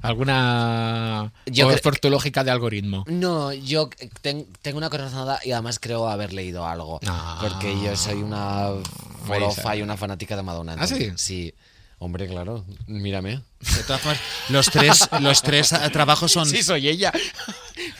¿Alguna 0.00 1.32
Yo 1.46 1.66
o 1.66 1.70
es 1.72 1.80
por 1.80 1.98
tu 1.98 2.08
lógica 2.10 2.44
de 2.44 2.50
algoritmo? 2.50 3.04
No, 3.08 3.52
yo 3.52 3.90
ten- 4.22 4.46
tengo 4.62 4.78
una 4.78 4.90
corazonada 4.90 5.40
y 5.44 5.52
además 5.52 5.78
creo 5.80 6.08
haber 6.08 6.32
leído 6.32 6.66
algo. 6.66 7.00
Ah. 7.06 7.38
porque 7.42 7.74
yo 7.82 7.96
soy 7.96 8.22
una 8.22 8.68
forofa 9.26 9.76
y 9.76 9.82
una 9.82 9.96
fanática 9.96 10.36
de 10.36 10.42
Madonna. 10.42 10.76
¿Ah, 10.78 10.86
sí? 10.86 11.10
Sí. 11.16 11.52
Hombre, 12.00 12.28
claro. 12.28 12.64
Mírame. 12.86 13.40
De 13.60 13.82
todas 13.84 14.00
formas, 14.00 14.20
los 14.50 14.70
tres, 14.70 15.08
los 15.20 15.42
tres 15.42 15.70
trabajos 15.92 16.30
son. 16.30 16.46
Sí, 16.48 16.62
soy 16.62 16.88
ella. 16.88 17.12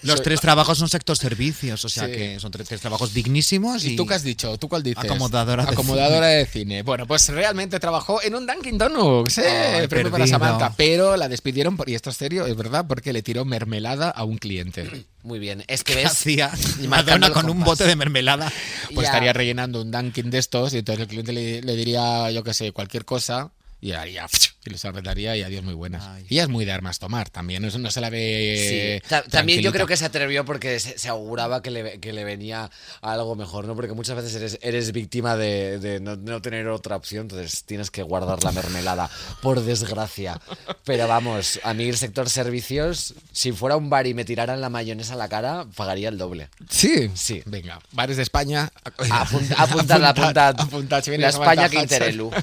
Los 0.02 0.16
Soy- 0.18 0.24
tres 0.24 0.40
trabajos 0.40 0.78
son 0.78 0.88
sector 0.88 1.16
servicios, 1.16 1.84
o 1.84 1.88
sea 1.88 2.06
Sí. 2.06 2.12
que 2.12 2.40
son 2.40 2.52
tres, 2.52 2.68
tres 2.68 2.80
trabajos 2.80 3.12
dignísimos. 3.12 3.84
¿Y 3.84 3.92
Y 3.94 3.96
tú 3.96 4.06
qué 4.06 4.14
has 4.14 4.22
dicho? 4.22 4.56
¿Tú 4.56 4.68
cuál 4.68 4.84
dices? 4.84 5.02
Acomodadora 5.04 5.64
de 5.64 5.72
Acomodadora 5.72 6.26
de 6.28 6.46
cine. 6.46 6.82
Bueno, 6.82 7.06
pues 7.08 7.28
realmente 7.28 7.80
trabajó 7.80 8.22
en 8.22 8.36
un 8.36 8.46
Dunkin' 8.46 8.78
Donuts. 8.78 9.38
¿eh? 9.38 9.78
Ay, 9.80 9.86
Premio 9.88 10.12
para. 10.12 10.26
Samantha. 10.28 10.72
Pero 10.76 11.16
la 11.16 11.28
despidieron, 11.28 11.76
por, 11.76 11.88
y 11.88 11.94
esto 11.96 12.10
es 12.10 12.16
serio, 12.16 12.46
es 12.46 12.56
verdad, 12.56 12.86
porque 12.86 13.12
le 13.12 13.22
tiró 13.22 13.44
mermelada 13.44 14.10
a 14.10 14.22
un 14.24 14.38
cliente. 14.38 15.06
Muy 15.24 15.40
bien. 15.40 15.64
Es 15.66 15.82
que 15.82 15.94
¿Qué 15.94 16.02
ves. 16.04 16.12
hacía 16.12 16.52
Madonna 16.86 17.30
con 17.30 17.50
un 17.50 17.64
bote 17.64 17.84
de 17.84 17.96
mermelada? 17.96 18.52
Pues 18.94 19.06
Ya. 19.06 19.10
estaría 19.12 19.32
rellenando 19.32 19.82
un 19.82 19.90
Dunkin' 19.90 20.30
de 20.30 20.38
estos 20.38 20.72
y 20.74 20.78
entonces 20.78 21.02
el 21.02 21.08
cliente 21.08 21.32
le, 21.32 21.62
le 21.62 21.74
diría, 21.76 22.30
yo 22.30 22.44
qué 22.44 22.54
sé, 22.54 22.70
cualquier 22.72 23.04
cosa 23.04 23.50
y 23.80 23.92
haría 23.92 24.26
y 24.64 24.70
les 24.70 24.84
arreglaría 24.84 25.36
y 25.36 25.42
adiós 25.42 25.62
muy 25.62 25.74
buenas. 25.74 26.04
Ay. 26.04 26.26
Y 26.28 26.34
ella 26.34 26.42
es 26.42 26.48
muy 26.48 26.64
de 26.64 26.72
armas 26.72 26.98
tomar 26.98 27.30
también, 27.30 27.64
eso 27.64 27.78
no 27.78 27.90
se 27.90 28.00
la 28.00 28.10
ve 28.10 28.98
Sí. 29.02 29.08
Ta- 29.08 29.22
También 29.22 29.60
yo 29.62 29.72
creo 29.72 29.86
que 29.86 29.96
se 29.96 30.04
atrevió 30.04 30.44
porque 30.44 30.78
se, 30.80 30.98
se 30.98 31.08
auguraba 31.08 31.62
que 31.62 31.70
le, 31.70 32.00
que 32.00 32.12
le 32.12 32.24
venía 32.24 32.70
algo 33.00 33.36
mejor, 33.36 33.66
¿no? 33.66 33.74
Porque 33.76 33.92
muchas 33.92 34.16
veces 34.16 34.34
eres, 34.34 34.58
eres 34.62 34.92
víctima 34.92 35.36
de, 35.36 35.78
de 35.78 36.00
no, 36.00 36.16
no 36.16 36.42
tener 36.42 36.66
otra 36.68 36.96
opción, 36.96 37.22
entonces 37.22 37.64
tienes 37.64 37.90
que 37.90 38.02
guardar 38.02 38.42
la 38.44 38.52
mermelada, 38.52 39.08
por 39.42 39.60
desgracia. 39.62 40.40
Pero 40.84 41.06
vamos, 41.08 41.60
a 41.62 41.72
mí 41.72 41.88
el 41.88 41.96
sector 41.96 42.28
servicios, 42.28 43.14
si 43.32 43.52
fuera 43.52 43.76
un 43.76 43.88
bar 43.90 44.06
y 44.06 44.14
me 44.14 44.24
tiraran 44.24 44.60
la 44.60 44.68
mayonesa 44.70 45.14
a 45.14 45.16
la 45.16 45.28
cara, 45.28 45.66
pagaría 45.76 46.08
el 46.08 46.18
doble. 46.18 46.48
Sí, 46.68 47.10
Sí. 47.14 47.42
Venga, 47.46 47.78
bares 47.92 48.16
de 48.16 48.22
España. 48.24 48.70
Apunta- 48.84 49.54
apuntad, 49.62 50.04
apuntad. 50.04 50.54
apuntad, 50.60 51.02
si 51.04 51.16
La 51.16 51.28
España 51.28 51.66
Hudson. 51.66 51.80
Quinterelu. 51.80 52.30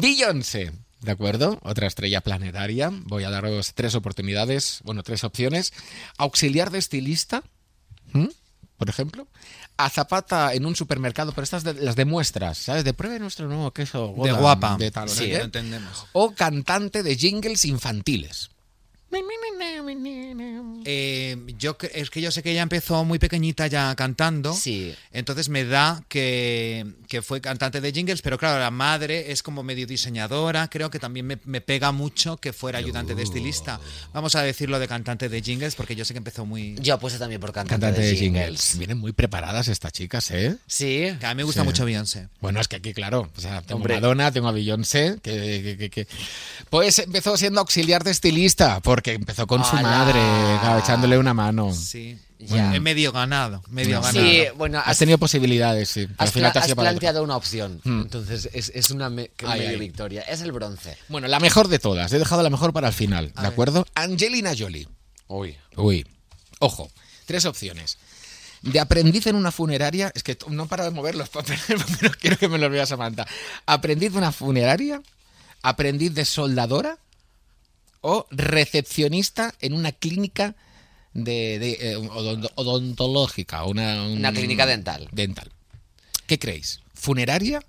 Beyoncé, 0.00 0.72
¿de 1.00 1.10
acuerdo? 1.12 1.58
Otra 1.62 1.86
estrella 1.86 2.20
planetaria. 2.20 2.90
Voy 2.92 3.24
a 3.24 3.30
daros 3.30 3.72
tres 3.74 3.94
oportunidades, 3.94 4.80
bueno, 4.84 5.02
tres 5.02 5.24
opciones. 5.24 5.72
Auxiliar 6.18 6.70
de 6.70 6.78
estilista, 6.78 7.42
por 8.76 8.88
ejemplo. 8.88 9.26
A 9.78 9.90
Zapata 9.90 10.54
en 10.54 10.64
un 10.64 10.74
supermercado, 10.74 11.32
pero 11.32 11.44
estas 11.44 11.62
de, 11.62 11.74
las 11.74 11.96
de 11.96 12.06
muestras, 12.06 12.56
¿sabes? 12.56 12.82
De 12.84 12.94
pruebe 12.94 13.18
nuestro 13.18 13.46
nuevo 13.46 13.70
queso. 13.72 14.14
De 14.22 14.32
guapa. 14.32 14.76
De 14.78 14.90
tal, 14.90 15.08
Sí, 15.08 15.26
qué. 15.26 15.38
lo 15.38 15.44
entendemos. 15.44 16.06
O 16.12 16.32
cantante 16.34 17.02
de 17.02 17.14
jingles 17.16 17.64
infantiles. 17.66 18.50
Eh, 20.84 21.36
yo 21.58 21.76
es 21.94 22.10
que 22.10 22.20
yo 22.20 22.30
sé 22.30 22.42
que 22.42 22.52
ella 22.52 22.62
empezó 22.62 23.04
muy 23.04 23.18
pequeñita 23.18 23.66
ya 23.66 23.94
cantando. 23.94 24.52
Sí. 24.54 24.94
Entonces 25.12 25.48
me 25.48 25.64
da 25.64 26.02
que, 26.08 26.86
que 27.08 27.22
fue 27.22 27.40
cantante 27.40 27.80
de 27.80 27.92
jingles, 27.92 28.22
pero 28.22 28.38
claro, 28.38 28.60
la 28.60 28.70
madre 28.70 29.32
es 29.32 29.42
como 29.42 29.62
medio 29.62 29.86
diseñadora. 29.86 30.68
Creo 30.68 30.90
que 30.90 30.98
también 30.98 31.26
me, 31.26 31.38
me 31.44 31.60
pega 31.60 31.92
mucho 31.92 32.36
que 32.36 32.52
fuera 32.52 32.78
ayudante 32.78 33.14
de 33.14 33.22
estilista. 33.22 33.80
Vamos 34.12 34.34
a 34.36 34.42
decirlo 34.42 34.78
de 34.78 34.88
cantante 34.88 35.28
de 35.28 35.42
jingles 35.42 35.74
porque 35.74 35.96
yo 35.96 36.04
sé 36.04 36.14
que 36.14 36.18
empezó 36.18 36.44
muy. 36.46 36.76
Yo 36.80 36.94
apuesto 36.94 37.18
también 37.18 37.40
por 37.40 37.52
cantante, 37.52 37.80
Cantante 37.86 38.00
de, 38.00 38.08
de 38.12 38.16
jingles. 38.16 38.44
jingles. 38.46 38.78
Vienen 38.78 38.98
muy 38.98 39.12
preparadas 39.12 39.68
estas 39.68 39.92
chicas, 39.92 40.30
¿eh? 40.30 40.56
Sí. 40.66 41.08
Que 41.18 41.26
a 41.26 41.30
mí 41.34 41.38
me 41.38 41.42
gusta 41.44 41.62
Sí. 41.62 41.66
mucho 41.66 41.84
Beyoncé. 41.84 42.28
Bueno, 42.40 42.60
es 42.60 42.68
que 42.68 42.76
aquí, 42.76 42.92
claro, 42.94 43.30
o 43.36 43.40
sea, 43.40 43.62
tengo 43.62 43.76
Hombre. 43.76 43.94
a 43.94 44.00
Madonna, 44.00 44.30
tengo 44.30 44.48
a 44.48 44.52
Beyoncé, 44.52 45.18
que, 45.22 45.32
que- 45.62 45.76
que- 45.78 45.90
que- 45.90 46.06
Pues 46.70 46.98
empezó 46.98 47.36
siendo 47.36 47.60
auxiliar 47.60 48.04
de 48.04 48.10
estilista, 48.10 48.80
porque 48.80 49.12
empezó 49.12 49.46
con 49.46 49.64
su 49.64 49.75
¡Hala! 49.78 49.88
madre, 49.90 50.20
claro, 50.60 50.78
echándole 50.80 51.18
una 51.18 51.34
mano. 51.34 51.72
Sí. 51.72 52.18
Ya. 52.38 52.74
Es 52.74 52.82
medio 52.82 53.12
ganado. 53.12 53.62
Medio 53.70 54.02
Sí, 54.02 54.18
ganado. 54.18 54.26
Sí, 54.30 54.44
bueno, 54.56 54.82
Has 54.84 54.98
tenido 54.98 55.16
posibilidades, 55.16 55.88
sí. 55.88 56.06
pero 56.06 56.14
Has, 56.18 56.32
pla- 56.32 56.74
planteado 56.74 57.22
una 57.24 57.34
opción, 57.34 57.80
Hmm. 57.82 58.02
entonces 58.02 58.50
es, 58.52 58.70
es 58.74 58.90
una 58.90 59.08
me- 59.08 59.30
Ay, 59.44 59.60
medio 59.60 59.70
ay. 59.72 59.76
victoria. 59.78 60.20
Es 60.22 60.42
el 60.42 60.52
bronce. 60.52 60.98
Bueno, 61.08 61.28
la 61.28 61.40
mejor 61.40 61.68
de 61.68 61.78
todas. 61.78 62.12
He 62.12 62.18
dejado 62.18 62.42
la 62.42 62.50
mejor 62.50 62.72
para 62.74 62.88
el 62.88 62.94
final, 62.94 63.28
¿de 63.28 63.40
ver. 63.40 63.46
acuerdo? 63.50 63.86
Angelina 63.94 64.52
Jolie. 64.56 64.86
Uy. 65.28 65.56
Uy, 65.76 66.06
ojo, 66.58 66.90
tres 67.24 67.46
opciones. 67.46 67.96
De 68.62 68.80
aprendiz 68.80 69.26
en 69.28 69.36
una 69.36 69.50
funeraria, 69.50 70.12
es 70.14 70.22
que 70.22 70.36
no 70.48 70.66
paro 70.66 70.84
de 70.84 70.90
mover 70.90 71.14
los 71.14 71.30
papeles 71.30 71.60
porque 71.68 71.96
no 72.02 72.10
quiero 72.20 72.36
que 72.36 72.48
me 72.48 72.58
los 72.58 72.70
vea 72.70 72.84
Samantha. 72.84 73.26
Aprendiz 73.64 74.12
de 74.12 74.18
una 74.18 74.30
funeraria, 74.32 75.00
aprendiz 75.62 76.12
de 76.14 76.24
soldadora 76.26 76.98
o 78.00 78.26
recepcionista 78.30 79.54
en 79.60 79.72
una 79.72 79.92
clínica 79.92 80.54
de, 81.14 81.58
de, 81.58 81.72
eh, 81.92 81.96
odont- 81.98 82.50
odontológica, 82.56 83.64
una, 83.64 84.02
un- 84.04 84.18
Una 84.18 84.32
clínica 84.32 84.66
dental. 84.66 85.08
Dental. 85.12 85.50
¿Qué 86.26 86.38
creéis? 86.38 86.80
¿Funeraria? 86.94 87.60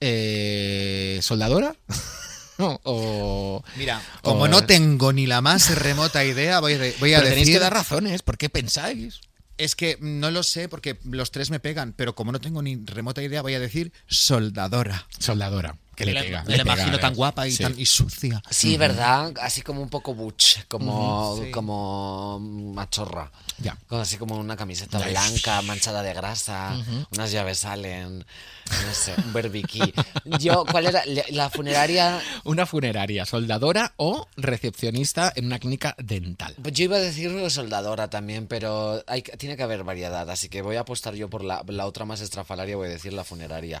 Eh, 0.00 1.18
¿Soldadora? 1.22 1.74
o, 2.58 3.64
Mira, 3.76 4.02
como 4.22 4.42
o- 4.42 4.48
no 4.48 4.64
tengo 4.66 5.12
ni 5.12 5.26
la 5.26 5.40
más 5.40 5.74
remota 5.76 6.24
idea, 6.24 6.60
voy, 6.60 6.74
a- 6.74 6.78
voy 7.00 7.14
a 7.14 7.18
Pero 7.18 7.28
tenéis 7.30 7.46
decir. 7.46 7.54
que 7.54 7.60
dar 7.60 7.72
razones, 7.72 8.22
¿por 8.22 8.36
qué 8.38 8.48
pensáis? 8.48 9.20
Es 9.56 9.76
que 9.76 9.96
no 10.00 10.30
lo 10.30 10.42
sé 10.42 10.68
porque 10.68 10.98
los 11.04 11.30
tres 11.30 11.50
me 11.50 11.60
pegan, 11.60 11.92
pero 11.96 12.14
como 12.14 12.32
no 12.32 12.40
tengo 12.40 12.60
ni 12.60 12.76
remota 12.84 13.22
idea, 13.22 13.40
voy 13.42 13.54
a 13.54 13.60
decir 13.60 13.92
soldadora. 14.08 15.06
Soldadora. 15.18 15.76
Que 15.96 16.04
le 16.06 16.12
Me 16.12 16.18
la- 16.18 16.24
pega. 16.24 16.42
me 16.44 16.50
le 16.52 16.56
la 16.58 16.64
pega, 16.64 16.74
imagino 16.76 16.96
¿eh? 16.96 17.00
tan 17.00 17.14
guapa 17.14 17.46
y, 17.48 17.52
Sí. 17.52 17.62
tan, 17.62 17.78
y 17.78 17.86
sucia. 17.86 18.42
Sí, 18.50 18.76
¿verdad? 18.76 19.32
Así 19.40 19.62
como 19.62 19.80
un 19.82 19.88
poco 19.88 20.14
butch, 20.14 20.64
como, 20.68 21.32
Ujú, 21.34 21.44
sí. 21.44 21.50
como 21.50 22.38
machorra. 22.40 23.30
Ya. 23.58 23.76
Así 23.90 24.16
como 24.16 24.36
una 24.36 24.56
camiseta 24.56 24.98
Ya. 24.98 25.08
blanca, 25.08 25.62
manchada 25.62 26.02
de 26.02 26.12
grasa, 26.14 26.76
unas 27.12 27.30
llaves 27.30 27.58
salen, 27.58 28.24
no 28.70 28.94
sé, 28.94 29.14
un 29.24 29.32
berbiquí. 29.32 29.92
Yo, 30.40 30.64
¿cuál 30.70 30.86
era? 30.86 31.02
La- 31.30 31.50
funeraria. 31.50 32.20
Una 32.44 32.66
funeraria, 32.66 33.24
soldadora 33.26 33.92
o 33.96 34.26
recepcionista 34.36 35.32
en 35.36 35.46
una 35.46 35.58
clínica 35.58 35.94
dental. 35.98 36.54
Pues 36.62 36.74
yo 36.74 36.84
iba 36.84 36.96
a 36.96 37.00
decir 37.00 37.30
soldadora 37.50 38.08
también, 38.08 38.46
pero 38.46 39.02
hay, 39.06 39.22
tiene 39.22 39.56
que 39.56 39.62
haber 39.62 39.84
variedad, 39.84 40.28
así 40.30 40.48
que 40.48 40.62
voy 40.62 40.76
a 40.76 40.80
apostar 40.80 41.14
yo 41.14 41.28
por 41.28 41.44
la, 41.44 41.62
la 41.68 41.86
otra 41.86 42.04
más 42.04 42.20
estrafalaria, 42.20 42.76
voy 42.76 42.88
a 42.88 42.90
decir 42.90 43.12
la 43.12 43.24
funeraria. 43.24 43.80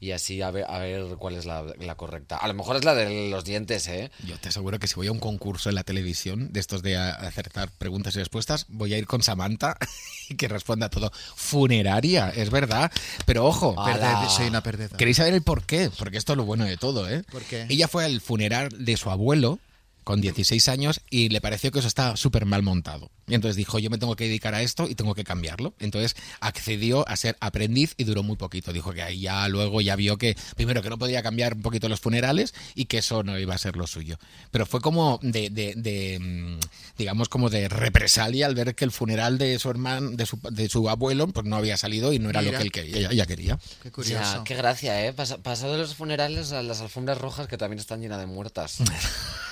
Y 0.00 0.12
así 0.12 0.42
a 0.42 0.50
ver, 0.50 0.64
a 0.68 0.78
ver 0.78 1.16
cuál 1.18 1.36
es 1.36 1.44
la, 1.44 1.64
la 1.78 1.94
correcta. 1.94 2.36
A 2.36 2.48
lo 2.48 2.54
mejor 2.54 2.76
es 2.76 2.84
la 2.84 2.94
de 2.94 3.28
los 3.30 3.44
dientes, 3.44 3.86
¿eh? 3.88 4.10
Yo 4.26 4.38
te 4.38 4.48
aseguro 4.48 4.78
que 4.78 4.88
si 4.88 4.94
voy 4.94 5.06
a 5.06 5.12
un 5.12 5.20
concurso 5.20 5.68
en 5.68 5.74
la 5.74 5.84
televisión 5.84 6.52
de 6.52 6.60
estos 6.60 6.82
de 6.82 6.96
acertar 6.96 7.70
preguntas 7.78 8.14
y 8.16 8.18
respuestas, 8.18 8.66
voy 8.68 8.94
a 8.94 8.98
ir 8.98 9.06
con 9.06 9.22
Samantha 9.22 9.76
y 10.28 10.34
que 10.36 10.48
responda 10.48 10.88
todo. 10.88 11.12
Funeraria, 11.36 12.30
es 12.30 12.50
verdad. 12.50 12.90
Pero 13.26 13.44
ojo, 13.46 13.74
Ala. 13.78 14.21
Soy 14.28 14.48
una 14.48 14.62
perdedora. 14.62 14.96
¿queréis 14.96 15.16
saber 15.16 15.34
el 15.34 15.42
por 15.42 15.64
qué? 15.64 15.90
Porque 15.98 16.18
esto 16.18 16.32
es 16.32 16.36
lo 16.36 16.44
bueno 16.44 16.64
de 16.64 16.76
todo, 16.76 17.08
¿eh? 17.08 17.22
¿Por 17.30 17.42
qué? 17.42 17.66
Ella 17.68 17.88
fue 17.88 18.04
al 18.04 18.20
funeral 18.20 18.68
de 18.72 18.96
su 18.96 19.10
abuelo 19.10 19.58
con 20.04 20.20
16 20.20 20.68
años 20.68 21.00
y 21.10 21.28
le 21.28 21.40
pareció 21.40 21.70
que 21.70 21.78
eso 21.78 21.88
estaba 21.88 22.16
súper 22.16 22.44
mal 22.46 22.62
montado. 22.62 23.10
Y 23.28 23.34
entonces 23.34 23.56
dijo, 23.56 23.78
yo 23.78 23.88
me 23.88 23.98
tengo 23.98 24.16
que 24.16 24.24
dedicar 24.24 24.54
a 24.54 24.62
esto 24.62 24.88
y 24.88 24.94
tengo 24.94 25.14
que 25.14 25.22
cambiarlo. 25.24 25.74
Entonces 25.78 26.16
accedió 26.40 27.08
a 27.08 27.16
ser 27.16 27.36
aprendiz 27.40 27.94
y 27.96 28.04
duró 28.04 28.22
muy 28.22 28.36
poquito. 28.36 28.72
Dijo 28.72 28.92
que 28.92 29.02
ahí 29.02 29.20
ya 29.20 29.46
luego 29.48 29.80
ya 29.80 29.94
vio 29.96 30.18
que, 30.18 30.36
primero, 30.56 30.82
que 30.82 30.90
no 30.90 30.98
podía 30.98 31.22
cambiar 31.22 31.54
un 31.54 31.62
poquito 31.62 31.88
los 31.88 32.00
funerales 32.00 32.52
y 32.74 32.86
que 32.86 32.98
eso 32.98 33.22
no 33.22 33.38
iba 33.38 33.54
a 33.54 33.58
ser 33.58 33.76
lo 33.76 33.86
suyo. 33.86 34.18
Pero 34.50 34.66
fue 34.66 34.80
como 34.80 35.18
de, 35.22 35.50
de- 35.50 35.74
de, 35.76 36.18
mm, 36.20 36.58
digamos, 36.98 37.28
como 37.28 37.48
de 37.48 37.68
represalia 37.68 38.46
al 38.46 38.54
ver 38.56 38.74
que 38.74 38.84
el 38.84 38.90
funeral 38.90 39.38
de 39.38 39.58
su 39.58 39.70
hermano, 39.70 40.10
de 40.10 40.26
su, 40.26 40.38
de 40.50 40.68
su 40.68 40.90
abuelo, 40.90 41.28
pues 41.28 41.46
no 41.46 41.56
había 41.56 41.76
salido 41.76 42.12
y 42.12 42.18
no 42.18 42.28
era 42.28 42.40
Mira. 42.40 42.52
lo 42.52 42.58
que 42.58 42.64
él 42.64 42.72
quería, 42.72 42.96
ella, 42.98 43.08
ella 43.12 43.26
quería. 43.26 43.58
Qué 43.82 43.90
curioso. 43.92 44.20
Ya, 44.38 44.44
qué 44.44 44.56
gracia, 44.56 45.06
¿eh? 45.06 45.14
Pas- 45.14 45.40
pasado 45.40 45.72
de 45.72 45.78
los 45.78 45.94
funerales 45.94 46.52
a 46.52 46.62
las 46.62 46.80
alfombras 46.80 47.18
rojas 47.18 47.46
que 47.46 47.56
también 47.56 47.78
están 47.78 48.00
llenas 48.00 48.18
de 48.18 48.26
muertas. 48.26 48.78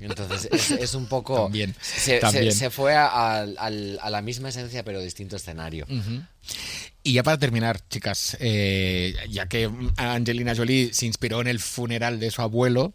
Entonces 0.00 0.48
es, 0.52 0.70
es 0.72 0.94
un 0.94 1.06
poco... 1.06 1.44
También, 1.44 1.74
se, 1.80 2.00
se- 2.00 2.18
también. 2.18 2.52
se 2.52 2.70
fue 2.70 2.94
a, 2.94 3.46
la 3.46 4.22
misma 4.22 4.48
esencia 4.50 4.84
pero 4.84 5.00
distinto 5.00 5.36
escenario. 5.36 5.86
Y 7.02 7.12
ya 7.12 7.22
para 7.22 7.38
terminar, 7.38 7.80
chicas, 7.88 8.36
eh, 8.40 9.14
ya 9.30 9.46
que 9.48 9.70
Angelina 9.96 10.54
Jolie 10.56 10.92
se 10.92 11.06
inspiró 11.06 11.40
en 11.40 11.46
el 11.46 11.60
funeral 11.60 12.18
de 12.20 12.30
su 12.30 12.42
abuelo, 12.42 12.94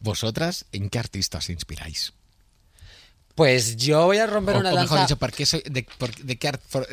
vosotras, 0.00 0.64
¿en 0.72 0.88
qué 0.90 0.98
artista 0.98 1.38
os 1.38 1.50
inspiráis? 1.50 2.12
Pues 3.34 3.76
yo 3.76 4.04
voy 4.04 4.18
a 4.18 4.26
romper 4.26 4.56
O, 4.56 4.60
una 4.60 4.72
o 4.72 4.74
mejor 4.74 4.98
lanza... 4.98 5.02
dicho, 5.06 5.16
¿por, 5.18 5.32
qué 5.32 5.46
soy- 5.46 5.62
de, 5.64 5.86
por, 5.98 6.14
de 6.14 6.36
qué 6.36 6.48
ar- 6.48 6.58
por, 6.70 6.86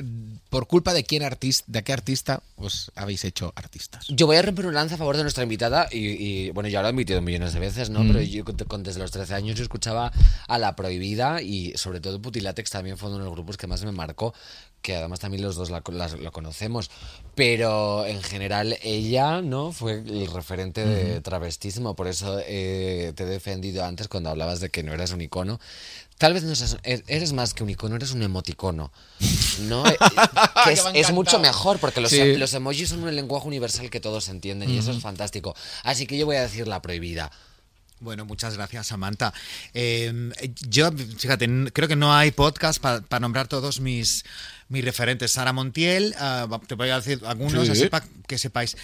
por 0.49 0.67
culpa 0.67 0.93
de 0.93 1.03
quién 1.03 1.21
artista, 1.23 1.65
de 1.67 1.83
qué 1.83 1.91
artista 1.91 2.41
os 2.55 2.91
habéis 2.95 3.25
hecho 3.25 3.51
artistas? 3.57 4.05
Yo 4.07 4.25
voy 4.25 4.37
a 4.37 4.41
romper 4.41 4.65
una 4.65 4.75
lanza 4.75 4.95
a 4.95 4.97
favor 4.97 5.17
de 5.17 5.23
nuestra 5.23 5.43
invitada 5.43 5.87
y, 5.91 5.97
y, 6.07 6.51
bueno, 6.51 6.69
ya 6.69 6.81
lo 6.81 6.87
he 6.87 6.91
emitido 6.91 7.21
millones 7.21 7.53
de 7.53 7.59
veces, 7.59 7.89
¿no? 7.89 8.01
Pero 8.07 8.21
yo 8.21 8.45
con, 8.67 8.83
desde 8.83 8.99
los 8.99 9.11
13 9.11 9.33
años 9.35 9.57
yo 9.57 9.63
escuchaba 9.63 10.13
a 10.47 10.57
La 10.57 10.75
Prohibida 10.77 11.41
y 11.41 11.73
sobre 11.75 11.99
todo 11.99 12.21
Putilatex 12.21 12.69
también 12.69 12.97
fue 12.97 13.09
uno 13.09 13.17
de 13.19 13.25
los 13.25 13.33
grupos 13.33 13.57
que 13.57 13.67
más 13.67 13.83
me 13.83 13.91
marcó, 13.91 14.33
que 14.81 14.95
además 14.95 15.19
también 15.19 15.43
los 15.43 15.57
dos 15.57 15.69
la, 15.69 15.83
las- 15.91 16.17
lo 16.17 16.31
conocemos. 16.31 16.89
Pero 17.35 18.05
en 18.05 18.21
general 18.23 18.77
ella, 18.81 19.41
¿no? 19.41 19.73
Fue 19.73 19.93
el 19.93 20.31
referente 20.31 20.85
de 20.85 21.19
travestismo, 21.19 21.95
por 21.97 22.07
eso 22.07 22.39
eh, 22.45 23.11
te 23.15 23.23
he 23.23 23.27
defendido 23.27 23.83
antes 23.83 24.07
cuando 24.07 24.29
hablabas 24.29 24.61
de 24.61 24.69
que 24.69 24.83
no 24.83 24.93
eras 24.93 25.11
un 25.11 25.21
icono. 25.21 25.59
Tal 26.19 26.33
vez 26.33 26.43
no 26.43 26.53
seas- 26.53 26.77
er- 26.83 27.03
eres 27.07 27.33
más 27.33 27.53
que 27.55 27.63
un 27.63 27.69
icono, 27.71 27.95
eres 27.95 28.11
un 28.11 28.21
emoticono. 28.21 28.91
¿No? 29.61 29.83
Que 30.65 30.75
Que 30.93 30.99
es, 30.99 31.11
mucho 31.11 31.39
mejor 31.39 31.79
porque 31.79 32.01
los, 32.01 32.11
Sí. 32.11 32.35
los 32.35 32.53
emojis 32.53 32.89
son 32.89 33.03
un 33.03 33.15
lenguaje 33.15 33.47
universal 33.47 33.89
que 33.89 33.99
todos 33.99 34.29
entienden 34.29 34.69
y 34.69 34.77
eso 34.77 34.91
es 34.91 35.01
fantástico. 35.01 35.55
Así 35.83 36.05
que 36.05 36.17
yo 36.17 36.25
voy 36.27 36.35
a 36.35 36.41
decir 36.43 36.67
la 36.67 36.81
prohibida. 36.81 37.31
Bueno, 38.01 38.23
muchas 38.25 38.55
gracias, 38.55 38.87
Samantha. 38.87 39.33
Eh, 39.73 40.31
yo, 40.69 40.89
fíjate, 40.91 41.47
creo 41.73 41.87
que 41.87 41.95
no 41.97 42.13
hay 42.15 42.31
podcast 42.31 42.79
para 42.81 43.19
nombrar 43.19 43.47
todos 43.49 43.79
mis, 43.81 44.23
mis 44.69 44.85
referentes. 44.85 45.31
Sara 45.31 45.51
Montiel, 45.51 46.15
ah, 46.17 46.47
te 46.67 46.75
voy 46.75 46.89
a 46.89 46.97
decir 46.97 47.19
algunos, 47.25 47.65
Sí. 47.65 47.71
así 47.71 47.85
para 47.89 48.05
que 48.27 48.37
sepáis. 48.37 48.77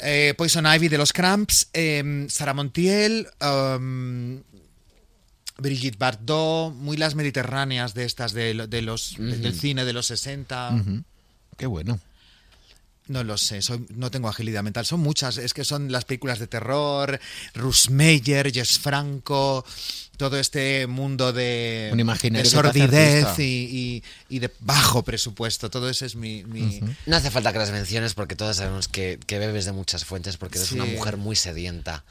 Eh, 0.00 0.32
Poison 0.38 0.64
Ivy 0.64 0.88
de 0.88 0.96
los 0.96 1.12
Cramps, 1.12 1.68
eh, 1.72 2.26
Sara 2.30 2.54
Montiel, 2.54 3.26
um, 3.42 4.40
Brigitte 5.58 5.98
Bardot, 5.98 6.72
muy 6.74 6.96
las 6.96 7.14
mediterráneas 7.14 7.92
de 7.94 8.04
estas 8.04 8.32
de, 8.32 8.54
lo- 8.54 8.66
de 8.66 8.80
los, 8.82 9.16
del 9.18 9.54
cine 9.54 9.84
de 9.84 9.92
los 9.92 10.06
60. 10.06 10.84
Qué 11.56 11.66
bueno. 11.66 11.98
No 13.08 13.24
lo 13.24 13.38
sé, 13.38 13.62
soy- 13.62 13.86
no 13.88 14.10
tengo 14.10 14.28
agilidad 14.28 14.62
mental. 14.62 14.84
Son 14.84 15.00
muchas, 15.00 15.38
es 15.38 15.54
que 15.54 15.64
son 15.64 15.90
las 15.90 16.04
películas 16.04 16.38
de 16.38 16.46
terror, 16.46 17.18
Russ 17.54 17.88
Meyer, 17.88 18.52
Jess 18.52 18.78
Franco, 18.78 19.64
todo 20.18 20.38
este 20.38 20.86
mundo 20.86 21.32
de, 21.32 21.90
de 22.44 22.44
sordidez 22.50 23.38
y, 23.38 23.42
y- 24.28 24.36
y 24.36 24.38
de 24.40 24.52
bajo 24.60 25.02
presupuesto. 25.04 25.70
Todo 25.70 25.88
eso 25.88 26.04
es 26.04 26.16
mi... 26.16 26.44
mi- 26.44 26.80
No 27.06 27.16
hace 27.16 27.30
falta 27.30 27.50
que 27.52 27.58
las 27.58 27.70
menciones 27.72 28.12
porque 28.12 28.36
todos 28.36 28.58
sabemos 28.58 28.88
que, 28.88 29.18
que 29.26 29.38
bebes 29.38 29.64
de 29.64 29.72
muchas 29.72 30.04
fuentes 30.04 30.36
porque 30.36 30.58
eres 30.58 30.68
Sí. 30.68 30.74
una 30.74 30.84
mujer 30.84 31.16
muy 31.16 31.34
sedienta. 31.34 32.04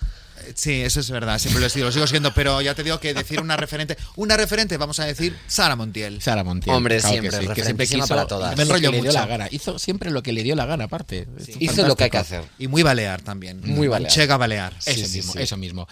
Sí, 0.55 0.81
eso 0.81 0.99
es 0.99 1.09
verdad, 1.11 1.39
siempre 1.39 1.61
lo 1.61 1.69
sigo, 1.69 1.85
lo 1.85 1.91
sigo 1.91 2.07
siendo, 2.07 2.34
pero 2.34 2.61
ya 2.61 2.73
te 2.76 2.84
digo 2.84 2.99
que 2.99 3.14
decir 3.14 3.41
una 3.41 3.57
referente, 3.57 3.97
una 4.15 4.38
referente, 4.38 4.77
vamos 4.77 4.99
a 4.99 5.05
decir, 5.05 5.38
Sara 5.47 5.76
Montiel. 5.76 6.22
Sara 6.22 6.43
Montiel. 6.43 6.76
Hombre, 6.76 6.97
claro 6.99 7.09
siempre, 7.11 7.30
que 7.30 7.35
siempre 7.38 7.55
referentísima 7.55 8.03
quiso 8.03 8.15
para 8.15 8.27
todas. 8.27 8.55
Me 8.57 8.64
enrollo 8.64 8.91
que 8.91 8.97
le 8.97 9.01
dio 9.03 9.11
mucho. 9.11 9.19
la 9.19 9.26
gana. 9.27 9.47
Hizo 9.51 9.77
siempre 9.80 10.11
lo 10.11 10.23
que 10.23 10.31
le 10.34 10.43
dio 10.43 10.55
la 10.55 10.65
gana, 10.65 10.85
aparte. 10.85 11.27
Es 11.39 11.49
Hizo 11.59 11.85
lo 11.88 11.95
que 11.95 12.05
hay 12.05 12.09
que 12.09 12.18
fantástico. 12.18 12.41
hacer. 12.43 12.51
Y 12.59 12.68
muy 12.68 12.84
balear 12.84 13.22
también. 13.22 13.61
Muy 13.64 13.88
balear. 13.88 14.09
Manchega 14.11 14.38
balear. 14.38 14.73
Sí, 14.80 14.91
Eso 14.91 15.07
sí, 15.07 15.18
mismo, 15.18 15.34
sí. 15.34 15.39
eso 15.41 15.57
mismo. 15.57 15.88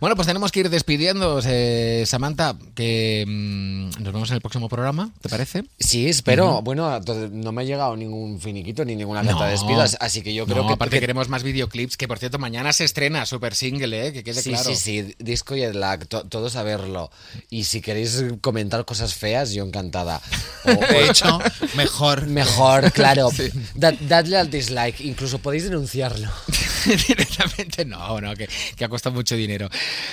Bueno, 0.00 0.16
pues 0.16 0.26
tenemos 0.26 0.50
que 0.52 0.60
ir 0.60 0.70
despidiendo, 0.70 1.40
eh, 1.44 2.04
Samantha, 2.06 2.56
que 2.74 3.24
mm, 3.26 4.02
nos 4.02 4.12
vemos 4.12 4.30
en 4.30 4.34
el 4.36 4.40
próximo 4.40 4.68
programa, 4.68 5.10
¿te 5.20 5.28
parece? 5.28 5.64
Sí, 5.78 6.08
espero. 6.08 6.60
Bueno, 6.62 7.00
to- 7.02 7.28
no 7.30 7.52
me 7.52 7.62
ha 7.62 7.64
llegado 7.64 7.96
ningún 7.96 8.40
finiquito 8.40 8.84
ni 8.84 8.96
ninguna 8.96 9.20
carta 9.22 9.38
No. 9.40 9.44
de 9.44 9.50
despido, 9.52 9.80
as- 9.82 9.96
así 10.00 10.22
que 10.22 10.34
yo 10.34 10.44
creo 10.46 10.62
No, 10.62 10.68
que. 10.68 10.74
aparte 10.74 10.96
que- 10.96 11.00
queremos 11.00 11.28
más 11.28 11.42
videoclips, 11.42 11.96
que 11.96 12.08
por 12.08 12.18
cierto, 12.18 12.38
mañana 12.38 12.72
se 12.72 12.84
estrena 12.84 13.26
Super 13.26 13.54
Single, 13.54 13.81
¿eh? 13.92 14.12
que 14.12 14.22
quede 14.22 14.42
Sí, 14.42 14.50
claro. 14.50 14.70
sí, 14.70 14.76
sí, 14.76 15.14
disco 15.18 15.56
y 15.56 15.62
el 15.62 15.82
to- 16.08 16.24
todos 16.28 16.56
a 16.56 16.62
verlo. 16.62 17.10
Y 17.50 17.64
si 17.64 17.80
queréis 17.80 18.22
comentar 18.40 18.84
cosas 18.84 19.14
feas, 19.14 19.52
yo 19.52 19.64
encantada. 19.64 20.20
O- 20.64 20.68
De 20.70 21.08
hecho, 21.08 21.40
mejor. 21.74 22.26
Mejor, 22.28 22.92
claro. 22.92 23.30
Da- 23.74 23.92
dadle 24.00 24.36
al 24.36 24.48
dislike, 24.50 25.00
incluso 25.00 25.38
podéis 25.40 25.64
denunciarlo. 25.64 26.30
Directamente 27.08 27.84
no, 27.84 28.20
no, 28.20 28.34
que, 28.36 28.48
que 28.76 28.84
ha 28.84 28.88
costado 28.88 29.14
mucho 29.14 29.34
dinero. 29.36 29.68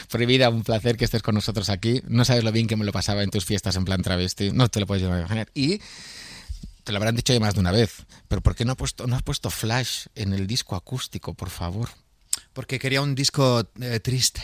Prohibida, 0.09 0.49
un 0.49 0.63
placer 0.63 0.97
que 0.97 1.05
estés 1.05 1.21
con 1.21 1.35
nosotros 1.35 1.69
aquí. 1.69 2.01
No 2.07 2.25
sabes 2.25 2.43
lo 2.43 2.51
bien 2.51 2.67
que 2.67 2.75
me 2.75 2.85
lo 2.85 2.91
pasaba 2.91 3.21
en 3.23 3.29
tus 3.29 3.45
fiestas 3.45 3.75
en 3.75 3.85
plan 3.85 4.01
travesti. 4.01 4.51
No 4.51 4.69
te 4.69 4.79
lo 4.79 4.87
puedes 4.87 5.03
llegar 5.03 5.17
a 5.17 5.21
imaginar. 5.21 5.49
Y 5.53 5.79
te 6.83 6.91
lo 6.91 6.97
habrán 6.97 7.15
dicho 7.15 7.33
ya 7.33 7.39
más 7.39 7.53
de 7.53 7.59
una 7.59 7.71
vez. 7.71 8.05
Pero 8.27 8.41
¿por 8.41 8.55
qué 8.55 8.65
no, 8.65 8.71
ha 8.73 8.75
puesto, 8.75 9.05
no 9.07 9.15
has 9.15 9.23
puesto 9.23 9.49
flash 9.51 10.07
en 10.15 10.33
el 10.33 10.47
disco 10.47 10.75
acústico, 10.75 11.33
por 11.35 11.49
favor? 11.51 11.89
Porque 12.59 12.77
quería 12.77 13.01
un 13.01 13.15
disco 13.15 13.65
eh, 13.79 14.01
triste. 14.01 14.41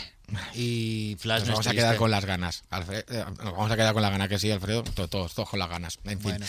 Y 0.54 1.16
Flash 1.20 1.40
Nos 1.40 1.48
no 1.48 1.52
vamos 1.54 1.66
a 1.68 1.70
quedar 1.72 1.96
con 1.96 2.10
las 2.10 2.24
ganas. 2.24 2.64
Alfred- 2.70 3.04
eh, 3.10 3.24
nos 3.44 3.52
vamos 3.52 3.70
a 3.70 3.76
quedar 3.76 3.92
con 3.92 4.00
la 4.02 4.08
gana 4.10 4.26
que 4.26 4.38
sí, 4.38 4.50
Alfredo. 4.50 4.82
To- 4.82 5.06
Todos, 5.06 5.34
todos 5.34 5.50
con 5.50 5.58
las 5.60 5.68
ganas. 5.68 5.98
En 6.04 6.18
fin. 6.18 6.22
Bueno. 6.22 6.46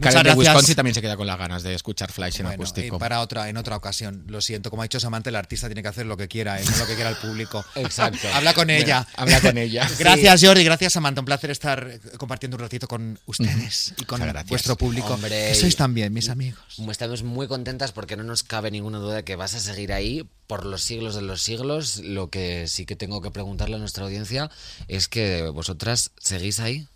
Karen 0.00 0.22
de. 0.22 0.32
Wisconsin 0.34 0.74
también 0.76 0.94
se 0.94 1.02
queda 1.02 1.16
con 1.16 1.26
las 1.26 1.36
ganas 1.38 1.62
de 1.64 1.74
escuchar 1.74 2.10
Flash 2.12 2.36
en 2.38 2.46
Bueno, 2.46 2.62
acústico. 2.62 2.96
y 2.96 2.98
para 3.00 3.20
otra, 3.20 3.48
en 3.50 3.56
otra 3.58 3.76
ocasión. 3.76 4.24
Lo 4.28 4.40
siento, 4.40 4.70
como 4.70 4.80
ha 4.82 4.84
dicho 4.86 4.98
Samantha, 5.00 5.28
el 5.28 5.36
artista 5.36 5.66
tiene 5.66 5.82
que 5.82 5.88
hacer 5.88 6.06
lo 6.06 6.16
que 6.16 6.28
quiera, 6.28 6.58
eh, 6.60 6.64
no 6.64 6.76
lo 6.78 6.86
que 6.86 6.94
quiera 6.94 7.10
el 7.10 7.16
público. 7.16 7.62
Exacto. 7.74 8.28
Habla 8.32 8.54
con 8.54 8.70
ella. 8.70 9.06
Habla 9.16 9.40
con 9.40 9.58
ella. 9.58 9.86
Gracias, 9.98 10.40
Jordi. 10.42 10.62
Gracias, 10.64 10.92
Samantha. 10.94 11.20
Un 11.20 11.26
placer 11.26 11.50
estar 11.50 11.98
compartiendo 12.16 12.56
un 12.56 12.60
ratito 12.62 12.86
con 12.88 13.18
ustedes 13.26 13.92
y 13.98 14.04
con 14.04 14.20
gracias. 14.20 14.46
vuestro 14.46 14.76
público. 14.76 15.12
Hombre, 15.14 15.48
Que 15.48 15.54
sois 15.56 15.76
también, 15.76 16.12
mis 16.14 16.30
amigos. 16.30 16.62
Estamos 16.90 17.24
muy 17.24 17.46
contentas 17.48 17.92
porque 17.92 18.16
no 18.16 18.22
nos 18.22 18.42
cabe 18.44 18.70
ninguna 18.70 18.98
duda 18.98 19.16
de 19.16 19.24
que 19.24 19.36
vas 19.36 19.54
a 19.54 19.60
seguir 19.60 19.92
ahí 19.92 20.24
por 20.52 20.66
los 20.66 20.82
siglos 20.82 21.14
de 21.14 21.22
los 21.22 21.40
siglos. 21.40 22.02
Lo 22.04 22.28
que 22.28 22.68
sí 22.68 22.84
que 22.84 22.94
tengo 22.94 23.22
que 23.22 23.30
preguntarle 23.30 23.76
a 23.76 23.78
nuestra 23.78 24.04
audiencia 24.04 24.50
es 24.86 25.08
que 25.08 25.48
vosotras 25.48 26.10
seguís 26.18 26.60
ahí. 26.60 26.86